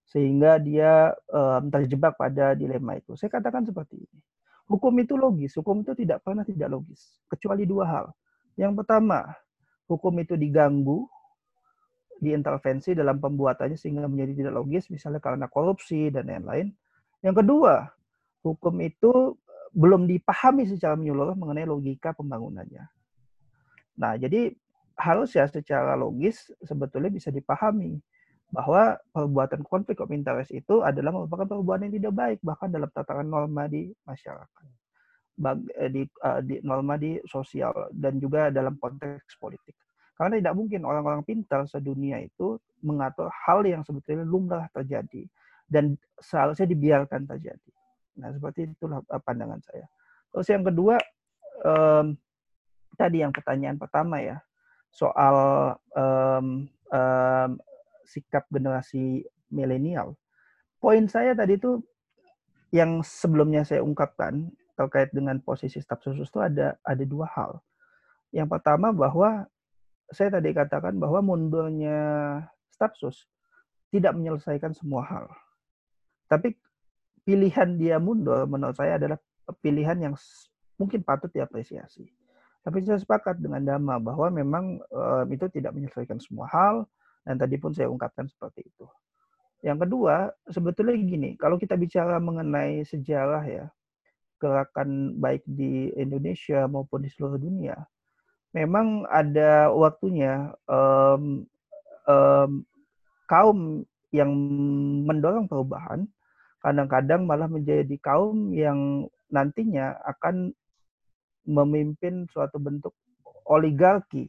sehingga 0.07 0.55
dia 0.55 1.11
um, 1.27 1.67
terjebak 1.67 2.15
pada 2.15 2.55
dilema 2.55 2.95
itu. 2.95 3.19
Saya 3.19 3.27
katakan 3.27 3.67
seperti 3.67 3.99
ini. 3.99 4.19
Hukum 4.67 4.91
itu 4.99 5.15
logis, 5.19 5.55
hukum 5.55 5.83
itu 5.83 5.95
tidak 5.95 6.23
pernah 6.23 6.43
tidak 6.43 6.67
logis, 6.71 7.19
kecuali 7.31 7.63
dua 7.63 7.87
hal. 7.87 8.05
Yang 8.59 8.83
pertama, 8.83 9.31
hukum 9.87 10.11
itu 10.19 10.35
diganggu, 10.35 11.07
diintervensi 12.19 12.91
dalam 12.91 13.19
pembuatannya 13.19 13.79
sehingga 13.79 14.07
menjadi 14.11 14.43
tidak 14.43 14.53
logis, 14.59 14.91
misalnya 14.91 15.23
karena 15.23 15.47
korupsi 15.47 16.11
dan 16.11 16.27
lain-lain. 16.27 16.75
Yang 17.23 17.35
kedua, 17.43 17.87
hukum 18.43 18.75
itu 18.83 19.39
belum 19.71 20.07
dipahami 20.07 20.67
secara 20.67 20.99
menyeluruh 20.99 21.35
mengenai 21.39 21.67
logika 21.67 22.11
pembangunannya. 22.11 22.87
Nah, 24.03 24.13
jadi 24.19 24.51
harusnya 24.97 25.45
secara 25.45 25.93
logis 25.93 26.49
sebetulnya 26.65 27.13
bisa 27.13 27.29
dipahami 27.29 28.01
bahwa 28.49 28.95
perbuatan 29.11 29.61
konflik 29.67 29.99
of 29.99 30.09
interest 30.09 30.55
itu 30.55 30.81
adalah 30.81 31.11
merupakan 31.13 31.45
perbuatan 31.45 31.91
yang 31.91 31.95
tidak 32.01 32.13
baik 32.15 32.39
bahkan 32.41 32.71
dalam 32.71 32.89
tataran 32.89 33.27
norma 33.27 33.67
di 33.67 33.91
masyarakat 34.07 34.65
eh, 35.77 35.89
di, 35.91 36.01
uh, 36.23 36.41
di 36.41 36.55
norma 36.63 36.95
di 36.95 37.19
sosial 37.27 37.91
dan 37.91 38.17
juga 38.17 38.49
dalam 38.49 38.79
konteks 38.79 39.37
politik. 39.37 39.75
Karena 40.17 40.41
tidak 40.41 40.55
mungkin 40.57 40.81
orang-orang 40.81 41.21
pintar 41.21 41.69
sedunia 41.69 42.17
itu 42.17 42.57
mengatur 42.81 43.29
hal 43.45 43.61
yang 43.67 43.85
sebetulnya 43.85 44.25
lumrah 44.25 44.65
terjadi 44.73 45.29
dan 45.69 45.93
seharusnya 46.17 46.65
dibiarkan 46.65 47.29
terjadi. 47.29 47.71
Nah 48.17 48.33
seperti 48.33 48.73
itulah 48.73 49.03
eh, 49.03 49.21
pandangan 49.21 49.59
saya. 49.61 49.85
Terus 50.31 50.47
yang 50.49 50.63
kedua 50.63 50.95
um, 51.67 52.15
tadi 52.95 53.21
yang 53.21 53.35
pertanyaan 53.35 53.75
pertama 53.75 54.23
ya 54.23 54.39
soal 54.91 55.35
um, 55.93 56.65
um, 56.91 57.51
sikap 58.07 58.47
generasi 58.49 59.27
milenial. 59.51 60.15
Poin 60.79 61.05
saya 61.09 61.33
tadi 61.33 61.59
itu 61.59 61.81
yang 62.71 62.99
sebelumnya 63.03 63.63
saya 63.63 63.83
ungkapkan 63.83 64.51
terkait 64.77 65.09
dengan 65.09 65.41
posisi 65.41 65.81
staf 65.81 66.03
khusus 66.05 66.29
itu 66.29 66.39
ada 66.39 66.77
ada 66.85 67.03
dua 67.03 67.25
hal. 67.33 67.59
Yang 68.29 68.47
pertama 68.53 68.93
bahwa 68.93 69.49
saya 70.13 70.31
tadi 70.31 70.53
katakan 70.53 70.95
bahwa 70.95 71.19
mundurnya 71.23 71.99
staf 72.71 72.95
sus 72.95 73.25
tidak 73.91 74.13
menyelesaikan 74.15 74.75
semua 74.75 75.03
hal. 75.07 75.25
Tapi 76.27 76.55
pilihan 77.23 77.75
dia 77.79 77.97
mundur 77.99 78.47
menurut 78.47 78.75
saya 78.75 78.99
adalah 78.99 79.19
pilihan 79.63 79.97
yang 79.99 80.13
mungkin 80.75 81.01
patut 81.01 81.31
diapresiasi. 81.31 82.07
Tapi 82.67 82.83
saya 82.83 82.99
sepakat 82.99 83.39
dengan 83.39 83.63
Dama 83.63 83.95
bahwa 83.95 84.27
memang 84.27 84.75
um, 84.91 85.25
itu 85.31 85.47
tidak 85.47 85.71
menyelesaikan 85.71 86.19
semua 86.19 86.51
hal 86.51 86.83
dan 87.23 87.39
tadi 87.39 87.55
pun 87.55 87.71
saya 87.71 87.87
ungkapkan 87.87 88.27
seperti 88.27 88.67
itu. 88.67 88.83
Yang 89.63 89.87
kedua, 89.87 90.35
sebetulnya 90.51 90.99
gini, 90.99 91.29
kalau 91.39 91.55
kita 91.55 91.79
bicara 91.79 92.19
mengenai 92.19 92.83
sejarah 92.83 93.47
ya, 93.47 93.65
gerakan 94.43 95.15
baik 95.15 95.47
di 95.47 95.95
Indonesia 95.95 96.67
maupun 96.67 97.07
di 97.07 97.09
seluruh 97.09 97.39
dunia, 97.39 97.79
memang 98.51 99.07
ada 99.07 99.71
waktunya 99.71 100.51
um, 100.67 101.47
um, 102.03 102.67
kaum 103.31 103.87
yang 104.11 104.27
mendorong 105.07 105.47
perubahan 105.47 106.03
kadang-kadang 106.59 107.23
malah 107.23 107.47
menjadi 107.47 107.95
kaum 108.03 108.51
yang 108.51 109.07
nantinya 109.31 109.95
akan 110.03 110.51
memimpin 111.47 112.27
suatu 112.27 112.59
bentuk 112.59 112.93
oligarki 113.47 114.27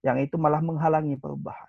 yang 0.00 0.16
itu 0.22 0.38
malah 0.40 0.62
menghalangi 0.62 1.18
perubahan. 1.18 1.68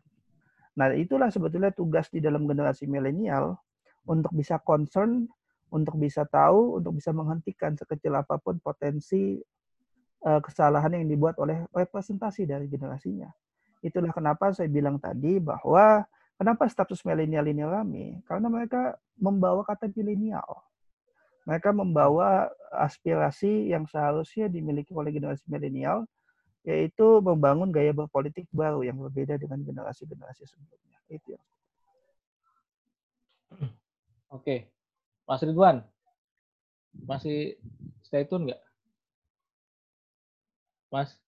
Nah, 0.77 0.93
itulah 0.95 1.27
sebetulnya 1.27 1.73
tugas 1.75 2.07
di 2.07 2.23
dalam 2.23 2.47
generasi 2.47 2.87
milenial 2.87 3.59
untuk 4.07 4.31
bisa 4.31 4.61
concern, 4.63 5.27
untuk 5.67 5.99
bisa 5.99 6.23
tahu, 6.23 6.79
untuk 6.79 6.95
bisa 6.95 7.11
menghentikan 7.11 7.75
sekecil 7.75 8.15
apa 8.15 8.39
pun 8.39 8.55
potensi 8.63 9.35
uh, 10.23 10.39
kesalahan 10.39 10.95
yang 10.95 11.11
dibuat 11.11 11.35
oleh 11.43 11.67
representasi 11.75 12.47
dari 12.47 12.71
generasinya. 12.71 13.27
Itulah 13.83 14.15
kenapa 14.15 14.55
saya 14.55 14.71
bilang 14.71 14.95
tadi 15.01 15.41
bahwa 15.43 16.07
kenapa 16.39 16.69
status 16.71 17.03
milenial 17.03 17.43
ini 17.51 17.63
rame? 17.67 18.05
Karena 18.23 18.47
mereka 18.47 18.95
membawa 19.19 19.67
kata 19.67 19.91
milenial 19.91 20.70
mereka 21.45 21.73
membawa 21.73 22.53
aspirasi 22.69 23.73
yang 23.73 23.89
seharusnya 23.89 24.45
dimiliki 24.45 24.93
oleh 24.93 25.09
generasi 25.09 25.41
milenial, 25.49 26.05
yaitu 26.61 27.19
membangun 27.25 27.73
gaya 27.73 27.89
berpolitik 27.89 28.45
baru 28.53 28.85
yang 28.85 29.01
berbeda 29.01 29.41
dengan 29.41 29.65
generasi-generasi 29.65 30.45
sebelumnya. 30.45 30.97
Itu 31.09 31.35
yang. 31.35 31.45
Oke, 34.31 34.71
Mas 35.27 35.43
Ridwan, 35.43 35.83
masih 37.03 37.59
stay 38.05 38.23
tune 38.23 38.47
nggak? 38.47 38.61
Mas, 40.87 41.19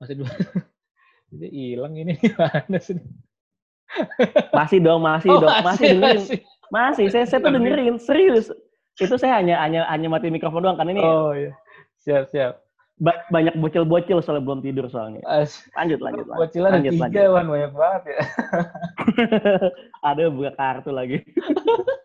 Mas 0.00 0.10
Ridwan, 0.10 0.34
ini 1.36 1.46
hilang 1.52 1.94
ini 1.94 2.18
gimana 2.24 2.78
sih? 2.82 2.98
Masih 4.50 4.82
dong, 4.82 5.06
masih 5.06 5.30
oh, 5.30 5.44
dong, 5.44 5.54
masih, 5.62 5.62
masih 5.62 5.86
dengerin. 5.94 6.18
Masih. 6.18 6.40
masih. 6.66 7.04
Saya, 7.14 7.24
saya 7.30 7.40
tuh 7.46 7.52
dengerin, 7.54 7.96
serius 8.02 8.50
itu 8.96 9.14
saya 9.20 9.40
hanya 9.40 9.60
hanya 9.60 9.84
hanya 9.92 10.08
mati 10.08 10.32
mikrofon 10.32 10.64
doang 10.64 10.80
kan 10.80 10.88
ini. 10.88 11.04
Oh 11.04 11.36
iya. 11.36 11.52
Siap, 12.06 12.32
siap. 12.32 12.64
Ba 12.96 13.12
banyak 13.28 13.60
bocil-bocil 13.60 14.24
soalnya 14.24 14.46
belum 14.48 14.64
tidur 14.64 14.88
soalnya. 14.88 15.20
Lanjut, 15.76 16.00
lanjut, 16.00 16.24
lanjut. 16.32 16.40
Bocilan 16.40 16.70
lanjut, 16.80 16.92
tiga, 16.96 17.04
lanjut. 17.04 17.28
Wan, 17.28 17.46
banyak 17.52 17.72
banget 17.76 18.02
ya. 18.08 18.18
Ada 20.08 20.22
buka 20.32 20.52
kartu 20.56 20.90
lagi. 20.96 21.18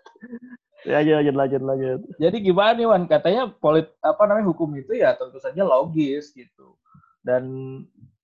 lanjut, 0.92 1.14
lanjut, 1.16 1.36
lanjut, 1.40 1.62
lanjut. 1.64 2.00
Jadi 2.20 2.38
gimana 2.44 2.76
nih, 2.76 2.88
Wan? 2.92 3.04
Katanya 3.08 3.48
polit 3.48 3.88
apa 4.04 4.28
namanya 4.28 4.52
hukum 4.52 4.68
itu 4.76 5.00
ya 5.00 5.16
tentu 5.16 5.40
saja 5.40 5.64
logis 5.64 6.36
gitu. 6.36 6.76
Dan 7.24 7.46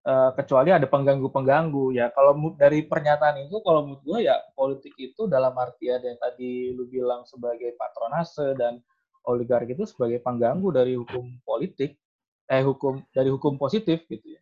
uh, 0.07 0.31
kecuali 0.33 0.71
ada 0.71 0.87
pengganggu-pengganggu 0.87 1.91
ya. 1.93 2.07
Kalau 2.15 2.55
dari 2.55 2.87
pernyataan 2.87 3.43
itu, 3.43 3.59
kalau 3.61 3.83
menurut 3.83 4.03
gue 4.07 4.19
ya 4.31 4.39
politik 4.55 4.95
itu 4.95 5.27
dalam 5.27 5.51
artian 5.59 5.99
yang 5.99 6.17
tadi 6.17 6.71
lu 6.71 6.87
bilang 6.87 7.27
sebagai 7.27 7.75
patronase 7.75 8.55
dan 8.55 8.79
oligarki 9.27 9.75
itu 9.75 9.83
sebagai 9.83 10.23
pengganggu 10.23 10.71
dari 10.71 10.95
hukum 10.95 11.43
politik, 11.43 11.99
eh 12.47 12.63
hukum 12.63 13.03
dari 13.11 13.27
hukum 13.27 13.59
positif 13.59 14.07
gitu 14.07 14.39
ya. 14.39 14.41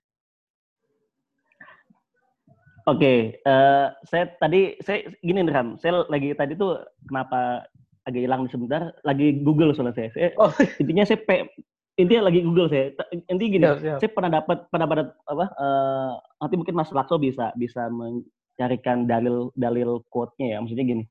Oke, 2.86 3.02
okay, 3.02 3.20
uh, 3.50 3.90
saya 4.06 4.30
tadi 4.38 4.78
saya 4.86 5.10
gini 5.26 5.42
Ram, 5.50 5.74
saya 5.82 6.06
lagi 6.06 6.38
tadi 6.38 6.54
tuh 6.54 6.78
kenapa 7.10 7.66
agak 8.06 8.22
hilang 8.22 8.46
sebentar, 8.46 8.94
lagi 9.02 9.42
Google 9.42 9.74
soalnya 9.74 9.98
saya. 9.98 10.10
saya 10.14 10.30
oh. 10.38 10.54
Intinya 10.78 11.02
saya 11.02 11.18
pe, 11.18 11.50
intinya 11.96 12.28
lagi 12.28 12.40
Google 12.44 12.68
saya. 12.68 12.92
Intinya 13.32 13.52
gini, 13.52 13.66
siap, 13.66 13.80
siap. 13.80 13.98
saya 14.04 14.12
pernah 14.12 14.32
dapat 14.42 14.58
pernah 14.68 14.84
dapat 14.88 14.98
apa? 15.28 15.46
Uh, 15.56 16.12
nanti 16.44 16.56
mungkin 16.60 16.76
Mas 16.76 16.92
Lakso 16.92 17.16
bisa 17.16 17.56
bisa 17.56 17.88
mencarikan 17.88 19.08
dalil 19.08 19.50
dalil 19.56 20.04
quote-nya 20.12 20.56
ya. 20.56 20.58
Maksudnya 20.60 20.86
gini, 20.86 21.04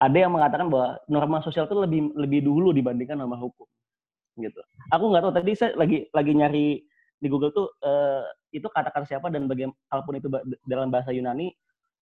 ada 0.00 0.16
yang 0.16 0.32
mengatakan 0.32 0.72
bahwa 0.72 0.96
norma 1.06 1.38
sosial 1.44 1.68
itu 1.68 1.76
lebih 1.76 2.00
lebih 2.16 2.40
dulu 2.44 2.72
dibandingkan 2.72 3.20
norma 3.20 3.36
hukum, 3.36 3.68
gitu. 4.40 4.60
Aku 4.96 5.12
nggak 5.12 5.22
tahu 5.28 5.32
tadi 5.36 5.52
saya 5.52 5.76
lagi 5.76 6.08
lagi 6.16 6.32
nyari 6.32 6.66
di 7.20 7.28
Google 7.28 7.52
tuh 7.52 7.68
uh, 7.84 8.24
itu 8.50 8.64
kata-kata 8.64 9.04
siapa 9.04 9.28
dan 9.28 9.44
bagaimana 9.44 9.76
kalaupun 9.92 10.14
itu 10.16 10.28
dalam 10.64 10.88
bahasa 10.88 11.12
Yunani 11.12 11.52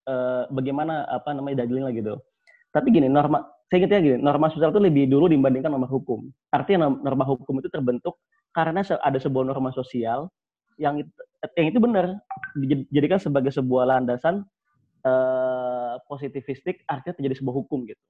uh, 0.07 0.47
bagaimana 0.55 1.03
apa 1.11 1.35
namanya 1.35 1.67
dalilnya 1.67 1.91
gitu. 1.91 2.15
Tapi 2.71 2.95
gini, 2.95 3.11
norma 3.11 3.43
saya 3.69 3.85
ingatnya 3.85 4.01
gini, 4.01 4.19
norma 4.25 4.49
sosial 4.49 4.73
itu 4.73 4.81
lebih 4.81 5.13
dulu 5.13 5.29
dibandingkan 5.29 5.69
norma 5.69 5.85
hukum. 5.85 6.33
Artinya 6.49 6.89
norma 6.89 7.29
hukum 7.29 7.61
itu 7.61 7.69
terbentuk 7.69 8.17
karena 8.57 8.81
ada 8.81 9.19
sebuah 9.21 9.45
norma 9.45 9.69
sosial 9.77 10.33
yang 10.81 11.05
itu, 11.05 11.13
yang 11.53 11.69
itu 11.69 11.79
benar 11.79 12.17
dijadikan 12.57 13.21
sebagai 13.21 13.53
sebuah 13.53 13.85
landasan 13.93 14.47
uh, 15.05 16.01
positivistik 16.09 16.81
artinya 16.89 17.21
terjadi 17.21 17.45
sebuah 17.45 17.57
hukum 17.61 17.85
gitu. 17.85 18.01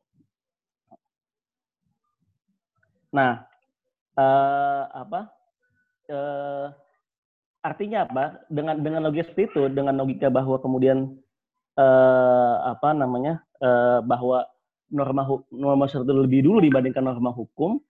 Nah, 3.11 3.43
uh, 4.15 4.83
apa? 4.95 5.21
Uh, 6.07 6.71
artinya 7.67 8.07
apa? 8.07 8.47
Dengan 8.47 8.79
dengan 8.79 9.01
logika 9.11 9.27
seperti 9.33 9.59
itu, 9.59 9.63
dengan 9.75 9.99
logika 9.99 10.31
bahwa 10.31 10.61
kemudian 10.63 11.19
uh, 11.75 12.57
apa 12.69 12.95
namanya 12.95 13.43
uh, 13.59 14.05
bahwa 14.05 14.45
norma 14.89 15.25
norma 15.53 15.85
itu 15.89 16.01
lebih 16.01 16.45
dulu 16.45 16.59
dibandingkan 16.65 17.05
norma 17.05 17.33
hukum, 17.33 17.81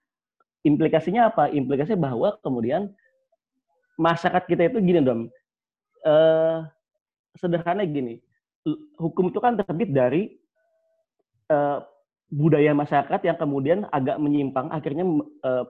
implikasinya 0.66 1.30
apa? 1.30 1.50
Implikasinya 1.50 2.10
bahwa 2.10 2.34
kemudian 2.42 2.90
masyarakat 3.98 4.44
kita 4.46 4.62
itu 4.70 4.78
gini 4.82 5.00
dong, 5.02 5.30
uh, 6.06 6.66
sederhana 7.38 7.86
gini, 7.86 8.18
hukum 8.98 9.30
itu 9.30 9.38
kan 9.38 9.58
terbit 9.58 9.90
dari 9.90 10.38
uh, 11.50 11.82
budaya 12.28 12.76
masyarakat 12.76 13.20
yang 13.24 13.38
kemudian 13.40 13.78
agak 13.90 14.20
menyimpang, 14.20 14.68
akhirnya 14.70 15.06
uh, 15.42 15.64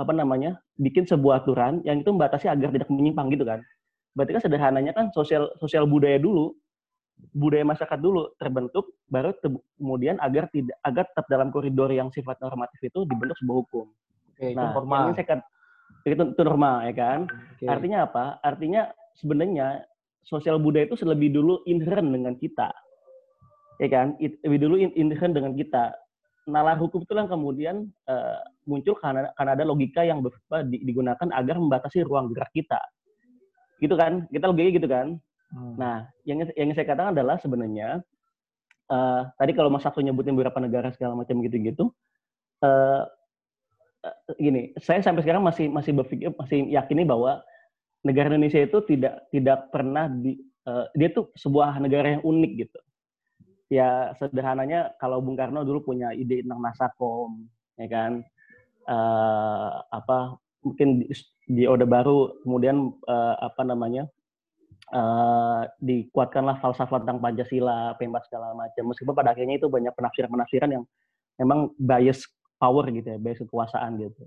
apa 0.00 0.12
namanya 0.16 0.56
bikin 0.80 1.04
sebuah 1.04 1.44
aturan 1.44 1.84
yang 1.84 2.00
itu 2.00 2.08
membatasi 2.08 2.48
agar 2.48 2.72
tidak 2.72 2.88
menyimpang 2.88 3.28
gitu 3.28 3.44
kan. 3.44 3.60
Berarti 4.16 4.40
kan 4.40 4.42
sederhananya 4.48 4.92
kan 4.96 5.12
sosial 5.12 5.52
sosial 5.60 5.84
budaya 5.84 6.16
dulu 6.16 6.56
budaya 7.32 7.64
masyarakat 7.64 7.98
dulu 8.00 8.32
terbentuk 8.36 8.96
baru 9.08 9.32
te 9.36 9.48
kemudian 9.80 10.20
agar 10.20 10.48
tidak 10.52 10.76
agar 10.84 11.04
tetap 11.08 11.26
dalam 11.32 11.48
koridor 11.48 11.88
yang 11.88 12.12
sifat 12.12 12.36
normatif 12.40 12.76
itu 12.80 13.04
dibentuk 13.08 13.36
sebuah 13.40 13.56
hukum 13.64 13.86
Oke, 14.36 14.52
nah 14.52 14.72
itu 14.72 14.76
normal. 14.76 15.00
ini 15.00 15.12
saya 15.16 15.26
kan 15.26 15.40
itu, 16.04 16.22
itu 16.32 16.42
normal 16.44 16.74
ya 16.84 16.94
kan 16.96 17.18
Oke. 17.28 17.64
artinya 17.68 17.98
apa 18.04 18.24
artinya 18.44 18.82
sebenarnya 19.16 19.84
sosial 20.24 20.60
budaya 20.60 20.88
itu 20.88 20.96
lebih 21.08 21.32
dulu 21.32 21.64
inherent 21.64 22.08
dengan 22.12 22.34
kita 22.36 22.68
ya 23.80 23.88
kan 23.88 24.16
lebih 24.20 24.58
dulu 24.60 24.74
inherent 24.76 25.32
dengan 25.36 25.52
kita 25.56 25.96
nalar 26.46 26.78
hukum 26.78 27.02
itu 27.02 27.12
yang 27.12 27.26
kemudian 27.26 27.76
uh, 28.06 28.38
muncul 28.70 28.94
karena 29.02 29.34
karena 29.34 29.52
ada 29.58 29.64
logika 29.66 30.06
yang 30.06 30.22
digunakan 30.70 31.28
agar 31.34 31.58
membatasi 31.58 32.06
ruang 32.06 32.30
gerak 32.30 32.50
kita. 32.54 32.78
Gitu 33.82 33.92
kan? 33.98 34.30
Kita 34.30 34.46
logikanya 34.48 34.74
gitu 34.78 34.88
kan? 34.88 35.06
Hmm. 35.52 35.74
Nah, 35.78 35.96
yang 36.26 36.42
yang 36.58 36.74
saya 36.74 36.86
katakan 36.86 37.14
adalah 37.14 37.38
sebenarnya 37.38 38.02
uh, 38.90 39.30
tadi 39.38 39.52
kalau 39.54 39.70
Mas 39.70 39.86
Sabtu 39.86 40.02
nyebutin 40.02 40.34
beberapa 40.34 40.58
negara 40.58 40.90
segala 40.90 41.14
macam 41.14 41.38
gitu-gitu 41.42 41.94
uh, 42.66 43.02
gini, 44.38 44.74
saya 44.78 45.02
sampai 45.02 45.22
sekarang 45.22 45.42
masih 45.42 45.70
masih 45.70 45.92
berpikir 45.94 46.30
masih 46.34 46.66
yakini 46.70 47.06
bahwa 47.06 47.42
negara 48.02 48.30
Indonesia 48.30 48.62
itu 48.62 48.78
tidak 48.86 49.26
tidak 49.30 49.70
pernah 49.70 50.10
di 50.10 50.38
uh, 50.66 50.86
dia 50.94 51.10
tuh 51.10 51.30
sebuah 51.34 51.78
negara 51.82 52.18
yang 52.18 52.22
unik 52.22 52.52
gitu 52.66 52.78
ya 53.66 54.14
sederhananya 54.18 54.94
kalau 55.02 55.18
Bung 55.18 55.34
Karno 55.34 55.66
dulu 55.66 55.94
punya 55.94 56.14
ide 56.14 56.46
tentang 56.46 56.62
Nasakom, 56.62 57.50
ya 57.74 57.86
kan, 57.90 58.12
uh, 58.86 59.82
apa 59.90 60.38
mungkin 60.62 61.02
di, 61.02 61.06
di 61.46 61.62
Orde 61.66 61.86
Baru 61.86 62.42
kemudian 62.42 62.94
uh, 63.06 63.34
apa 63.42 63.62
namanya 63.66 64.06
uh, 64.92 65.66
dikuatkanlah 65.82 66.62
falsafah 66.62 67.02
tentang 67.02 67.18
Pancasila, 67.18 67.96
pembas 67.98 68.26
segala 68.30 68.54
macam. 68.54 68.92
Meskipun 68.92 69.14
pada 69.16 69.34
akhirnya 69.34 69.58
itu 69.58 69.66
banyak 69.66 69.94
penafsiran-penafsiran 69.96 70.70
yang 70.70 70.84
memang 71.40 71.72
bias 71.80 72.26
power 72.60 72.86
gitu 72.92 73.08
ya, 73.16 73.18
bias 73.18 73.42
kekuasaan 73.42 73.98
gitu. 73.98 74.22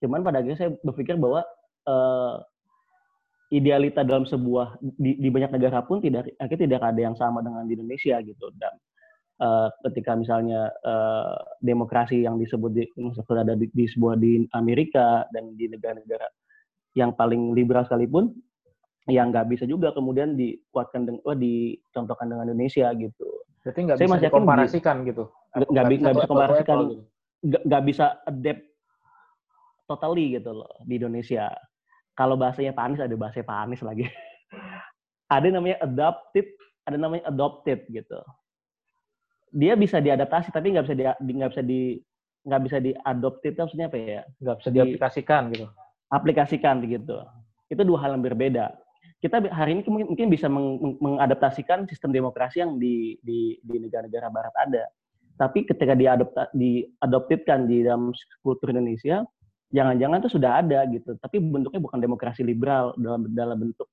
Cuman 0.00 0.24
pada 0.24 0.40
akhirnya 0.40 0.58
saya 0.58 0.70
berpikir 0.82 1.20
bahwa 1.20 1.44
uh, 1.86 2.40
idealita 3.52 4.00
dalam 4.00 4.24
sebuah 4.24 4.80
di, 4.80 5.20
di 5.20 5.28
banyak 5.28 5.52
negara 5.52 5.84
pun 5.84 6.00
tidak 6.00 6.32
akhirnya 6.40 6.64
tidak 6.72 6.82
ada 6.88 7.00
yang 7.04 7.16
sama 7.20 7.44
dengan 7.44 7.68
di 7.68 7.76
Indonesia 7.76 8.16
gitu 8.24 8.48
dan 8.56 8.72
uh, 9.44 9.68
ketika 9.84 10.16
misalnya 10.16 10.72
uh, 10.88 11.36
demokrasi 11.60 12.24
yang 12.24 12.40
disebut 12.40 12.72
di 12.72 12.88
ada 13.28 13.52
di, 13.52 13.68
di 13.68 13.84
sebuah 13.84 14.16
di 14.16 14.48
Amerika 14.56 15.28
dan 15.36 15.52
di 15.52 15.68
negara-negara 15.68 16.24
yang 16.96 17.12
paling 17.12 17.52
liberal 17.52 17.84
sekalipun 17.84 18.32
yang 19.10 19.34
nggak 19.34 19.50
bisa 19.50 19.64
juga 19.66 19.90
kemudian 19.90 20.38
dikuatkan 20.38 21.08
dengan 21.08 21.22
oh, 21.26 21.34
dicontohkan 21.34 22.26
dengan 22.30 22.46
Indonesia 22.50 22.90
gitu. 22.94 23.26
Berarti 23.62 23.80
nggak 23.82 23.98
bisa 23.98 24.18
dikomparasikan 24.30 24.96
gitu? 25.06 25.24
Nggak 25.54 25.86
bisa 25.90 26.08
bisa 26.14 26.26
komparasikan, 26.30 26.76
nggak 27.42 27.82
bisa 27.86 28.06
adapt 28.26 28.62
totally 29.90 30.38
gitu 30.38 30.54
loh 30.54 30.72
di 30.86 30.96
Indonesia 31.02 31.50
kalau 32.12 32.36
bahasanya 32.36 32.76
Pak 32.76 32.84
Anies 32.84 33.02
ada 33.02 33.16
bahasa 33.16 33.40
Pak 33.40 33.58
Anies 33.68 33.82
lagi. 33.82 34.04
ada 35.34 35.48
namanya 35.48 35.80
adopted, 35.80 36.46
ada 36.84 36.96
namanya 37.00 37.24
adopted 37.32 37.88
gitu. 37.88 38.20
Dia 39.52 39.76
bisa 39.76 40.00
diadaptasi 40.00 40.52
tapi 40.52 40.76
nggak 40.76 40.86
bisa 40.88 40.96
di 40.96 41.04
nggak 41.08 41.50
bisa 41.52 41.62
di 41.64 41.80
nggak 42.42 42.62
bisa 42.68 42.78
diadopted 42.80 43.52
maksudnya 43.56 43.86
apa 43.88 43.98
ya? 43.98 44.22
Nggak 44.40 44.56
bisa 44.60 44.68
diaplikasikan 44.72 45.42
gitu. 45.56 45.66
Aplikasikan 46.12 46.84
begitu. 46.84 47.16
Itu 47.72 47.82
dua 47.88 48.04
hal 48.04 48.20
yang 48.20 48.24
berbeda. 48.24 48.76
Kita 49.22 49.38
hari 49.54 49.78
ini 49.78 49.86
mungkin 49.86 50.26
bisa 50.26 50.50
meng 50.50 50.98
mengadaptasikan 50.98 51.86
sistem 51.86 52.10
demokrasi 52.10 52.58
yang 52.58 52.82
di 52.82 53.14
di 53.22 53.54
di 53.62 53.76
negara-negara 53.78 54.26
barat 54.34 54.54
ada. 54.58 54.90
Tapi 55.38 55.62
ketika 55.62 55.94
diadopta, 55.94 56.50
diadoptedkan 56.52 57.70
di 57.70 57.86
dalam 57.86 58.10
kultur 58.42 58.74
Indonesia, 58.74 59.22
jangan-jangan 59.72 60.20
itu 60.26 60.30
sudah 60.36 60.60
ada 60.60 60.84
gitu, 60.90 61.16
tapi 61.22 61.40
bentuknya 61.40 61.80
bukan 61.80 61.98
demokrasi 61.98 62.44
liberal 62.44 62.92
dalam 63.00 63.30
dalam 63.32 63.56
bentuk 63.56 63.88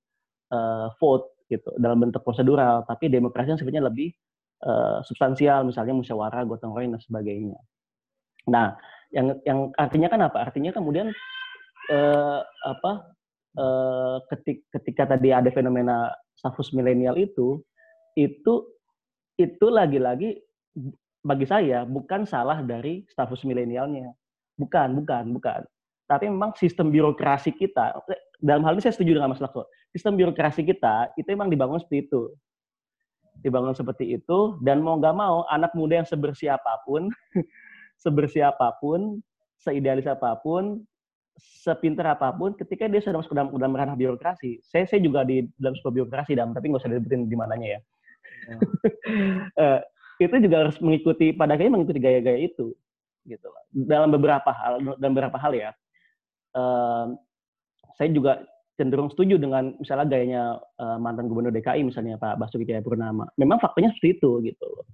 uh, 0.52 0.92
vote 1.00 1.46
gitu, 1.48 1.72
dalam 1.80 2.04
bentuk 2.04 2.22
prosedural, 2.22 2.84
tapi 2.86 3.08
demokrasi 3.08 3.56
yang 3.56 3.60
sebenarnya 3.62 3.86
lebih 3.88 4.10
uh, 4.68 5.00
substansial, 5.08 5.64
misalnya 5.64 5.96
musyawarah, 5.96 6.44
gotong 6.46 6.76
royong 6.76 7.00
dan 7.00 7.02
sebagainya. 7.02 7.58
Nah, 8.52 8.76
yang 9.16 9.40
yang 9.48 9.72
artinya 9.80 10.08
kan 10.12 10.22
apa? 10.26 10.38
Artinya 10.52 10.76
kemudian 10.76 11.14
uh, 11.90 12.42
apa? 12.66 13.16
Uh, 13.60 14.24
ketik, 14.32 14.64
ketika 14.72 15.20
tadi 15.20 15.36
ada 15.36 15.52
fenomena 15.52 16.16
status 16.40 16.72
milenial 16.72 17.20
itu, 17.20 17.60
itu 18.16 18.64
itu 19.36 19.66
lagi-lagi 19.68 20.40
bagi 21.20 21.44
saya 21.44 21.84
bukan 21.84 22.24
salah 22.24 22.64
dari 22.64 23.04
status 23.12 23.44
milenialnya 23.44 24.16
Bukan, 24.60 25.00
bukan, 25.00 25.24
bukan. 25.32 25.62
Tapi 26.04 26.28
memang 26.28 26.52
sistem 26.60 26.92
birokrasi 26.92 27.56
kita, 27.56 27.96
dalam 28.44 28.68
hal 28.68 28.76
ini 28.76 28.84
saya 28.84 28.92
setuju 28.92 29.16
dengan 29.16 29.32
Mas 29.32 29.40
Lakso, 29.40 29.64
sistem 29.96 30.20
birokrasi 30.20 30.68
kita 30.68 31.16
itu 31.16 31.28
memang 31.32 31.48
dibangun 31.48 31.80
seperti 31.80 32.12
itu. 32.12 32.36
Dibangun 33.40 33.72
seperti 33.72 34.20
itu, 34.20 34.60
dan 34.60 34.84
mau 34.84 35.00
nggak 35.00 35.16
mau, 35.16 35.48
anak 35.48 35.72
muda 35.72 36.04
yang 36.04 36.10
sebersih 36.10 36.52
apa 36.52 36.84
pun, 36.84 37.08
sebersih 38.04 38.52
apa 38.52 38.76
pun, 38.84 39.24
seidealis 39.64 40.12
apa 40.12 40.36
pun, 40.44 40.84
sepintar 41.40 42.16
apa 42.16 42.30
pun, 42.36 42.54
ketika 42.54 42.86
dia 42.92 43.00
sudah 43.00 43.24
masuk 43.24 43.34
dalam, 43.34 43.50
dalam 43.56 43.76
ranah 43.76 43.96
birokrasi, 43.96 44.60
saya 44.62 44.86
saya 44.86 45.00
juga 45.00 45.24
di 45.24 45.48
dalam 45.56 45.74
sebuah 45.80 46.04
birokrasi, 46.04 46.36
dalam 46.36 46.52
tapi 46.52 46.70
nggak 46.70 46.82
usah 46.84 46.92
disebutin 46.92 47.26
di 47.26 47.38
mananya 47.40 47.68
ya. 47.76 47.80
uh, 49.58 49.80
itu 50.24 50.36
juga 50.44 50.68
harus 50.68 50.78
mengikuti 50.84 51.32
pada 51.32 51.56
akhirnya 51.56 51.80
mengikuti 51.80 52.00
gaya-gaya 52.04 52.40
itu 52.52 52.76
gitu 53.24 53.46
loh. 53.48 53.64
Dalam 53.72 54.12
beberapa 54.12 54.52
hal, 54.52 54.84
dalam 55.00 55.14
beberapa 55.16 55.38
hal 55.40 55.52
ya, 55.56 55.72
uh, 56.60 57.16
saya 57.96 58.10
juga 58.12 58.44
cenderung 58.80 59.12
setuju 59.12 59.36
dengan 59.36 59.76
misalnya 59.76 60.08
gayanya 60.08 60.44
uh, 60.80 60.96
mantan 60.96 61.28
gubernur 61.28 61.52
DKI 61.52 61.84
misalnya 61.84 62.16
Pak 62.16 62.40
Basuki 62.40 62.64
Cahayapurnama. 62.64 63.28
Memang 63.36 63.60
faktanya 63.60 63.92
seperti 63.92 64.20
itu 64.20 64.32
gitu 64.44 64.66
loh. 64.66 64.88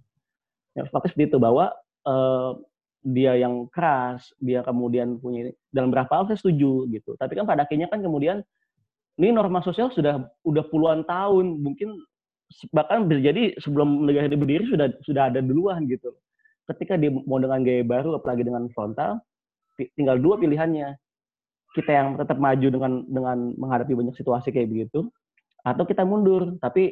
Ya, 0.74 0.90
faktanya 0.90 1.12
seperti 1.14 1.26
itu 1.30 1.38
bahwa 1.38 1.70
uh, 2.10 2.58
dia 3.06 3.38
yang 3.38 3.70
keras, 3.70 4.34
dia 4.42 4.66
kemudian 4.66 5.22
punya 5.22 5.54
dalam 5.70 5.94
beberapa 5.94 6.18
hal 6.18 6.26
saya 6.26 6.42
setuju 6.42 6.90
gitu. 6.90 7.14
Tapi 7.22 7.38
kan 7.38 7.46
pada 7.46 7.70
akhirnya 7.70 7.86
kan 7.86 8.02
kemudian 8.02 8.42
ini 9.22 9.30
norma 9.30 9.62
sosial 9.62 9.94
sudah 9.94 10.26
udah 10.42 10.64
puluhan 10.74 11.06
tahun, 11.06 11.62
mungkin 11.62 11.94
bahkan 12.74 13.06
jadi 13.06 13.54
sebelum 13.62 14.10
negara 14.10 14.26
ini 14.26 14.38
berdiri 14.42 14.66
sudah 14.74 14.90
sudah 15.06 15.30
ada 15.30 15.40
duluan 15.46 15.86
gitu. 15.86 16.18
Ketika 16.66 16.98
dia 16.98 17.14
mau 17.14 17.38
dengan 17.38 17.62
gaya 17.62 17.86
baru, 17.86 18.18
apalagi 18.18 18.42
dengan 18.42 18.66
frontal, 18.74 19.22
tinggal 19.94 20.18
dua 20.18 20.42
pilihannya. 20.42 20.98
Kita 21.78 21.92
yang 21.92 22.16
tetap 22.18 22.40
maju 22.40 22.68
dengan 22.72 22.92
dengan 23.06 23.38
menghadapi 23.60 23.94
banyak 23.94 24.16
situasi 24.18 24.50
kayak 24.50 24.72
begitu, 24.72 25.06
atau 25.62 25.84
kita 25.86 26.02
mundur. 26.08 26.58
Tapi 26.58 26.90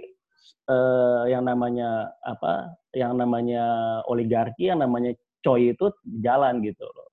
eh, 0.70 1.24
yang 1.34 1.48
namanya 1.48 2.14
apa? 2.22 2.78
Yang 2.94 3.14
namanya 3.18 3.64
oligarki, 4.06 4.70
yang 4.70 4.84
namanya 4.84 5.18
coy 5.44 5.76
itu 5.76 5.92
jalan 6.24 6.64
gitu 6.64 6.88
loh. 6.88 7.10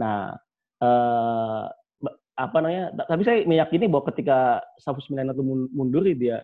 Nah, 0.00 0.34
eh, 0.80 1.64
apa 2.40 2.56
namanya? 2.64 2.96
Tapi 3.04 3.22
saya 3.22 3.44
meyakini 3.44 3.86
bahwa 3.86 4.08
ketika 4.10 4.64
Safus 4.80 5.06
Milan 5.12 5.36
itu 5.36 5.44
mundur 5.44 6.02
dia 6.16 6.40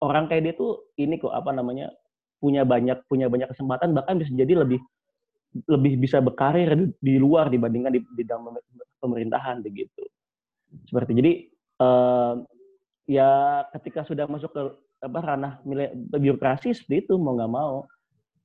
orang 0.00 0.28
kayak 0.28 0.42
dia 0.44 0.54
tuh 0.56 0.92
ini 1.00 1.16
kok 1.16 1.32
apa 1.32 1.50
namanya 1.56 1.88
punya 2.36 2.68
banyak 2.68 3.00
punya 3.08 3.32
banyak 3.32 3.48
kesempatan 3.52 3.96
bahkan 3.96 4.20
bisa 4.20 4.32
jadi 4.36 4.60
lebih 4.60 4.80
lebih 5.72 5.96
bisa 5.96 6.20
berkarir 6.20 6.76
di, 6.76 6.92
di 7.00 7.14
luar 7.16 7.48
dibandingkan 7.48 7.96
di 7.96 8.00
bidang 8.04 8.44
pemerintahan 9.00 9.64
begitu 9.64 10.04
seperti 10.84 11.16
jadi 11.16 11.32
uh, 11.80 12.44
ya 13.08 13.64
ketika 13.72 14.04
sudah 14.04 14.28
masuk 14.28 14.52
ke 14.52 14.62
apa 15.00 15.18
ranah 15.22 15.52
birokrasi 16.12 16.76
seperti 16.76 17.08
itu 17.08 17.14
mau 17.16 17.36
nggak 17.40 17.52
mau 17.52 17.88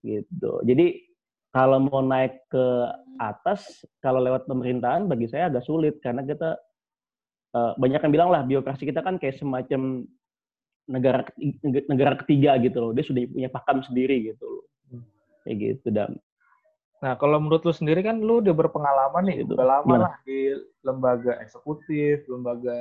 gitu 0.08 0.64
jadi 0.64 1.04
kalau 1.52 1.78
mau 1.84 2.00
naik 2.00 2.48
ke 2.48 2.66
atas 3.20 3.84
kalau 4.00 4.24
lewat 4.24 4.48
pemerintahan 4.48 5.06
bagi 5.06 5.28
saya 5.28 5.52
agak 5.52 5.68
sulit 5.68 6.00
karena 6.00 6.24
kita 6.24 6.58
uh, 7.54 7.76
banyak 7.76 8.02
yang 8.02 8.14
bilang 8.14 8.30
lah 8.32 8.42
birokrasi 8.48 8.88
kita 8.88 9.04
kan 9.04 9.20
kayak 9.20 9.38
semacam 9.38 10.08
negara 10.90 11.24
negara 11.88 12.16
ketiga 12.24 12.58
gitu 12.60 12.80
loh. 12.80 12.92
Dia 12.96 13.06
sudah 13.06 13.22
punya 13.30 13.50
pakam 13.52 13.84
sendiri 13.86 14.34
gitu 14.34 14.44
loh. 14.48 14.66
Kayak 15.46 15.58
gitu 15.60 15.88
dan 15.94 16.18
Nah, 17.02 17.18
kalau 17.18 17.42
menurut 17.42 17.66
lu 17.66 17.74
sendiri 17.74 18.06
kan 18.06 18.22
lu 18.22 18.46
udah 18.46 18.54
berpengalaman 18.54 19.26
nih, 19.26 19.42
gitu. 19.42 19.58
udah 19.58 19.82
lama 19.82 19.90
Gimana? 19.90 20.04
lah 20.06 20.16
di 20.22 20.54
lembaga 20.86 21.34
eksekutif, 21.42 22.30
lembaga 22.30 22.78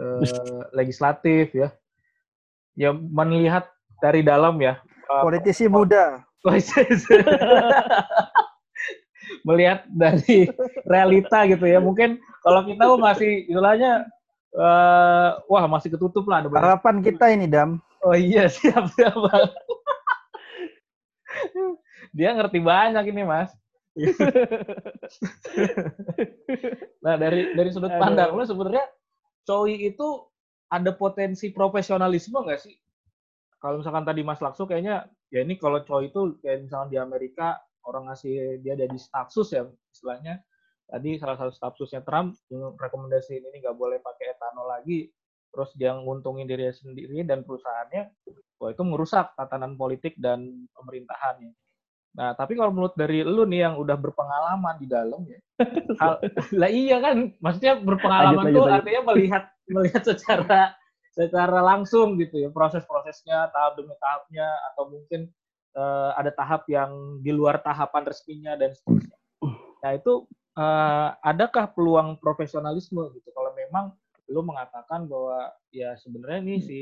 eh, 0.00 0.20
legislatif 0.72 1.52
ya. 1.52 1.68
Ya 2.72 2.96
melihat 2.96 3.68
dari 4.00 4.24
dalam 4.24 4.56
ya. 4.56 4.80
Eh, 4.80 5.20
Politisi 5.20 5.68
uh, 5.68 5.72
muda. 5.76 6.24
melihat 9.46 9.86
dari 9.88 10.50
realita 10.84 11.46
gitu 11.46 11.66
ya. 11.66 11.78
Mungkin 11.78 12.18
kalau 12.42 12.66
kita 12.66 12.84
masih 12.98 13.46
istilahnya 13.46 14.06
uh, 14.58 15.38
wah 15.46 15.64
masih 15.70 15.94
ketutup 15.94 16.26
lah. 16.26 16.42
Harapan 16.42 16.98
kita 17.00 17.30
ini 17.30 17.46
Dam. 17.46 17.78
Oh 18.02 18.18
iya 18.18 18.50
siap 18.52 18.90
siap. 18.94 19.14
Dia 22.12 22.34
ngerti 22.34 22.58
banyak 22.58 23.14
ini 23.14 23.22
mas. 23.22 23.54
nah 27.04 27.20
dari 27.20 27.52
dari 27.52 27.68
sudut 27.68 27.92
pandang 28.00 28.32
lo 28.32 28.40
sebenarnya 28.40 28.88
Choi 29.44 29.92
itu 29.92 30.24
ada 30.72 30.96
potensi 30.96 31.52
profesionalisme 31.52 32.40
nggak 32.40 32.60
sih? 32.62 32.72
Kalau 33.60 33.84
misalkan 33.84 34.08
tadi 34.08 34.24
Mas 34.24 34.40
Lakso 34.40 34.64
kayaknya 34.64 35.12
ya 35.32 35.40
ini 35.40 35.56
kalau 35.56 35.80
Choi 35.82 36.12
itu 36.12 36.36
kayak 36.44 36.68
misalnya 36.68 36.88
di 36.92 36.98
Amerika 37.00 37.56
orang 37.88 38.12
ngasih 38.12 38.60
dia 38.60 38.76
ada 38.76 38.86
di 38.86 38.98
stafsus 39.00 39.50
ya 39.56 39.64
istilahnya. 39.90 40.38
Tadi 40.92 41.16
salah 41.16 41.40
satu 41.40 41.52
staf 41.56 41.72
susnya 41.80 42.04
Trump 42.04 42.36
rekomendasi 42.52 43.40
ini 43.40 43.64
nggak 43.64 43.78
boleh 43.80 43.96
pakai 44.04 44.36
etanol 44.36 44.68
lagi. 44.68 45.08
Terus 45.48 45.72
dia 45.76 45.96
nguntungin 45.96 46.44
diri 46.44 46.68
sendiri 46.68 47.24
dan 47.24 47.44
perusahaannya 47.48 48.12
wah 48.60 48.70
itu 48.70 48.82
merusak 48.84 49.32
tatanan 49.34 49.74
politik 49.80 50.16
dan 50.20 50.68
pemerintahannya. 50.76 51.52
Nah 52.12 52.36
tapi 52.36 52.60
kalau 52.60 52.76
menurut 52.76 52.92
dari 52.92 53.24
lu 53.24 53.48
nih 53.48 53.68
yang 53.68 53.74
udah 53.80 53.96
berpengalaman 53.96 54.76
di 54.76 54.84
dalam 54.84 55.24
ya 55.24 55.40
hal, 56.00 56.20
lah 56.60 56.68
iya 56.68 57.00
kan 57.00 57.32
maksudnya 57.40 57.80
berpengalaman 57.80 58.52
tuh 58.52 58.68
artinya 58.68 59.02
melihat 59.12 59.44
melihat 59.64 60.02
secara 60.04 60.76
secara 61.12 61.60
langsung 61.60 62.16
gitu 62.16 62.40
ya 62.40 62.48
proses-prosesnya 62.48 63.52
tahap 63.52 63.76
demi 63.76 63.92
tahapnya 64.00 64.48
atau 64.72 64.88
mungkin 64.88 65.28
uh, 65.76 66.16
ada 66.16 66.32
tahap 66.32 66.64
yang 66.72 67.20
di 67.20 67.30
luar 67.32 67.60
tahapan 67.60 68.08
resminya 68.08 68.56
dan 68.56 68.72
seterusnya. 68.72 69.18
Nah 69.84 69.90
itu 69.92 70.24
uh, 70.56 71.12
adakah 71.20 71.68
peluang 71.72 72.16
profesionalisme 72.16 73.12
gitu? 73.12 73.28
Kalau 73.36 73.52
memang 73.52 73.92
lu 74.32 74.40
mengatakan 74.40 75.04
bahwa 75.04 75.52
ya 75.68 75.92
sebenarnya 76.00 76.40
nih 76.40 76.58
si 76.64 76.78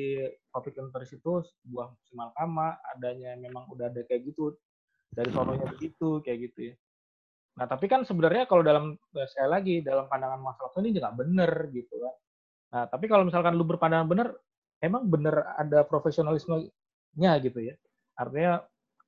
public 0.55 0.79
interest 0.79 1.19
itu 1.19 1.43
sebuah 1.43 1.91
simalkama 2.07 2.79
adanya 2.95 3.35
memang 3.35 3.67
udah 3.75 3.91
ada 3.91 4.07
kayak 4.07 4.31
gitu 4.31 4.55
dari 5.11 5.35
sononya 5.35 5.67
begitu 5.67 6.23
kayak 6.23 6.51
gitu 6.51 6.71
ya. 6.71 6.75
Nah 7.59 7.67
tapi 7.67 7.91
kan 7.91 8.07
sebenarnya 8.07 8.47
kalau 8.47 8.63
dalam 8.63 8.95
eh, 8.95 9.27
sekali 9.27 9.51
lagi 9.51 9.75
dalam 9.83 10.07
pandangan 10.07 10.39
Mas 10.39 10.55
Lakso 10.63 10.79
ini 10.79 10.95
juga 10.95 11.11
benar 11.11 11.51
gitu 11.75 11.95
kan 11.99 12.15
nah 12.71 12.87
tapi 12.87 13.11
kalau 13.11 13.27
misalkan 13.27 13.59
lu 13.59 13.67
berpandangan 13.67 14.07
benar 14.07 14.29
emang 14.81 15.07
benar 15.07 15.55
ada 15.61 15.85
profesionalismenya 15.85 17.33
gitu 17.45 17.61
ya? 17.61 17.75
Artinya 18.17 18.65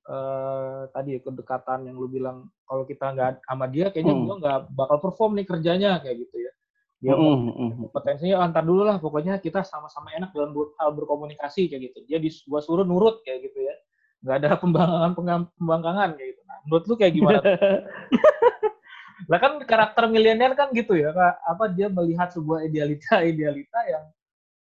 eh, 0.07 0.81
tadi 0.93 1.17
ya, 1.17 1.19
kedekatan 1.21 1.89
yang 1.89 1.97
lu 1.97 2.07
bilang 2.07 2.47
kalau 2.69 2.85
kita 2.85 3.11
nggak 3.13 3.43
sama 3.43 3.65
dia 3.67 3.89
kayaknya 3.89 4.15
hmm. 4.15 4.25
gue 4.25 4.35
nggak 4.41 4.59
bakal 4.73 4.97
perform 5.01 5.37
nih 5.37 5.45
kerjanya 5.49 5.99
kayak 5.99 6.23
gitu 6.29 6.37
ya. 6.39 6.51
Dia 7.03 7.19
mm, 7.19 7.51
mm, 7.51 7.91
potensinya 7.91 8.47
antar 8.47 8.63
dulu 8.63 8.87
lah 8.87 8.95
pokoknya 8.95 9.35
kita 9.43 9.59
sama-sama 9.67 10.15
enak 10.15 10.31
dalam 10.31 10.55
hal 10.55 10.95
berkomunikasi 10.95 11.67
kayak 11.67 11.91
gitu. 11.91 11.99
Dia 12.07 12.15
di 12.15 12.31
gua 12.47 12.63
suruh 12.63 12.87
nurut 12.87 13.19
kayak 13.27 13.51
gitu 13.51 13.59
ya. 13.59 13.75
Nggak 14.23 14.35
ada 14.39 14.49
pembangkangan 14.63 15.51
pembangkangan 15.59 16.09
kayak 16.15 16.29
gitu. 16.31 16.41
Nah 16.47 16.57
menurut 16.63 16.83
lu 16.87 16.95
kayak 16.95 17.11
gimana 17.11 17.39
lah 19.27 19.39
kan 19.39 19.53
karakter 19.63 20.03
milenial 20.11 20.53
kan 20.57 20.71
gitu 20.75 20.97
ya 20.97 21.11
kak. 21.15 21.35
Apa 21.47 21.71
dia 21.71 21.87
melihat 21.87 22.31
sebuah 22.33 22.65
idealita 22.67 23.23
idealita 23.23 23.79
yang 23.87 24.05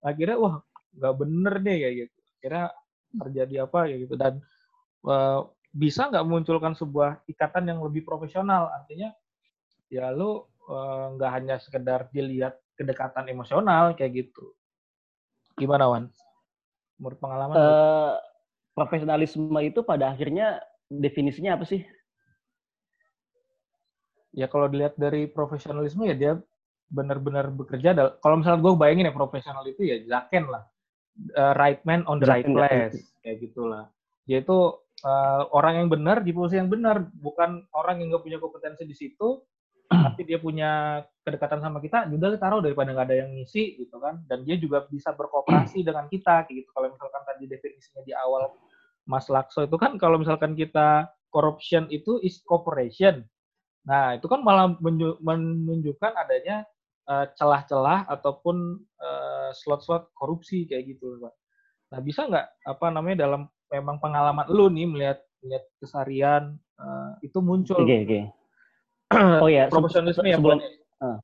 akhirnya 0.01 0.38
wah 0.38 0.55
nggak 0.97 1.14
bener 1.18 1.53
deh 1.62 1.76
kayak 1.82 1.95
gitu. 2.05 2.20
Kira 2.41 2.62
terjadi 3.12 3.55
apa 3.66 3.80
ya 3.89 3.95
gitu. 4.01 4.16
Dan 4.18 4.34
uh, 5.07 5.47
bisa 5.72 6.12
nggak 6.12 6.26
munculkan 6.28 6.74
sebuah 6.76 7.24
ikatan 7.32 7.70
yang 7.72 7.80
lebih 7.82 8.03
profesional? 8.03 8.70
Artinya 8.76 9.16
ya 9.91 10.12
lu 10.12 10.47
eh, 10.72 11.05
nggak 11.20 11.32
uh, 11.32 11.36
hanya 11.36 11.55
sekedar 11.59 12.07
dilihat 12.12 12.59
kedekatan 12.76 13.28
emosional 13.32 13.95
kayak 13.95 14.28
gitu. 14.28 14.55
Gimana 15.55 15.88
Wan? 15.88 16.05
Menurut 16.99 17.18
pengalaman 17.20 17.55
uh, 17.55 18.14
profesionalisme 18.76 19.57
itu 19.64 19.84
pada 19.84 20.12
akhirnya 20.12 20.59
definisinya 20.91 21.55
apa 21.55 21.64
sih 21.64 21.82
ya 24.32 24.48
kalau 24.48 24.68
dilihat 24.72 24.96
dari 24.96 25.28
profesionalisme 25.28 26.08
ya 26.08 26.16
dia 26.16 26.34
benar-benar 26.92 27.52
bekerja 27.52 27.96
kalau 28.20 28.40
misalnya 28.40 28.60
gue 28.64 28.74
bayangin 28.76 29.08
ya 29.08 29.16
profesional 29.16 29.64
itu 29.64 29.88
ya 29.88 29.96
Zaken 30.08 30.52
lah 30.52 30.64
uh, 31.40 31.54
right 31.56 31.80
man 31.88 32.04
on 32.08 32.20
the 32.20 32.28
right 32.28 32.48
place 32.48 33.00
kayak 33.24 33.44
gitulah 33.44 33.88
dia 34.28 34.44
itu 34.44 34.76
uh, 35.06 35.44
orang 35.54 35.84
yang 35.84 35.90
benar 35.90 36.22
di 36.22 36.32
posisi 36.34 36.62
yang 36.62 36.70
benar, 36.70 37.10
bukan 37.20 37.66
orang 37.74 38.02
yang 38.02 38.14
nggak 38.16 38.24
punya 38.26 38.40
kompetensi 38.40 38.84
di 38.86 38.96
situ, 38.96 39.42
tapi 39.92 40.22
dia 40.24 40.38
punya 40.38 41.02
kedekatan 41.26 41.62
sama 41.62 41.82
kita, 41.82 42.08
udah 42.08 42.38
taruh 42.38 42.62
daripada 42.64 42.94
nggak 42.94 43.08
ada 43.12 43.18
yang 43.26 43.30
ngisi 43.34 43.82
gitu 43.82 43.98
kan, 44.00 44.22
dan 44.30 44.46
dia 44.46 44.58
juga 44.58 44.86
bisa 44.88 45.14
berkooperasi 45.14 45.82
dengan 45.88 46.06
kita, 46.08 46.46
kayak 46.48 46.66
gitu. 46.66 46.70
Kalau 46.74 46.88
misalkan 46.94 47.22
tadi 47.26 47.44
definisinya 47.50 48.02
di 48.06 48.14
awal 48.16 48.54
Mas 49.10 49.28
Lakso 49.28 49.66
itu 49.66 49.76
kan 49.82 49.98
kalau 49.98 50.22
misalkan 50.22 50.54
kita 50.54 51.10
corruption 51.34 51.90
itu 51.90 52.22
is 52.22 52.40
cooperation. 52.46 53.26
Nah, 53.88 54.18
itu 54.18 54.30
kan 54.30 54.46
malah 54.46 54.78
menunjukkan 55.22 56.14
adanya 56.14 56.66
eh, 57.10 57.26
celah-celah 57.34 58.06
uh, 58.06 58.14
ataupun 58.14 58.78
uh, 59.02 59.50
slot-slot 59.58 60.14
korupsi 60.14 60.70
kayak 60.70 60.96
gitu, 60.96 61.18
Pak. 61.18 61.34
Nah, 61.92 62.00
bisa 62.00 62.30
nggak 62.30 62.48
apa 62.70 62.86
namanya 62.94 63.28
dalam 63.28 63.50
memang 63.74 63.98
pengalaman 63.98 64.46
lu 64.48 64.70
nih 64.70 64.86
melihat 64.88 65.20
melihat 65.42 65.66
kesarian 65.82 66.44
uh, 66.78 67.18
itu 67.26 67.42
muncul. 67.42 67.82
Oke 67.82 67.90
okay, 67.90 68.00
oke. 68.06 68.10
Okay. 68.10 68.24
Oh 69.44 69.50
ya, 69.52 69.68
profesionalisme 69.68 70.24
ya 70.24 70.40
sebelum, 70.40 70.64
uh, 71.04 71.20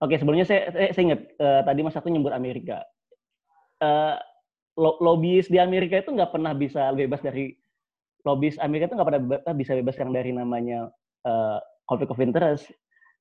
Oke, 0.00 0.12
okay, 0.12 0.16
sebelumnya 0.20 0.46
saya, 0.48 0.72
saya, 0.72 0.88
saya 0.92 1.04
ingat 1.12 1.20
uh, 1.40 1.60
tadi 1.64 1.80
Mas 1.84 1.92
satu 1.92 2.08
nyebut 2.08 2.32
Amerika. 2.32 2.80
Uh, 3.80 4.16
lo, 4.76 5.00
lobbyis 5.00 5.48
di 5.48 5.60
Amerika 5.60 6.00
itu 6.00 6.12
nggak 6.12 6.32
pernah 6.32 6.52
bisa 6.52 6.92
bebas 6.92 7.20
dari 7.20 7.52
lobbyis 8.24 8.60
Amerika 8.60 8.92
itu 8.92 8.96
nggak 8.96 9.08
pernah 9.08 9.22
bisa 9.56 9.72
bebas 9.76 9.96
yang 9.96 10.12
dari 10.12 10.32
namanya 10.32 10.92
uh, 11.24 11.60
conflict 11.88 12.12
of 12.12 12.20
interest. 12.22 12.70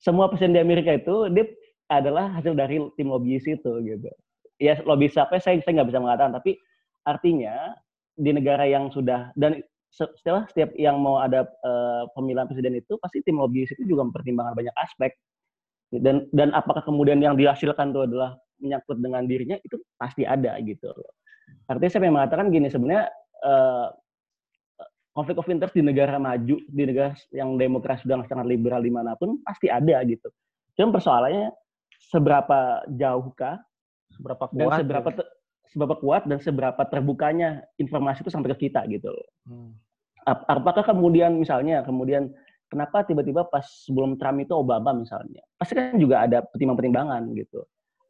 Semua 0.02 0.28
presiden 0.28 0.58
di 0.58 0.62
Amerika 0.62 0.94
itu 0.94 1.32
dia 1.32 1.48
adalah 1.90 2.34
hasil 2.36 2.58
dari 2.58 2.82
tim 3.00 3.08
lobbyis 3.10 3.46
itu 3.46 3.72
gitu. 3.86 4.10
Ya 4.60 4.78
lobbyis 4.84 5.16
apa 5.16 5.40
saya 5.40 5.62
saya 5.62 5.82
nggak 5.82 5.90
bisa 5.90 6.00
mengatakan, 6.02 6.36
tapi 6.36 6.58
artinya 7.06 7.74
di 8.16 8.32
negara 8.32 8.64
yang 8.66 8.90
sudah 8.92 9.32
dan 9.36 9.60
setelah 9.92 10.44
setiap 10.52 10.76
yang 10.76 11.00
mau 11.00 11.24
ada 11.24 11.48
uh, 11.64 12.04
pemilihan 12.16 12.48
presiden 12.48 12.76
itu 12.76 13.00
pasti 13.00 13.24
tim 13.24 13.40
lobbyis 13.40 13.72
itu 13.72 13.88
juga 13.88 14.04
mempertimbangkan 14.08 14.56
banyak 14.56 14.76
aspek 14.84 15.16
dan 15.96 16.28
dan 16.36 16.52
apakah 16.52 16.84
kemudian 16.84 17.24
yang 17.24 17.40
dihasilkan 17.40 17.96
itu 17.96 18.04
adalah 18.04 18.36
menyangkut 18.60 19.00
dengan 19.00 19.24
dirinya 19.24 19.56
itu 19.64 19.80
pasti 20.00 20.28
ada 20.28 20.56
gitu 20.64 20.92
Artinya 21.66 21.92
saya 21.92 22.14
mengatakan 22.14 22.54
gini, 22.54 22.70
sebenarnya 22.70 23.10
uh, 23.42 23.90
konflik 25.16 25.40
of 25.40 25.48
interest 25.48 25.74
di 25.74 25.82
negara 25.82 26.20
maju, 26.20 26.60
di 26.60 26.84
negara 26.84 27.16
yang 27.32 27.56
demokrasi 27.56 28.04
sudah 28.04 28.28
sangat 28.28 28.46
liberal 28.52 28.84
di 28.84 28.92
mana 28.92 29.16
pun 29.16 29.40
pasti 29.48 29.72
ada 29.72 30.04
gitu. 30.04 30.28
Cuma 30.76 30.92
persoalannya 31.00 31.56
seberapa 32.12 32.84
jauhkah, 32.92 33.64
seberapa 34.12 34.46
kuat, 34.52 34.60
dan 34.60 34.80
seberapa 34.84 35.10
ya? 35.16 35.24
seberapa 35.72 35.96
kuat 36.04 36.22
dan 36.28 36.40
seberapa 36.44 36.82
terbukanya 36.92 37.64
informasi 37.80 38.28
itu 38.28 38.32
sampai 38.32 38.52
ke 38.60 38.68
kita 38.68 38.84
gitu. 38.92 39.16
Hmm. 39.48 39.80
Apakah 40.28 40.84
kemudian 40.84 41.40
misalnya 41.40 41.80
kemudian 41.88 42.36
kenapa 42.68 43.08
tiba-tiba 43.08 43.48
pas 43.48 43.64
sebelum 43.88 44.20
Trump 44.20 44.44
itu 44.44 44.52
Obama 44.52 44.92
misalnya, 44.92 45.42
pasti 45.56 45.80
kan 45.80 45.96
juga 45.96 46.28
ada 46.28 46.44
pertimbangan-pertimbangan 46.44 47.24
gitu. 47.40 47.64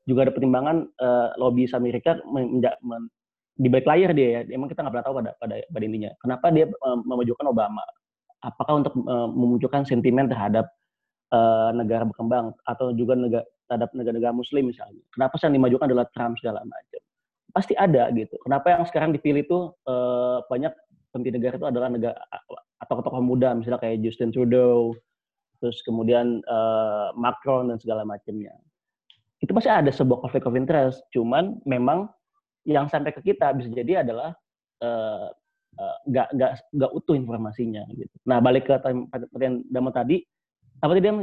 Juga 0.06 0.30
ada 0.30 0.34
pertimbangan 0.34 0.78
uh, 1.02 1.30
lobby 1.38 1.70
Amerika 1.70 2.18
di 3.56 3.68
balik 3.72 3.88
layar 3.88 4.12
dia 4.12 4.28
ya, 4.28 4.40
emang 4.52 4.68
kita 4.68 4.84
nggak 4.84 4.94
pernah 5.00 5.06
tahu 5.08 5.16
pada 5.24 5.32
pada 5.40 5.56
pada 5.72 5.84
intinya. 5.88 6.12
Kenapa 6.20 6.46
dia 6.52 6.66
uh, 6.68 6.98
memajukan 7.08 7.46
Obama? 7.48 7.84
Apakah 8.44 8.84
untuk 8.84 8.94
uh, 9.08 9.32
memunculkan 9.32 9.88
sentimen 9.88 10.28
terhadap 10.28 10.68
uh, 11.32 11.72
negara 11.72 12.04
berkembang 12.04 12.52
atau 12.68 12.92
juga 12.92 13.16
negara 13.16 13.48
terhadap 13.66 13.90
negara-negara 13.96 14.36
Muslim 14.36 14.70
misalnya? 14.70 15.02
Kenapa 15.16 15.40
yang 15.42 15.56
dimajukan 15.56 15.86
adalah 15.88 16.06
Trump 16.12 16.36
segala 16.38 16.62
macam? 16.68 17.02
Pasti 17.56 17.74
ada 17.80 18.12
gitu. 18.12 18.36
Kenapa 18.44 18.76
yang 18.76 18.84
sekarang 18.84 19.16
dipilih 19.16 19.48
itu 19.48 19.60
uh, 19.88 20.44
banyak 20.52 20.76
pemimpin 21.16 21.40
negara 21.40 21.56
itu 21.56 21.68
adalah 21.72 21.88
negara 21.88 22.20
atau 22.84 23.00
tokoh 23.00 23.24
muda 23.24 23.56
misalnya 23.56 23.80
kayak 23.80 24.04
Justin 24.04 24.36
Trudeau, 24.36 24.92
terus 25.64 25.80
kemudian 25.88 26.44
uh, 26.52 27.16
Macron 27.16 27.72
dan 27.72 27.80
segala 27.80 28.04
macamnya. 28.04 28.52
Itu 29.40 29.56
pasti 29.56 29.72
ada 29.72 29.88
sebuah 29.88 30.28
konflik 30.28 30.44
of 30.44 30.60
interest. 30.60 31.00
Cuman 31.16 31.64
memang 31.64 32.12
yang 32.66 32.90
sampai 32.90 33.14
ke 33.14 33.22
kita 33.22 33.54
bisa 33.54 33.70
jadi 33.70 34.02
adalah 34.02 34.34
uh, 34.82 35.30
nggak 36.10 36.28
uh, 36.30 36.34
nggak 36.34 36.52
nggak 36.74 36.92
utuh 36.92 37.16
informasinya 37.16 37.86
gitu. 37.94 38.16
Nah 38.26 38.42
balik 38.42 38.68
ke 38.68 38.76
pertanyaan 38.82 39.64
Dama 39.70 39.94
tadi, 39.94 40.26
apa 40.82 40.92
tadi 40.98 41.08
yang 41.08 41.20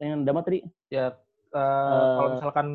yang 0.00 0.20
Dama 0.24 0.40
tadi? 0.40 0.64
Ya 0.88 1.12
uh, 1.52 1.58
uh, 1.58 2.12
kalau 2.16 2.28
misalkan 2.40 2.68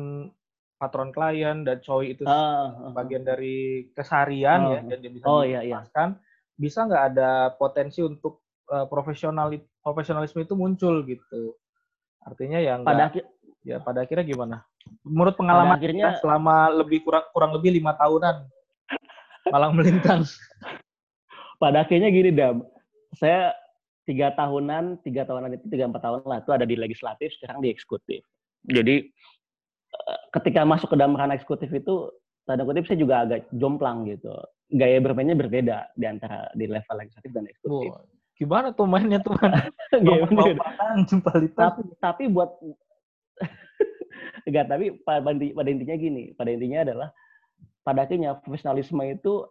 patron 0.82 1.10
klien 1.14 1.62
dan 1.62 1.78
coy 1.78 2.18
itu 2.18 2.26
uh, 2.26 2.30
uh, 2.74 2.90
bagian 2.90 3.22
dari 3.22 3.86
keseharian 3.94 4.60
uh, 4.66 4.70
ya 4.74 4.80
dan 4.82 4.98
dia 4.98 5.12
bisa 5.14 5.24
oh, 5.30 5.46
iya, 5.46 5.62
iya. 5.62 5.78
bisa 6.58 6.82
nggak 6.90 7.04
ada 7.14 7.54
potensi 7.54 8.02
untuk 8.02 8.42
uh, 8.66 8.86
profesional 8.90 9.54
profesionalisme 9.78 10.42
itu 10.42 10.58
muncul 10.58 11.06
gitu. 11.06 11.54
Artinya 12.22 12.58
yang 12.58 12.82
pada 12.86 13.10
akhir, 13.10 13.26
ya 13.62 13.82
pada 13.82 14.02
akhirnya 14.06 14.26
gimana? 14.26 14.56
Menurut 15.02 15.34
pengalaman 15.38 15.78
akhirnya 15.78 16.18
selama 16.18 16.70
lebih 16.70 17.02
kurang 17.06 17.26
kurang 17.30 17.52
lebih 17.54 17.74
lima 17.74 17.94
tahunan 17.98 18.46
malang 19.50 19.74
melintang. 19.74 20.22
Pada 21.62 21.86
akhirnya 21.86 22.10
gini 22.10 22.34
dam, 22.34 22.66
saya 23.14 23.54
tiga 24.02 24.34
tahunan, 24.34 25.02
tiga 25.06 25.22
tahunan 25.26 25.58
itu 25.58 25.66
tiga 25.70 25.86
empat 25.86 26.02
tahun 26.02 26.26
lah 26.26 26.38
itu 26.42 26.50
ada 26.50 26.66
di 26.66 26.74
legislatif, 26.74 27.34
sekarang 27.38 27.62
di 27.62 27.70
eksekutif. 27.70 28.22
Jadi 28.66 29.06
eh, 29.94 30.18
ketika 30.38 30.66
masuk 30.66 30.94
ke 30.94 30.96
dalam 30.98 31.14
ranah 31.14 31.38
eksekutif 31.38 31.70
itu 31.70 32.10
tanda 32.46 32.66
kutip 32.66 32.86
saya 32.86 32.98
juga 32.98 33.22
agak 33.26 33.46
jomplang 33.54 34.06
gitu. 34.10 34.34
Gaya 34.72 34.98
bermainnya 34.98 35.38
berbeda 35.38 35.92
di 35.94 36.06
antara 36.08 36.50
di 36.56 36.66
level 36.66 36.96
legislatif 36.98 37.30
dan 37.30 37.44
eksekutif. 37.46 37.92
Oh, 37.94 38.02
gimana 38.34 38.74
tuh 38.74 38.86
mainnya 38.88 39.22
tuh? 39.22 39.36
Gaya 40.06 40.26
tapi, 41.54 41.80
tapi 42.02 42.22
buat 42.26 42.58
Enggak, 44.42 44.66
tapi 44.70 44.86
pada, 45.06 45.20
pada 45.30 45.68
intinya 45.70 45.96
gini, 45.96 46.34
pada 46.34 46.50
intinya 46.50 46.80
adalah 46.82 47.08
pada 47.82 48.06
akhirnya 48.06 48.38
profesionalisme 48.38 49.02
itu 49.06 49.46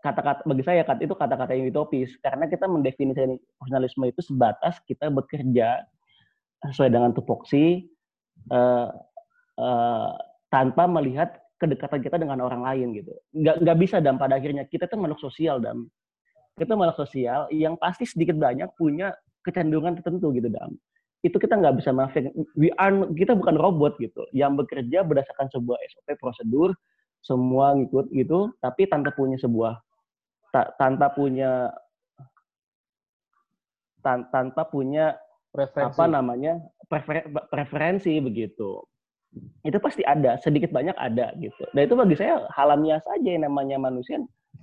kata-kata 0.00 0.40
bagi 0.48 0.64
saya 0.64 0.82
kata 0.82 1.00
itu 1.04 1.14
kata-kata 1.14 1.52
yang 1.54 1.70
utopis. 1.70 2.14
Karena 2.22 2.50
kita 2.50 2.66
mendefinisikan 2.66 3.38
profesionalisme 3.58 4.04
itu 4.10 4.20
sebatas 4.24 4.82
kita 4.86 5.10
bekerja 5.10 5.86
sesuai 6.66 6.90
dengan 6.92 7.10
tupoksi 7.14 7.88
uh, 8.52 8.90
uh, 9.56 10.12
tanpa 10.50 10.84
melihat 10.90 11.40
kedekatan 11.60 12.00
kita 12.00 12.16
dengan 12.16 12.40
orang 12.42 12.64
lain 12.64 12.96
gitu. 12.96 13.12
Nggak 13.36 13.56
nggak 13.62 13.78
bisa 13.78 13.96
dan 14.02 14.16
pada 14.16 14.40
akhirnya 14.40 14.66
kita 14.66 14.88
itu 14.88 14.96
makhluk 14.96 15.20
sosial 15.20 15.60
dan 15.60 15.86
kita 16.58 16.74
makhluk 16.74 17.06
sosial 17.06 17.46
yang 17.54 17.78
pasti 17.78 18.04
sedikit 18.08 18.36
banyak 18.36 18.68
punya 18.74 19.14
kecenderungan 19.46 19.96
tertentu 20.00 20.32
gitu 20.36 20.52
dam 20.52 20.76
itu 21.20 21.36
kita 21.36 21.56
nggak 21.60 21.76
bisa 21.80 21.92
maafin. 21.92 22.32
We 22.56 22.72
are, 22.80 22.92
kita 23.12 23.36
bukan 23.36 23.60
robot 23.60 24.00
gitu, 24.00 24.24
yang 24.32 24.56
bekerja 24.56 25.04
berdasarkan 25.04 25.52
sebuah 25.52 25.76
SOP 25.92 26.16
prosedur, 26.16 26.72
semua 27.20 27.76
ngikut 27.76 28.08
gitu, 28.16 28.52
tapi 28.64 28.88
tanpa 28.88 29.12
punya 29.12 29.36
sebuah 29.36 29.76
ta, 30.48 30.72
tanpa 30.80 31.12
punya 31.12 31.68
tan, 34.00 34.24
tanpa 34.32 34.64
punya 34.64 35.20
preferensi. 35.52 35.92
apa 35.92 36.04
namanya 36.08 36.52
prefer, 36.88 37.28
preferensi 37.52 38.16
begitu. 38.24 38.80
Itu 39.62 39.78
pasti 39.78 40.02
ada, 40.02 40.40
sedikit 40.40 40.72
banyak 40.72 40.96
ada 40.96 41.36
gitu. 41.38 41.62
Dan 41.76 41.86
itu 41.86 41.94
bagi 41.94 42.16
saya 42.16 42.48
halamiah 42.56 42.98
saja 43.04 43.28
yang 43.28 43.46
namanya 43.46 43.76
manusia 43.76 44.18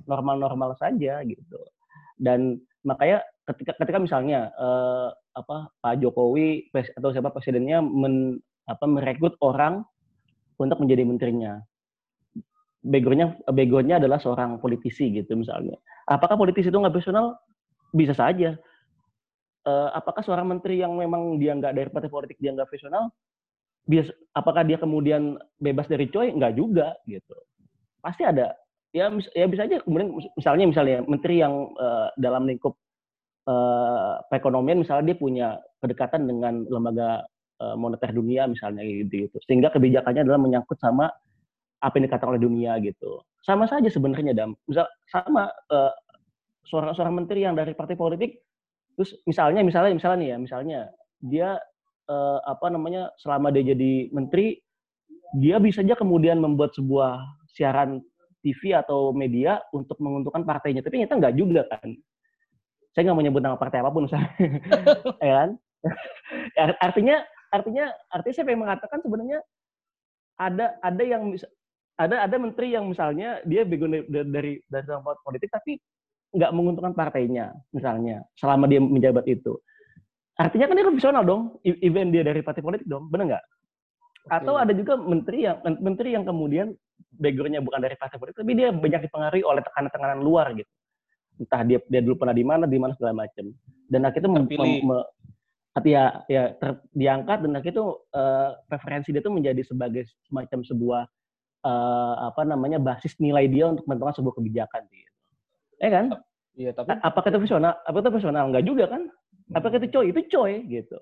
normal-normal 0.10 0.76
saja 0.82 1.22
gitu. 1.24 1.60
Dan 2.18 2.58
makanya 2.82 3.22
ketika 3.48 3.78
ketika 3.80 4.00
misalnya 4.02 4.52
uh, 4.58 5.14
apa 5.38 5.70
Pak 5.86 6.02
Jokowi 6.02 6.74
atau 6.74 7.14
siapa 7.14 7.30
presidennya 7.30 7.86
men, 7.86 8.42
apa 8.66 8.90
merekrut 8.90 9.38
orang 9.46 9.86
untuk 10.58 10.82
menjadi 10.82 11.06
menterinya. 11.06 11.62
Backgroundnya 12.82 13.38
backgroundnya 13.46 14.02
adalah 14.02 14.18
seorang 14.18 14.58
politisi 14.58 15.14
gitu 15.14 15.38
misalnya. 15.38 15.78
Apakah 16.10 16.40
politisi 16.40 16.74
itu 16.74 16.78
nggak 16.78 16.94
profesional? 16.94 17.38
Bisa 17.94 18.18
saja. 18.18 18.58
Uh, 19.68 19.92
apakah 19.92 20.24
seorang 20.24 20.48
menteri 20.48 20.80
yang 20.80 20.96
memang 20.96 21.36
dia 21.38 21.52
nggak 21.52 21.74
dari 21.76 21.90
partai 21.92 22.10
politik 22.10 22.38
dia 22.40 22.56
nggak 22.56 22.68
profesional? 22.72 23.12
Bias, 23.88 24.12
apakah 24.36 24.68
dia 24.68 24.76
kemudian 24.80 25.40
bebas 25.60 25.88
dari 25.88 26.12
coy? 26.12 26.32
Nggak 26.32 26.54
juga 26.60 26.96
gitu. 27.08 27.36
Pasti 28.04 28.24
ada. 28.28 28.56
Ya, 28.96 29.12
ya 29.36 29.46
bisa 29.52 29.68
aja 29.68 29.84
kemudian 29.84 30.16
misalnya 30.40 30.66
misalnya 30.66 30.98
menteri 31.04 31.44
yang 31.44 31.76
uh, 31.76 32.08
dalam 32.16 32.48
lingkup 32.48 32.80
uh, 33.48 34.22
perekonomian 34.28 34.84
misalnya 34.84 35.14
dia 35.14 35.18
punya 35.18 35.48
kedekatan 35.80 36.28
dengan 36.28 36.68
lembaga 36.68 37.24
uh, 37.64 37.76
moneter 37.80 38.12
dunia 38.14 38.46
misalnya 38.46 38.84
gitu, 38.84 39.28
gitu. 39.28 39.38
Sehingga 39.48 39.72
kebijakannya 39.74 40.28
adalah 40.28 40.40
menyangkut 40.40 40.78
sama 40.78 41.10
apa 41.78 41.94
yang 41.98 42.06
dikatakan 42.12 42.36
oleh 42.36 42.44
dunia 42.44 42.76
gitu. 42.84 43.24
Sama 43.42 43.66
saja 43.66 43.88
sebenarnya 43.88 44.36
dam. 44.36 44.54
Misal 44.68 44.86
sama 45.08 45.50
uh, 45.72 45.94
seorang 46.68 46.94
seorang 46.94 47.16
menteri 47.24 47.48
yang 47.48 47.56
dari 47.56 47.72
partai 47.72 47.96
politik 47.96 48.44
terus 48.98 49.14
misalnya 49.30 49.62
misalnya 49.62 49.94
misalnya 49.94 50.18
nih 50.18 50.30
ya 50.34 50.38
misalnya 50.42 50.80
dia 51.22 51.50
uh, 52.10 52.40
apa 52.44 52.68
namanya 52.74 53.14
selama 53.22 53.54
dia 53.54 53.78
jadi 53.78 54.10
menteri 54.10 54.58
dia 55.38 55.62
bisa 55.62 55.86
aja 55.86 55.94
kemudian 55.94 56.42
membuat 56.42 56.74
sebuah 56.74 57.22
siaran 57.54 58.02
TV 58.42 58.74
atau 58.74 59.12
media 59.12 59.60
untuk 59.76 60.00
menguntungkan 60.00 60.48
partainya. 60.48 60.80
Tapi 60.80 61.04
ternyata 61.04 61.20
nggak 61.20 61.36
juga 61.36 61.62
kan 61.68 61.94
saya 62.98 63.14
nggak 63.14 63.20
menyebut 63.22 63.46
nama 63.46 63.62
partai 63.62 63.86
apa 63.86 63.94
pun 63.94 64.10
misalnya 64.10 64.34
ya 65.30 65.34
kan? 65.46 65.50
Artinya 66.90 67.22
artinya 67.54 67.86
artinya 68.10 68.34
saya 68.34 68.46
pengen 68.50 68.62
mengatakan 68.66 69.00
sebenarnya 69.06 69.40
ada 70.42 70.82
ada 70.82 71.04
yang 71.06 71.30
ada 72.02 72.26
ada 72.26 72.36
menteri 72.42 72.74
yang 72.74 72.90
misalnya 72.90 73.38
dia 73.46 73.62
bego 73.70 73.86
dari 73.86 74.02
dari 74.10 74.54
dari 74.66 74.86
politik 75.22 75.54
tapi 75.54 75.78
nggak 76.34 76.52
menguntungkan 76.58 76.98
partainya 76.98 77.54
misalnya 77.70 78.26
selama 78.34 78.66
dia 78.66 78.82
menjabat 78.82 79.30
itu. 79.30 79.62
Artinya 80.42 80.66
kan 80.66 80.76
dia 80.82 80.86
profesional 80.90 81.22
dong 81.22 81.62
even 81.62 82.10
dia 82.10 82.26
dari 82.26 82.42
partai 82.42 82.66
politik 82.66 82.90
dong 82.90 83.14
benar 83.14 83.38
nggak? 83.38 83.46
Atau 84.42 84.58
ada 84.58 84.74
juga 84.74 84.98
menteri 84.98 85.46
yang 85.46 85.62
menteri 85.86 86.18
yang 86.18 86.26
kemudian 86.26 86.74
backgroundnya 87.14 87.62
bukan 87.62 87.78
dari 87.78 87.94
partai 87.94 88.18
politik 88.18 88.42
tapi 88.42 88.58
dia 88.58 88.74
banyak 88.74 89.06
dipengaruhi 89.06 89.46
oleh 89.46 89.62
tekanan-tekanan 89.62 90.18
luar 90.26 90.50
gitu 90.58 90.70
entah 91.38 91.62
dia 91.64 91.80
dia 91.86 92.02
dulu 92.02 92.20
pernah 92.20 92.36
di 92.36 92.46
mana 92.46 92.66
di 92.66 92.78
mana 92.82 92.94
segala 92.98 93.26
macam 93.26 93.54
dan 93.88 94.02
akhirnya 94.04 94.30
mem, 94.30 94.46
mem, 94.50 94.72
me, 94.84 94.98
ya 95.86 96.26
ya 96.26 96.58
ter, 96.58 96.82
diangkat 96.98 97.46
dan 97.46 97.52
akhirnya 97.56 97.76
itu 97.78 97.88
uh, 98.18 98.50
preferensi 98.66 99.10
dia 99.14 99.22
itu 99.22 99.30
menjadi 99.30 99.62
sebagai 99.62 100.10
semacam 100.26 100.60
sebuah 100.66 101.02
uh, 101.64 102.16
apa 102.34 102.42
namanya 102.44 102.82
basis 102.82 103.16
nilai 103.22 103.46
dia 103.46 103.70
untuk 103.70 103.86
menentukan 103.86 104.18
sebuah 104.18 104.34
kebijakan 104.42 104.82
gitu. 104.90 105.14
Eh 105.78 105.92
kan? 105.94 106.06
Iya, 106.58 106.74
tapi 106.74 106.98
apakah 106.98 107.30
itu 107.30 107.38
profesional? 107.38 107.74
Apa 107.86 107.98
itu 108.02 108.10
profesional? 108.10 108.44
Enggak 108.50 108.66
juga 108.66 108.86
kan? 108.90 109.02
Apakah 109.54 109.78
itu 109.78 109.88
coy? 109.94 110.06
Itu 110.10 110.22
coy 110.26 110.66
gitu. 110.66 110.98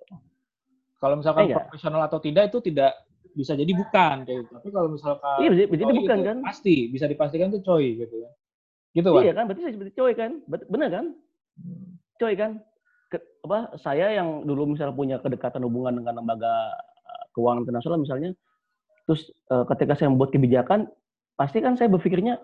Kalau 0.99 1.15
misalkan 1.19 1.47
eh, 1.47 1.55
profesional 1.55 2.01
atau 2.03 2.19
tidak 2.19 2.51
itu 2.51 2.59
tidak 2.59 2.91
bisa 3.35 3.55
jadi 3.55 3.71
bukan 3.71 4.27
kayak 4.27 4.37
gitu. 4.43 4.51
Tapi 4.59 4.69
kalau 4.71 4.89
misalkan 4.91 5.37
Iya, 5.39 5.49
bisa 5.67 5.79
jadi 5.79 5.93
bukan 5.95 6.17
kan? 6.23 6.37
Pasti 6.43 6.75
bisa 6.91 7.05
dipastikan 7.07 7.55
itu 7.55 7.63
coy 7.63 8.03
gitu 8.03 8.15
kan. 8.19 8.33
Gitu 8.95 9.09
kan? 9.11 9.21
Iya 9.27 9.33
kan, 9.35 9.43
berarti 9.51 9.61
seperti 9.75 9.93
coy 9.93 10.13
kan, 10.15 10.31
bener 10.47 10.89
kan? 10.89 11.05
Hmm. 11.59 11.99
Coy 12.15 12.33
kan, 12.39 12.51
Ke, 13.11 13.19
apa 13.43 13.75
saya 13.77 14.15
yang 14.15 14.47
dulu 14.47 14.71
misalnya 14.71 14.95
punya 14.95 15.17
kedekatan 15.19 15.61
hubungan 15.67 15.99
dengan 15.99 16.23
lembaga 16.23 16.73
eh, 17.05 17.23
keuangan 17.35 17.67
internasional 17.67 17.99
misalnya, 17.99 18.31
terus 19.05 19.29
uh, 19.51 19.67
ketika 19.69 19.93
saya 19.99 20.09
membuat 20.09 20.33
kebijakan, 20.33 20.89
pasti 21.37 21.59
kan 21.61 21.75
saya 21.77 21.91
berpikirnya, 21.91 22.39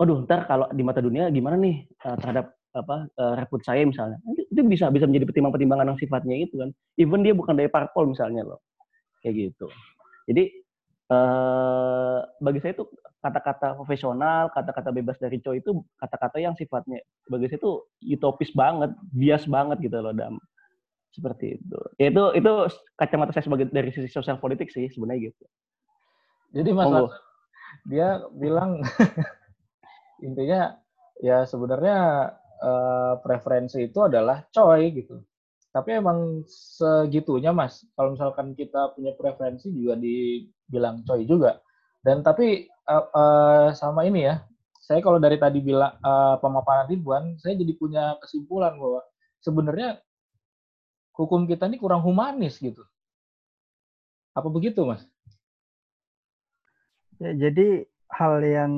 aduh 0.00 0.24
ntar 0.26 0.48
kalau 0.48 0.66
di 0.72 0.82
mata 0.82 0.98
dunia 0.98 1.30
gimana 1.30 1.54
nih 1.60 1.86
uh, 2.02 2.16
terhadap 2.18 2.58
apa 2.74 3.10
uh, 3.16 3.34
reput 3.34 3.64
saya 3.64 3.82
misalnya 3.82 4.20
itu 4.30 4.60
bisa 4.68 4.92
bisa 4.92 5.08
menjadi 5.08 5.26
pertimbangan-pertimbangan 5.26 5.86
yang 5.90 5.98
sifatnya 5.98 6.36
itu 6.36 6.54
kan 6.60 6.70
even 7.00 7.24
dia 7.24 7.34
bukan 7.34 7.56
dari 7.58 7.66
parpol 7.66 8.06
misalnya 8.06 8.44
loh 8.44 8.60
kayak 9.24 9.50
gitu 9.50 9.66
jadi 10.30 10.52
uh, 11.12 12.24
bagi 12.40 12.58
saya 12.62 12.72
itu 12.76 12.84
kata-kata 13.18 13.74
profesional 13.74 14.48
kata-kata 14.54 14.94
bebas 14.94 15.18
dari 15.18 15.42
coy 15.42 15.58
itu 15.58 15.82
kata-kata 15.98 16.38
yang 16.38 16.54
sifatnya 16.54 17.02
bagi 17.26 17.50
saya 17.50 17.58
itu 17.60 17.72
utopis 18.14 18.50
banget 18.54 18.94
bias 19.10 19.44
banget 19.50 19.82
gitu 19.82 19.98
loh 19.98 20.14
dam 20.14 20.38
seperti 21.10 21.58
itu 21.58 21.80
ya 21.98 22.14
itu 22.14 22.24
itu 22.38 22.52
kacamata 22.94 23.34
saya 23.34 23.44
sebagai 23.44 23.66
dari 23.68 23.90
sisi 23.90 24.06
sosial 24.08 24.38
politik 24.38 24.70
sih 24.70 24.86
sebenarnya 24.92 25.32
gitu 25.32 25.44
jadi 26.54 26.70
mas 26.72 26.88
oh. 26.88 27.10
dia 27.90 28.22
bilang 28.32 28.80
intinya 30.26 30.78
ya 31.22 31.42
sebenarnya 31.46 32.30
uh, 32.62 33.14
preferensi 33.22 33.86
itu 33.86 33.98
adalah 34.02 34.46
coy 34.50 34.94
gitu. 34.94 35.22
Tapi 35.68 36.00
emang 36.00 36.42
segitunya 36.48 37.52
mas, 37.52 37.84
kalau 37.94 38.16
misalkan 38.16 38.56
kita 38.56 38.96
punya 38.96 39.12
preferensi 39.14 39.68
juga 39.70 40.00
dibilang 40.68 41.00
coy 41.08 41.24
juga. 41.24 41.64
Dan 42.04 42.20
tapi 42.20 42.68
uh, 42.86 43.06
uh, 43.10 43.66
sama 43.72 44.04
ini 44.04 44.28
ya, 44.28 44.44
saya 44.84 45.00
kalau 45.00 45.16
dari 45.16 45.40
tadi 45.40 45.64
bilang 45.64 45.96
uh, 46.04 46.36
pemaparan 46.38 46.86
Ridwan, 46.86 47.40
saya 47.40 47.56
jadi 47.56 47.72
punya 47.74 48.16
kesimpulan 48.20 48.76
bahwa 48.76 49.00
sebenarnya 49.40 49.98
hukum 51.16 51.48
kita 51.48 51.66
ini 51.66 51.80
kurang 51.80 52.04
humanis 52.04 52.60
gitu. 52.60 52.84
Apa 54.36 54.46
begitu 54.52 54.86
mas? 54.86 55.02
Ya, 57.18 57.34
jadi 57.34 57.88
hal 58.14 58.38
yang 58.46 58.72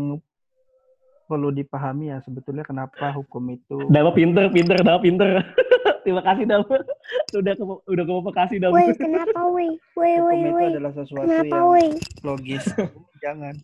perlu 1.28 1.54
dipahami 1.54 2.10
ya 2.10 2.18
sebetulnya 2.26 2.66
kenapa 2.66 3.14
hukum 3.14 3.54
itu 3.54 3.86
Dama 3.86 4.10
pinter, 4.10 4.50
pinter, 4.50 4.82
Dama 4.82 4.98
pinter. 4.98 5.38
Terima 6.02 6.24
kasih 6.26 6.48
Dama. 6.48 6.66
Udah 7.30 7.54
ke 7.54 7.64
udah 7.64 8.04
ke 8.04 8.12
Bekasi 8.26 8.56
Dama. 8.58 8.74
Woi, 8.74 8.90
kenapa 8.98 9.40
woi? 9.46 9.68
Woi, 9.94 10.12
woi, 10.18 10.38
Hukum 10.40 10.58
itu 10.58 10.66
adalah 10.74 10.92
sesuatu 10.92 11.28
kenapa, 11.30 11.54
yang 11.54 11.66
wey? 11.70 11.88
logis. 12.26 12.64
Jangan. 13.24 13.54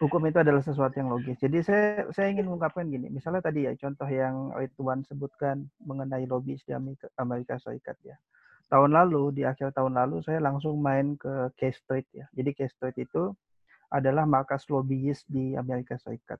Hukum 0.00 0.22
itu 0.24 0.38
adalah 0.40 0.62
sesuatu 0.64 0.94
yang 0.96 1.10
logis. 1.12 1.36
Jadi 1.36 1.58
saya 1.60 2.08
saya 2.14 2.32
ingin 2.32 2.48
mengungkapkan 2.48 2.88
gini, 2.88 3.12
misalnya 3.12 3.44
tadi 3.44 3.68
ya 3.68 3.76
contoh 3.76 4.08
yang 4.08 4.48
Ridwan 4.56 5.04
sebutkan 5.04 5.68
mengenai 5.84 6.24
lobis 6.24 6.64
di 6.64 6.72
Amerika, 6.72 7.12
Amerika 7.20 7.60
Serikat 7.60 8.00
ya. 8.00 8.16
Tahun 8.72 8.88
lalu 8.88 9.34
di 9.34 9.42
akhir 9.44 9.76
tahun 9.76 9.98
lalu 9.98 10.24
saya 10.24 10.40
langsung 10.40 10.80
main 10.80 11.20
ke 11.20 11.52
K 11.58 11.68
Street 11.74 12.08
ya. 12.16 12.24
Jadi 12.32 12.50
K 12.56 12.60
Street 12.70 12.96
itu 12.96 13.34
adalah 13.90 14.24
markas 14.24 14.64
lobbyis 14.70 15.26
di 15.26 15.58
Amerika 15.58 15.98
Serikat. 15.98 16.38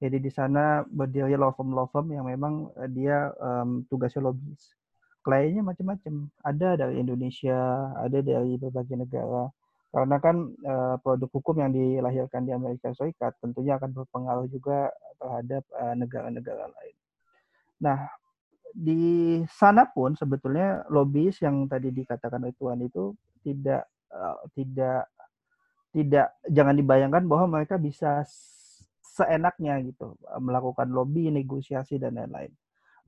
Jadi 0.00 0.16
di 0.16 0.32
sana 0.32 0.80
berdiri 0.88 1.36
law 1.36 1.52
firm 1.52 1.76
law 1.76 1.84
firm 1.92 2.08
yang 2.08 2.24
memang 2.24 2.72
eh, 2.80 2.88
dia 2.88 3.28
um, 3.36 3.84
tugasnya 3.92 4.24
lobbyis. 4.24 4.72
Kliennya 5.20 5.62
macam-macam. 5.64 6.32
Ada 6.40 6.68
dari 6.80 6.94
Indonesia, 7.00 7.92
ada 7.96 8.18
dari 8.24 8.56
berbagai 8.56 8.96
negara. 8.96 9.48
Karena 9.90 10.16
kan 10.22 10.36
uh, 10.62 10.96
produk 11.02 11.30
hukum 11.34 11.58
yang 11.58 11.74
dilahirkan 11.74 12.46
di 12.46 12.54
Amerika 12.54 12.94
Serikat 12.94 13.34
tentunya 13.42 13.74
akan 13.74 13.90
berpengaruh 13.90 14.46
juga 14.46 14.88
terhadap 15.18 15.66
uh, 15.74 15.94
negara-negara 15.98 16.70
lain. 16.70 16.96
Nah, 17.82 17.98
di 18.70 19.42
sana 19.50 19.90
pun 19.90 20.14
sebetulnya 20.14 20.86
lobbyis 20.94 21.42
yang 21.42 21.66
tadi 21.66 21.90
dikatakan 21.90 22.38
oleh 22.38 22.54
Tuan 22.54 22.78
itu 22.86 23.18
tidak 23.42 23.90
uh, 24.14 24.38
tidak 24.54 25.10
tidak 25.90 26.38
jangan 26.46 26.78
dibayangkan 26.78 27.26
bahwa 27.26 27.58
mereka 27.58 27.74
bisa 27.74 28.22
seenaknya 29.02 29.74
gitu 29.82 30.14
melakukan 30.38 30.86
lobby, 30.86 31.34
negosiasi 31.34 31.98
dan 31.98 32.14
lain-lain. 32.14 32.54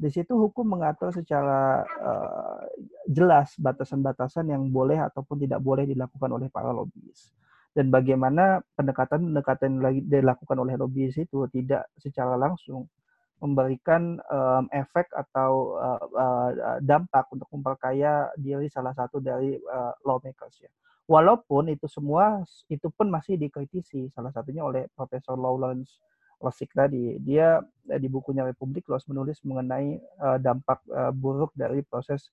Di 0.02 0.10
situ 0.10 0.34
hukum 0.34 0.66
mengatur 0.66 1.14
secara 1.14 1.86
uh, 1.86 2.66
jelas 3.06 3.54
batasan-batasan 3.54 4.50
yang 4.50 4.66
boleh 4.66 4.98
ataupun 4.98 5.38
tidak 5.46 5.62
boleh 5.62 5.86
dilakukan 5.86 6.26
oleh 6.26 6.50
para 6.50 6.74
lobbyis. 6.74 7.30
Dan 7.70 7.86
bagaimana 7.94 8.58
pendekatan-pendekatan 8.74 9.78
yang 9.78 10.02
dilakukan 10.10 10.58
oleh 10.58 10.74
lobbyis 10.74 11.22
itu 11.22 11.46
tidak 11.54 11.86
secara 12.02 12.34
langsung 12.34 12.90
memberikan 13.38 14.18
um, 14.26 14.66
efek 14.74 15.06
atau 15.14 15.78
uh, 15.78 16.02
uh, 16.14 16.78
dampak 16.82 17.30
untuk 17.30 17.46
memperkaya 17.54 18.30
diri 18.34 18.66
salah 18.66 18.94
satu 18.94 19.22
dari 19.22 19.54
uh, 19.54 19.94
lawmakers 20.02 20.66
ya. 20.66 20.70
Walaupun 21.06 21.70
itu 21.70 21.86
semua 21.86 22.42
itu 22.70 22.90
pun 22.90 23.06
masih 23.10 23.38
dikritisi 23.38 24.10
salah 24.14 24.30
satunya 24.34 24.62
oleh 24.66 24.86
Profesor 24.94 25.34
Lawrence 25.34 25.98
Lessig 26.42 26.70
tadi. 26.74 27.16
Dia 27.22 27.62
eh, 27.88 28.00
di 28.02 28.10
bukunya 28.10 28.42
Republik 28.42 28.90
Laws 28.90 29.06
menulis 29.06 29.38
mengenai 29.46 29.96
uh, 30.18 30.38
dampak 30.42 30.82
uh, 30.90 31.14
buruk 31.14 31.54
dari 31.54 31.80
proses 31.86 32.30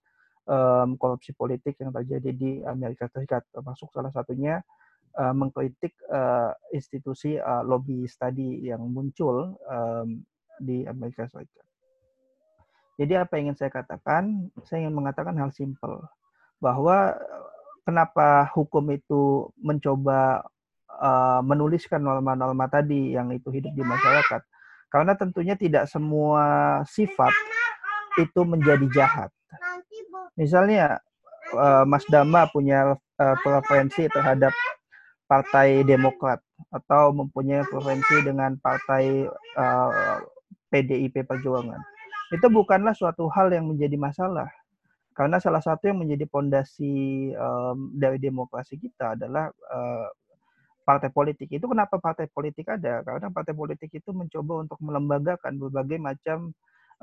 korupsi 0.98 1.30
politik 1.38 1.78
yang 1.78 1.94
terjadi 1.94 2.34
di 2.34 2.58
Amerika 2.66 3.06
Serikat 3.06 3.46
termasuk 3.54 3.94
salah 3.94 4.10
satunya 4.10 4.66
mengkritik 5.14 5.94
institusi 6.74 7.38
lobby 7.70 8.10
tadi 8.18 8.66
yang 8.66 8.82
muncul 8.90 9.62
di 10.58 10.90
Amerika 10.90 11.30
Serikat. 11.30 11.70
Jadi 12.98 13.14
apa 13.14 13.38
yang 13.38 13.54
ingin 13.54 13.62
saya 13.62 13.70
katakan? 13.70 14.50
Saya 14.66 14.90
ingin 14.90 14.98
mengatakan 14.98 15.38
hal 15.38 15.54
simpel 15.54 16.02
bahwa 16.58 17.14
kenapa 17.86 18.50
hukum 18.52 18.90
itu 18.90 19.54
mencoba 19.56 20.50
uh, 20.98 21.42
menuliskan 21.46 22.02
norma-norma 22.02 22.66
tadi 22.66 23.14
yang 23.14 23.30
itu 23.30 23.54
hidup 23.54 23.74
di 23.76 23.84
masyarakat? 23.86 24.42
Karena 24.90 25.14
tentunya 25.14 25.54
tidak 25.54 25.86
semua 25.86 26.80
sifat 26.90 27.30
itu 28.18 28.42
menjadi 28.42 28.90
jahat. 28.90 29.30
Misalnya 30.34 30.98
uh, 31.54 31.86
Mas 31.86 32.04
Dama 32.10 32.50
punya 32.50 32.98
uh, 32.98 33.36
preferensi 33.46 34.10
terhadap 34.10 34.56
Partai 35.30 35.86
Demokrat 35.86 36.42
atau 36.74 37.14
mempunyai 37.14 37.62
preferensi 37.70 38.26
dengan 38.26 38.58
Partai 38.58 39.30
PDIP 40.74 41.22
Perjuangan. 41.22 41.78
Itu 42.34 42.50
bukanlah 42.50 42.98
suatu 42.98 43.30
hal 43.30 43.54
yang 43.54 43.70
menjadi 43.70 43.94
masalah 43.94 44.50
karena 45.20 45.36
salah 45.44 45.60
satu 45.60 45.92
yang 45.92 46.00
menjadi 46.00 46.24
pondasi 46.32 47.28
um, 47.36 47.92
dari 47.92 48.24
demokrasi 48.24 48.80
kita 48.80 49.20
adalah 49.20 49.52
uh, 49.52 50.08
partai 50.90 51.14
politik. 51.14 51.54
Itu 51.54 51.70
kenapa 51.70 52.02
partai 52.02 52.26
politik 52.26 52.66
ada? 52.74 53.06
Karena 53.06 53.30
partai 53.30 53.54
politik 53.54 53.94
itu 53.94 54.10
mencoba 54.10 54.66
untuk 54.66 54.82
melembagakan 54.82 55.62
berbagai 55.62 56.02
macam 56.02 56.50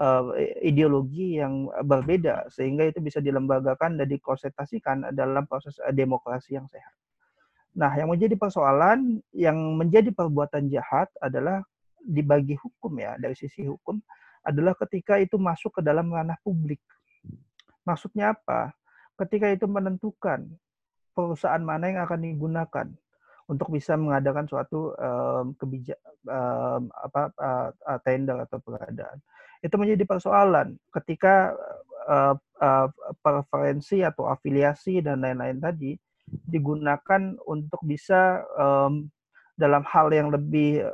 uh, 0.02 0.34
ideologi 0.58 1.38
yang 1.38 1.70
berbeda 1.86 2.50
sehingga 2.50 2.90
itu 2.90 2.98
bisa 2.98 3.22
dilembagakan 3.22 3.94
dan 4.02 4.10
dikonsentrasikan 4.10 5.14
dalam 5.14 5.46
proses 5.46 5.78
demokrasi 5.94 6.58
yang 6.58 6.66
sehat. 6.66 6.94
Nah, 7.78 7.94
yang 7.94 8.10
menjadi 8.10 8.34
persoalan 8.34 9.22
yang 9.30 9.54
menjadi 9.78 10.10
perbuatan 10.10 10.66
jahat 10.66 11.06
adalah 11.22 11.62
dibagi 12.02 12.58
hukum 12.58 12.98
ya 12.98 13.14
dari 13.22 13.38
sisi 13.38 13.62
hukum 13.62 14.02
adalah 14.42 14.74
ketika 14.82 15.18
itu 15.22 15.38
masuk 15.38 15.78
ke 15.78 15.80
dalam 15.82 16.06
ranah 16.10 16.38
publik 16.42 16.78
Maksudnya 17.86 18.34
apa? 18.34 18.74
Ketika 19.14 19.46
itu 19.54 19.70
menentukan 19.70 20.50
perusahaan 21.14 21.62
mana 21.62 21.88
yang 21.88 22.02
akan 22.02 22.20
digunakan 22.20 22.86
untuk 23.46 23.70
bisa 23.70 23.94
mengadakan 23.94 24.50
suatu 24.50 24.90
um, 24.98 25.54
kebijak 25.54 25.98
um, 26.26 26.90
apa 26.90 27.30
uh, 27.38 27.98
tender 28.02 28.42
atau 28.42 28.58
pengadaan. 28.58 29.22
Itu 29.62 29.78
menjadi 29.78 30.02
persoalan 30.02 30.74
ketika 30.90 31.54
uh, 32.10 32.34
uh, 32.58 32.88
preferensi 33.22 34.02
atau 34.02 34.26
afiliasi 34.26 34.98
dan 34.98 35.22
lain-lain 35.22 35.62
tadi 35.62 35.94
digunakan 36.26 37.38
untuk 37.46 37.78
bisa 37.86 38.42
um, 38.58 39.06
dalam 39.54 39.86
hal 39.86 40.10
yang 40.10 40.28
lebih 40.34 40.90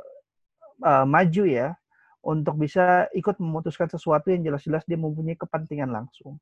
uh, 0.85 1.05
maju 1.09 1.43
ya 1.49 1.73
untuk 2.23 2.55
bisa 2.55 3.11
ikut 3.11 3.35
memutuskan 3.41 3.91
sesuatu 3.91 4.31
yang 4.31 4.45
jelas-jelas 4.47 4.87
dia 4.87 4.95
mempunyai 4.95 5.35
kepentingan 5.35 5.91
langsung. 5.91 6.39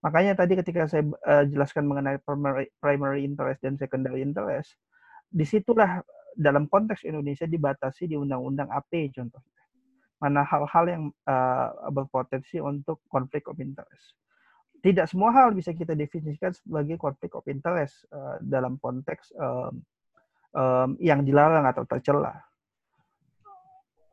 Makanya 0.00 0.32
tadi 0.32 0.56
ketika 0.56 0.88
saya 0.88 1.04
uh, 1.28 1.44
jelaskan 1.44 1.84
mengenai 1.84 2.16
primary, 2.24 2.72
primary 2.80 3.20
interest 3.28 3.60
dan 3.60 3.76
secondary 3.76 4.24
interest, 4.24 4.80
di 5.30 5.46
situlah 5.46 6.02
dalam 6.34 6.66
konteks 6.66 7.06
Indonesia 7.06 7.46
dibatasi 7.46 8.10
di 8.10 8.18
Undang-Undang 8.18 8.68
AP 8.70 9.14
contohnya. 9.14 9.62
Mana 10.20 10.44
hal-hal 10.44 10.84
yang 10.90 11.04
uh, 11.24 11.88
berpotensi 11.88 12.60
untuk 12.60 13.00
konflik 13.08 13.48
of 13.48 13.56
interest. 13.56 14.18
Tidak 14.80 15.08
semua 15.08 15.32
hal 15.32 15.56
bisa 15.56 15.72
kita 15.72 15.96
definisikan 15.96 16.52
sebagai 16.52 17.00
konflik 17.00 17.32
of 17.36 17.44
interest 17.48 18.04
uh, 18.12 18.36
dalam 18.40 18.76
konteks 18.80 19.32
um, 19.36 19.80
um, 20.52 20.90
yang 21.00 21.24
dilarang 21.24 21.64
atau 21.64 21.88
tercela. 21.88 22.36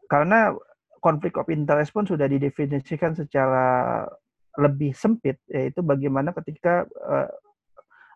Karena 0.08 0.56
konflik 1.04 1.36
of 1.36 1.48
interest 1.52 1.92
pun 1.92 2.08
sudah 2.08 2.28
didefinisikan 2.28 3.16
secara 3.16 4.08
lebih 4.58 4.92
sempit 4.98 5.38
yaitu 5.52 5.86
bagaimana 5.86 6.34
ketika 6.34 6.88
uh, 7.04 7.30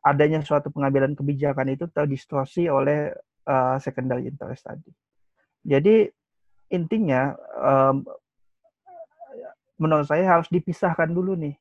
adanya 0.02 0.42
suatu 0.42 0.74
pengambilan 0.74 1.14
kebijakan 1.14 1.74
itu 1.74 1.86
terdistorsi 1.90 2.66
oleh 2.66 3.14
uh, 3.46 3.78
secondary 3.78 4.30
interest 4.30 4.66
tadi. 4.66 4.90
Jadi 5.62 6.10
intinya 6.74 7.38
um, 7.62 8.02
menurut 9.78 10.10
saya 10.10 10.26
harus 10.38 10.50
dipisahkan 10.50 11.10
dulu 11.10 11.38
nih 11.38 11.54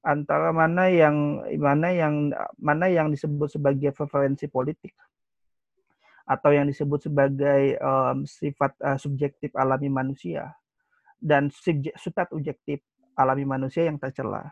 antara 0.00 0.48
mana 0.52 0.88
yang 0.88 1.44
mana 1.60 1.92
yang 1.92 2.32
mana 2.56 2.88
yang 2.88 3.12
disebut 3.12 3.52
sebagai 3.52 3.92
preferensi 3.92 4.48
politik 4.48 4.96
atau 6.24 6.54
yang 6.54 6.64
disebut 6.68 7.10
sebagai 7.10 7.76
um, 7.80 8.24
sifat 8.24 8.72
uh, 8.80 8.96
subjektif 8.96 9.52
alami 9.56 9.92
manusia 9.92 10.56
dan 11.20 11.52
subjek, 11.52 11.92
sifat 12.00 12.32
objektif 12.32 12.80
alami 13.12 13.44
manusia 13.44 13.84
yang 13.84 14.00
tercela. 14.00 14.48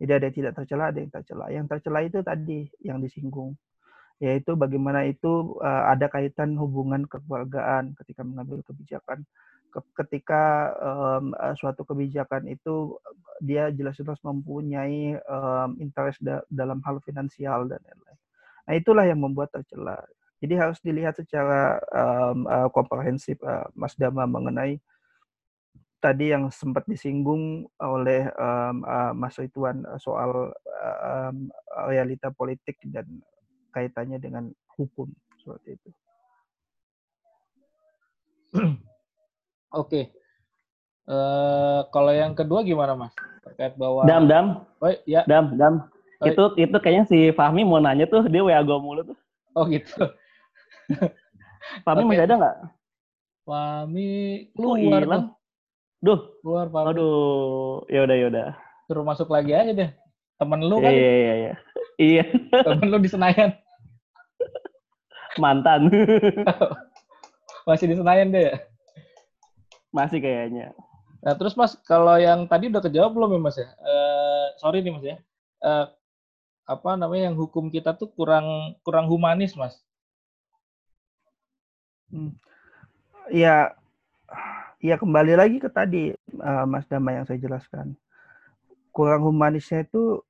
Jadi 0.00 0.10
ada 0.16 0.24
yang 0.26 0.36
tidak 0.36 0.52
tercela, 0.56 0.84
ada 0.88 0.98
yang 0.98 1.12
tercela. 1.12 1.44
Yang 1.52 1.66
tercela 1.76 1.98
itu 2.00 2.18
tadi 2.24 2.60
yang 2.80 2.98
disinggung, 3.04 3.52
yaitu 4.16 4.56
bagaimana 4.56 5.04
itu 5.04 5.60
uh, 5.60 5.92
ada 5.92 6.08
kaitan 6.08 6.56
hubungan 6.56 7.04
kekeluargaan 7.04 7.92
ketika 8.00 8.24
mengambil 8.24 8.64
kebijakan 8.64 9.28
ketika 9.70 10.74
um, 10.82 11.30
suatu 11.54 11.86
kebijakan 11.86 12.50
itu 12.50 12.98
dia 13.38 13.70
jelas-jelas 13.70 14.18
mempunyai 14.26 15.14
um, 15.30 15.78
interest 15.78 16.18
da 16.20 16.42
dalam 16.50 16.82
hal 16.82 16.98
finansial 17.06 17.70
dan 17.70 17.78
lain-lain. 17.86 18.18
Nah 18.66 18.74
itulah 18.74 19.04
yang 19.06 19.22
membuat 19.22 19.54
tercela. 19.54 20.02
Jadi 20.40 20.54
harus 20.56 20.80
dilihat 20.80 21.14
secara 21.20 21.78
um, 21.92 22.48
uh, 22.48 22.68
komprehensif 22.72 23.38
uh, 23.44 23.68
Mas 23.76 23.94
Dama 23.94 24.24
mengenai 24.24 24.80
tadi 26.00 26.32
yang 26.32 26.48
sempat 26.48 26.88
disinggung 26.88 27.68
oleh 27.76 28.26
um, 28.40 28.82
uh, 28.88 29.12
Mas 29.12 29.36
Ridwan 29.36 29.84
soal 30.00 30.50
um, 31.04 31.36
realita 31.86 32.32
politik 32.32 32.80
dan 32.88 33.06
kaitannya 33.70 34.16
dengan 34.18 34.48
hukum 34.74 35.12
seperti 35.38 35.76
itu. 35.76 35.90
Oke. 39.80 40.10
Uh, 41.06 41.86
kalau 41.94 42.10
yang 42.10 42.32
kedua 42.34 42.64
gimana 42.64 42.96
Mas? 42.96 43.14
Terkait 43.44 43.76
bahwa 43.76 44.04
Dam, 44.08 44.26
Dam. 44.26 44.66
Oh, 44.80 44.90
ya. 45.04 45.22
Dam, 45.28 45.54
Dam. 45.54 45.86
Oh, 46.20 46.26
itu 46.28 46.44
itu 46.60 46.76
kayaknya 46.76 47.04
si 47.08 47.18
Fahmi 47.32 47.64
mau 47.64 47.80
nanya 47.80 48.04
tuh 48.04 48.28
dia 48.28 48.44
WA 48.44 48.60
gue 48.60 48.76
mulu 48.76 49.00
tuh. 49.14 49.18
Oh 49.56 49.64
gitu. 49.64 49.96
Fahmi 51.84 52.04
okay. 52.04 52.08
masih 52.08 52.24
ada 52.28 52.34
nggak? 52.36 52.56
Fahmi 53.48 54.08
keluar 54.52 55.02
tuh. 55.08 55.39
Duh. 56.00 56.20
Keluar 56.40 56.66
Fahmi. 56.72 56.96
Aduh, 56.96 57.84
ya 57.92 58.08
udah 58.08 58.16
ya 58.16 58.26
udah. 58.32 58.48
Suruh 58.88 59.04
masuk 59.04 59.28
lagi 59.28 59.52
aja 59.52 59.72
deh. 59.76 59.90
Temen 60.40 60.60
lu 60.64 60.80
kan? 60.80 60.88
Iya 60.88 61.12
iya 61.12 61.32
iya. 61.36 61.54
Iya. 62.00 62.24
Temen 62.64 62.88
lu 62.88 62.96
di 62.96 63.12
Senayan. 63.12 63.52
Mantan. 65.36 65.92
Masih 67.68 67.86
di 67.92 67.96
Senayan 68.00 68.32
deh 68.32 68.48
ya? 68.48 68.54
Masih 69.92 70.18
kayaknya. 70.24 70.72
Nah, 71.20 71.36
terus 71.36 71.52
Mas, 71.52 71.76
kalau 71.84 72.16
yang 72.16 72.48
tadi 72.48 72.72
udah 72.72 72.80
kejawab 72.80 73.12
belum 73.12 73.36
ya 73.36 73.40
Mas 73.44 73.56
ya? 73.60 73.68
Uh, 73.76 74.46
sorry 74.56 74.80
nih 74.80 74.92
Mas 74.96 75.04
ya. 75.04 75.16
Uh, 75.60 75.86
apa 76.64 76.96
namanya 76.96 77.28
yang 77.28 77.36
hukum 77.36 77.68
kita 77.68 77.92
tuh 77.92 78.08
kurang 78.16 78.78
kurang 78.80 79.04
humanis, 79.04 79.52
Mas. 79.52 79.76
Hmm. 82.08 82.32
Ya, 83.28 83.76
ya 84.80 84.96
kembali 84.96 85.36
lagi 85.36 85.60
ke 85.60 85.68
tadi 85.68 86.16
uh, 86.40 86.64
Mas 86.64 86.88
Dama 86.88 87.12
yang 87.12 87.28
saya 87.28 87.36
jelaskan. 87.36 87.92
Kurang 88.90 89.28
humanisnya 89.28 89.84
itu 89.84 90.24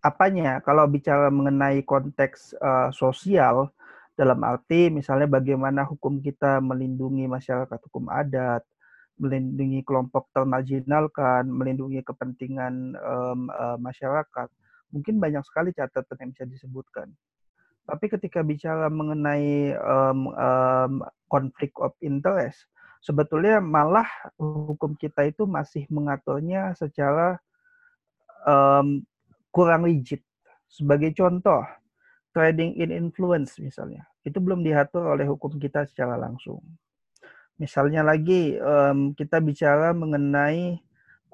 apanya? 0.00 0.58
Kalau 0.64 0.88
bicara 0.88 1.28
mengenai 1.28 1.84
konteks 1.84 2.56
uh, 2.58 2.88
sosial, 2.90 3.70
dalam 4.18 4.42
arti 4.42 4.90
misalnya 4.90 5.30
bagaimana 5.30 5.86
hukum 5.86 6.18
kita 6.18 6.58
melindungi 6.58 7.30
masyarakat 7.30 7.78
hukum 7.86 8.10
adat, 8.10 8.66
melindungi 9.20 9.86
kelompok 9.86 10.26
termarginalkan, 10.34 11.46
melindungi 11.46 12.02
kepentingan 12.02 12.98
um, 12.98 13.46
uh, 13.52 13.78
masyarakat. 13.78 14.48
Mungkin 14.90 15.20
banyak 15.20 15.44
sekali 15.44 15.70
catatan 15.76 16.16
yang 16.18 16.30
bisa 16.34 16.44
disebutkan. 16.48 17.12
Tapi 17.84 18.04
ketika 18.08 18.40
bicara 18.42 18.90
mengenai 18.90 19.76
um, 19.76 20.32
um, 20.32 20.92
konflik 21.30 21.72
of 21.78 21.94
interest, 22.02 22.66
sebetulnya 23.02 23.62
malah 23.62 24.06
hukum 24.38 24.94
kita 24.98 25.26
itu 25.26 25.46
masih 25.46 25.86
mengaturnya 25.90 26.74
secara 26.74 27.38
um, 28.44 29.02
kurang 29.54 29.86
rigid. 29.86 30.22
Sebagai 30.68 31.16
contoh, 31.16 31.64
trading 32.36 32.76
in 32.76 32.92
influence 32.92 33.56
misalnya, 33.56 34.04
itu 34.22 34.36
belum 34.36 34.60
diatur 34.60 35.08
oleh 35.08 35.24
hukum 35.24 35.56
kita 35.56 35.88
secara 35.88 36.20
langsung. 36.20 36.60
Misalnya 37.58 38.06
lagi 38.06 38.54
um, 38.60 39.10
kita 39.16 39.42
bicara 39.42 39.90
mengenai 39.90 40.78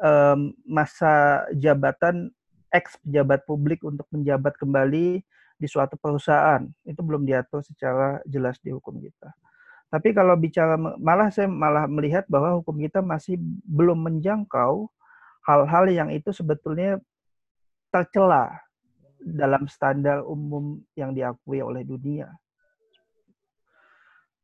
um, 0.00 0.56
masa 0.64 1.44
jabatan 1.52 2.32
ex 2.72 2.96
pejabat 3.04 3.44
publik 3.44 3.84
untuk 3.84 4.08
menjabat 4.10 4.56
kembali 4.56 5.20
di 5.54 5.66
suatu 5.70 5.94
perusahaan 5.94 6.66
itu 6.82 6.98
belum 6.98 7.22
diatur 7.22 7.62
secara 7.62 8.18
jelas 8.26 8.58
di 8.58 8.74
hukum 8.74 8.98
kita. 8.98 9.30
Tapi 9.92 10.10
kalau 10.10 10.34
bicara 10.34 10.74
malah 10.78 11.30
saya 11.30 11.46
malah 11.46 11.86
melihat 11.86 12.26
bahwa 12.26 12.58
hukum 12.58 12.82
kita 12.82 12.98
masih 12.98 13.38
belum 13.68 14.02
menjangkau 14.02 14.90
hal-hal 15.46 15.84
yang 15.92 16.08
itu 16.10 16.32
sebetulnya 16.34 16.98
tercela 17.94 18.50
dalam 19.22 19.70
standar 19.70 20.20
umum 20.26 20.82
yang 20.98 21.14
diakui 21.14 21.62
oleh 21.62 21.86
dunia. 21.86 22.28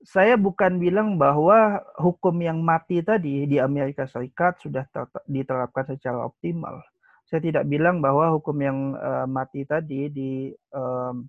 Saya 0.01 0.41
bukan 0.41 0.81
bilang 0.81 1.21
bahwa 1.21 1.85
hukum 2.01 2.33
yang 2.41 2.65
mati 2.65 3.05
tadi 3.05 3.45
di 3.45 3.61
Amerika 3.61 4.09
Serikat 4.09 4.57
sudah 4.65 4.89
diterapkan 5.29 5.93
secara 5.93 6.25
optimal. 6.25 6.81
Saya 7.29 7.45
tidak 7.45 7.69
bilang 7.69 8.01
bahwa 8.01 8.33
hukum 8.33 8.57
yang 8.65 8.79
uh, 8.97 9.29
mati 9.29 9.69
tadi 9.69 10.09
di 10.09 10.31
um, 10.73 11.29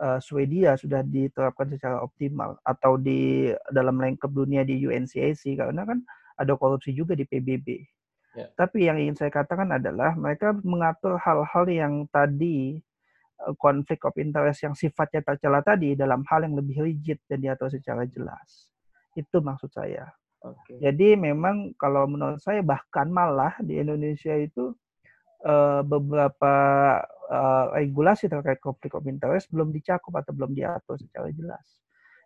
uh, 0.00 0.18
Swedia 0.22 0.78
sudah 0.78 1.04
diterapkan 1.04 1.68
secara 1.68 2.00
optimal 2.00 2.56
atau 2.64 2.96
di 2.96 3.50
dalam 3.68 3.98
lengkap 4.00 4.30
dunia 4.30 4.62
di 4.64 4.80
UNCAC 4.86 5.58
karena 5.58 5.82
kan 5.84 5.98
ada 6.38 6.52
korupsi 6.56 6.96
juga 6.96 7.12
di 7.12 7.28
PBB. 7.28 7.82
Ya. 8.32 8.48
Tapi 8.56 8.88
yang 8.88 8.96
ingin 8.96 9.16
saya 9.16 9.28
katakan 9.28 9.68
adalah 9.76 10.16
mereka 10.16 10.56
mengatur 10.64 11.20
hal-hal 11.20 11.64
yang 11.68 11.94
tadi 12.08 12.80
eh, 13.44 13.54
konflik 13.60 14.00
of 14.08 14.16
interest 14.16 14.64
yang 14.64 14.72
sifatnya 14.72 15.20
tercela 15.20 15.60
tadi 15.60 15.92
dalam 15.92 16.24
hal 16.24 16.48
yang 16.48 16.56
lebih 16.56 16.80
rigid 16.80 17.20
dan 17.28 17.44
diatur 17.44 17.68
secara 17.68 18.08
jelas. 18.08 18.72
Itu 19.12 19.44
maksud 19.44 19.68
saya. 19.68 20.08
Okay. 20.42 20.80
Jadi 20.82 21.14
memang 21.14 21.76
kalau 21.78 22.08
menurut 22.08 22.42
saya 22.42 22.64
bahkan 22.64 23.06
malah 23.06 23.54
di 23.62 23.78
Indonesia 23.78 24.34
itu 24.34 24.74
uh, 25.42 25.82
beberapa 25.86 26.54
uh, 27.30 27.64
regulasi 27.74 28.30
terkait 28.30 28.58
konflik 28.62 28.94
of 28.94 29.06
interest 29.06 29.50
belum 29.50 29.70
dicakup 29.70 30.12
atau 30.18 30.32
belum 30.34 30.54
diatur 30.54 30.98
secara 30.98 31.28
jelas. 31.34 31.64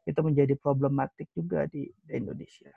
Itu 0.07 0.23
menjadi 0.23 0.55
problematik 0.55 1.33
juga 1.35 1.67
di, 1.67 1.91
Indonesia. 2.13 2.71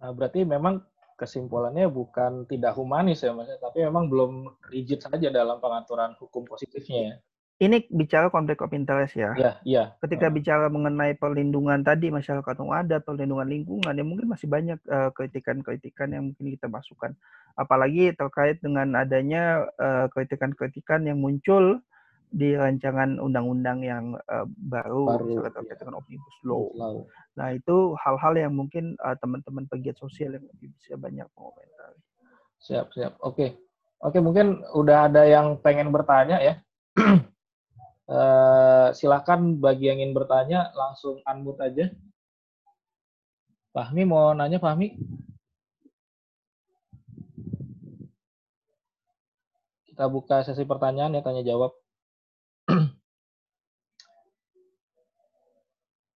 Nah, 0.00 0.12
berarti 0.12 0.44
memang 0.44 0.84
kesimpulannya 1.16 1.88
bukan 1.92 2.48
tidak 2.48 2.72
humanis 2.76 3.20
ya 3.20 3.36
mas, 3.36 3.52
tapi 3.60 3.84
memang 3.84 4.08
belum 4.08 4.32
rigid 4.72 5.04
saja 5.04 5.28
dalam 5.28 5.60
pengaturan 5.60 6.16
hukum 6.16 6.48
positifnya 6.48 7.00
ya. 7.12 7.16
Ini 7.60 7.92
bicara 7.92 8.32
konflik 8.32 8.64
of 8.64 8.72
interest 8.72 9.20
ya. 9.20 9.36
Iya, 9.36 9.52
iya. 9.68 9.84
Ketika 10.00 10.26
uh. 10.26 10.32
bicara 10.32 10.66
mengenai 10.72 11.12
perlindungan 11.12 11.84
tadi 11.84 12.08
masyarakat 12.08 12.56
ada 12.56 13.04
perlindungan 13.04 13.44
lingkungan, 13.44 13.92
ya 13.92 14.00
mungkin 14.00 14.32
masih 14.32 14.48
banyak 14.48 14.80
kritikan 15.12 15.60
kritikan-kritikan 15.60 16.08
yang 16.08 16.32
mungkin 16.32 16.56
kita 16.56 16.72
masukkan. 16.72 17.12
Apalagi 17.60 18.16
terkait 18.16 18.64
dengan 18.64 18.96
adanya 18.96 19.68
kritikan 20.16 20.56
kritikan-kritikan 20.56 21.00
yang 21.04 21.20
muncul 21.20 21.84
di 22.30 22.54
rancangan 22.54 23.18
undang-undang 23.18 23.82
yang 23.82 24.14
uh, 24.30 24.46
baru, 24.46 25.18
baru 25.18 25.24
misalnya 25.26 25.52
terkait 25.58 25.76
ya. 25.76 25.80
dengan 25.82 25.94
omnibus 25.98 26.36
law. 26.46 26.64
law. 26.78 26.96
Nah 27.34 27.48
itu 27.50 27.98
hal-hal 27.98 28.34
yang 28.38 28.54
mungkin 28.54 28.94
uh, 29.02 29.18
teman-teman 29.18 29.66
pegiat 29.66 29.98
sosial 29.98 30.38
yang 30.38 30.46
lebih 30.46 30.70
bisa 30.78 30.94
banyak 30.94 31.26
mengomentari. 31.34 32.00
Siap, 32.62 32.94
siap. 32.94 33.18
Oke, 33.26 33.58
oke 33.98 34.18
mungkin 34.22 34.62
udah 34.78 35.10
ada 35.10 35.26
yang 35.26 35.58
pengen 35.58 35.90
bertanya 35.90 36.38
ya. 36.38 36.54
uh, 38.10 38.90
silakan 38.90 39.62
bagi 39.62 39.86
yang 39.86 40.02
ingin 40.02 40.12
bertanya 40.12 40.74
langsung 40.74 41.22
unmute 41.22 41.62
aja. 41.62 41.86
Fahmi 43.70 44.02
mau 44.02 44.34
nanya 44.34 44.58
Fahmi? 44.58 44.98
Kita 49.86 50.10
buka 50.10 50.42
sesi 50.42 50.66
pertanyaan 50.66 51.14
ya 51.14 51.22
tanya 51.22 51.46
jawab. 51.46 51.70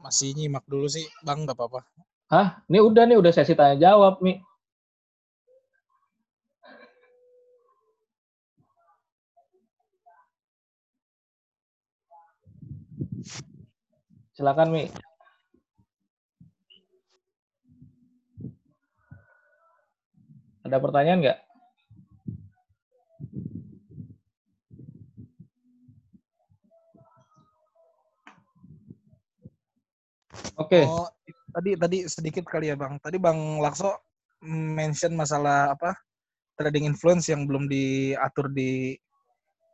Masih 0.04 0.36
nyimak 0.36 0.68
dulu 0.68 0.84
sih, 0.84 1.06
Bang, 1.24 1.48
nggak 1.48 1.56
apa-apa. 1.56 1.80
Hah? 2.28 2.60
Ini 2.68 2.80
udah 2.82 3.08
nih, 3.08 3.16
udah 3.16 3.32
sesi 3.32 3.56
tanya 3.56 3.78
jawab 3.80 4.20
nih. 4.20 4.42
Silakan 14.34 14.74
Mi. 14.74 14.90
Ada 20.66 20.82
pertanyaan 20.82 21.20
nggak? 21.22 21.38
Oke. 30.58 30.82
Oh, 30.82 31.06
tadi 31.54 31.78
tadi 31.78 31.98
sedikit 32.10 32.42
kali 32.50 32.74
ya 32.74 32.76
bang. 32.78 32.98
Tadi 32.98 33.22
bang 33.22 33.62
Lakso 33.62 34.02
mention 34.50 35.14
masalah 35.14 35.78
apa 35.78 35.94
trading 36.58 36.90
influence 36.90 37.30
yang 37.30 37.46
belum 37.46 37.70
diatur 37.70 38.50
di 38.50 38.98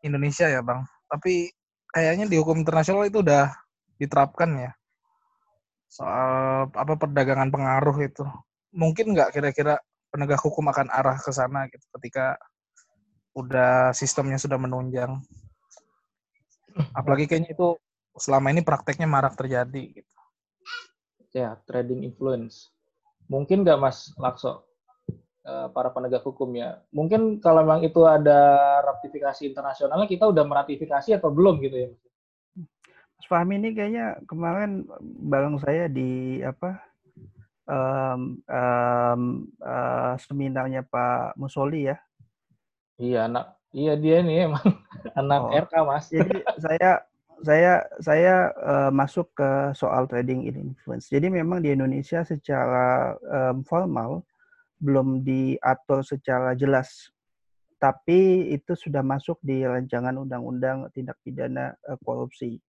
Indonesia 0.05 0.53
ya 0.53 0.61
bang. 0.61 0.85
Tapi 1.09 1.49
kayaknya 1.97 2.29
di 2.29 2.37
hukum 2.37 2.61
internasional 2.61 3.09
itu 3.09 3.25
udah 3.25 3.49
diterapkan 4.01 4.51
ya 4.57 4.73
soal 5.91 6.71
apa 6.71 6.95
perdagangan 6.95 7.51
pengaruh 7.51 7.99
itu. 8.07 8.23
Mungkin 8.71 9.11
nggak 9.13 9.35
kira-kira 9.35 9.83
penegak 10.15 10.39
hukum 10.39 10.71
akan 10.71 10.87
arah 10.95 11.19
ke 11.19 11.35
sana 11.35 11.67
gitu 11.67 11.83
ketika 11.99 12.39
udah 13.35 13.91
sistemnya 13.91 14.39
sudah 14.39 14.57
menunjang. 14.57 15.19
Apalagi 16.95 17.27
kayaknya 17.27 17.59
itu 17.59 17.75
selama 18.15 18.55
ini 18.55 18.63
prakteknya 18.63 19.11
marak 19.11 19.35
terjadi 19.35 20.03
gitu. 20.03 20.11
Ya, 21.35 21.59
trading 21.67 22.07
influence. 22.07 22.71
Mungkin 23.31 23.63
nggak 23.63 23.79
Mas 23.79 24.11
Lakso, 24.19 24.67
eh, 25.47 25.69
para 25.71 25.91
penegak 25.95 26.27
hukum 26.27 26.51
ya. 26.55 26.83
Mungkin 26.91 27.39
kalau 27.39 27.63
memang 27.63 27.87
itu 27.87 28.03
ada 28.07 28.79
ratifikasi 28.83 29.47
internasionalnya, 29.47 30.11
kita 30.11 30.27
udah 30.27 30.43
meratifikasi 30.43 31.15
atau 31.15 31.31
belum 31.31 31.63
gitu 31.63 31.77
ya? 31.87 31.91
Fahmi 33.29 33.61
ini 33.61 33.77
kayaknya 33.77 34.21
kemarin 34.25 34.87
bareng 35.01 35.61
saya 35.61 35.91
di 35.91 36.41
apa 36.41 36.81
um, 37.71 38.21
um, 38.47 39.23
uh, 39.61 40.15
seminarnya 40.19 40.87
Pak 40.87 41.37
Musoli 41.37 41.91
ya. 41.91 41.97
Iya, 43.01 43.31
anak 43.31 43.57
iya 43.73 43.95
dia 43.97 44.21
nih 44.21 44.51
emang 44.51 44.67
anak 45.21 45.41
Oh. 45.41 45.53
RK 45.55 45.75
Mas. 45.87 46.07
Jadi 46.13 46.39
saya 46.61 46.91
saya 47.41 47.75
saya 48.05 48.35
uh, 48.61 48.91
masuk 48.93 49.33
ke 49.33 49.73
soal 49.73 50.05
trading 50.05 50.45
in 50.45 50.73
influence. 50.73 51.09
Jadi 51.09 51.33
memang 51.33 51.65
di 51.65 51.73
Indonesia 51.73 52.21
secara 52.21 53.17
um, 53.25 53.65
formal 53.65 54.21
belum 54.81 55.25
diatur 55.25 56.05
secara 56.05 56.57
jelas, 56.57 57.13
tapi 57.81 58.53
itu 58.53 58.77
sudah 58.77 59.01
masuk 59.01 59.41
di 59.41 59.65
rancangan 59.65 60.17
undang-undang 60.17 60.89
tindak 60.93 61.17
pidana 61.25 61.73
uh, 61.89 61.97
korupsi. 62.05 62.61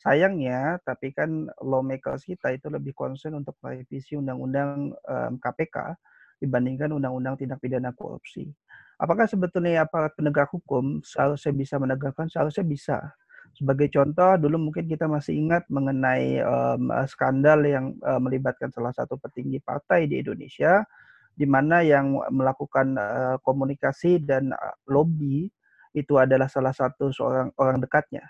Sayangnya, 0.00 0.80
tapi 0.80 1.12
kan 1.12 1.52
lawmakers 1.60 2.24
kita 2.24 2.56
itu 2.56 2.72
lebih 2.72 2.96
concern 2.96 3.36
untuk 3.36 3.60
merevisi 3.60 4.16
undang-undang 4.16 4.96
um, 4.96 5.32
KPK 5.36 5.92
dibandingkan 6.40 6.88
undang-undang 6.96 7.36
tindak 7.36 7.60
pidana 7.60 7.92
korupsi. 7.92 8.48
Apakah 8.96 9.28
sebetulnya 9.28 9.84
aparat 9.84 10.16
penegak 10.16 10.48
hukum 10.56 11.04
seharusnya 11.04 11.52
bisa 11.52 11.76
menegakkan? 11.76 12.32
Seharusnya 12.32 12.64
bisa. 12.64 12.98
Sebagai 13.52 13.92
contoh, 13.92 14.40
dulu 14.40 14.72
mungkin 14.72 14.88
kita 14.88 15.04
masih 15.04 15.36
ingat 15.36 15.68
mengenai 15.68 16.40
um, 16.48 16.88
skandal 17.04 17.60
yang 17.68 17.92
uh, 18.00 18.16
melibatkan 18.16 18.72
salah 18.72 18.96
satu 18.96 19.20
petinggi 19.20 19.60
partai 19.60 20.08
di 20.08 20.24
Indonesia, 20.24 20.80
di 21.36 21.44
mana 21.44 21.84
yang 21.84 22.16
melakukan 22.32 22.96
uh, 22.96 23.36
komunikasi 23.44 24.16
dan 24.24 24.56
uh, 24.56 24.76
lobby 24.88 25.52
itu 25.92 26.16
adalah 26.16 26.48
salah 26.48 26.72
satu 26.72 27.12
seorang 27.12 27.52
orang 27.60 27.84
dekatnya. 27.84 28.24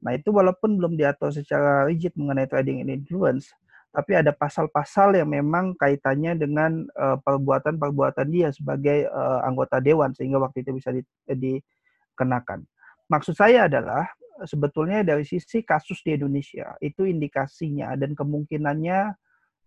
Nah 0.00 0.16
itu 0.16 0.32
walaupun 0.32 0.80
belum 0.80 0.96
diatur 0.96 1.32
secara 1.32 1.84
rigid 1.84 2.16
mengenai 2.16 2.48
trading 2.48 2.80
in 2.80 2.88
influence, 2.88 3.52
tapi 3.90 4.14
ada 4.14 4.30
pasal-pasal 4.30 5.18
yang 5.18 5.28
memang 5.28 5.74
kaitannya 5.74 6.38
dengan 6.38 6.86
uh, 6.94 7.18
perbuatan-perbuatan 7.20 8.26
dia 8.30 8.48
sebagai 8.54 9.10
uh, 9.10 9.42
anggota 9.42 9.82
dewan 9.82 10.14
sehingga 10.14 10.38
waktu 10.38 10.62
itu 10.62 10.70
bisa 10.78 10.94
di, 10.94 11.02
dikenakan. 11.26 12.62
Maksud 13.10 13.34
saya 13.34 13.66
adalah 13.66 14.06
sebetulnya 14.46 15.02
dari 15.02 15.26
sisi 15.26 15.66
kasus 15.66 16.00
di 16.06 16.14
Indonesia 16.16 16.78
itu 16.78 17.04
indikasinya 17.04 17.92
dan 17.98 18.14
kemungkinannya 18.14 19.12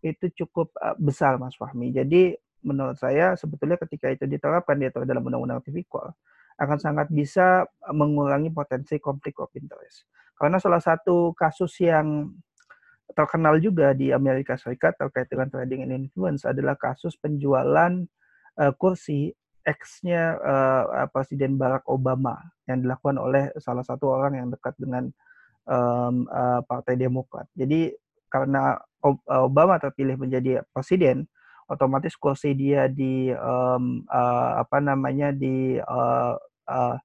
itu 0.02 0.26
cukup 0.44 0.72
uh, 0.80 0.96
besar 0.96 1.36
Mas 1.36 1.60
Fahmi. 1.60 1.92
Jadi 1.92 2.34
menurut 2.64 2.96
saya 2.96 3.36
sebetulnya 3.36 3.76
ketika 3.76 4.08
itu 4.08 4.24
diterapkan 4.24 4.80
di 4.80 4.88
dalam 4.88 5.22
undang-undang 5.28 5.60
tipikor 5.68 6.16
akan 6.56 6.80
sangat 6.80 7.12
bisa 7.12 7.68
mengurangi 7.92 8.54
potensi 8.56 8.96
konflik 9.04 9.36
of 9.44 9.52
interest. 9.58 10.08
Karena 10.34 10.58
salah 10.58 10.82
satu 10.82 11.32
kasus 11.38 11.78
yang 11.82 12.34
terkenal 13.14 13.62
juga 13.62 13.94
di 13.94 14.10
Amerika 14.10 14.58
Serikat 14.58 14.98
terkait 14.98 15.30
dengan 15.30 15.48
trading 15.48 15.86
in 15.86 15.92
influence 16.08 16.44
adalah 16.44 16.74
kasus 16.74 17.14
penjualan 17.20 18.04
uh, 18.58 18.74
kursi 18.76 19.32
ex-nya 19.64 20.36
uh, 20.44 21.08
Presiden 21.14 21.56
Barack 21.56 21.88
Obama 21.88 22.36
yang 22.68 22.84
dilakukan 22.84 23.16
oleh 23.16 23.48
salah 23.64 23.86
satu 23.86 24.12
orang 24.12 24.36
yang 24.44 24.48
dekat 24.52 24.76
dengan 24.76 25.08
um, 25.68 26.28
uh, 26.28 26.60
Partai 26.68 27.00
Demokrat. 27.00 27.48
Jadi 27.56 27.96
karena 28.28 28.76
Obama 29.30 29.78
terpilih 29.78 30.18
menjadi 30.18 30.64
presiden, 30.74 31.28
otomatis 31.68 32.16
kursi 32.18 32.56
dia 32.58 32.90
di 32.90 33.30
um, 33.36 34.02
uh, 34.10 34.64
apa 34.64 34.80
namanya 34.80 35.30
di 35.30 35.78
uh, 35.78 36.34
uh, 36.66 36.98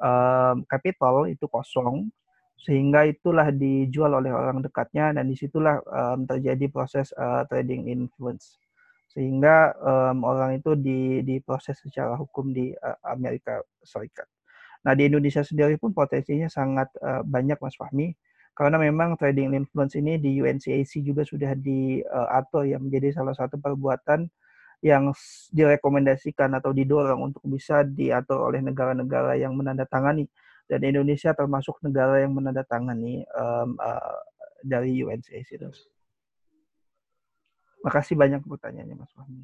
uh, 0.00 0.54
Capitol 0.68 1.32
itu 1.32 1.50
kosong 1.50 2.08
sehingga 2.58 3.06
itulah 3.06 3.54
dijual 3.54 4.18
oleh 4.18 4.34
orang 4.34 4.60
dekatnya 4.60 5.14
dan 5.14 5.30
di 5.30 5.38
situlah 5.38 5.78
um, 5.86 6.26
terjadi 6.26 6.66
proses 6.66 7.14
uh, 7.14 7.46
trading 7.46 7.86
influence 7.86 8.58
sehingga 9.08 9.72
um, 9.80 10.26
orang 10.26 10.60
itu 10.60 10.74
di, 10.76 11.24
diproses 11.24 11.80
secara 11.80 12.18
hukum 12.18 12.52
di 12.52 12.74
uh, 12.76 12.98
Amerika 13.08 13.62
Serikat. 13.80 14.28
Nah 14.84 14.92
di 14.94 15.08
Indonesia 15.08 15.40
sendiri 15.40 15.74
pun 15.80 15.94
potensinya 15.94 16.46
sangat 16.50 16.92
uh, 17.00 17.22
banyak 17.24 17.56
Mas 17.58 17.74
Fahmi 17.78 18.14
karena 18.58 18.76
memang 18.78 19.14
trading 19.14 19.54
influence 19.54 19.94
ini 19.94 20.18
di 20.18 20.42
UNCAC 20.42 21.02
juga 21.02 21.22
sudah 21.22 21.54
diatur 21.54 22.62
uh, 22.62 22.68
yang 22.68 22.86
menjadi 22.86 23.22
salah 23.22 23.34
satu 23.34 23.54
perbuatan 23.58 24.26
yang 24.82 25.10
direkomendasikan 25.50 26.54
atau 26.54 26.70
didorong 26.70 27.34
untuk 27.34 27.42
bisa 27.46 27.82
diatur 27.82 28.50
oleh 28.50 28.62
negara-negara 28.62 29.34
yang 29.34 29.54
menandatangani 29.58 30.30
dan 30.68 30.84
Indonesia 30.84 31.32
termasuk 31.32 31.80
negara 31.80 32.20
yang 32.20 32.36
menandatangani 32.36 33.24
um, 33.32 33.74
uh, 33.80 34.20
dari 34.60 35.00
UNCAC 35.00 35.48
itu. 35.48 35.68
Makasih 37.80 38.14
banyak 38.20 38.44
pertanyaannya 38.44 38.96
Mas 39.00 39.12
Fahmi. 39.16 39.42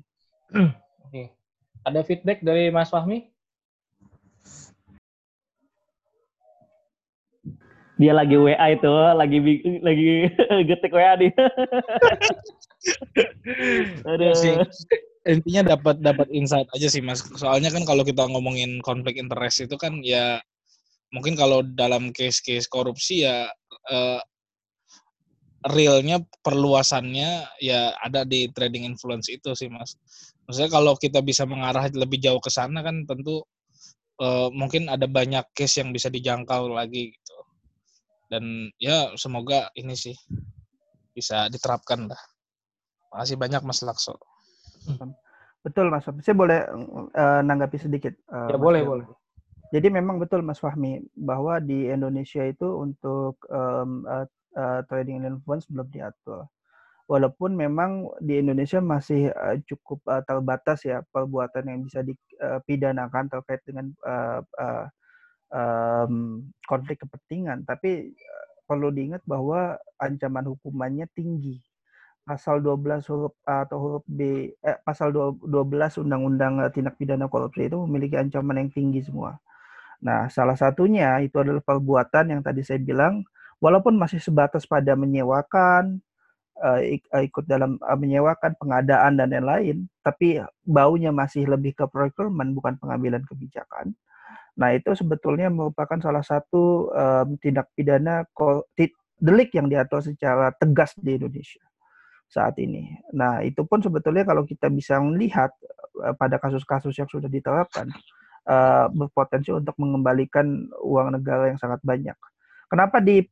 Oke. 1.09 1.33
Ada 1.85 2.01
feedback 2.05 2.45
dari 2.45 2.69
Mas 2.69 2.93
Fahmi? 2.93 3.33
Dia 7.95 8.11
lagi 8.11 8.35
WA 8.35 8.67
itu, 8.75 8.91
lagi 8.91 9.39
lagi 9.79 10.09
getik 10.69 10.91
WA 10.93 11.15
nih. 11.15 11.31
Aduh. 14.11 14.35
Sih. 14.35 14.59
Intinya 15.25 15.73
dapat 15.79 16.03
dapat 16.03 16.29
insight 16.35 16.69
aja 16.75 16.91
sih 16.91 17.01
Mas. 17.01 17.23
Soalnya 17.39 17.71
kan 17.71 17.87
kalau 17.87 18.03
kita 18.03 18.27
ngomongin 18.27 18.83
konflik 18.83 19.17
interest 19.17 19.65
itu 19.65 19.79
kan 19.79 20.03
ya 20.03 20.43
mungkin 21.15 21.39
kalau 21.39 21.63
dalam 21.63 22.11
case-case 22.11 22.67
korupsi 22.67 23.23
ya 23.23 23.47
uh, 23.95 24.21
realnya 25.71 26.21
perluasannya 26.43 27.47
ya 27.63 27.95
ada 28.03 28.27
di 28.27 28.51
trading 28.51 28.85
influence 28.85 29.31
itu 29.31 29.55
sih 29.55 29.71
mas. 29.71 29.95
Maksudnya 30.45 30.71
kalau 30.75 30.93
kita 30.99 31.25
bisa 31.25 31.47
mengarah 31.49 31.89
lebih 31.89 32.21
jauh 32.21 32.43
ke 32.43 32.51
sana 32.53 32.85
kan 32.85 33.07
tentu 33.07 33.47
uh, 34.21 34.51
mungkin 34.53 34.93
ada 34.93 35.09
banyak 35.09 35.47
case 35.57 35.81
yang 35.81 35.95
bisa 35.95 36.13
dijangkau 36.13 36.69
lagi 36.69 37.15
gitu. 37.15 37.37
Dan 38.29 38.69
ya 38.77 39.15
semoga 39.15 39.71
ini 39.79 39.95
sih 39.97 40.19
bisa 41.15 41.49
diterapkan 41.49 42.11
lah. 42.11 42.21
Makasih 43.15 43.39
banyak 43.39 43.63
Mas 43.63 43.81
Lakso. 43.87 44.19
Betul 45.65 45.89
Mas. 45.89 46.05
Saya 46.21 46.37
boleh 46.37 46.61
uh, 47.15 47.41
nanggapi 47.41 47.79
sedikit. 47.81 48.13
Uh, 48.29 48.53
ya 48.53 48.59
boleh 48.59 48.83
boleh. 48.85 49.07
Jadi 49.75 49.91
memang 49.91 50.23
betul 50.23 50.47
Mas 50.47 50.63
Fahmi 50.63 51.03
bahwa 51.19 51.59
di 51.59 51.91
Indonesia 51.91 52.47
itu 52.47 52.79
untuk 52.79 53.43
um, 53.51 54.07
uh, 54.07 54.23
uh, 54.55 54.87
trading 54.87 55.27
influence 55.27 55.67
belum 55.67 55.91
diatur. 55.91 56.47
Walaupun 57.11 57.59
memang 57.59 58.07
di 58.23 58.39
Indonesia 58.39 58.79
masih 58.79 59.35
uh, 59.35 59.59
cukup 59.67 59.99
uh, 60.07 60.23
terbatas 60.23 60.87
ya 60.87 61.03
perbuatan 61.11 61.67
yang 61.67 61.81
bisa 61.83 62.07
dipidanakan 62.07 63.27
terkait 63.27 63.67
dengan 63.67 63.91
uh, 64.07 64.47
uh, 64.47 64.87
um, 65.51 66.47
konflik 66.71 67.03
kepentingan. 67.03 67.67
Tapi 67.67 68.15
uh, 68.15 68.47
perlu 68.71 68.95
diingat 68.95 69.27
bahwa 69.27 69.75
ancaman 69.99 70.55
hukumannya 70.55 71.11
tinggi. 71.19 71.59
Pasal 72.23 72.63
12 72.63 73.11
huruf 73.11 73.35
A 73.43 73.67
atau 73.67 73.77
huruf 73.83 74.05
B, 74.07 74.49
eh, 74.55 74.79
pasal 74.87 75.11
12 75.13 75.43
Undang-Undang 75.99 76.63
Tindak 76.73 76.95
Pidana 76.97 77.27
Korupsi 77.27 77.67
itu 77.67 77.77
memiliki 77.85 78.17
ancaman 78.17 78.65
yang 78.65 78.71
tinggi 78.71 79.03
semua. 79.03 79.37
Nah, 80.05 80.29
salah 80.29 80.55
satunya 80.55 81.17
itu 81.25 81.41
adalah 81.41 81.65
perbuatan 81.65 82.37
yang 82.37 82.41
tadi 82.45 82.61
saya 82.61 82.77
bilang 82.77 83.25
walaupun 83.65 83.97
masih 83.97 84.21
sebatas 84.21 84.69
pada 84.69 84.93
menyewakan, 84.93 86.05
uh, 86.61 86.81
ikut 87.25 87.49
dalam 87.49 87.81
uh, 87.81 87.97
menyewakan 87.97 88.53
pengadaan 88.61 89.17
dan 89.17 89.33
lain-lain, 89.33 89.89
tapi 90.05 90.45
baunya 90.69 91.09
masih 91.09 91.49
lebih 91.49 91.73
ke 91.73 91.89
procurement 91.89 92.53
bukan 92.53 92.77
pengambilan 92.77 93.25
kebijakan. 93.25 93.97
Nah 94.61 94.77
itu 94.77 94.93
sebetulnya 94.93 95.49
merupakan 95.49 95.97
salah 95.99 96.23
satu 96.23 96.93
um, 96.93 97.41
tindak 97.41 97.73
pidana 97.75 98.29
delik 99.19 99.51
yang 99.57 99.67
diatur 99.73 100.05
secara 100.05 100.53
tegas 100.55 100.95
di 101.01 101.17
Indonesia 101.17 101.65
saat 102.29 102.55
ini. 102.61 102.93
Nah 103.17 103.41
itu 103.41 103.65
pun 103.67 103.81
sebetulnya 103.81 104.23
kalau 104.23 104.45
kita 104.47 104.71
bisa 104.71 105.01
melihat 105.03 105.51
pada 106.19 106.39
kasus-kasus 106.39 106.95
yang 106.95 107.11
sudah 107.11 107.31
diterapkan 107.31 107.91
uh, 108.49 108.87
berpotensi 108.93 109.51
untuk 109.53 109.75
mengembalikan 109.81 110.69
uang 110.81 111.21
negara 111.21 111.53
yang 111.53 111.61
sangat 111.61 111.81
banyak. 111.85 112.17
Kenapa 112.69 113.01
di 113.01 113.25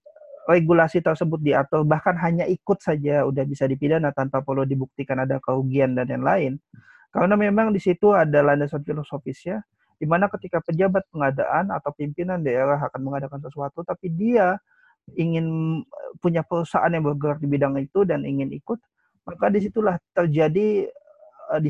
regulasi 0.49 0.99
tersebut 0.99 1.39
diatur 1.39 1.87
bahkan 1.87 2.19
hanya 2.19 2.45
ikut 2.51 2.83
saja 2.83 3.23
udah 3.23 3.45
bisa 3.47 3.65
dipidana 3.71 4.11
tanpa 4.11 4.43
perlu 4.43 4.67
dibuktikan 4.67 5.23
ada 5.23 5.39
kerugian 5.39 5.95
dan 5.95 6.09
yang 6.11 6.25
lain? 6.25 6.53
Karena 7.13 7.37
memang 7.37 7.71
di 7.71 7.81
situ 7.81 8.11
ada 8.11 8.41
landasan 8.41 8.81
filosofisnya 8.83 9.61
di 10.03 10.07
mana 10.11 10.27
ketika 10.27 10.59
pejabat 10.59 11.07
pengadaan 11.15 11.71
atau 11.71 11.95
pimpinan 11.95 12.43
daerah 12.43 12.75
akan 12.91 13.01
mengadakan 13.07 13.39
sesuatu 13.39 13.87
tapi 13.87 14.11
dia 14.11 14.59
ingin 15.15 15.79
punya 16.19 16.43
perusahaan 16.43 16.91
yang 16.91 17.07
bergerak 17.07 17.39
di 17.39 17.47
bidang 17.47 17.79
itu 17.79 18.03
dan 18.03 18.27
ingin 18.27 18.51
ikut 18.51 18.83
maka 19.23 19.47
di 19.55 19.63
situlah 19.63 20.03
terjadi 20.11 20.91
uh, 21.55 21.63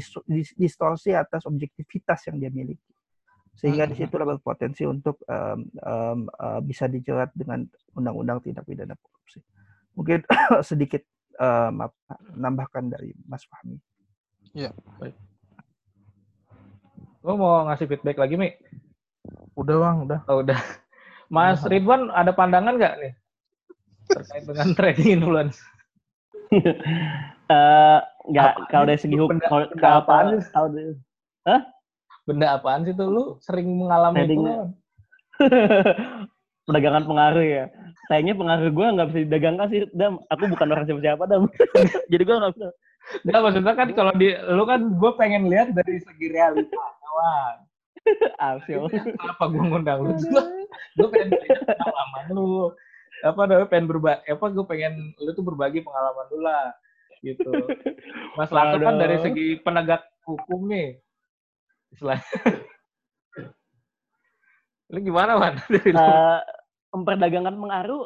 distorsi 0.56 1.12
atas 1.12 1.44
objektivitas 1.44 2.24
yang 2.32 2.40
dia 2.40 2.48
miliki 2.48 2.91
sehingga 3.56 3.84
di 3.86 3.94
situlah 3.94 4.26
berpotensi 4.36 4.88
untuk 4.88 5.20
um, 5.28 5.68
um, 5.84 6.20
uh, 6.40 6.60
bisa 6.64 6.88
dijerat 6.88 7.30
dengan 7.36 7.68
undang-undang 7.94 8.40
tindak 8.40 8.64
pidana 8.64 8.96
korupsi. 8.98 9.38
Mungkin 9.94 10.24
sedikit 10.70 11.04
um, 11.36 11.86
nambahkan 12.36 12.90
dari 12.90 13.12
Mas 13.28 13.44
Fahmi. 13.46 13.76
Ya, 14.52 14.72
baik. 15.00 15.16
Lo 17.22 17.38
mau 17.38 17.64
ngasih 17.70 17.86
feedback 17.86 18.18
lagi, 18.18 18.34
Mi? 18.34 18.50
Udah, 19.54 19.76
Bang, 19.78 19.96
udah. 20.10 20.20
Oh, 20.26 20.42
udah. 20.42 20.58
Mas. 21.32 21.62
Ridwan 21.64 22.12
ada 22.12 22.34
pandangan 22.34 22.76
nggak 22.76 22.94
nih 23.00 23.12
terkait 24.12 24.44
dengan 24.44 24.68
trading 24.78 25.10
influence? 25.20 25.56
uh, 27.48 28.04
nggak 28.28 28.52
kalau 28.68 28.84
dari 28.84 29.00
segi 29.00 29.16
hukum 29.16 29.40
kalau 29.48 29.72
apaan 29.72 30.44
kalau 30.52 30.68
Hah? 31.48 31.60
Benda 32.26 32.56
apaan 32.58 32.86
sih 32.86 32.94
tuh? 32.94 33.08
Lu 33.10 33.24
sering 33.42 33.68
mengalami 33.68 34.22
Trading. 34.22 34.40
itu 34.42 34.54
perdagangan 36.66 37.04
pengaruh 37.06 37.44
ya. 37.44 37.64
Sayangnya 38.06 38.34
pengaruh 38.38 38.70
gue 38.70 38.86
nggak 38.94 39.08
bisa 39.10 39.18
didagangkan 39.26 39.66
sih 39.70 39.80
dam. 39.94 40.22
Aku 40.30 40.46
bukan 40.50 40.68
orang 40.70 40.84
siapa-siapa 40.86 41.24
dam. 41.26 41.42
Jadi 42.12 42.22
gue 42.22 42.36
nggak 42.38 42.52
bisa. 42.54 42.68
Nggak 43.26 43.40
maksudnya 43.42 43.74
kan 43.74 43.88
kalau 43.98 44.12
di 44.14 44.28
lu 44.46 44.64
kan 44.66 44.80
gue 44.94 45.10
pengen 45.18 45.50
lihat 45.50 45.74
dari 45.74 45.98
segi 45.98 46.26
realita 46.30 46.78
kawan. 46.78 47.56
Asyik. 48.50 48.78
apa 49.18 49.44
gue 49.50 49.62
ngundang 49.62 49.98
lu. 50.06 50.12
Gue 50.98 51.08
pengen 51.10 51.28
lihat 51.34 51.60
pengalaman 51.66 52.24
lu. 52.30 52.70
Apa 53.22 53.46
namanya 53.46 53.68
pengen 53.70 53.86
berbagi 53.86 54.22
apa 54.30 54.44
gue 54.50 54.64
pengen 54.66 54.92
lu 55.18 55.30
tuh 55.34 55.44
berbagi 55.46 55.82
pengalaman 55.82 56.26
lu 56.30 56.38
lah 56.42 56.66
gitu. 57.22 57.50
Mas 58.34 58.50
Lato 58.50 58.82
kan 58.82 58.98
dari 58.98 59.18
segi 59.22 59.58
penegak 59.62 60.02
hukum 60.26 60.70
nih 60.70 60.98
istilahnya. 61.92 62.24
Lu 64.92 64.98
gimana, 65.00 65.40
Man? 65.40 65.56
uh, 65.96 66.40
memperdagangkan 66.92 67.56
pengaruh 67.56 68.04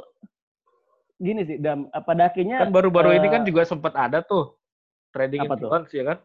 gini 1.18 1.42
sih, 1.48 1.58
dam, 1.58 1.90
pada 1.90 2.30
akhirnya 2.30 2.62
kan 2.62 2.70
baru-baru 2.70 3.10
uh, 3.10 3.16
ini 3.18 3.28
kan 3.32 3.42
eh, 3.42 3.46
juga 3.48 3.64
sempat 3.64 3.96
ada 3.96 4.20
tuh 4.20 4.54
trading 5.10 5.48
apa 5.48 5.58
influence 5.58 5.90
tuh? 5.90 5.98
ya 5.98 6.04
kan? 6.12 6.18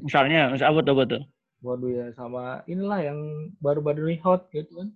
Misalnya, 0.00 0.40
misal 0.50 0.66
apa 0.72 0.80
tuh, 0.82 0.92
apa 0.96 1.04
tuh? 1.06 1.22
Waduh 1.58 1.90
ya, 1.90 2.06
sama 2.14 2.62
inilah 2.70 3.02
yang 3.02 3.18
baru-baru 3.58 4.10
ini 4.10 4.18
hot 4.22 4.50
gitu 4.50 4.82
kan. 4.82 4.88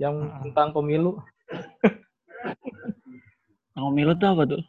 Yang 0.00 0.14
hmm. 0.24 0.40
tentang 0.48 0.68
pemilu. 0.72 1.20
pemilu 3.76 4.12
tuh 4.16 4.28
apa 4.32 4.42
tuh? 4.48 4.62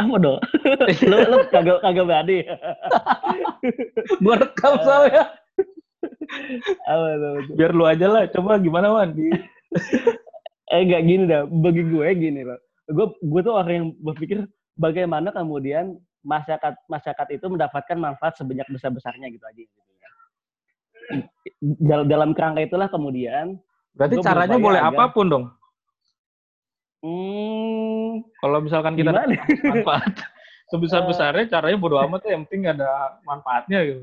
Apa 0.00 0.16
dong? 0.16 0.40
lu, 1.10 1.16
lu 1.28 1.38
kagak 1.52 1.78
kagak 1.84 2.04
berani. 2.08 2.38
Gua 4.24 4.40
rekam 4.40 4.74
soalnya. 4.80 5.24
Apa 6.88 7.06
tuh? 7.20 7.34
Biar 7.60 7.72
lu 7.76 7.84
aja 7.84 8.06
lah. 8.08 8.24
Coba 8.32 8.56
gimana 8.56 8.88
Wan? 8.88 9.12
Di... 9.12 9.28
eh 10.72 10.80
enggak 10.80 11.02
gini 11.04 11.24
dah. 11.28 11.44
Bagi 11.44 11.82
gue 11.84 12.08
gini 12.16 12.40
loh. 12.40 12.56
Gue 12.88 13.12
gue 13.20 13.40
tuh 13.44 13.52
orang 13.52 13.72
yang 13.72 13.86
berpikir 14.00 14.38
bagaimana 14.80 15.28
kemudian 15.28 16.00
masyarakat 16.24 16.88
masyarakat 16.88 17.26
itu 17.36 17.46
mendapatkan 17.52 17.96
manfaat 17.98 18.40
sebanyak 18.40 18.64
besar 18.72 18.90
besarnya 18.96 19.28
gitu 19.28 19.44
aja. 19.44 19.60
Gitu 19.60 19.76
ya. 20.00 20.10
Dalam 22.08 22.32
kerangka 22.32 22.64
itulah 22.64 22.88
kemudian. 22.88 23.60
Berarti 23.92 24.24
caranya 24.24 24.56
boleh 24.56 24.80
agar, 24.80 24.96
apa 24.96 25.04
pun 25.12 25.28
dong. 25.28 25.44
Hmm, 27.02 28.22
kalau 28.38 28.62
misalkan 28.62 28.94
kita 28.94 29.10
manfaat 29.10 30.14
sebesar 30.70 31.02
besarnya, 31.02 31.50
caranya 31.50 31.74
bodo 31.74 31.98
amat 31.98 32.22
ya, 32.24 32.38
yang 32.38 32.46
penting 32.46 32.70
ada 32.70 33.18
manfaatnya 33.26 33.78
gitu. 33.82 34.02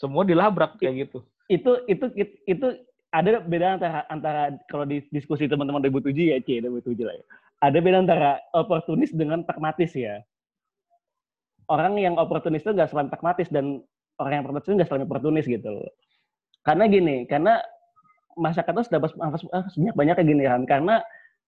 Semua 0.00 0.24
dilabrak 0.24 0.80
kayak 0.80 1.06
gitu. 1.06 1.18
Itu 1.52 1.84
itu 1.84 2.08
itu, 2.16 2.34
itu 2.48 2.66
ada 3.12 3.44
beda 3.44 3.76
antara 3.76 4.00
antara 4.08 4.42
kalau 4.72 4.88
di 4.88 5.04
diskusi 5.12 5.44
teman-teman 5.44 5.84
2007 5.84 6.32
ya, 6.32 6.38
C 6.40 6.64
2007 6.64 7.04
lah 7.04 7.14
ya. 7.14 7.24
Ada 7.60 7.78
beda 7.84 7.98
antara 8.08 8.30
oportunis 8.56 9.12
dengan 9.12 9.44
pragmatis 9.44 9.92
ya. 9.92 10.24
Orang 11.68 12.00
yang 12.00 12.16
oportunis 12.16 12.64
itu 12.64 12.72
nggak 12.72 12.88
selalu 12.88 13.12
pragmatis 13.12 13.52
dan 13.52 13.84
orang 14.16 14.40
yang 14.40 14.44
pragmatis 14.48 14.66
itu 14.72 14.76
nggak 14.80 14.88
selalu 14.88 15.04
oportunis 15.04 15.44
gitu 15.44 15.68
loh. 15.68 15.92
Karena 16.64 16.88
gini, 16.88 17.28
karena 17.28 17.60
masyarakat 18.38 18.72
itu 18.72 18.82
sudah 18.88 19.00
banyak 19.02 19.94
banyak 19.94 20.14
kayak 20.16 20.28
gini 20.28 20.42
kan. 20.46 20.62
Karena 20.64 20.94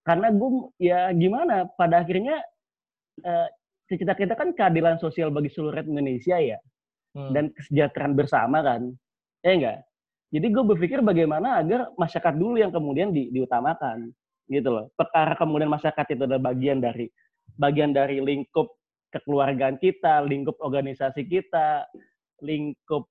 karena 0.05 0.29
gue 0.33 0.51
ya 0.81 1.13
gimana 1.13 1.69
pada 1.77 2.01
akhirnya 2.01 2.41
uh, 3.25 3.49
cita 3.91 4.15
kita 4.15 4.39
kan 4.39 4.55
keadilan 4.55 4.97
sosial 5.03 5.35
bagi 5.35 5.51
seluruh 5.51 5.75
rakyat 5.75 5.91
Indonesia 5.91 6.39
ya. 6.39 6.59
Hmm. 7.11 7.35
dan 7.35 7.51
kesejahteraan 7.51 8.15
bersama 8.15 8.63
kan 8.63 8.95
ya 9.43 9.51
enggak? 9.59 9.79
Jadi 10.31 10.47
gue 10.47 10.63
berpikir 10.63 11.03
bagaimana 11.03 11.59
agar 11.59 11.91
masyarakat 11.99 12.35
dulu 12.39 12.55
yang 12.55 12.71
kemudian 12.71 13.11
di, 13.11 13.35
diutamakan 13.35 14.15
gitu 14.47 14.71
loh. 14.71 14.95
Perkara 14.95 15.35
kemudian 15.35 15.67
masyarakat 15.67 16.07
itu 16.15 16.23
adalah 16.23 16.55
bagian 16.55 16.79
dari 16.79 17.11
bagian 17.59 17.91
dari 17.91 18.23
lingkup 18.23 18.79
kekeluargaan 19.11 19.83
kita 19.83 20.23
lingkup 20.23 20.55
organisasi 20.63 21.27
kita 21.27 21.83
lingkup 22.47 23.11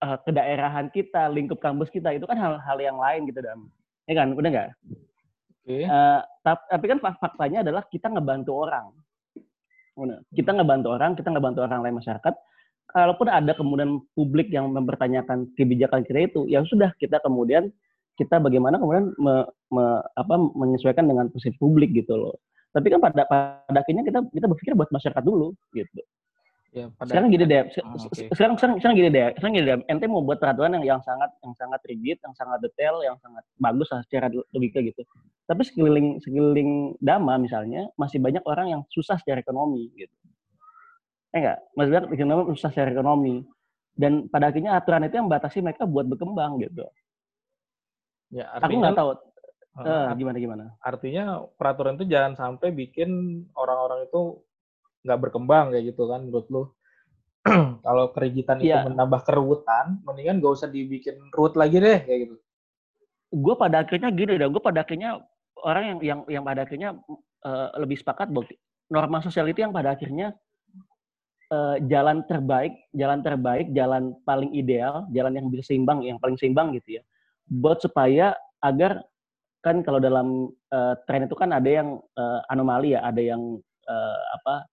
uh, 0.00 0.16
kedaerahan 0.24 0.88
kita 0.88 1.28
lingkup 1.28 1.60
kampus 1.60 1.92
kita 1.92 2.16
itu 2.16 2.24
kan 2.24 2.40
hal-hal 2.40 2.78
yang 2.80 2.96
lain 2.96 3.28
gitu 3.28 3.44
dan 3.44 3.60
ya 4.08 4.24
kan? 4.24 4.32
Udah 4.32 4.48
nggak 4.48 4.68
Okay. 5.68 5.84
Uh, 5.84 6.24
eh, 6.24 6.56
tapi 6.72 6.84
kan 6.88 6.98
faktanya 7.20 7.60
adalah 7.60 7.84
kita 7.92 8.08
ngebantu 8.08 8.56
orang. 8.56 8.88
Kita 10.32 10.56
ngebantu 10.56 10.88
orang, 10.96 11.12
kita 11.12 11.28
ngebantu 11.28 11.60
orang 11.68 11.84
lain 11.84 12.00
masyarakat. 12.00 12.34
Kalaupun 12.88 13.28
ada 13.28 13.52
kemudian 13.52 14.00
publik 14.16 14.48
yang 14.48 14.72
mempertanyakan 14.72 15.52
kebijakan 15.60 16.08
kita 16.08 16.24
itu, 16.24 16.40
ya 16.48 16.64
sudah 16.64 16.88
kita 16.96 17.20
kemudian 17.20 17.68
kita 18.16 18.40
bagaimana 18.40 18.80
kemudian 18.80 19.12
me, 19.20 19.44
me, 19.68 20.00
apa, 20.16 20.40
menyesuaikan 20.56 21.04
dengan 21.04 21.28
posisi 21.28 21.52
publik 21.60 21.92
gitu 21.92 22.16
loh. 22.16 22.40
Tapi 22.72 22.88
kan 22.88 23.04
pada 23.04 23.28
pada 23.28 23.78
akhirnya 23.84 24.08
kita 24.08 24.24
kita 24.32 24.46
berpikir 24.48 24.72
buat 24.72 24.88
masyarakat 24.88 25.20
dulu 25.20 25.52
gitu. 25.76 26.00
Ya, 26.68 26.92
pada 27.00 27.08
sekarang 27.08 27.32
gini 27.32 27.48
deh, 27.48 27.64
oh, 27.80 27.96
okay. 28.12 28.28
sekarang, 28.28 28.60
sekarang 28.60 28.76
sekarang 28.76 28.96
gini 29.00 29.08
deh, 29.08 29.32
sekarang 29.40 29.52
gini 29.56 29.64
deh, 29.64 29.76
ente 29.88 30.04
mau 30.04 30.20
buat 30.20 30.36
peraturan 30.36 30.76
yang 30.76 30.84
yang 30.84 31.00
sangat 31.00 31.32
yang 31.40 31.56
sangat 31.56 31.80
rigid, 31.88 32.20
yang 32.20 32.34
sangat 32.36 32.60
detail, 32.60 33.00
yang 33.00 33.16
sangat 33.24 33.40
bagus 33.56 33.88
lah 33.88 34.04
secara 34.04 34.28
logika 34.28 34.84
gitu. 34.84 35.00
Tapi 35.48 35.64
sekeliling 35.64 36.20
sekeliling 36.20 37.00
Dama 37.00 37.40
misalnya 37.40 37.88
masih 37.96 38.20
banyak 38.20 38.44
orang 38.44 38.66
yang 38.68 38.82
susah 38.92 39.16
secara 39.16 39.40
ekonomi 39.40 39.88
gitu. 39.96 40.12
Eh 41.32 41.40
enggak, 41.40 41.58
masih 41.72 41.90
banyak 41.96 42.04
ekonomi 42.20 42.52
susah 42.52 42.70
secara 42.70 42.92
ekonomi. 42.92 43.34
Dan 43.96 44.28
pada 44.28 44.52
akhirnya 44.52 44.76
aturan 44.76 45.08
itu 45.08 45.16
yang 45.16 45.26
batasi 45.32 45.64
mereka 45.64 45.88
buat 45.88 46.04
berkembang 46.04 46.60
gitu. 46.60 46.84
Ya, 48.28 48.44
artinya, 48.52 48.68
Aku 48.68 48.76
nggak 48.76 48.96
tahu 49.00 49.08
uh, 49.88 50.12
gimana 50.20 50.36
gimana. 50.36 50.64
Artinya 50.84 51.48
peraturan 51.56 51.96
itu 51.96 52.06
jangan 52.12 52.36
sampai 52.36 52.76
bikin 52.76 53.08
orang-orang 53.56 54.04
itu 54.04 54.36
nggak 55.02 55.18
berkembang 55.18 55.74
kayak 55.74 55.94
gitu 55.94 56.08
kan 56.10 56.26
menurut 56.26 56.46
lu. 56.50 56.62
Kalau 57.86 58.10
kerigitan 58.12 58.58
itu 58.60 58.74
yeah. 58.74 58.84
menambah 58.84 59.24
keruwetan 59.24 60.02
mendingan 60.04 60.42
gak 60.42 60.52
usah 60.58 60.68
dibikin 60.68 61.16
ruwet 61.32 61.54
lagi 61.54 61.78
deh 61.78 62.02
kayak 62.04 62.18
gitu. 62.28 62.34
Gue 63.32 63.54
pada 63.54 63.86
akhirnya 63.86 64.10
gini 64.12 64.36
deh 64.36 64.48
gue 64.48 64.62
pada 64.62 64.82
akhirnya 64.82 65.22
orang 65.62 65.84
yang 65.84 65.98
yang 66.02 66.20
yang 66.28 66.44
pada 66.44 66.66
akhirnya 66.66 66.98
uh, 67.46 67.68
lebih 67.78 67.96
sepakat 67.98 68.28
bahwa 68.30 68.46
norma 68.90 69.18
sosial 69.24 69.48
itu 69.48 69.64
yang 69.64 69.72
pada 69.72 69.94
akhirnya 69.94 70.34
uh, 71.52 71.76
jalan 71.88 72.24
terbaik 72.26 72.74
jalan 72.92 73.20
terbaik 73.22 73.66
jalan 73.72 74.16
paling 74.24 74.50
ideal 74.52 75.06
jalan 75.12 75.36
yang 75.36 75.46
bisa 75.48 75.72
seimbang 75.72 76.04
yang 76.04 76.18
paling 76.20 76.36
seimbang 76.36 76.74
gitu 76.76 77.00
ya. 77.00 77.02
Buat 77.48 77.80
supaya 77.80 78.36
agar 78.60 79.06
kan 79.62 79.82
kalau 79.82 79.98
dalam 79.98 80.52
uh, 80.70 80.94
tren 81.06 81.26
itu 81.26 81.34
kan 81.34 81.50
ada 81.50 81.66
yang 81.66 81.98
uh, 82.18 82.40
anomali 82.50 82.94
ya, 82.94 83.02
ada 83.02 83.18
yang 83.18 83.58
uh, 83.88 84.20
apa 84.38 84.68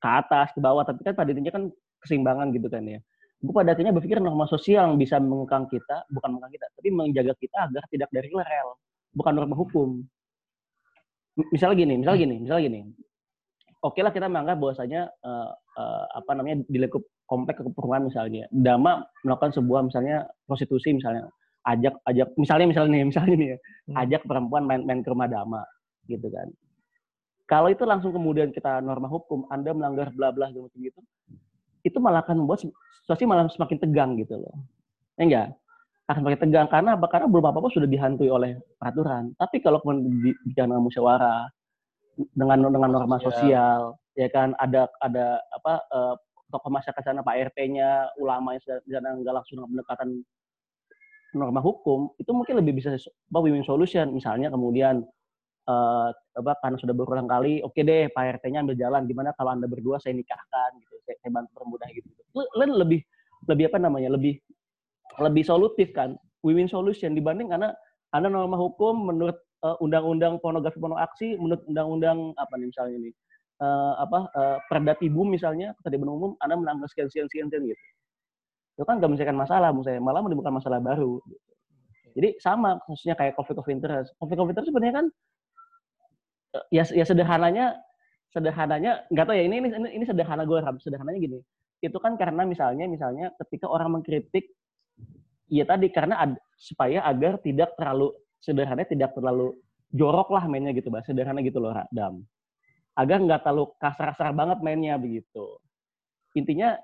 ke 0.00 0.08
atas, 0.08 0.52
ke 0.52 0.60
bawah, 0.60 0.84
tapi 0.84 1.02
kan 1.02 1.14
pada 1.16 1.30
intinya 1.32 1.52
kan 1.54 1.64
keseimbangan 2.04 2.52
gitu 2.52 2.68
kan 2.68 2.84
ya. 2.84 3.00
Gue 3.40 3.52
pada 3.52 3.76
akhirnya 3.76 3.92
berpikir 3.92 4.18
norma 4.18 4.48
sosial 4.48 4.92
yang 4.92 4.98
bisa 5.00 5.20
mengekang 5.20 5.68
kita, 5.68 6.08
bukan 6.08 6.36
mengekang 6.36 6.52
kita, 6.56 6.66
tapi 6.72 6.88
menjaga 6.92 7.34
kita 7.36 7.56
agar 7.68 7.82
tidak 7.92 8.08
dari 8.12 8.28
rel, 8.32 8.68
bukan 9.12 9.32
norma 9.36 9.54
hukum. 9.56 10.00
Misalnya 11.52 11.76
gini, 11.76 11.94
misalnya 12.00 12.18
gini, 12.24 12.36
misalnya 12.40 12.62
gini. 12.72 12.80
Oke 13.84 14.00
lah 14.00 14.10
kita 14.10 14.26
menganggap 14.26 14.56
bahwasanya 14.56 15.12
uh, 15.20 15.52
uh, 15.52 16.04
apa 16.16 16.32
namanya 16.32 16.64
di 16.64 16.80
lingkup 16.80 17.04
komplek 17.28 17.60
keperumahan 17.60 18.08
misalnya, 18.08 18.48
Dama 18.48 19.04
melakukan 19.20 19.52
sebuah 19.52 19.84
misalnya 19.84 20.24
prostitusi 20.48 20.96
misalnya, 20.96 21.28
ajak 21.66 21.94
ajak 22.06 22.28
misalnya 22.38 22.66
misalnya 22.70 22.90
nih 22.94 23.04
misalnya 23.10 23.34
nih 23.36 23.48
ya, 23.52 23.58
hmm. 23.58 23.94
ajak 24.06 24.22
perempuan 24.24 24.62
main 24.64 24.82
main 24.86 25.02
ke 25.02 25.10
rumah 25.10 25.26
dama 25.26 25.62
gitu 26.06 26.30
kan 26.30 26.46
kalau 27.46 27.70
itu 27.70 27.86
langsung 27.86 28.10
kemudian 28.10 28.50
kita 28.50 28.82
norma 28.82 29.06
hukum 29.06 29.46
anda 29.48 29.70
melanggar 29.70 30.10
bla 30.10 30.34
bla 30.34 30.50
gitu 30.50 30.70
gitu 30.76 31.00
itu 31.86 31.98
malah 32.02 32.26
akan 32.26 32.42
membuat 32.42 32.66
situasi 33.06 33.22
malah 33.22 33.46
semakin 33.46 33.78
tegang 33.78 34.18
gitu 34.18 34.42
loh. 34.42 34.54
Ya 35.14 35.22
enggak? 35.22 35.48
Akan 36.10 36.26
semakin 36.26 36.40
tegang 36.42 36.66
karena 36.66 36.98
apa? 36.98 37.06
Karena 37.06 37.30
belum 37.30 37.46
apa 37.46 37.58
apa 37.62 37.70
sudah 37.70 37.86
dihantui 37.86 38.26
oleh 38.26 38.58
peraturan. 38.74 39.30
Tapi 39.38 39.62
kalau 39.62 39.78
kemudian 39.78 40.34
bicara 40.42 40.82
musyawarah 40.82 41.46
dengan 42.34 42.66
dengan 42.66 42.90
norma 42.90 43.22
sosial. 43.22 43.94
ya 44.16 44.32
kan 44.32 44.56
ada 44.56 44.88
ada 45.04 45.44
apa 45.52 45.84
uh, 45.92 46.16
tokoh 46.48 46.72
masyarakat 46.72 47.04
sana 47.04 47.20
Pak 47.20 47.52
RT-nya 47.52 48.16
ulama 48.16 48.56
yang 48.56 48.64
sedang 48.88 49.20
nggak 49.20 49.34
langsung 49.36 49.60
pendekatan 49.60 50.24
norma 51.36 51.60
hukum 51.60 52.08
itu 52.16 52.32
mungkin 52.32 52.64
lebih 52.64 52.80
bisa 52.80 52.96
apa 52.96 53.38
win-win 53.38 53.62
solution. 53.62 54.08
Misalnya 54.10 54.48
kemudian 54.48 55.04
uh, 55.66 56.08
apa 56.10 56.52
karena 56.62 56.76
sudah 56.78 56.94
berulang 56.94 57.28
kali 57.28 57.60
oke 57.62 57.74
okay 57.74 57.82
deh 57.82 58.08
Pak 58.10 58.40
RT-nya 58.40 58.62
ambil 58.64 58.76
jalan. 58.78 59.02
Gimana 59.06 59.30
kalau 59.34 59.54
anda 59.54 59.66
berdua 59.66 60.00
saya 60.00 60.14
nikahkan? 60.14 60.70
Gitu. 60.80 60.94
Saya, 61.06 61.16
saya 61.22 61.30
bantu 61.34 61.50
permudah 61.54 61.88
gitu 61.92 62.08
lebih 62.56 63.00
lebih 63.46 63.64
apa 63.70 63.78
namanya 63.78 64.10
lebih 64.14 64.38
lebih 65.22 65.44
solutif 65.46 65.90
kan. 65.94 66.14
Win-win 66.44 66.70
solution 66.70 67.16
dibanding 67.16 67.50
karena 67.50 67.74
anda 68.14 68.30
norma 68.30 68.54
hukum 68.54 69.10
menurut 69.10 69.38
uh, 69.66 69.76
undang-undang 69.82 70.38
pornografi 70.38 70.78
porno 70.78 70.94
aksi 70.96 71.34
menurut 71.40 71.62
undang-undang 71.66 72.18
apa 72.38 72.54
nih 72.54 72.70
misalnya 72.70 72.94
ini 73.02 73.10
uh, 73.60 73.98
apa 73.98 74.18
uh, 74.36 74.56
perda 74.70 74.94
tibum 75.00 75.26
misalnya 75.26 75.74
ketertiban 75.80 76.12
umum 76.12 76.32
anda 76.38 76.54
melanggar 76.54 76.86
sekian 76.86 77.10
sekian 77.10 77.26
sekian 77.28 77.50
gitu. 77.50 77.84
Itu 78.76 78.84
kan 78.84 79.00
gak 79.00 79.08
menyelesaikan 79.08 79.36
masalah 79.36 79.72
saya. 79.80 79.98
Malah 79.98 80.20
menimbulkan 80.20 80.52
masalah 80.52 80.78
baru. 80.84 81.16
Jadi 82.12 82.36
sama 82.40 82.80
khususnya 82.84 83.16
kayak 83.16 83.36
conflict 83.36 83.60
of 83.60 83.68
interest. 83.72 84.12
Conflict 84.20 84.40
of 84.40 84.48
interest 84.52 84.68
sebenarnya 84.68 84.94
kan 85.00 85.06
ya 86.72 86.84
ya 86.92 87.04
sederhananya 87.04 87.76
sederhananya 88.30 89.06
nggak 89.08 89.24
tahu 89.26 89.36
ya 89.36 89.44
ini 89.48 89.56
ini 89.62 89.88
ini 90.02 90.04
sederhana 90.04 90.44
gue 90.44 90.58
sederhananya 90.82 91.20
gini. 91.20 91.38
Itu 91.80 92.00
kan 92.00 92.16
karena 92.16 92.42
misalnya 92.48 92.88
misalnya 92.88 93.32
ketika 93.44 93.68
orang 93.68 94.00
mengkritik 94.00 94.52
ya 95.46 95.64
tadi 95.68 95.92
karena 95.92 96.18
ad, 96.18 96.32
supaya 96.58 97.04
agar 97.06 97.38
tidak 97.44 97.76
terlalu 97.78 98.10
sederhana 98.42 98.82
tidak 98.84 99.14
terlalu 99.14 99.54
jorok 99.94 100.34
lah 100.34 100.44
mainnya 100.50 100.74
gitu 100.74 100.90
bahasa 100.90 101.14
sederhana 101.14 101.40
gitu 101.44 101.62
loh 101.62 101.72
Dam 101.94 102.26
agar 102.96 103.20
nggak 103.20 103.40
terlalu 103.44 103.70
kasar-kasar 103.76 104.32
banget 104.32 104.58
mainnya 104.64 104.96
begitu. 104.96 105.60
Intinya 106.32 106.80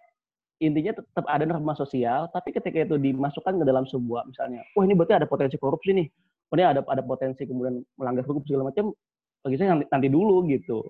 intinya 0.61 0.94
tetap 0.94 1.24
ada 1.27 1.43
norma 1.49 1.74
sosial, 1.74 2.31
tapi 2.31 2.55
ketika 2.55 2.86
itu 2.86 2.94
dimasukkan 3.01 3.59
ke 3.59 3.65
dalam 3.66 3.82
sebuah 3.89 4.28
misalnya, 4.31 4.62
wah 4.78 4.85
ini 4.86 4.94
berarti 4.94 5.19
ada 5.19 5.27
potensi 5.27 5.59
korupsi 5.59 5.90
nih, 5.90 6.07
oh 6.53 6.55
ini 6.55 6.62
ada 6.62 6.81
ada 6.86 7.03
potensi 7.03 7.43
kemudian 7.43 7.82
melanggar 7.99 8.23
hukum 8.28 8.47
segala 8.47 8.70
macam, 8.70 8.94
bagi 9.43 9.56
saya 9.59 9.74
nanti, 9.74 9.86
nanti 9.90 10.09
dulu 10.09 10.47
gitu. 10.47 10.81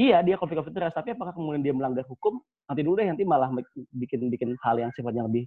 Iya 0.00 0.24
dia 0.24 0.40
konflik 0.40 0.58
of 0.58 0.68
interest, 0.68 0.96
tapi 0.96 1.12
apakah 1.12 1.36
kemudian 1.36 1.60
dia 1.60 1.76
melanggar 1.76 2.02
hukum? 2.08 2.40
Nanti 2.64 2.80
dulu 2.80 2.96
deh, 2.98 3.06
nanti 3.12 3.28
malah 3.28 3.52
bikin 3.92 4.32
bikin 4.32 4.56
hal 4.64 4.80
yang 4.80 4.90
sifatnya 4.96 5.28
lebih 5.28 5.44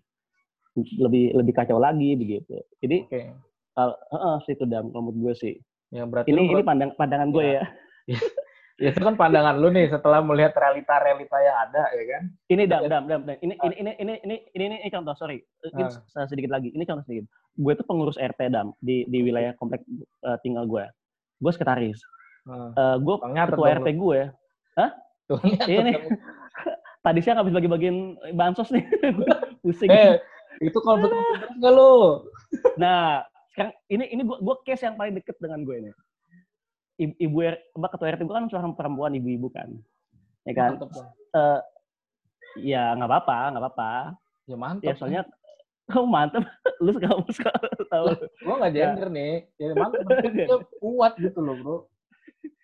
lebih 1.02 1.26
lebih 1.34 1.54
kacau 1.58 1.82
lagi 1.82 2.14
begitu. 2.14 2.62
Jadi 2.80 2.98
okay. 3.10 3.34
uh, 3.80 3.96
uh, 4.14 4.38
situ 4.46 4.70
dalam 4.70 4.94
menurut 4.94 5.18
gue 5.18 5.34
sih. 5.34 5.56
Ya, 5.90 6.06
berarti 6.06 6.30
ini 6.30 6.52
ini 6.52 6.62
pandang, 6.62 6.94
pandangan 6.94 7.34
gue 7.34 7.46
ya. 7.58 7.64
ya. 8.14 8.20
Ya, 8.76 8.92
itu 8.92 9.00
kan 9.00 9.16
pandangan 9.16 9.56
lu 9.56 9.72
nih 9.72 9.88
setelah 9.88 10.20
melihat 10.20 10.52
realita-realita 10.52 11.38
yang 11.40 11.58
ada 11.64 11.84
ya 11.96 12.04
kan. 12.12 12.24
Ini 12.52 12.64
dam 12.68 12.82
dam 12.92 13.04
dam. 13.08 13.22
Ini 13.24 13.56
ini 13.56 13.76
ini 13.80 13.92
ini 13.96 14.14
ini 14.20 14.36
ini 14.52 14.66
ini, 14.68 14.76
ini 14.84 14.90
contoh 14.92 15.16
sorry. 15.16 15.40
Ini 15.64 15.88
uh. 15.88 16.28
sedikit 16.28 16.52
lagi. 16.52 16.76
Ini 16.76 16.84
contoh 16.84 17.08
sedikit. 17.08 17.32
Gue 17.56 17.72
itu 17.72 17.88
pengurus 17.88 18.20
RT 18.20 18.52
dam 18.52 18.76
di 18.84 19.08
di 19.08 19.24
wilayah 19.24 19.56
komplek 19.56 19.88
uh, 20.28 20.36
tinggal 20.44 20.68
gue. 20.68 20.84
Gue 21.40 21.52
sekretaris. 21.52 22.00
Uh. 22.46 22.72
Uh, 22.78 22.96
gue 23.02 23.16
ketua 23.22 23.68
RT 23.82 23.88
gue. 23.96 24.20
Hah? 24.78 24.92
ini. 25.70 25.94
Tadi 27.06 27.20
siang 27.22 27.38
habis 27.38 27.54
bagi-bagiin 27.54 28.18
bansos 28.34 28.74
nih. 28.74 28.86
Pusing. 29.64 29.90
Eh, 29.94 30.18
itu 30.62 30.78
kalau 30.82 31.06
betul 31.06 31.22
nggak 31.62 31.74
lo? 31.74 32.26
Nah, 32.82 33.22
sekarang 33.54 33.74
ini 33.88 34.04
ini 34.10 34.22
gue 34.26 34.38
gue 34.42 34.56
case 34.66 34.84
yang 34.84 34.98
paling 34.98 35.16
deket 35.16 35.38
dengan 35.40 35.64
gue 35.64 35.76
ini 35.80 35.92
ibu, 37.00 37.14
ibu 37.20 37.38
mbak 37.76 37.90
ketua 37.96 38.16
RT 38.16 38.22
gue 38.24 38.36
kan 38.36 38.48
seorang 38.52 38.74
perempuan 38.76 39.16
ibu-ibu 39.16 39.48
kan 39.52 39.70
ya 40.46 40.54
kan 40.54 40.72
mantap, 40.78 40.90
uh, 41.36 41.60
ya 42.60 42.94
nggak 42.96 43.10
apa-apa 43.10 43.40
nggak 43.52 43.64
apa-apa 43.64 43.92
ya 44.46 44.56
mantap 44.56 44.86
ya 44.86 44.94
soalnya 44.96 45.22
oh 45.94 46.08
mantap 46.10 46.42
lu 46.84 46.98
kamu 46.98 47.30
sekarang 47.30 47.78
tahu. 47.92 48.08
Gua 48.42 48.56
nggak 48.64 48.74
gender 48.74 49.10
ya. 49.12 49.16
nih. 49.16 49.34
Ya 49.62 49.68
mantap 49.78 50.06
dia 50.10 50.58
kuat 50.82 51.14
gitu 51.22 51.40
loh 51.44 51.56
bro. 51.62 51.78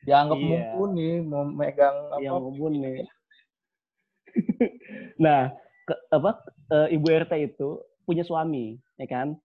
Dianggap 0.01 0.37
iya. 0.41 0.47
mumpuni 0.49 1.09
mau 1.21 1.45
megang 1.45 1.97
apa 2.09 2.21
yang 2.25 2.41
mumpuni 2.41 3.05
nah 5.19 5.51
ke, 5.83 5.93
apa 6.07 6.39
uh, 6.71 6.87
ibu 6.87 7.03
RT 7.11 7.51
itu 7.53 7.83
punya 8.07 8.25
suami 8.25 8.79
ya 8.97 9.05
kan? 9.05 9.37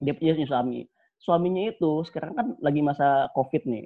Dia 0.00 0.16
punya 0.16 0.38
suami. 0.46 0.88
Suaminya 1.20 1.72
itu 1.72 2.04
sekarang 2.08 2.32
kan 2.36 2.46
lagi 2.62 2.80
masa 2.80 3.28
covid 3.36 3.66
nih. 3.66 3.84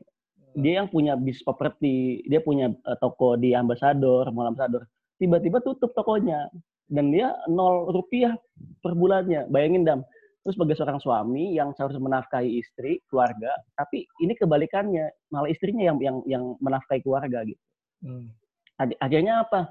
Dia 0.58 0.82
yang 0.82 0.88
punya 0.90 1.14
bis 1.14 1.40
properti, 1.40 2.26
dia 2.26 2.42
punya 2.42 2.70
uh, 2.84 2.98
toko 2.98 3.38
di 3.38 3.54
ambasador, 3.54 4.28
mall 4.34 4.50
ambasador. 4.52 4.86
Tiba-tiba 5.18 5.62
tutup 5.62 5.94
tokonya 5.94 6.50
dan 6.88 7.12
dia 7.12 7.36
nol 7.48 7.92
rupiah 7.92 8.36
per 8.80 8.92
bulannya. 8.96 9.48
Bayangin 9.48 9.84
dam. 9.84 10.00
Terus 10.42 10.54
sebagai 10.56 10.76
seorang 10.80 11.00
suami 11.02 11.56
yang 11.56 11.76
harus 11.76 11.98
menafkahi 12.00 12.62
istri, 12.62 13.04
keluarga, 13.12 13.52
tapi 13.76 14.08
ini 14.24 14.32
kebalikannya, 14.32 15.12
malah 15.28 15.50
istrinya 15.50 15.92
yang 15.92 15.98
yang 16.00 16.16
yang 16.24 16.44
menafkahi 16.64 17.04
keluarga 17.04 17.44
gitu. 17.44 17.60
Hmm. 18.00 18.32
Akhirnya 18.78 19.44
apa? 19.44 19.68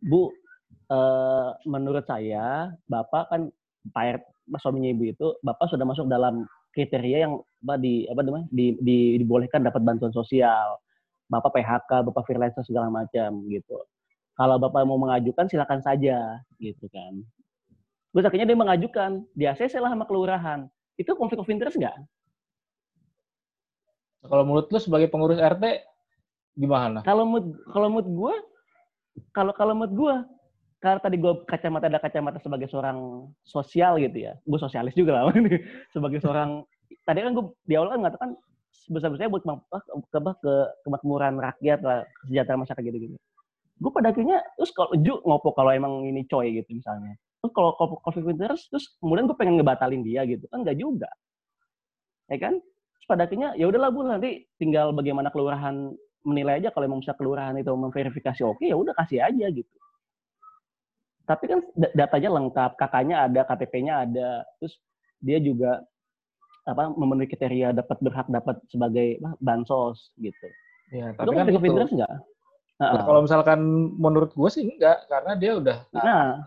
Bu, 0.00 0.30
uh, 0.88 1.52
menurut 1.68 2.06
saya, 2.08 2.72
Bapak 2.88 3.28
kan 3.28 3.50
Pak 3.92 4.24
suaminya 4.62 4.88
ibu 4.94 5.10
itu, 5.10 5.26
Bapak 5.42 5.68
sudah 5.68 5.84
masuk 5.84 6.06
dalam 6.08 6.46
kriteria 6.76 7.18
yang 7.24 7.40
apa 7.40 7.80
di 7.80 8.04
apa 8.04 8.20
namanya 8.20 8.46
di, 8.52 8.76
di, 8.84 9.16
dibolehkan 9.16 9.64
dapat 9.64 9.80
bantuan 9.80 10.12
sosial 10.12 10.76
bapak 11.32 11.56
PHK 11.56 12.04
bapak 12.12 12.22
freelancer 12.28 12.62
segala 12.68 12.92
macam 12.92 13.42
gitu 13.48 13.80
kalau 14.36 14.60
bapak 14.60 14.84
mau 14.84 15.00
mengajukan 15.00 15.48
silakan 15.48 15.80
saja 15.80 16.44
gitu 16.60 16.86
kan. 16.92 17.24
Terus 18.12 18.24
akhirnya 18.28 18.48
dia 18.52 18.58
mengajukan 18.58 19.24
di 19.32 19.44
ACC 19.48 19.80
lah 19.80 19.92
sama 19.92 20.04
kelurahan. 20.04 20.68
Itu 21.00 21.16
konflik 21.16 21.40
of 21.40 21.48
interest 21.48 21.80
nggak? 21.80 21.96
Kalau 24.24 24.44
menurut 24.44 24.68
lu 24.68 24.78
sebagai 24.80 25.08
pengurus 25.08 25.40
RT 25.40 25.64
gimana? 26.56 27.00
Kalau 27.04 27.24
menurut 27.24 27.48
kalau 27.72 27.88
menurut 27.88 28.08
gue 28.08 28.34
kalau 29.32 29.52
kalau 29.56 29.72
menurut 29.72 29.94
gue 29.96 30.14
karena 30.80 31.00
tadi 31.00 31.16
gue 31.16 31.32
kacamata 31.48 31.88
ada 31.88 32.00
kacamata 32.00 32.38
sebagai 32.40 32.68
seorang 32.68 33.28
sosial 33.44 33.96
gitu 33.96 34.28
ya, 34.28 34.36
gue 34.36 34.58
sosialis 34.60 34.92
juga 34.92 35.16
lah 35.16 35.32
sebagai 35.94 36.20
seorang 36.20 36.64
tadi 37.08 37.24
kan 37.24 37.32
gue 37.32 37.44
di 37.64 37.74
awal 37.80 37.96
kan 37.96 38.00
mengatakan 38.04 38.30
sebesar-besarnya 38.84 39.32
buat 39.32 39.42
ke, 39.42 40.18
ke 40.20 40.54
kemakmuran 40.84 41.40
rakyat 41.40 41.80
lah, 41.80 42.04
kesejahteraan 42.22 42.60
masyarakat 42.62 42.84
gitu-gitu. 42.84 43.16
Gue 43.76 43.90
pada 43.92 44.12
akhirnya 44.12 44.40
terus 44.56 44.72
kalau 44.72 44.92
ju 44.96 45.20
ngopo 45.24 45.52
kalau 45.52 45.70
emang 45.72 46.04
ini 46.08 46.24
coy 46.28 46.56
gitu 46.56 46.76
misalnya. 46.76 47.16
Terus 47.44 47.52
kalau 47.52 47.76
konflik 47.76 48.24
interest 48.26 48.72
terus 48.72 48.96
kemudian 48.98 49.28
gue 49.28 49.36
pengen 49.36 49.60
ngebatalin 49.60 50.02
dia 50.02 50.24
gitu 50.24 50.48
kan 50.48 50.64
nggak 50.64 50.78
juga. 50.80 51.10
Ya 52.32 52.38
kan? 52.40 52.58
Terus 52.60 53.06
pada 53.06 53.28
akhirnya 53.28 53.52
ya 53.54 53.68
udahlah 53.68 53.90
bu 53.92 54.00
nanti 54.08 54.48
tinggal 54.56 54.96
bagaimana 54.96 55.28
kelurahan 55.28 55.92
menilai 56.26 56.58
aja 56.58 56.74
kalau 56.74 56.90
emang 56.90 57.00
bisa 57.04 57.14
kelurahan 57.14 57.54
itu 57.54 57.70
memverifikasi 57.70 58.42
oke 58.42 58.66
ya 58.66 58.74
udah 58.74 58.90
kasih 58.98 59.22
aja 59.22 59.46
gitu 59.46 59.76
tapi 61.26 61.44
kan 61.50 61.60
datanya 61.92 62.30
lengkap, 62.38 62.78
kakaknya 62.78 63.26
ada, 63.26 63.42
KTP-nya 63.42 64.06
ada, 64.06 64.46
terus 64.62 64.78
dia 65.18 65.42
juga 65.42 65.82
apa 66.66 66.94
memenuhi 66.94 67.26
kriteria 67.30 67.74
dapat 67.74 67.98
berhak 67.98 68.26
dapat 68.30 68.62
sebagai 68.70 69.18
bansos 69.42 70.14
gitu. 70.22 70.46
Ya, 70.94 71.10
tapi 71.18 71.34
kan 71.34 71.50
itu, 71.50 71.58
interest 71.58 71.94
enggak? 71.98 72.14
Nah, 72.76 73.02
kalau 73.02 73.24
misalkan 73.24 73.58
menurut 73.96 74.30
gue 74.30 74.48
sih 74.48 74.62
enggak, 74.62 75.08
karena 75.08 75.32
dia 75.32 75.56
udah 75.56 75.76
Nah, 75.92 76.44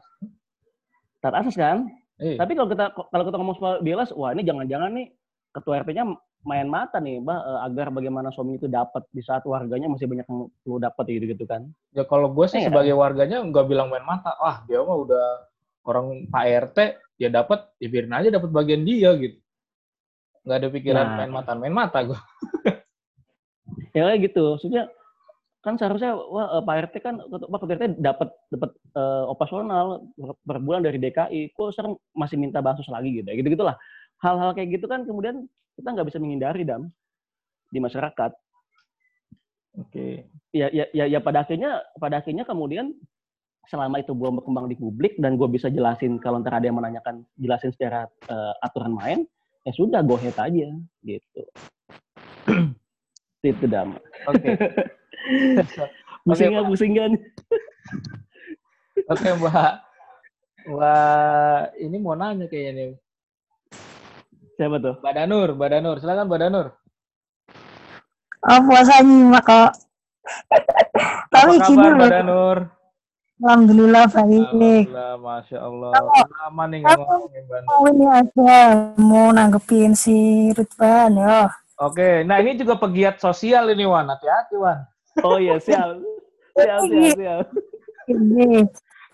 taat 1.19 1.35
asas 1.41 1.57
kan? 1.57 1.89
Eh. 2.15 2.37
Tapi 2.37 2.53
kalau 2.53 2.69
kita 2.69 2.85
kalau 2.93 3.23
kita 3.25 3.35
ngomong 3.35 3.57
soal 3.57 3.75
bielas, 3.79 4.13
wah 4.13 4.29
ini 4.29 4.43
jangan-jangan 4.43 4.93
nih 4.93 5.09
ketua 5.49 5.81
RT-nya 5.81 6.05
main 6.41 6.69
mata 6.69 7.01
nih, 7.01 7.17
Mbak, 7.19 7.39
eh, 7.41 7.59
agar 7.65 7.87
bagaimana 7.89 8.29
suami 8.29 8.55
itu 8.55 8.69
dapat 8.69 9.03
di 9.09 9.19
saat 9.19 9.41
warganya 9.43 9.89
masih 9.89 10.05
banyak 10.05 10.23
yang 10.23 10.39
perlu 10.61 10.77
dapat 10.77 11.03
gitu 11.09 11.25
gitu 11.27 11.43
kan. 11.43 11.65
Ya 11.91 12.05
kalau 12.05 12.29
gue 12.29 12.45
sih 12.45 12.61
Iya. 12.61 12.69
sebagai 12.69 12.93
warganya 12.93 13.41
nggak 13.41 13.65
bilang 13.65 13.89
main 13.89 14.05
mata. 14.05 14.37
Ah 14.37 14.61
dia 14.63 14.79
mah 14.79 14.95
udah 14.95 15.25
orang 15.83 16.29
Pak 16.29 16.45
RT 16.69 16.77
ya 17.17 17.27
dapat 17.27 17.65
ya 17.81 17.89
biarin 17.89 18.13
aja 18.13 18.29
dapat 18.29 18.53
bagian 18.53 18.85
dia 18.85 19.17
gitu. 19.17 19.41
Nggak 20.45 20.57
ada 20.61 20.67
pikiran 20.69 21.05
Nah. 21.09 21.15
main 21.17 21.31
mata 21.33 21.51
main 21.57 21.73
mata 21.73 21.99
gue. 22.05 22.19
Ya 23.91 24.05
kayak 24.05 24.29
gitu. 24.29 24.55
Maksudnya 24.55 24.85
kan 25.59 25.75
seharusnya 25.75 26.15
wah 26.15 26.59
eh, 26.59 26.63
Pak 26.63 26.75
RT 26.87 26.95
kan 27.03 27.15
Pak 27.27 27.63
RT 27.67 27.99
dapat 27.99 28.31
dapat 28.47 28.71
eh, 28.95 29.23
operasional 29.27 30.07
per, 30.15 30.31
per 30.39 30.57
bulan 30.63 30.81
dari 30.83 30.97
DKI. 30.99 31.51
Kok 31.55 31.75
sekarang 31.75 31.93
masih 32.15 32.39
minta 32.39 32.63
bansos 32.63 32.87
lagi 32.87 33.19
gitu. 33.19 33.27
Gitu 33.27 33.47
gitulah. 33.59 33.75
Hal-hal 34.23 34.55
kayak 34.55 34.79
gitu 34.79 34.85
kan 34.87 35.03
kemudian 35.03 35.47
kita 35.75 35.95
nggak 35.95 36.07
bisa 36.07 36.19
menghindari 36.19 36.63
dam 36.63 36.91
di 37.71 37.79
masyarakat. 37.79 38.31
Oke. 39.79 40.27
ya, 40.49 40.67
ya, 40.73 40.89
ya, 40.91 41.05
ya 41.05 41.19
pada 41.21 41.45
akhirnya 41.45 41.79
pada 42.01 42.19
akhirnya 42.19 42.43
kemudian 42.43 42.91
selama 43.69 44.01
itu 44.01 44.17
belum 44.17 44.41
berkembang 44.41 44.65
di 44.65 44.75
publik 44.75 45.13
dan 45.21 45.37
gue 45.37 45.45
bisa 45.45 45.69
jelasin 45.69 46.17
kalau 46.17 46.41
ntar 46.41 46.57
ada 46.57 46.65
yang 46.65 46.81
menanyakan 46.81 47.21
jelasin 47.37 47.69
secara 47.69 48.09
eh, 48.25 48.53
aturan 48.65 48.97
main 48.97 49.19
ya 49.61 49.71
sudah 49.77 50.01
go 50.01 50.17
ahead 50.17 50.33
aja 50.41 50.73
gitu 51.05 51.41
itu 53.45 53.65
dam 53.69 53.93
Oke. 54.25 54.57
pusing 56.25 56.51
nggak 56.53 56.67
pusing 56.67 56.91
kan 56.95 57.11
Oke 59.09 59.25
Mbak. 59.41 59.73
Mbak 60.69 61.61
ini 61.81 61.97
mau 61.97 62.13
nanya 62.13 62.45
kayaknya 62.45 62.71
nih. 62.77 62.89
siapa 64.53 64.77
tuh 64.77 64.95
Mbak 65.01 65.13
Danur, 65.17 65.49
Mbak 65.57 65.69
Danur. 65.71 65.95
Silakan 65.97 66.27
Mbak 66.29 66.41
Danur. 66.45 66.67
Oh, 68.45 68.59
puasa 68.69 69.01
nyimak 69.01 69.43
kok. 69.49 69.71
Tapi 71.33 71.57
gini 71.63 71.79
kabar 71.79 71.93
Mbak 71.97 72.11
Danur? 72.11 72.57
alhamdulillah 73.39 74.03
baik. 74.11 74.45
Alhamdulillah, 74.51 75.11
Masya 75.15 75.57
Allah. 75.63 75.91
Kalau- 75.95 76.11
Lama 76.43 76.63
nih 76.67 76.79
ngomongin. 76.83 77.43
Oh 77.71 77.87
ini 77.87 78.05
aja 78.11 78.55
mau 78.99 79.31
nanggepin 79.31 79.95
si 79.95 80.51
Ridwan 80.51 81.15
ya. 81.15 81.47
Oke, 81.79 82.27
nah 82.27 82.43
ini 82.43 82.59
juga 82.59 82.75
pegiat 82.75 83.23
sosial 83.23 83.71
ini 83.71 83.87
Wan. 83.87 84.11
Hati-hati 84.11 84.59
Wan. 84.59 84.83
Oh 85.23 85.37
iya 85.37 85.57
siap 85.65 85.99
siap 86.55 86.79
siap, 86.85 87.15
siap. 87.15 87.45
Ini 88.09 88.65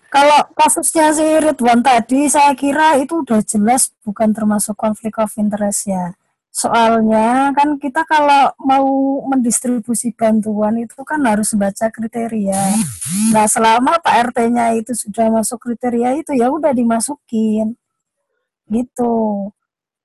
kalau 0.06 0.40
kasusnya 0.56 1.12
si 1.12 1.26
Ridwan 1.42 1.82
tadi 1.82 2.30
saya 2.30 2.54
kira 2.56 2.96
itu 2.96 3.20
udah 3.20 3.42
jelas 3.44 3.92
bukan 4.06 4.32
termasuk 4.32 4.78
konflik 4.78 5.18
of 5.18 5.34
interest 5.36 5.90
ya. 5.90 6.14
Soalnya 6.56 7.52
kan 7.52 7.76
kita 7.76 8.00
kalau 8.08 8.48
mau 8.64 8.88
mendistribusi 9.28 10.16
bantuan 10.16 10.80
itu 10.80 10.96
kan 11.04 11.20
harus 11.28 11.52
baca 11.52 11.92
kriteria. 11.92 12.80
Nah 13.36 13.44
selama 13.44 14.00
Pak 14.00 14.32
RT-nya 14.32 14.72
itu 14.80 14.96
sudah 14.96 15.28
masuk 15.28 15.60
kriteria 15.60 16.16
itu 16.16 16.32
ya 16.32 16.48
udah 16.48 16.72
dimasukin 16.72 17.76
gitu. 18.72 19.14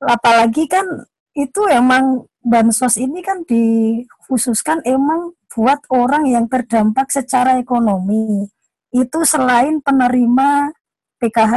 Apalagi 0.03 0.67
kan 0.67 1.07
itu 1.31 1.61
emang 1.71 2.27
bansos 2.43 2.99
ini 2.99 3.23
kan 3.23 3.47
dikhususkan 3.47 4.83
emang 4.83 5.31
buat 5.51 5.83
orang 5.91 6.31
yang 6.31 6.47
terdampak 6.47 7.11
secara 7.11 7.59
ekonomi. 7.59 8.47
Itu 8.91 9.23
selain 9.27 9.83
penerima 9.83 10.71
PKH, 11.19 11.55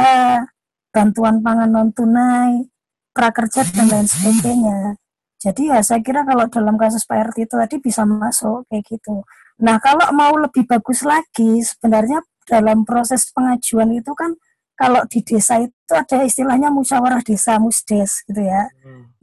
bantuan 0.91 1.39
pangan 1.39 1.71
non 1.71 1.89
tunai, 1.95 2.67
prakerja 3.15 3.63
dan 3.71 3.87
lain 3.87 4.07
sebagainya. 4.07 4.99
Jadi 5.39 5.71
ya 5.71 5.79
saya 5.83 5.99
kira 6.03 6.27
kalau 6.27 6.47
dalam 6.51 6.75
kasus 6.75 7.07
Pak 7.07 7.31
RT 7.31 7.47
itu 7.47 7.55
tadi 7.55 7.75
bisa 7.79 8.03
masuk 8.03 8.67
kayak 8.67 8.83
gitu. 8.87 9.23
Nah 9.63 9.79
kalau 9.79 10.11
mau 10.11 10.33
lebih 10.35 10.67
bagus 10.67 11.03
lagi 11.03 11.63
sebenarnya 11.63 12.23
dalam 12.47 12.83
proses 12.83 13.29
pengajuan 13.31 13.93
itu 13.95 14.11
kan 14.15 14.35
kalau 14.75 15.07
di 15.07 15.23
desa 15.23 15.63
itu 15.63 15.91
ada 15.91 16.27
istilahnya 16.27 16.67
musyawarah 16.67 17.23
desa 17.23 17.55
musdes 17.61 18.25
gitu 18.27 18.41
ya. 18.43 18.67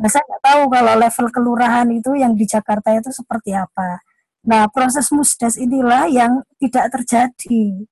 Nah 0.00 0.08
saya 0.08 0.24
nggak 0.24 0.42
tahu 0.46 0.62
kalau 0.72 0.92
level 0.96 1.26
kelurahan 1.28 1.88
itu 1.92 2.10
yang 2.16 2.32
di 2.32 2.48
Jakarta 2.48 2.96
itu 2.96 3.12
seperti 3.12 3.52
apa. 3.52 4.00
Nah 4.42 4.66
proses 4.70 5.06
musdes 5.14 5.54
inilah 5.54 6.10
yang 6.10 6.42
tidak 6.58 6.90
terjadi 6.98 7.86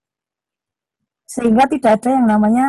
sehingga 1.30 1.70
tidak 1.70 2.02
ada 2.02 2.10
yang 2.18 2.26
namanya 2.26 2.66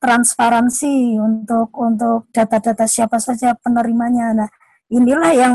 transparansi 0.00 1.20
untuk 1.20 1.68
untuk 1.76 2.32
data-data 2.32 2.88
siapa 2.88 3.20
saja 3.20 3.52
penerimanya. 3.60 4.32
Nah, 4.32 4.48
inilah 4.88 5.32
yang 5.36 5.54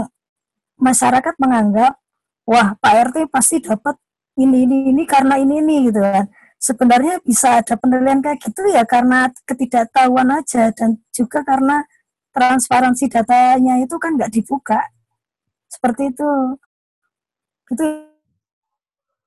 masyarakat 0.77 1.33
menganggap 1.41 1.97
wah 2.45 2.77
Pak 2.77 2.93
RT 3.09 3.17
pasti 3.33 3.57
dapat 3.65 3.97
ini 4.37 4.69
ini 4.69 4.77
ini 4.93 5.03
karena 5.09 5.41
ini 5.41 5.65
ini 5.65 5.89
gitu 5.89 5.99
kan. 6.05 6.29
Sebenarnya 6.61 7.17
bisa 7.25 7.61
ada 7.61 7.73
penilaian 7.77 8.21
kayak 8.21 8.37
gitu 8.45 8.61
ya 8.69 8.85
karena 8.85 9.33
ketidaktahuan 9.49 10.29
aja 10.29 10.69
dan 10.77 11.01
juga 11.09 11.41
karena 11.41 11.81
transparansi 12.29 13.09
datanya 13.09 13.81
itu 13.81 13.97
kan 13.97 14.13
nggak 14.13 14.29
dibuka. 14.29 14.77
Seperti 15.65 16.13
itu. 16.13 16.29
Itu 17.71 17.85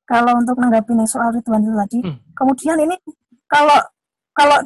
kalau 0.08 0.40
untuk 0.40 0.56
menanggapi 0.56 0.92
soal 1.04 1.34
Ridwan 1.36 1.62
itu 1.62 1.74
tadi. 1.76 1.98
Hmm. 2.00 2.16
Kemudian 2.32 2.78
ini 2.80 2.96
kalau 3.44 3.76
kalau 4.32 4.58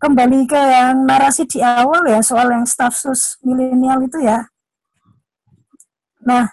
kembali 0.00 0.48
ke 0.48 0.56
yang 0.56 1.04
narasi 1.04 1.44
di 1.44 1.60
awal 1.60 2.08
ya 2.08 2.24
soal 2.24 2.48
yang 2.48 2.64
staff 2.64 2.96
sus 2.96 3.36
milenial 3.44 4.00
itu 4.00 4.18
ya. 4.24 4.48
Nah, 6.24 6.48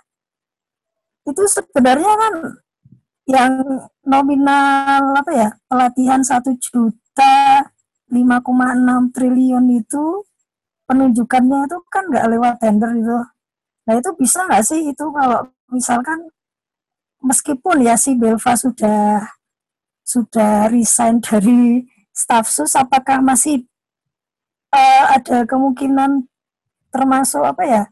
itu 1.27 1.43
sebenarnya 1.47 2.11
kan 2.11 2.33
yang 3.27 3.51
nominal 4.07 5.03
apa 5.19 5.31
ya 5.35 5.49
pelatihan 5.67 6.23
satu 6.23 6.55
juta 6.55 7.67
5,6 8.07 9.11
triliun 9.11 9.67
itu 9.75 10.23
penunjukannya 10.87 11.67
itu 11.67 11.77
kan 11.91 12.03
nggak 12.07 12.27
lewat 12.31 12.55
tender 12.63 12.91
itu. 12.95 13.19
Nah 13.87 13.93
itu 13.99 14.09
bisa 14.15 14.47
nggak 14.47 14.63
sih 14.63 14.79
itu 14.91 15.05
kalau 15.11 15.43
misalkan 15.71 16.31
meskipun 17.23 17.83
ya 17.83 17.95
si 17.99 18.15
Belva 18.15 18.53
sudah 18.55 19.31
sudah 20.07 20.71
resign 20.71 21.19
dari 21.19 21.83
staf 22.15 22.47
sus, 22.47 22.73
apakah 22.79 23.19
masih 23.19 23.67
eh, 24.71 25.05
ada 25.11 25.43
kemungkinan 25.43 26.25
termasuk 26.89 27.43
apa 27.43 27.63
ya 27.67 27.83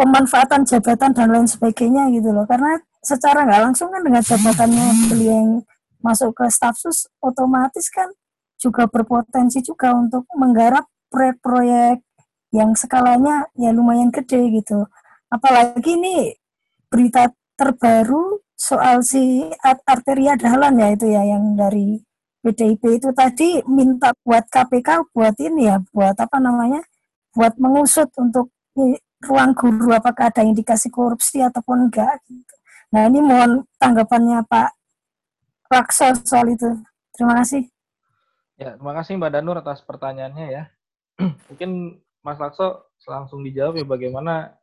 pemanfaatan 0.00 0.64
jabatan 0.64 1.12
dan 1.12 1.28
lain 1.28 1.46
sebagainya 1.46 2.08
gitu 2.14 2.32
loh. 2.32 2.48
Karena 2.48 2.80
secara 3.04 3.44
nggak 3.44 3.62
langsung 3.70 3.92
kan 3.92 4.00
dengan 4.00 4.24
jabatannya 4.24 4.86
beliau 5.12 5.34
yang 5.36 5.50
masuk 6.00 6.32
ke 6.32 6.46
staf 6.48 6.78
sus 6.78 7.10
otomatis 7.18 7.90
kan 7.90 8.06
juga 8.58 8.86
berpotensi 8.86 9.62
juga 9.62 9.94
untuk 9.94 10.26
menggarap 10.34 10.86
proyek-proyek 11.10 12.02
yang 12.54 12.72
skalanya 12.74 13.46
ya 13.54 13.70
lumayan 13.70 14.08
gede 14.10 14.40
gitu. 14.50 14.88
Apalagi 15.28 15.94
ini 15.94 16.32
berita 16.88 17.30
terbaru 17.54 18.40
soal 18.58 19.04
si 19.06 19.46
Art- 19.62 19.84
Arteria 19.86 20.34
Dahlan 20.34 20.80
ya 20.80 20.88
itu 20.92 21.06
ya 21.08 21.22
yang 21.22 21.54
dari 21.54 22.00
PDIP 22.42 22.82
itu 23.02 23.08
tadi 23.12 23.60
minta 23.66 24.14
buat 24.22 24.46
KPK 24.48 25.12
buat 25.12 25.36
ini 25.38 25.68
ya 25.68 25.82
buat 25.92 26.16
apa 26.16 26.38
namanya 26.38 26.82
buat 27.34 27.54
mengusut 27.60 28.08
untuk 28.18 28.50
ruang 29.26 29.52
guru 29.54 29.90
apakah 29.94 30.30
ada 30.30 30.46
indikasi 30.46 30.88
korupsi 30.88 31.42
ataupun 31.42 31.90
enggak 31.90 32.22
gitu. 32.30 32.54
Nah 32.94 33.10
ini 33.10 33.18
mohon 33.20 33.66
tanggapannya 33.76 34.46
Pak 34.46 34.70
Rakso 35.68 36.14
soal 36.24 36.56
itu. 36.56 36.78
Terima 37.12 37.42
kasih. 37.42 37.68
Ya, 38.58 38.74
terima 38.74 38.94
kasih 38.96 39.18
Mbak 39.18 39.32
Danur 39.34 39.56
atas 39.60 39.82
pertanyaannya 39.84 40.46
ya. 40.50 40.64
Mungkin 41.52 41.98
Mas 42.22 42.38
Lakso 42.38 42.90
langsung 43.06 43.46
dijawab 43.46 43.78
ya 43.78 43.86
bagaimana 43.86 44.57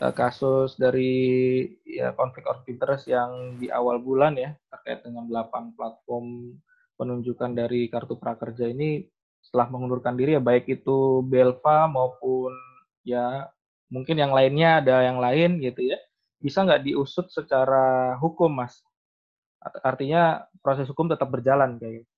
eh, 0.00 0.14
kasus 0.14 0.74
dari 0.80 1.12
ya 1.86 2.14
konflik 2.14 2.46
of 2.50 2.62
interest 2.66 3.06
yang 3.10 3.58
di 3.60 3.68
awal 3.70 3.98
bulan 4.00 4.34
ya 4.38 4.54
terkait 4.70 5.06
dengan 5.06 5.26
8 5.28 5.76
platform 5.76 6.58
penunjukan 6.94 7.50
dari 7.54 7.90
kartu 7.90 8.14
prakerja 8.18 8.70
ini 8.70 9.06
setelah 9.44 9.68
mengundurkan 9.68 10.14
diri 10.16 10.38
ya 10.38 10.42
baik 10.42 10.66
itu 10.70 11.20
Belva 11.26 11.90
maupun 11.90 12.54
ya 13.04 13.50
mungkin 13.92 14.16
yang 14.16 14.32
lainnya 14.32 14.80
ada 14.80 15.04
yang 15.04 15.18
lain 15.20 15.60
gitu 15.60 15.84
ya 15.84 15.98
bisa 16.40 16.64
nggak 16.64 16.82
diusut 16.86 17.28
secara 17.28 18.16
hukum 18.18 18.50
mas 18.50 18.80
Art- 19.64 19.80
artinya 19.80 20.44
proses 20.60 20.84
hukum 20.92 21.08
tetap 21.08 21.32
berjalan 21.32 21.80
kayak 21.80 22.04
gitu. 22.04 22.10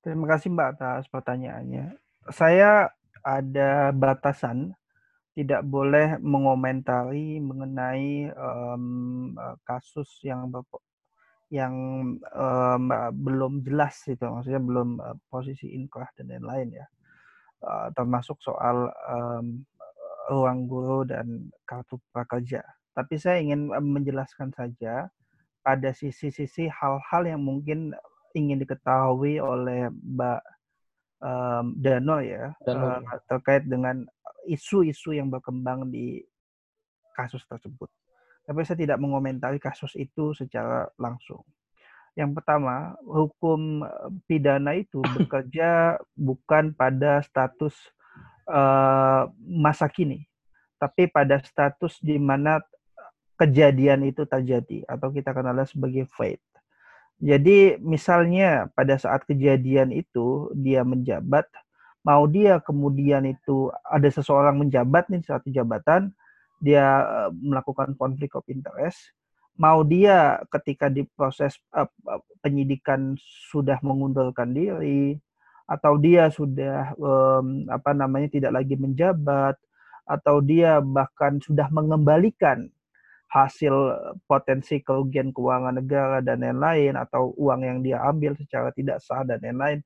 Terima 0.00 0.24
kasih 0.28 0.48
Mbak 0.52 0.68
atas 0.76 1.04
pertanyaannya. 1.12 1.96
Saya 2.32 2.88
ada 3.20 3.92
batasan 3.92 4.72
tidak 5.34 5.62
boleh 5.62 6.18
mengomentari 6.18 7.38
mengenai 7.38 8.30
eh, 8.30 9.54
kasus 9.62 10.20
yang 10.26 10.50
yang 11.50 11.74
eh, 12.22 13.10
belum 13.14 13.62
jelas 13.66 13.98
itu 14.06 14.22
maksudnya 14.22 14.62
belum 14.62 14.88
eh, 14.98 15.16
posisi 15.30 15.74
inkrah 15.74 16.10
dan 16.18 16.30
lain-lain 16.30 16.82
ya. 16.82 16.86
uh, 17.60 17.92
termasuk 17.92 18.40
soal 18.40 18.88
um, 19.04 19.60
ruang 20.32 20.64
guru 20.64 21.04
dan 21.04 21.52
kartu 21.68 22.00
prakerja. 22.08 22.64
Tapi 22.96 23.20
saya 23.20 23.36
ingin 23.44 23.68
menjelaskan 23.68 24.48
saja 24.56 25.12
pada 25.60 25.92
sisi-sisi 25.92 26.72
hal-hal 26.72 27.22
yang 27.28 27.44
mungkin 27.44 27.92
ingin 28.32 28.62
diketahui 28.62 29.42
oleh 29.42 29.92
Mbak 29.92 30.40
um, 31.20 31.76
Dano 31.76 32.18
ya 32.20 32.52
Dano. 32.64 32.98
Uh, 32.98 33.20
terkait 33.28 33.64
dengan 33.68 34.04
isu-isu 34.48 35.12
yang 35.14 35.28
berkembang 35.28 35.88
di 35.92 36.24
kasus 37.14 37.44
tersebut. 37.44 37.88
Tapi 38.48 38.66
saya 38.66 38.80
tidak 38.80 38.98
mengomentari 38.98 39.60
kasus 39.60 39.92
itu 39.94 40.32
secara 40.34 40.88
langsung. 40.96 41.44
Yang 42.18 42.42
pertama, 42.42 42.98
hukum 43.06 43.86
eh, 43.86 44.10
pidana 44.26 44.74
itu 44.74 44.98
bekerja 45.16 46.00
bukan 46.18 46.74
pada 46.74 47.22
status 47.22 47.76
uh, 48.50 49.30
masa 49.46 49.86
kini, 49.86 50.26
tapi 50.80 51.06
pada 51.06 51.38
status 51.38 52.02
di 52.02 52.18
mana 52.18 52.58
kejadian 53.38 54.04
itu 54.10 54.26
terjadi 54.26 54.84
atau 54.90 55.14
kita 55.14 55.30
kenal 55.30 55.56
sebagai 55.64 56.10
fate. 56.10 56.42
Jadi 57.20 57.76
misalnya 57.84 58.72
pada 58.72 58.96
saat 58.96 59.28
kejadian 59.28 59.92
itu 59.92 60.48
dia 60.56 60.80
menjabat, 60.80 61.44
mau 62.00 62.24
dia 62.24 62.56
kemudian 62.64 63.28
itu 63.28 63.68
ada 63.84 64.08
seseorang 64.08 64.56
menjabat 64.56 65.12
nih 65.12 65.20
satu 65.28 65.52
jabatan, 65.52 66.16
dia 66.64 67.04
eh, 67.04 67.30
melakukan 67.44 67.92
konflik 68.00 68.32
of 68.32 68.44
interest, 68.48 69.12
mau 69.60 69.84
dia 69.84 70.40
ketika 70.48 70.88
di 70.88 71.04
proses 71.12 71.60
uh, 71.76 71.84
penyidikan 72.40 73.12
sudah 73.52 73.76
mengundurkan 73.84 74.56
diri 74.56 75.20
atau 75.68 76.00
dia 76.00 76.32
sudah 76.32 76.96
apa 77.70 77.94
namanya 77.94 78.26
tidak 78.26 78.58
lagi 78.58 78.74
menjabat 78.74 79.54
atau 80.02 80.42
dia 80.42 80.82
bahkan 80.82 81.38
sudah 81.38 81.70
mengembalikan 81.70 82.66
hasil 83.30 83.74
potensi 84.26 84.82
kerugian 84.82 85.30
keuangan 85.30 85.78
negara 85.78 86.18
dan 86.18 86.42
lain-lain 86.42 86.98
atau 86.98 87.30
uang 87.38 87.62
yang 87.62 87.78
dia 87.78 88.02
ambil 88.02 88.34
secara 88.34 88.74
tidak 88.74 88.98
sah 88.98 89.22
dan 89.22 89.38
lain-lain 89.38 89.80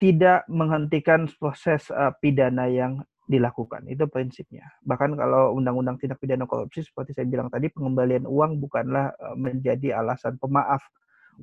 tidak 0.00 0.48
menghentikan 0.48 1.28
proses 1.36 1.92
uh, 1.92 2.14
pidana 2.22 2.70
yang 2.70 3.04
dilakukan. 3.28 3.84
Itu 3.84 4.08
prinsipnya. 4.08 4.64
Bahkan 4.82 5.14
kalau 5.14 5.52
undang-undang 5.52 6.00
tindak 6.00 6.16
pidana 6.16 6.48
korupsi 6.48 6.80
seperti 6.80 7.12
saya 7.12 7.28
bilang 7.28 7.52
tadi 7.52 7.68
pengembalian 7.68 8.24
uang 8.24 8.56
bukanlah 8.56 9.12
eh, 9.12 9.36
menjadi 9.36 10.00
alasan 10.00 10.40
pemaaf 10.40 10.80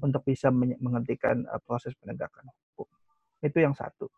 untuk 0.02 0.26
bisa 0.26 0.49
menghentikan 0.49 1.45
eh, 1.45 1.61
proses 1.61 1.93
penegakan 2.02 2.49
hukum. 2.73 2.89
Itu 3.45 3.61
yang 3.61 3.77
satu. 3.77 4.10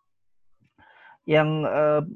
Yang 1.27 1.67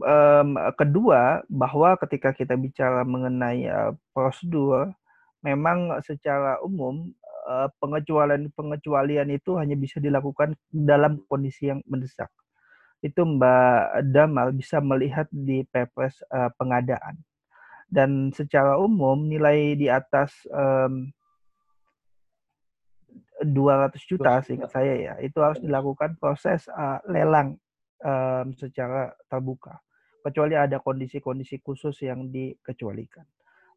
um, 0.07 0.55
kedua 0.79 1.43
bahwa 1.51 1.99
ketika 1.99 2.31
kita 2.31 2.55
bicara 2.55 3.03
mengenai 3.03 3.67
uh, 3.67 3.91
prosedur, 4.15 4.95
memang 5.43 5.99
secara 5.99 6.63
umum 6.63 7.11
uh, 7.43 7.67
pengecualian 7.83 8.47
pengecualian 8.55 9.27
itu 9.35 9.59
hanya 9.59 9.75
bisa 9.75 9.99
dilakukan 9.99 10.55
dalam 10.71 11.19
kondisi 11.27 11.67
yang 11.67 11.83
mendesak. 11.83 12.31
Itu 13.03 13.27
Mbak 13.27 14.15
Damal 14.15 14.55
bisa 14.55 14.79
melihat 14.79 15.27
di 15.27 15.67
Pepres 15.67 16.23
uh, 16.31 16.47
pengadaan. 16.55 17.19
Dan 17.91 18.31
secara 18.31 18.79
umum 18.79 19.27
nilai 19.27 19.75
di 19.75 19.91
atas 19.91 20.31
um, 20.47 21.11
200 23.43 23.91
juta 24.07 24.39
seingat 24.39 24.71
saya 24.71 24.95
ya, 24.95 25.13
itu 25.19 25.35
harus 25.43 25.59
dilakukan 25.59 26.15
proses 26.15 26.63
uh, 26.71 27.03
lelang 27.11 27.59
um, 28.01 28.53
secara 28.57 29.13
terbuka. 29.29 29.79
Kecuali 30.21 30.53
ada 30.53 30.77
kondisi-kondisi 30.77 31.61
khusus 31.65 31.97
yang 32.05 32.29
dikecualikan. 32.29 33.25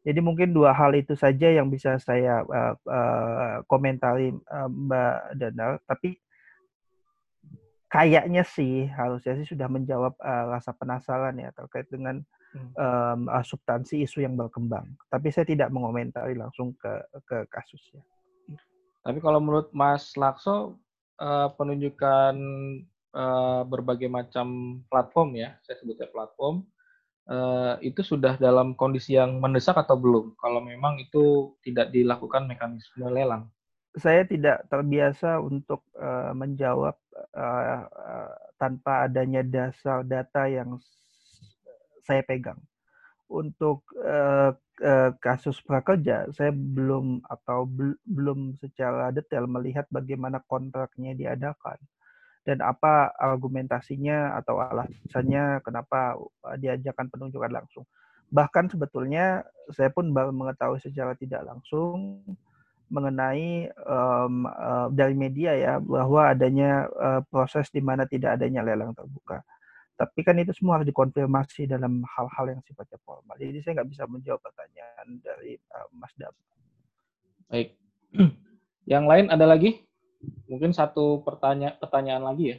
Jadi 0.05 0.19
mungkin 0.21 0.53
dua 0.53 0.69
hal 0.69 0.93
itu 0.93 1.17
saja 1.17 1.49
yang 1.49 1.65
bisa 1.73 1.97
saya 1.97 2.45
uh, 2.45 2.77
uh, 2.85 3.65
komentari 3.65 4.29
uh, 4.29 4.69
Mbak 4.69 5.17
Danal. 5.41 5.81
Tapi 5.89 6.13
kayaknya 7.89 8.45
sih 8.45 8.85
harusnya 8.93 9.33
sih 9.41 9.49
sudah 9.49 9.65
menjawab 9.65 10.13
uh, 10.21 10.53
rasa 10.53 10.77
penasaran 10.77 11.41
ya 11.41 11.49
terkait 11.57 11.89
dengan 11.89 12.21
um, 12.77 13.25
uh, 13.25 13.41
substansi 13.41 14.05
isu 14.05 14.21
yang 14.21 14.37
berkembang. 14.37 14.85
Tapi 15.09 15.33
saya 15.33 15.49
tidak 15.49 15.73
mengomentari 15.73 16.37
langsung 16.37 16.77
ke 16.77 17.01
ke 17.25 17.49
kasusnya. 17.49 18.05
Tapi 19.01 19.17
kalau 19.21 19.41
menurut 19.41 19.73
Mas 19.73 20.13
Lakso 20.17 20.77
uh, 21.17 21.49
penunjukan 21.57 22.37
uh, 23.15 23.63
berbagai 23.63 24.11
macam 24.11 24.79
platform 24.91 25.39
ya, 25.39 25.55
saya 25.63 25.79
sebutnya 25.79 26.11
platform 26.11 26.67
uh, 27.31 27.79
itu 27.79 28.03
sudah 28.03 28.35
dalam 28.35 28.75
kondisi 28.75 29.15
yang 29.15 29.39
mendesak 29.39 29.79
atau 29.79 29.95
belum? 29.95 30.35
Kalau 30.35 30.59
memang 30.59 30.99
itu 30.99 31.55
tidak 31.63 31.95
dilakukan 31.95 32.45
mekanisme 32.45 33.07
lelang 33.07 33.49
saya 33.95 34.27
tidak 34.27 34.67
terbiasa 34.67 35.39
untuk 35.39 35.87
uh, 35.95 36.35
menjawab 36.35 36.95
uh, 37.31 37.87
uh, 37.87 38.31
tanpa 38.59 39.07
adanya 39.07 39.41
dasar 39.41 40.03
data 40.03 40.51
yang 40.51 40.75
saya 42.03 42.21
pegang. 42.21 42.59
Untuk 43.25 43.87
uh, 43.97 44.53
uh, 44.83 45.11
kasus 45.17 45.57
prakerja, 45.63 46.29
saya 46.35 46.53
belum 46.53 47.25
atau 47.25 47.65
bel 47.65 47.97
belum 48.05 48.59
secara 48.61 49.09
detail 49.09 49.49
melihat 49.49 49.87
bagaimana 49.89 50.43
kontraknya 50.45 51.17
diadakan 51.17 51.79
dan 52.45 52.61
apa 52.61 53.09
argumentasinya 53.17 54.37
atau 54.37 54.61
alasannya 54.61 55.65
kenapa 55.65 56.13
diajarkan 56.61 57.09
penunjukan 57.09 57.49
langsung. 57.49 57.83
Bahkan 58.29 58.69
sebetulnya 58.69 59.41
saya 59.73 59.89
pun 59.89 60.13
baru 60.13 60.29
mengetahui 60.29 60.77
secara 60.77 61.17
tidak 61.17 61.41
langsung 61.41 62.21
mengenai 62.85 63.65
um, 63.81 64.45
uh, 64.45 64.93
dari 64.93 65.17
media 65.17 65.57
ya 65.57 65.73
bahwa 65.81 66.29
adanya 66.29 66.85
uh, 66.93 67.21
proses 67.25 67.65
di 67.73 67.81
mana 67.81 68.05
tidak 68.05 68.37
adanya 68.37 68.61
lelang 68.61 68.93
terbuka. 68.93 69.41
Tapi 69.95 70.21
kan 70.21 70.37
itu 70.37 70.53
semua 70.53 70.77
harus 70.77 70.87
dikonfirmasi 70.91 71.71
dalam 71.71 72.03
hal-hal 72.03 72.45
yang 72.51 72.61
sifatnya 72.67 72.99
formal. 73.01 73.33
Jadi 73.39 73.63
saya 73.63 73.81
nggak 73.81 73.89
bisa 73.89 74.03
menjawab 74.05 74.43
pertanyaan 74.43 75.07
dari 75.23 75.57
uh, 75.73 75.87
Mas 75.97 76.13
Dam. 76.13 76.35
Baik. 77.49 77.73
Yang 78.93 79.05
lain 79.09 79.25
ada 79.33 79.45
lagi? 79.49 79.81
Mungkin 80.49 80.71
satu 80.71 81.25
pertanyaan 81.25 81.75
pertanyaan 81.81 82.23
lagi 82.23 82.45
ya. 82.53 82.57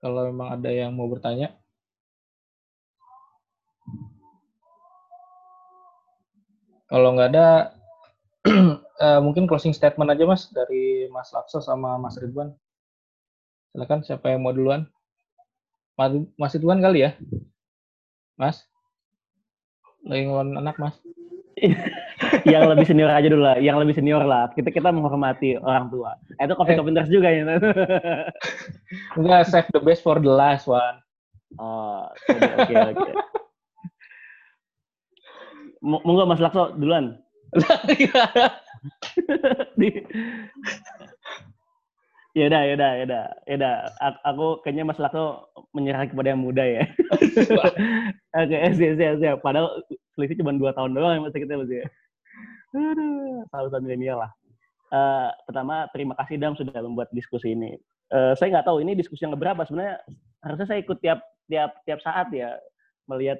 Kalau 0.00 0.26
memang 0.28 0.56
ada 0.56 0.70
yang 0.72 0.96
mau 0.96 1.06
bertanya. 1.06 1.52
Kalau 6.90 7.14
nggak 7.14 7.30
ada, 7.30 7.70
uh, 8.98 9.20
mungkin 9.24 9.46
closing 9.46 9.70
statement 9.70 10.10
aja 10.10 10.26
Mas 10.26 10.50
dari 10.50 11.06
Mas 11.12 11.30
Lakso 11.30 11.62
sama 11.62 11.94
Mas 12.02 12.18
Ridwan. 12.18 12.50
Silakan 13.70 14.02
siapa 14.02 14.34
yang 14.34 14.42
mau 14.42 14.50
duluan? 14.50 14.90
Mas 16.34 16.56
Ridwan 16.58 16.82
kali 16.82 17.06
ya? 17.06 17.14
Mas? 18.34 18.66
Lagi 20.02 20.26
ngelawan 20.26 20.58
anak, 20.58 20.80
Mas? 20.82 20.96
yang 22.44 22.68
lebih 22.68 22.84
senior 22.84 23.10
aja 23.10 23.28
dulu 23.28 23.42
lah, 23.44 23.56
yang 23.60 23.80
lebih 23.80 23.96
senior 23.96 24.22
lah. 24.24 24.52
Kita 24.52 24.68
kita 24.68 24.92
menghormati 24.92 25.56
orang 25.60 25.88
tua. 25.88 26.16
Eh, 26.36 26.44
itu 26.44 26.54
kopi 26.56 26.76
kopi 26.76 26.92
juga 27.08 27.28
ya. 27.32 27.42
Enggak, 29.18 29.48
save 29.48 29.70
the 29.72 29.80
best 29.80 30.04
for 30.04 30.20
the 30.20 30.30
last 30.30 30.68
one. 30.68 31.00
Oh, 31.58 32.06
oke 32.30 32.46
oke. 32.70 32.94
Okay, 32.94 33.12
Monggo 35.80 36.28
Mas 36.28 36.40
Lakso 36.40 36.76
duluan. 36.76 37.16
ya 42.30 42.46
udah, 42.46 42.62
ya 42.62 42.74
udah, 42.78 42.90
ya 42.94 43.04
udah, 43.08 43.24
ya 43.48 43.54
udah. 43.58 43.74
Aku 44.30 44.62
kayaknya 44.62 44.86
Mas 44.86 45.00
Lakso 45.02 45.50
menyerah 45.74 46.06
kepada 46.06 46.30
yang 46.30 46.42
muda 46.44 46.62
ya. 46.62 46.86
Oke, 48.38 48.56
siap, 48.78 48.94
siap, 48.94 49.14
siap. 49.18 49.36
Padahal 49.42 49.82
selisih 50.14 50.38
cuma 50.38 50.54
dua 50.54 50.70
tahun 50.76 50.94
doang 50.94 51.18
ya 51.18 51.20
Mas 51.26 51.34
kita 51.34 51.58
Mas 51.58 51.70
ya. 51.72 51.82
Salutan 53.50 53.82
milenial 53.82 54.22
lah. 54.22 54.32
Uh, 54.90 55.30
pertama, 55.46 55.86
terima 55.94 56.14
kasih 56.18 56.36
Dam 56.38 56.58
sudah 56.58 56.82
membuat 56.82 57.10
diskusi 57.14 57.54
ini. 57.54 57.78
Uh, 58.10 58.34
saya 58.34 58.58
nggak 58.58 58.66
tahu 58.66 58.82
ini 58.82 58.98
diskusi 58.98 59.22
yang 59.22 59.34
berapa. 59.38 59.62
Sebenarnya 59.62 60.02
harusnya 60.42 60.66
saya 60.66 60.78
ikut 60.82 60.98
tiap 60.98 61.22
tiap 61.46 61.70
tiap 61.86 62.00
saat 62.02 62.30
ya 62.34 62.58
melihat 63.10 63.38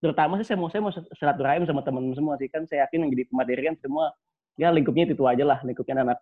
terutama 0.00 0.40
sih 0.40 0.48
saya 0.48 0.56
mau 0.56 0.72
saya 0.72 0.80
mau 0.80 0.92
silaturahim 0.92 1.68
sama 1.68 1.84
teman-teman 1.84 2.16
semua 2.16 2.34
sih 2.40 2.48
kan 2.48 2.64
saya 2.64 2.88
yakin 2.88 3.04
yang 3.04 3.10
jadi 3.12 3.24
pemateri 3.28 3.62
kan 3.68 3.76
semua 3.84 4.04
ya 4.56 4.72
lingkupnya 4.72 5.04
itu, 5.04 5.24
aja 5.28 5.44
lah 5.44 5.60
lingkupnya 5.60 6.00
anak 6.00 6.18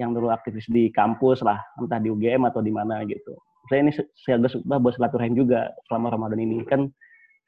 yang 0.00 0.16
dulu 0.16 0.32
aktivis 0.32 0.64
di 0.72 0.88
kampus 0.88 1.44
lah 1.44 1.60
entah 1.76 2.00
di 2.00 2.08
UGM 2.08 2.48
atau 2.48 2.64
di 2.64 2.72
mana 2.72 3.04
gitu 3.04 3.36
saya 3.68 3.84
ini 3.84 3.92
saya 3.92 4.40
suka 4.48 4.80
buat 4.80 4.96
silaturahim 4.96 5.36
juga 5.36 5.68
selama 5.84 6.16
Ramadan 6.16 6.40
ini 6.40 6.64
kan 6.64 6.88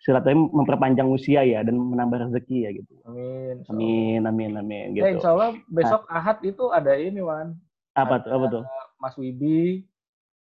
silaturahim 0.03 0.51
memperpanjang 0.51 1.07
usia 1.07 1.41
ya 1.43 1.63
dan 1.63 1.79
menambah 1.79 2.29
rezeki 2.29 2.59
ya 2.67 2.71
gitu 2.75 2.93
amin 3.07 3.63
amin 3.71 4.21
amin 4.27 4.51
amin 4.59 4.87
gitu 4.93 5.07
ya, 5.07 5.11
insya 5.15 5.31
Allah 5.31 5.55
besok 5.71 6.03
nah. 6.07 6.19
Ahad 6.19 6.39
itu 6.43 6.65
ada 6.69 6.93
ini 6.95 7.23
Wan 7.23 7.55
apa 7.95 8.19
tuh 8.19 8.31
apa 8.35 8.45
tuh 8.51 8.63
Mas 8.99 9.15
Wibi 9.15 9.87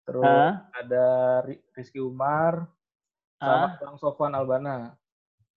terus 0.06 0.24
Hah? 0.24 0.64
ada 0.72 1.04
Ri- 1.44 1.60
Rizky 1.76 2.00
Umar, 2.00 2.64
sama 3.36 3.76
Bang 3.76 4.00
Sofwan 4.00 4.32
Albana. 4.32 4.96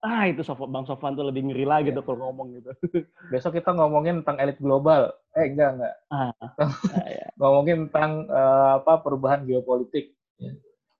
Ah 0.04 0.28
itu 0.28 0.44
Sof 0.44 0.60
Bang 0.68 0.84
Sofan 0.84 1.16
tuh 1.16 1.24
lebih 1.24 1.48
ngeri 1.48 1.64
lagi 1.64 1.88
Iya. 1.88 1.96
tuh 1.96 2.04
kalau 2.04 2.28
ngomong 2.28 2.60
gitu. 2.60 2.68
Besok 3.32 3.56
kita 3.56 3.72
ngomongin 3.72 4.20
tentang 4.20 4.44
elit 4.44 4.60
global. 4.60 5.08
Eh 5.32 5.48
enggak 5.48 5.70
enggak. 5.72 5.94
Ah, 6.12 6.36
ah, 6.92 7.06
ya. 7.08 7.26
Ngomongin 7.40 7.88
tentang 7.88 8.28
eh, 8.28 8.70
apa 8.76 9.00
perubahan 9.00 9.48
geopolitik. 9.48 10.12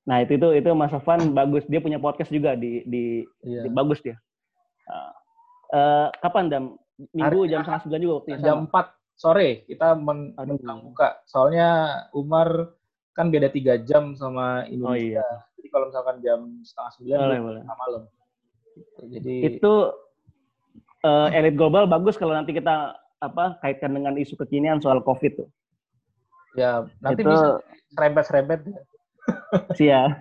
Nah 0.02 0.18
itu 0.18 0.34
itu 0.34 0.48
itu 0.56 0.70
Mas 0.72 0.90
Sofan 0.90 1.30
bagus 1.30 1.62
dia 1.64 1.78
punya 1.78 1.96
podcast 1.96 2.28
juga 2.28 2.54
di 2.54 2.82
di, 2.84 3.22
Iya. 3.42 3.66
di- 3.66 3.72
bagus 3.72 3.98
dia. 4.00 4.18
Ah. 4.84 5.12
Eh, 5.70 6.08
kapan 6.18 6.46
dam? 6.46 6.64
Minggu 7.10 7.46
jam 7.46 7.62
setengah 7.62 7.80
sembilan 7.80 8.00
juga 8.00 8.14
waktunya 8.14 8.38
Jam. 8.38 8.58
4 8.66 8.86
sore 9.14 9.48
kita 9.64 9.94
men 9.94 10.18
menjelang 10.34 10.82
buka. 10.82 11.22
Soalnya 11.24 11.68
Umar 12.12 12.74
kan 13.12 13.28
beda 13.28 13.48
tiga 13.48 13.78
jam 13.78 14.12
sama 14.12 14.62
Oh 14.62 14.68
Indonesia. 14.68 15.20
iya. 15.20 15.28
Jadi 15.56 15.68
kalau 15.68 15.86
misalkan 15.88 16.16
jam 16.20 16.40
setengah 16.62 16.90
sembilan 16.92 17.18
Boleh 17.20 17.40
boleh. 17.40 17.62
malam. 17.64 18.02
Gitu. 18.72 19.00
Jadi 19.12 19.34
Itu 19.52 19.74
eh, 21.00 21.28
elit 21.32 21.54
global 21.54 21.84
bagus 21.84 22.14
kalau 22.14 22.30
nanti 22.30 22.52
kita 22.52 22.94
apa 23.16 23.58
kaitkan 23.58 23.90
dengan 23.90 24.14
isu 24.14 24.34
kekinian 24.36 24.78
soal 24.78 24.98
COVID 25.00 25.32
tuh. 25.36 25.48
ya 26.52 26.84
nanti 27.00 27.22
itu 27.22 27.30
bisa 27.30 27.64
serempet-serempet. 27.90 28.60
Sia. 29.78 30.18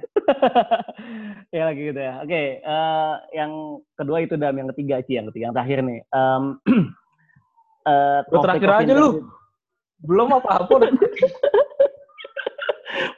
ya 1.55 1.63
lagi 1.71 1.81
gitu 1.89 1.99
ya. 1.99 2.21
Oke, 2.21 2.61
eh, 2.61 3.13
yang 3.33 3.81
kedua 3.97 4.17
itu 4.23 4.35
dam, 4.37 4.55
yang 4.55 4.69
ketiga 4.75 5.01
sih, 5.03 5.17
yang 5.17 5.27
ketiga, 5.31 5.49
yang 5.49 5.55
terakhir 5.55 5.79
nih. 5.83 5.99
Eh, 7.81 8.21
Lu 8.29 8.45
terakhir 8.45 8.69
aja 8.77 8.93
lu. 8.93 9.25
Belum 10.05 10.29
apa-apa 10.37 10.69
udah. 10.85 10.91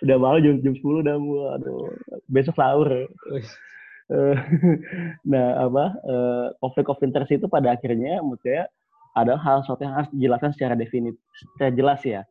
Udah 0.04 0.18
malu 0.20 0.40
jam 0.40 0.56
jam 0.64 0.72
10 0.76 1.04
udah 1.04 1.16
gua 1.20 1.46
aduh. 1.60 1.92
Besok 2.32 2.56
sahur. 2.56 2.88
Eh, 2.88 3.08
nah, 5.32 5.68
apa? 5.68 5.86
eh, 6.00 6.46
konflik 6.64 6.88
of 6.88 7.04
interest 7.04 7.36
itu 7.36 7.48
pada 7.52 7.76
akhirnya 7.76 8.24
menurut 8.24 8.40
saya 8.40 8.68
ada 9.20 9.38
hal 9.38 9.62
sesuatu 9.62 9.84
yang 9.86 9.96
harus 9.96 10.10
dijelaskan 10.16 10.52
secara 10.56 10.74
definitif, 10.80 11.20
secara 11.56 11.72
jelas 11.76 12.02
ya. 12.08 12.22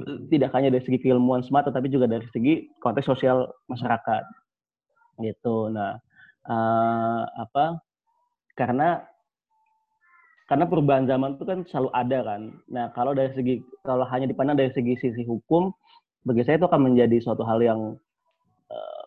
Tidak 0.00 0.50
hanya 0.56 0.72
dari 0.72 0.82
segi 0.82 0.98
keilmuan 1.02 1.44
semata, 1.44 1.68
tapi 1.68 1.92
juga 1.92 2.08
dari 2.08 2.24
segi 2.32 2.72
konteks 2.80 3.06
sosial 3.06 3.48
masyarakat. 3.68 4.24
Gitu. 5.20 5.56
Nah, 5.68 6.00
eh, 6.48 7.22
apa? 7.36 7.80
Karena 8.56 9.04
karena 10.50 10.68
perubahan 10.68 11.08
zaman 11.08 11.40
itu 11.40 11.44
kan 11.48 11.64
selalu 11.68 11.90
ada 11.96 12.18
kan. 12.24 12.42
Nah, 12.68 12.86
kalau 12.92 13.16
dari 13.16 13.32
segi 13.32 13.64
kalau 13.84 14.04
hanya 14.08 14.28
dipandang 14.28 14.60
dari 14.60 14.72
segi 14.76 15.00
sisi 15.00 15.24
hukum, 15.24 15.72
bagi 16.28 16.44
saya 16.44 16.60
itu 16.60 16.68
akan 16.68 16.92
menjadi 16.92 17.20
suatu 17.24 17.40
hal 17.44 17.60
yang 17.64 17.80
eh, 18.68 19.04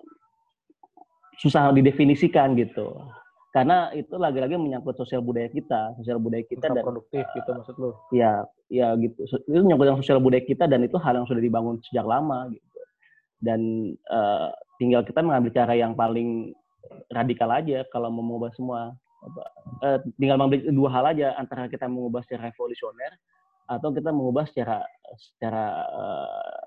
susah 1.41 1.73
didefinisikan 1.75 2.57
gitu. 2.57 2.93
Karena 3.55 3.87
itu 3.95 4.11
lagi-lagi 4.19 4.59
menyangkut 4.59 4.99
sosial 4.99 5.23
budaya 5.23 5.47
kita, 5.47 5.95
sosial 5.95 6.19
budaya 6.19 6.43
kita 6.43 6.75
dan 6.75 6.83
produktif 6.83 7.23
gitu 7.39 7.55
maksud 7.55 7.75
lu. 7.79 7.95
ya 8.11 8.43
ya 8.67 8.91
gitu 8.99 9.23
itu 9.23 9.63
menyangkut 9.63 9.87
yang 9.87 9.99
sosial 10.03 10.19
budaya 10.19 10.43
kita 10.43 10.67
dan 10.67 10.83
itu 10.83 10.99
hal 10.99 11.23
yang 11.23 11.23
sudah 11.23 11.39
dibangun 11.39 11.79
sejak 11.87 12.03
lama 12.03 12.51
gitu 12.51 12.79
dan 13.39 13.61
eh, 13.95 14.49
tinggal 14.75 15.07
kita 15.07 15.23
mengambil 15.23 15.55
cara 15.55 15.71
yang 15.71 15.95
paling 15.95 16.51
radikal 17.15 17.47
aja 17.47 17.87
kalau 17.95 18.11
mau 18.11 18.27
mengubah 18.27 18.51
semua 18.59 18.91
apa, 19.23 19.43
eh, 19.87 19.99
tinggal 20.19 20.35
mengambil 20.35 20.59
dua 20.75 20.89
hal 20.91 21.05
aja 21.15 21.27
antara 21.39 21.71
kita 21.71 21.87
mengubah 21.87 22.27
secara 22.27 22.51
revolusioner 22.51 23.15
atau 23.71 23.89
kita 23.95 24.11
mengubah 24.11 24.45
secara 24.51 24.83
secara 25.15 25.65
eh, 25.95 26.63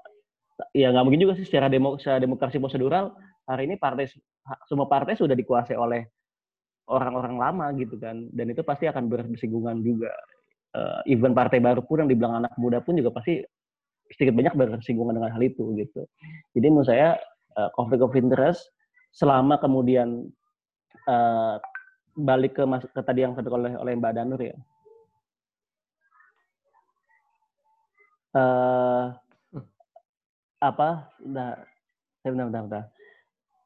ya 0.73 0.89
nggak 0.89 1.05
mungkin 1.05 1.20
juga 1.20 1.36
sih 1.39 1.47
secara 1.47 1.69
demo 1.69 2.01
secara 2.01 2.16
demokrasi 2.16 2.59
prosedural 2.59 3.15
hari 3.47 3.70
ini 3.70 3.77
partai 3.77 4.09
semua 4.66 4.89
partai 4.89 5.15
sudah 5.15 5.36
dikuasai 5.36 5.78
oleh 5.78 6.18
orang-orang 6.89 7.36
lama 7.36 7.66
gitu 7.77 8.01
kan 8.01 8.27
dan 8.32 8.47
itu 8.48 8.65
pasti 8.65 8.89
akan 8.89 9.12
bersinggungan 9.12 9.85
juga 9.85 10.10
uh, 10.74 11.01
even 11.05 11.36
partai 11.36 11.60
baru 11.60 11.85
pun 11.85 12.05
yang 12.05 12.10
dibilang 12.10 12.40
anak 12.44 12.52
muda 12.56 12.81
pun 12.81 12.97
juga 12.97 13.12
pasti 13.15 13.44
sedikit 14.12 14.35
banyak 14.36 14.56
bersinggungan 14.56 15.20
dengan 15.20 15.32
hal 15.36 15.43
itu 15.44 15.69
gitu. 15.77 16.09
Jadi 16.56 16.66
menurut 16.73 16.89
saya 16.89 17.20
uh, 17.60 17.69
conflict 17.77 18.01
of 18.01 18.16
interest 18.16 18.73
selama 19.12 19.60
kemudian 19.60 20.32
uh, 21.05 21.60
balik 22.16 22.56
ke, 22.56 22.65
mas, 22.65 22.85
ke 22.89 23.01
tadi 23.05 23.23
yang 23.24 23.36
tadi 23.36 23.52
oleh 23.52 23.77
oleh 23.77 23.93
Mbak 24.01 24.15
Danur 24.16 24.40
ya. 24.40 24.56
Uh, 28.32 29.12
apa? 30.60 31.12
Nah, 31.23 31.56
bentar, 32.24 32.44
bentar, 32.48 32.62
bentar. 32.65 32.85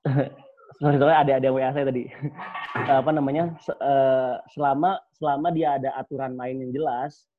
sorry, 0.82 1.14
ada 1.14 1.38
ada 1.38 1.48
WA 1.54 1.70
saya 1.70 1.86
tadi. 1.86 2.10
apa 2.98 3.10
namanya? 3.14 3.54
eh, 3.62 4.34
selama 4.50 4.98
selama 5.14 5.54
dia 5.54 5.78
ada 5.78 5.94
aturan 5.94 6.34
main 6.34 6.58
yang 6.58 6.74
jelas 6.74 7.30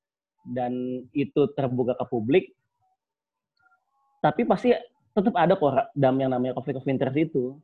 dan 0.47 1.03
itu 1.11 1.51
terbuka 1.55 1.95
ke 1.99 2.05
publik, 2.07 2.45
tapi 4.23 4.47
pasti 4.47 4.71
tetap 5.11 5.35
ada 5.35 5.53
kok 5.59 5.91
dam 5.93 6.15
yang 6.17 6.31
namanya 6.31 6.55
conflict 6.55 6.79
of 6.79 6.87
interest 6.87 7.19
itu. 7.19 7.59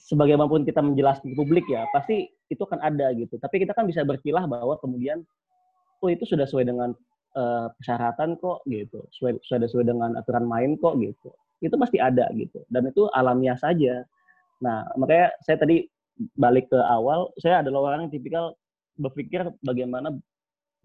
Sebagaimanapun 0.00 0.64
kita 0.64 0.80
menjelaskan 0.80 1.32
ke 1.32 1.36
publik 1.36 1.64
ya, 1.68 1.84
pasti 1.92 2.28
itu 2.48 2.60
akan 2.64 2.80
ada 2.80 3.12
gitu. 3.12 3.36
Tapi 3.36 3.64
kita 3.64 3.76
kan 3.76 3.84
bisa 3.84 4.00
berkilah 4.04 4.48
bahwa 4.48 4.76
kemudian, 4.80 5.24
oh 6.00 6.08
itu 6.08 6.24
sudah 6.24 6.48
sesuai 6.48 6.64
dengan 6.68 6.96
eh, 7.36 7.66
persyaratan 7.76 8.40
kok 8.40 8.64
gitu, 8.68 9.04
sesuai, 9.16 9.40
sesuai 9.44 9.84
dengan 9.84 10.16
aturan 10.16 10.48
main 10.48 10.76
kok 10.80 10.96
gitu. 11.00 11.32
Itu 11.60 11.76
pasti 11.76 12.00
ada 12.00 12.32
gitu. 12.32 12.64
Dan 12.72 12.88
itu 12.88 13.08
alamiah 13.12 13.60
saja. 13.60 14.04
Nah, 14.60 14.86
makanya 14.96 15.32
saya 15.44 15.56
tadi 15.56 15.88
balik 16.36 16.68
ke 16.68 16.76
awal, 16.76 17.32
saya 17.40 17.64
adalah 17.64 17.92
orang 17.92 18.06
yang 18.06 18.12
tipikal 18.12 18.52
berpikir 19.00 19.48
bagaimana 19.64 20.12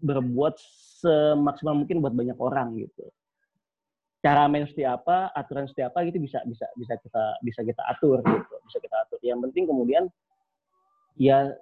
berbuat 0.00 0.56
semaksimal 1.00 1.76
mungkin 1.76 2.00
buat 2.00 2.16
banyak 2.16 2.36
orang 2.40 2.76
gitu. 2.80 3.04
Cara 4.24 4.48
main 4.48 4.64
seperti 4.64 4.88
apa, 4.88 5.30
aturan 5.36 5.68
seperti 5.68 5.84
apa 5.86 5.98
gitu 6.08 6.18
bisa 6.24 6.40
bisa 6.48 6.66
bisa 6.74 6.94
kita 6.98 7.24
bisa 7.44 7.60
kita 7.62 7.82
atur 7.84 8.24
gitu, 8.24 8.54
bisa 8.64 8.78
kita 8.80 8.96
atur. 9.06 9.20
Yang 9.20 9.40
penting 9.48 9.64
kemudian 9.68 10.04
ya 11.20 11.52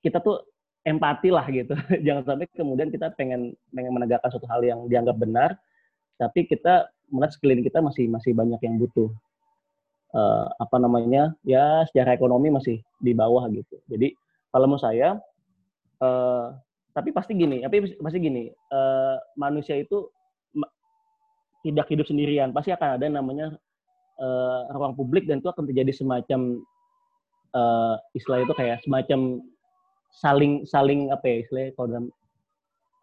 kita 0.00 0.18
tuh 0.18 0.42
empati 0.82 1.28
lah 1.28 1.46
gitu. 1.52 1.76
Jangan 2.08 2.24
sampai 2.24 2.48
kemudian 2.56 2.88
kita 2.88 3.12
pengen 3.14 3.54
pengen 3.70 3.92
menegakkan 3.94 4.32
suatu 4.32 4.48
hal 4.48 4.64
yang 4.64 4.88
dianggap 4.88 5.16
benar, 5.20 5.50
tapi 6.16 6.48
kita 6.48 6.88
melihat 7.12 7.32
sekeliling 7.36 7.64
kita 7.64 7.78
masih 7.84 8.08
masih 8.08 8.32
banyak 8.32 8.58
yang 8.64 8.80
butuh 8.80 9.12
eh, 10.12 10.46
apa 10.60 10.76
namanya 10.76 11.32
ya 11.42 11.84
secara 11.88 12.12
ekonomi 12.14 12.52
masih 12.52 12.80
di 13.00 13.12
bawah 13.16 13.48
gitu. 13.50 13.80
Jadi 13.88 14.12
kalau 14.52 14.68
menurut 14.68 14.84
saya 14.84 15.16
eh, 16.00 16.46
tapi 16.92 17.08
pasti 17.08 17.32
gini, 17.32 17.64
tapi 17.64 17.96
pasti 17.96 18.18
gini 18.20 18.52
eh, 18.52 19.16
manusia 19.40 19.80
itu 19.80 20.08
tidak 21.62 21.86
hidup 21.88 22.04
sendirian, 22.04 22.50
pasti 22.52 22.74
akan 22.74 23.00
ada 23.00 23.06
namanya 23.08 23.54
eh, 24.20 24.60
ruang 24.76 24.92
publik 24.98 25.24
dan 25.24 25.40
itu 25.40 25.48
akan 25.48 25.64
terjadi 25.64 25.92
semacam 25.94 26.60
eh, 27.56 27.94
istilah 28.18 28.44
itu 28.44 28.54
kayak 28.54 28.84
semacam 28.84 29.40
saling 30.12 30.68
saling 30.68 31.08
apa 31.08 31.24
ya 31.24 31.36
istilahnya 31.40 31.72
kalau 31.72 31.88
dalam 31.88 32.06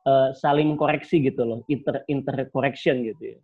eh, 0.06 0.30
saling 0.38 0.78
koreksi 0.78 1.26
gitu 1.26 1.42
loh, 1.42 1.60
inter 1.72 2.06
inter 2.06 2.46
correction 2.54 3.02
gitu 3.02 3.34
ya. 3.34 3.40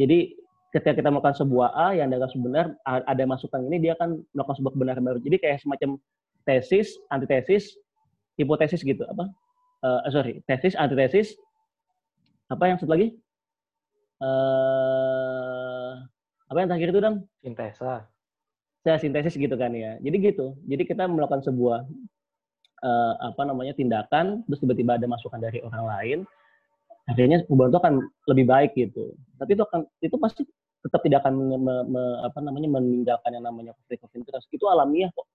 Jadi 0.00 0.39
ketika 0.70 0.94
kita 0.94 1.08
melakukan 1.10 1.34
sebuah 1.34 1.74
A 1.74 1.98
yang 1.98 2.10
dianggap 2.10 2.30
benar, 2.38 2.66
ada 2.86 3.24
masukan 3.26 3.60
ini 3.66 3.82
dia 3.82 3.92
akan 3.98 4.22
melakukan 4.34 4.56
sebuah 4.62 4.72
kebenaran 4.78 5.02
baru. 5.02 5.18
Jadi 5.18 5.36
kayak 5.42 5.58
semacam 5.66 5.98
tesis, 6.46 6.94
antitesis, 7.10 7.74
hipotesis 8.38 8.80
gitu 8.86 9.02
apa? 9.06 9.26
Eh, 9.80 10.00
sorry, 10.14 10.34
tesis, 10.46 10.78
antitesis, 10.78 11.34
apa 12.50 12.64
yang 12.70 12.78
satu 12.78 12.92
lagi? 12.94 13.18
eh 14.20 15.92
apa 16.50 16.58
yang 16.60 16.68
terakhir 16.68 16.92
itu 16.92 17.00
dong? 17.00 17.16
Sintesa. 17.40 18.04
Saya 18.84 18.96
sintesis 19.00 19.38
gitu 19.38 19.56
kan 19.56 19.72
ya. 19.72 19.96
Jadi 20.02 20.16
gitu. 20.20 20.60
Jadi 20.68 20.82
kita 20.84 21.08
melakukan 21.08 21.40
sebuah 21.40 21.88
eh, 22.84 23.14
apa 23.32 23.42
namanya 23.48 23.72
tindakan, 23.72 24.44
terus 24.44 24.60
tiba-tiba 24.60 25.00
ada 25.00 25.06
masukan 25.08 25.40
dari 25.40 25.64
orang 25.64 25.84
lain, 25.88 26.18
akhirnya 27.08 27.42
perubahan 27.48 27.70
itu 27.72 27.78
akan 27.80 27.94
lebih 28.34 28.44
baik 28.44 28.70
gitu. 28.76 29.14
Tapi 29.40 29.50
itu 29.56 29.62
akan 29.64 29.80
itu 30.04 30.16
pasti 30.20 30.42
tetap 30.80 31.00
tidak 31.04 31.18
akan 31.24 31.34
me- 31.36 31.60
me- 31.60 31.86
me- 31.92 32.18
apa 32.24 32.38
namanya 32.40 32.80
meninggalkan 32.80 33.36
yang 33.36 33.44
namanya 33.44 33.76
of 33.76 34.12
interest. 34.16 34.48
Itu 34.48 34.68
alamiah 34.68 35.12
kok. 35.12 35.28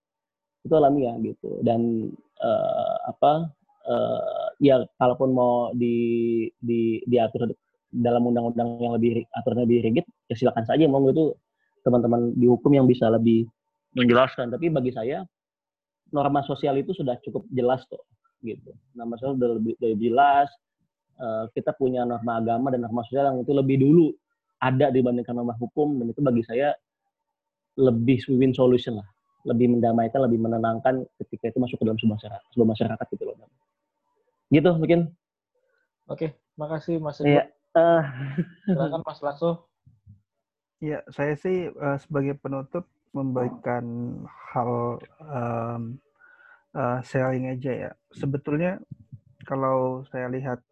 Itu 0.65 0.73
alamiah 0.77 1.13
gitu. 1.21 1.61
Dan 1.61 2.09
eh, 2.41 2.95
apa 3.05 3.53
eh, 3.85 4.45
ya 4.61 4.81
kalaupun 4.97 5.29
mau 5.31 5.69
di, 5.77 6.49
di 6.57 7.01
diatur 7.05 7.53
dalam 7.93 8.27
undang-undang 8.27 8.81
yang 8.81 8.93
lebih 8.97 9.23
aturannya 9.31 9.69
lebih 9.69 9.79
rigid, 9.87 10.05
ya 10.27 10.35
silakan 10.35 10.65
saja 10.67 10.83
mau 10.89 10.99
itu 11.07 11.31
teman-teman 11.85 12.33
di 12.33 12.49
hukum 12.49 12.73
yang 12.73 12.89
bisa 12.89 13.07
lebih 13.07 13.45
menjelaskan. 13.93 14.49
Tapi 14.49 14.73
bagi 14.73 14.91
saya 14.91 15.23
norma 16.09 16.41
sosial 16.43 16.75
itu 16.81 16.91
sudah 16.97 17.15
cukup 17.21 17.45
jelas 17.53 17.85
kok 17.85 18.01
gitu. 18.41 18.73
Norma 18.97 19.15
sosial 19.21 19.37
sudah 19.37 19.49
lebih, 19.61 19.73
lebih 19.77 20.09
jelas. 20.09 20.49
Eh, 21.15 21.45
kita 21.53 21.71
punya 21.77 22.03
norma 22.03 22.41
agama 22.41 22.73
dan 22.73 22.83
norma 22.83 23.05
sosial 23.07 23.29
yang 23.31 23.45
itu 23.45 23.53
lebih 23.53 23.77
dulu 23.79 24.11
ada 24.65 24.89
dibandingkan 24.89 25.37
norma 25.37 25.53
hukum 25.61 26.01
dan 26.01 26.09
itu 26.09 26.21
bagi 26.25 26.41
saya 26.41 26.73
lebih 27.77 28.25
win 28.33 28.49
solution 28.49 28.97
lah. 28.97 29.07
Lebih 29.45 29.77
mendamaikan 29.77 30.25
lebih 30.25 30.41
menenangkan 30.41 31.05
ketika 31.21 31.53
itu 31.53 31.61
masuk 31.61 31.77
ke 31.77 31.85
dalam 31.85 32.01
sebuah 32.01 32.17
masyarakat, 32.17 32.49
sebuah 32.57 32.69
masyarakat 32.73 33.05
gitu 33.13 33.23
loh 33.29 33.37
gitu 34.53 34.71
mungkin? 34.77 34.99
Oke 36.05 36.37
makasih 36.55 37.01
mas 37.01 37.19
Iya. 37.21 37.49
Uh, 37.75 38.03
silakan 38.63 39.01
mas 39.03 39.19
Lasso. 39.19 39.67
Ya, 40.79 41.03
saya 41.11 41.35
sih 41.35 41.71
uh, 41.71 41.97
sebagai 41.99 42.39
penutup 42.39 42.87
memberikan 43.15 43.83
hal 44.27 44.99
um, 45.23 45.99
uh, 46.75 46.99
sharing 47.03 47.51
aja 47.51 47.71
ya. 47.71 47.91
Sebetulnya 48.15 48.79
kalau 49.43 50.07
saya 50.11 50.31
lihat 50.31 50.63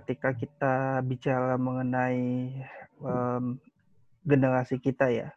ketika 0.00 0.34
kita 0.34 1.04
bicara 1.04 1.54
mengenai 1.60 2.54
um, 3.02 3.58
generasi 4.24 4.78
kita 4.78 5.10
ya, 5.10 5.28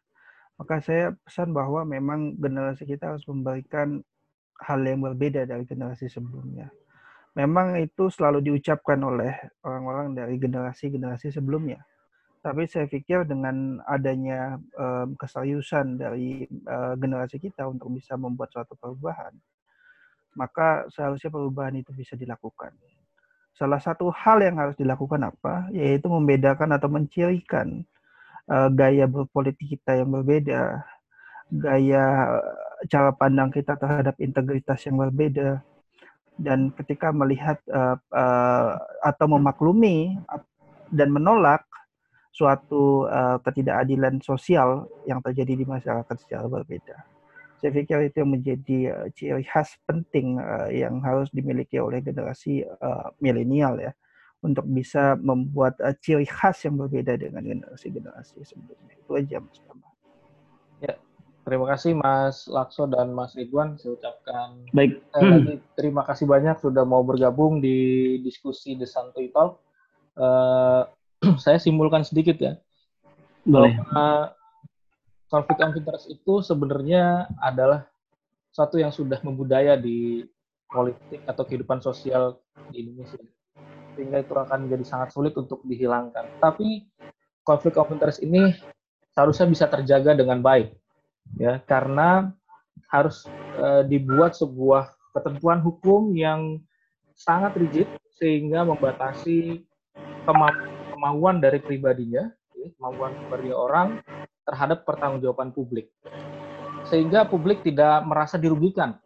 maka 0.56 0.82
saya 0.82 1.14
pesan 1.26 1.52
bahwa 1.52 1.86
memang 1.86 2.38
generasi 2.38 2.86
kita 2.86 3.14
harus 3.14 3.26
memberikan 3.30 4.02
hal 4.62 4.80
yang 4.86 5.02
berbeda 5.02 5.46
dari 5.50 5.66
generasi 5.66 6.10
sebelumnya. 6.10 6.70
Memang 7.34 7.80
itu 7.80 8.12
selalu 8.12 8.44
diucapkan 8.44 9.00
oleh 9.02 9.32
orang-orang 9.64 10.14
dari 10.14 10.36
generasi-generasi 10.36 11.32
sebelumnya 11.32 11.80
tapi 12.42 12.66
saya 12.66 12.90
pikir 12.90 13.30
dengan 13.30 13.78
adanya 13.86 14.58
um, 14.74 15.14
keseriusan 15.14 16.02
dari 16.02 16.50
uh, 16.66 16.98
generasi 16.98 17.38
kita 17.38 17.70
untuk 17.70 17.94
bisa 17.94 18.18
membuat 18.18 18.50
suatu 18.50 18.74
perubahan, 18.74 19.30
maka 20.34 20.90
seharusnya 20.90 21.30
perubahan 21.30 21.78
itu 21.78 21.94
bisa 21.94 22.18
dilakukan. 22.18 22.74
Salah 23.62 23.78
satu 23.78 24.10
hal 24.10 24.42
yang 24.42 24.58
harus 24.58 24.74
dilakukan 24.74 25.22
apa? 25.22 25.70
Yaitu 25.70 26.10
membedakan 26.10 26.74
atau 26.74 26.90
mencirikan 26.90 27.86
uh, 28.50 28.74
gaya 28.74 29.06
berpolitik 29.06 29.78
kita 29.78 30.02
yang 30.02 30.10
berbeda, 30.10 30.82
gaya 31.54 32.06
cara 32.90 33.14
pandang 33.14 33.54
kita 33.54 33.78
terhadap 33.78 34.18
integritas 34.18 34.82
yang 34.90 34.98
berbeda, 34.98 35.62
dan 36.42 36.74
ketika 36.74 37.14
melihat 37.14 37.62
uh, 37.70 38.02
uh, 38.10 38.82
atau 39.06 39.30
memaklumi 39.30 40.18
dan 40.90 41.14
menolak 41.14 41.62
suatu 42.34 43.06
uh, 43.06 43.38
ketidakadilan 43.46 44.18
sosial 44.26 44.90
yang 45.06 45.22
terjadi 45.22 45.54
di 45.54 45.66
masyarakat 45.70 46.16
secara 46.18 46.50
berbeda. 46.50 46.98
Saya 47.62 47.78
pikir 47.78 48.10
itu 48.10 48.26
yang 48.26 48.32
menjadi 48.34 48.80
uh, 48.90 49.08
ciri 49.14 49.46
khas 49.46 49.78
penting 49.86 50.42
uh, 50.42 50.66
yang 50.74 50.98
harus 51.06 51.30
dimiliki 51.30 51.78
oleh 51.78 52.02
generasi 52.02 52.66
uh, 52.66 53.14
milenial 53.22 53.78
ya 53.78 53.94
untuk 54.42 54.66
bisa 54.66 55.14
membuat 55.22 55.78
uh, 55.86 55.94
ciri 56.02 56.26
khas 56.26 56.66
yang 56.66 56.82
berbeda 56.82 57.14
dengan 57.22 57.46
generasi-generasi 57.46 58.42
sebelumnya. 58.42 58.98
Itu 58.98 59.14
aja 59.14 59.38
Mas 59.38 59.62
Bambang. 59.62 59.94
Ya, 60.82 60.98
terima 61.46 61.66
kasih 61.70 61.94
Mas 61.94 62.50
Lakso 62.50 62.90
dan 62.90 63.14
Mas 63.14 63.38
Ridwan. 63.38 63.78
Saya 63.78 63.94
ucapkan 63.94 64.66
baik. 64.74 64.98
Eh, 64.98 65.22
lagi 65.22 65.56
terima 65.78 66.02
kasih 66.10 66.26
banyak 66.26 66.58
sudah 66.58 66.82
mau 66.82 67.06
bergabung 67.06 67.62
di 67.62 68.18
diskusi 68.26 68.74
The 68.74 68.90
Santuy 68.90 69.30
Talk. 69.30 69.62
Uh, 70.18 70.90
saya 71.46 71.62
simpulkan 71.62 72.02
sedikit 72.02 72.42
ya. 72.42 72.58
Boleh. 73.46 73.78
Bahwa 73.78 74.34
konflik 75.32 75.64
of 75.64 75.72
interest 75.80 76.12
itu 76.12 76.44
sebenarnya 76.44 77.32
adalah 77.40 77.88
satu 78.52 78.76
yang 78.76 78.92
sudah 78.92 79.24
membudaya 79.24 79.80
di 79.80 80.28
politik 80.68 81.24
atau 81.24 81.48
kehidupan 81.48 81.80
sosial 81.80 82.44
di 82.68 82.84
Indonesia. 82.84 83.24
Sehingga 83.96 84.20
itu 84.20 84.36
akan 84.36 84.68
menjadi 84.68 84.84
sangat 84.84 85.16
sulit 85.16 85.32
untuk 85.40 85.64
dihilangkan. 85.64 86.28
Tapi 86.44 86.84
konflik 87.48 87.80
of 87.80 87.88
interest 87.96 88.20
ini 88.20 88.52
seharusnya 89.16 89.48
bisa 89.48 89.66
terjaga 89.72 90.12
dengan 90.12 90.44
baik. 90.44 90.76
Ya, 91.40 91.64
karena 91.64 92.36
harus 92.92 93.24
e, 93.56 93.88
dibuat 93.88 94.36
sebuah 94.36 94.92
ketentuan 95.16 95.64
hukum 95.64 96.12
yang 96.12 96.60
sangat 97.16 97.56
rigid 97.56 97.88
sehingga 98.20 98.68
membatasi 98.68 99.64
kemampuan 100.28 100.68
kemauan 100.92 101.36
dari 101.42 101.58
pribadinya, 101.64 102.30
ya, 102.54 102.68
kemauan 102.78 103.16
pribadi 103.26 103.50
orang 103.50 103.88
terhadap 104.46 104.84
pertanggungjawaban 104.84 105.54
publik. 105.54 105.90
Sehingga 106.90 107.28
publik 107.30 107.62
tidak 107.62 108.04
merasa 108.04 108.36
dirugikan. 108.42 108.98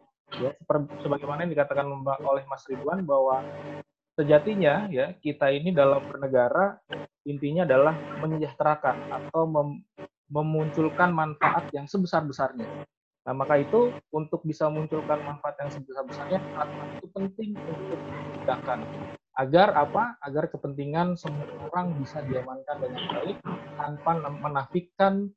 Ya, 0.42 0.52
sebagaimana 1.00 1.46
yang 1.46 1.54
dikatakan 1.54 1.86
oleh 2.02 2.44
Mas 2.50 2.66
Ridwan 2.66 3.06
bahwa 3.06 3.46
sejatinya 4.18 4.90
ya 4.90 5.14
kita 5.22 5.54
ini 5.54 5.70
dalam 5.70 6.02
bernegara 6.02 6.82
intinya 7.28 7.62
adalah 7.62 7.94
menyejahterakan 8.24 8.96
atau 9.12 9.46
mem 9.46 9.68
memunculkan 10.26 11.14
manfaat 11.14 11.70
yang 11.70 11.86
sebesar-besarnya. 11.86 12.66
Nah, 13.22 13.34
maka 13.34 13.62
itu 13.62 13.94
untuk 14.10 14.42
bisa 14.42 14.66
memunculkan 14.66 15.22
manfaat 15.22 15.54
yang 15.62 15.70
sebesar-besarnya, 15.70 16.42
aturan 16.58 16.90
itu 16.98 17.06
penting 17.14 17.50
untuk 17.54 17.98
ditegakkan 18.34 18.82
agar 19.36 19.76
apa? 19.76 20.16
Agar 20.24 20.48
kepentingan 20.48 21.14
semua 21.14 21.44
orang 21.68 21.92
bisa 22.00 22.24
diamankan 22.24 22.76
dengan 22.80 23.02
baik 23.12 23.36
tanpa 23.76 24.12
menafikan 24.32 25.28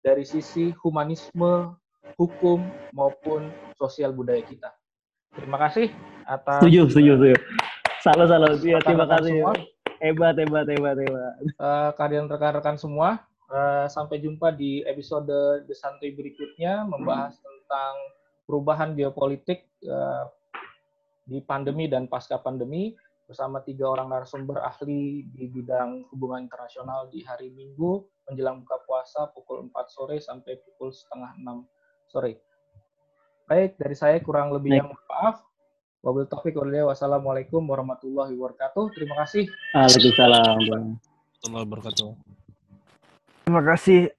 dari 0.00 0.24
sisi 0.26 0.72
humanisme, 0.82 1.76
hukum 2.16 2.64
maupun 2.96 3.52
sosial 3.76 4.10
budaya 4.12 4.42
kita. 4.42 4.72
Terima 5.32 5.56
kasih 5.56 5.88
atas 6.28 6.60
Setuju, 6.60 6.80
setuju, 6.92 7.12
setuju. 7.16 7.36
Salah, 8.02 8.26
salah. 8.26 8.50
Ya, 8.60 8.80
terima 8.82 9.06
kasih. 9.06 9.40
Semua. 9.40 9.54
Hebat, 10.02 10.34
hebat, 10.34 10.66
hebat, 10.66 10.96
hebat. 10.98 11.34
Uh, 11.62 11.90
kalian 11.94 12.26
rekan-rekan 12.26 12.74
semua, 12.74 13.22
uh, 13.46 13.86
sampai 13.86 14.18
jumpa 14.18 14.50
di 14.50 14.82
episode 14.82 15.30
The 15.70 15.74
Santuy 15.78 16.10
berikutnya 16.10 16.82
membahas 16.82 17.38
tentang 17.38 17.94
perubahan 18.42 18.98
geopolitik 18.98 19.70
uh, 19.86 20.26
di 21.22 21.38
pandemi 21.46 21.86
dan 21.86 22.10
pasca 22.10 22.42
pandemi 22.42 22.98
bersama 23.26 23.62
tiga 23.62 23.88
orang 23.88 24.10
narasumber 24.10 24.60
ahli 24.60 25.26
di 25.30 25.48
bidang 25.48 26.04
hubungan 26.10 26.44
internasional 26.44 27.06
di 27.08 27.22
hari 27.22 27.48
Minggu 27.54 28.02
menjelang 28.28 28.62
buka 28.62 28.82
puasa 28.86 29.30
pukul 29.32 29.70
4 29.70 29.72
sore 29.88 30.16
sampai 30.18 30.58
pukul 30.62 30.90
setengah 30.90 31.34
6 31.40 31.66
sore. 32.10 32.38
Baik, 33.48 33.76
dari 33.76 33.96
saya 33.98 34.16
kurang 34.22 34.54
lebih 34.54 34.78
yang 34.78 34.90
maaf. 35.10 35.42
Wabil 36.02 36.26
taufik 36.26 36.58
wassalamualaikum 36.58 37.62
warahmatullahi 37.62 38.34
wabarakatuh. 38.34 38.90
Terima 38.90 39.22
kasih. 39.22 39.46
Waalaikumsalam. 39.70 40.58
Warahmatullahi 40.66 41.64
wabarakatuh. 41.66 42.10
Terima 43.46 43.62
kasih 43.62 44.10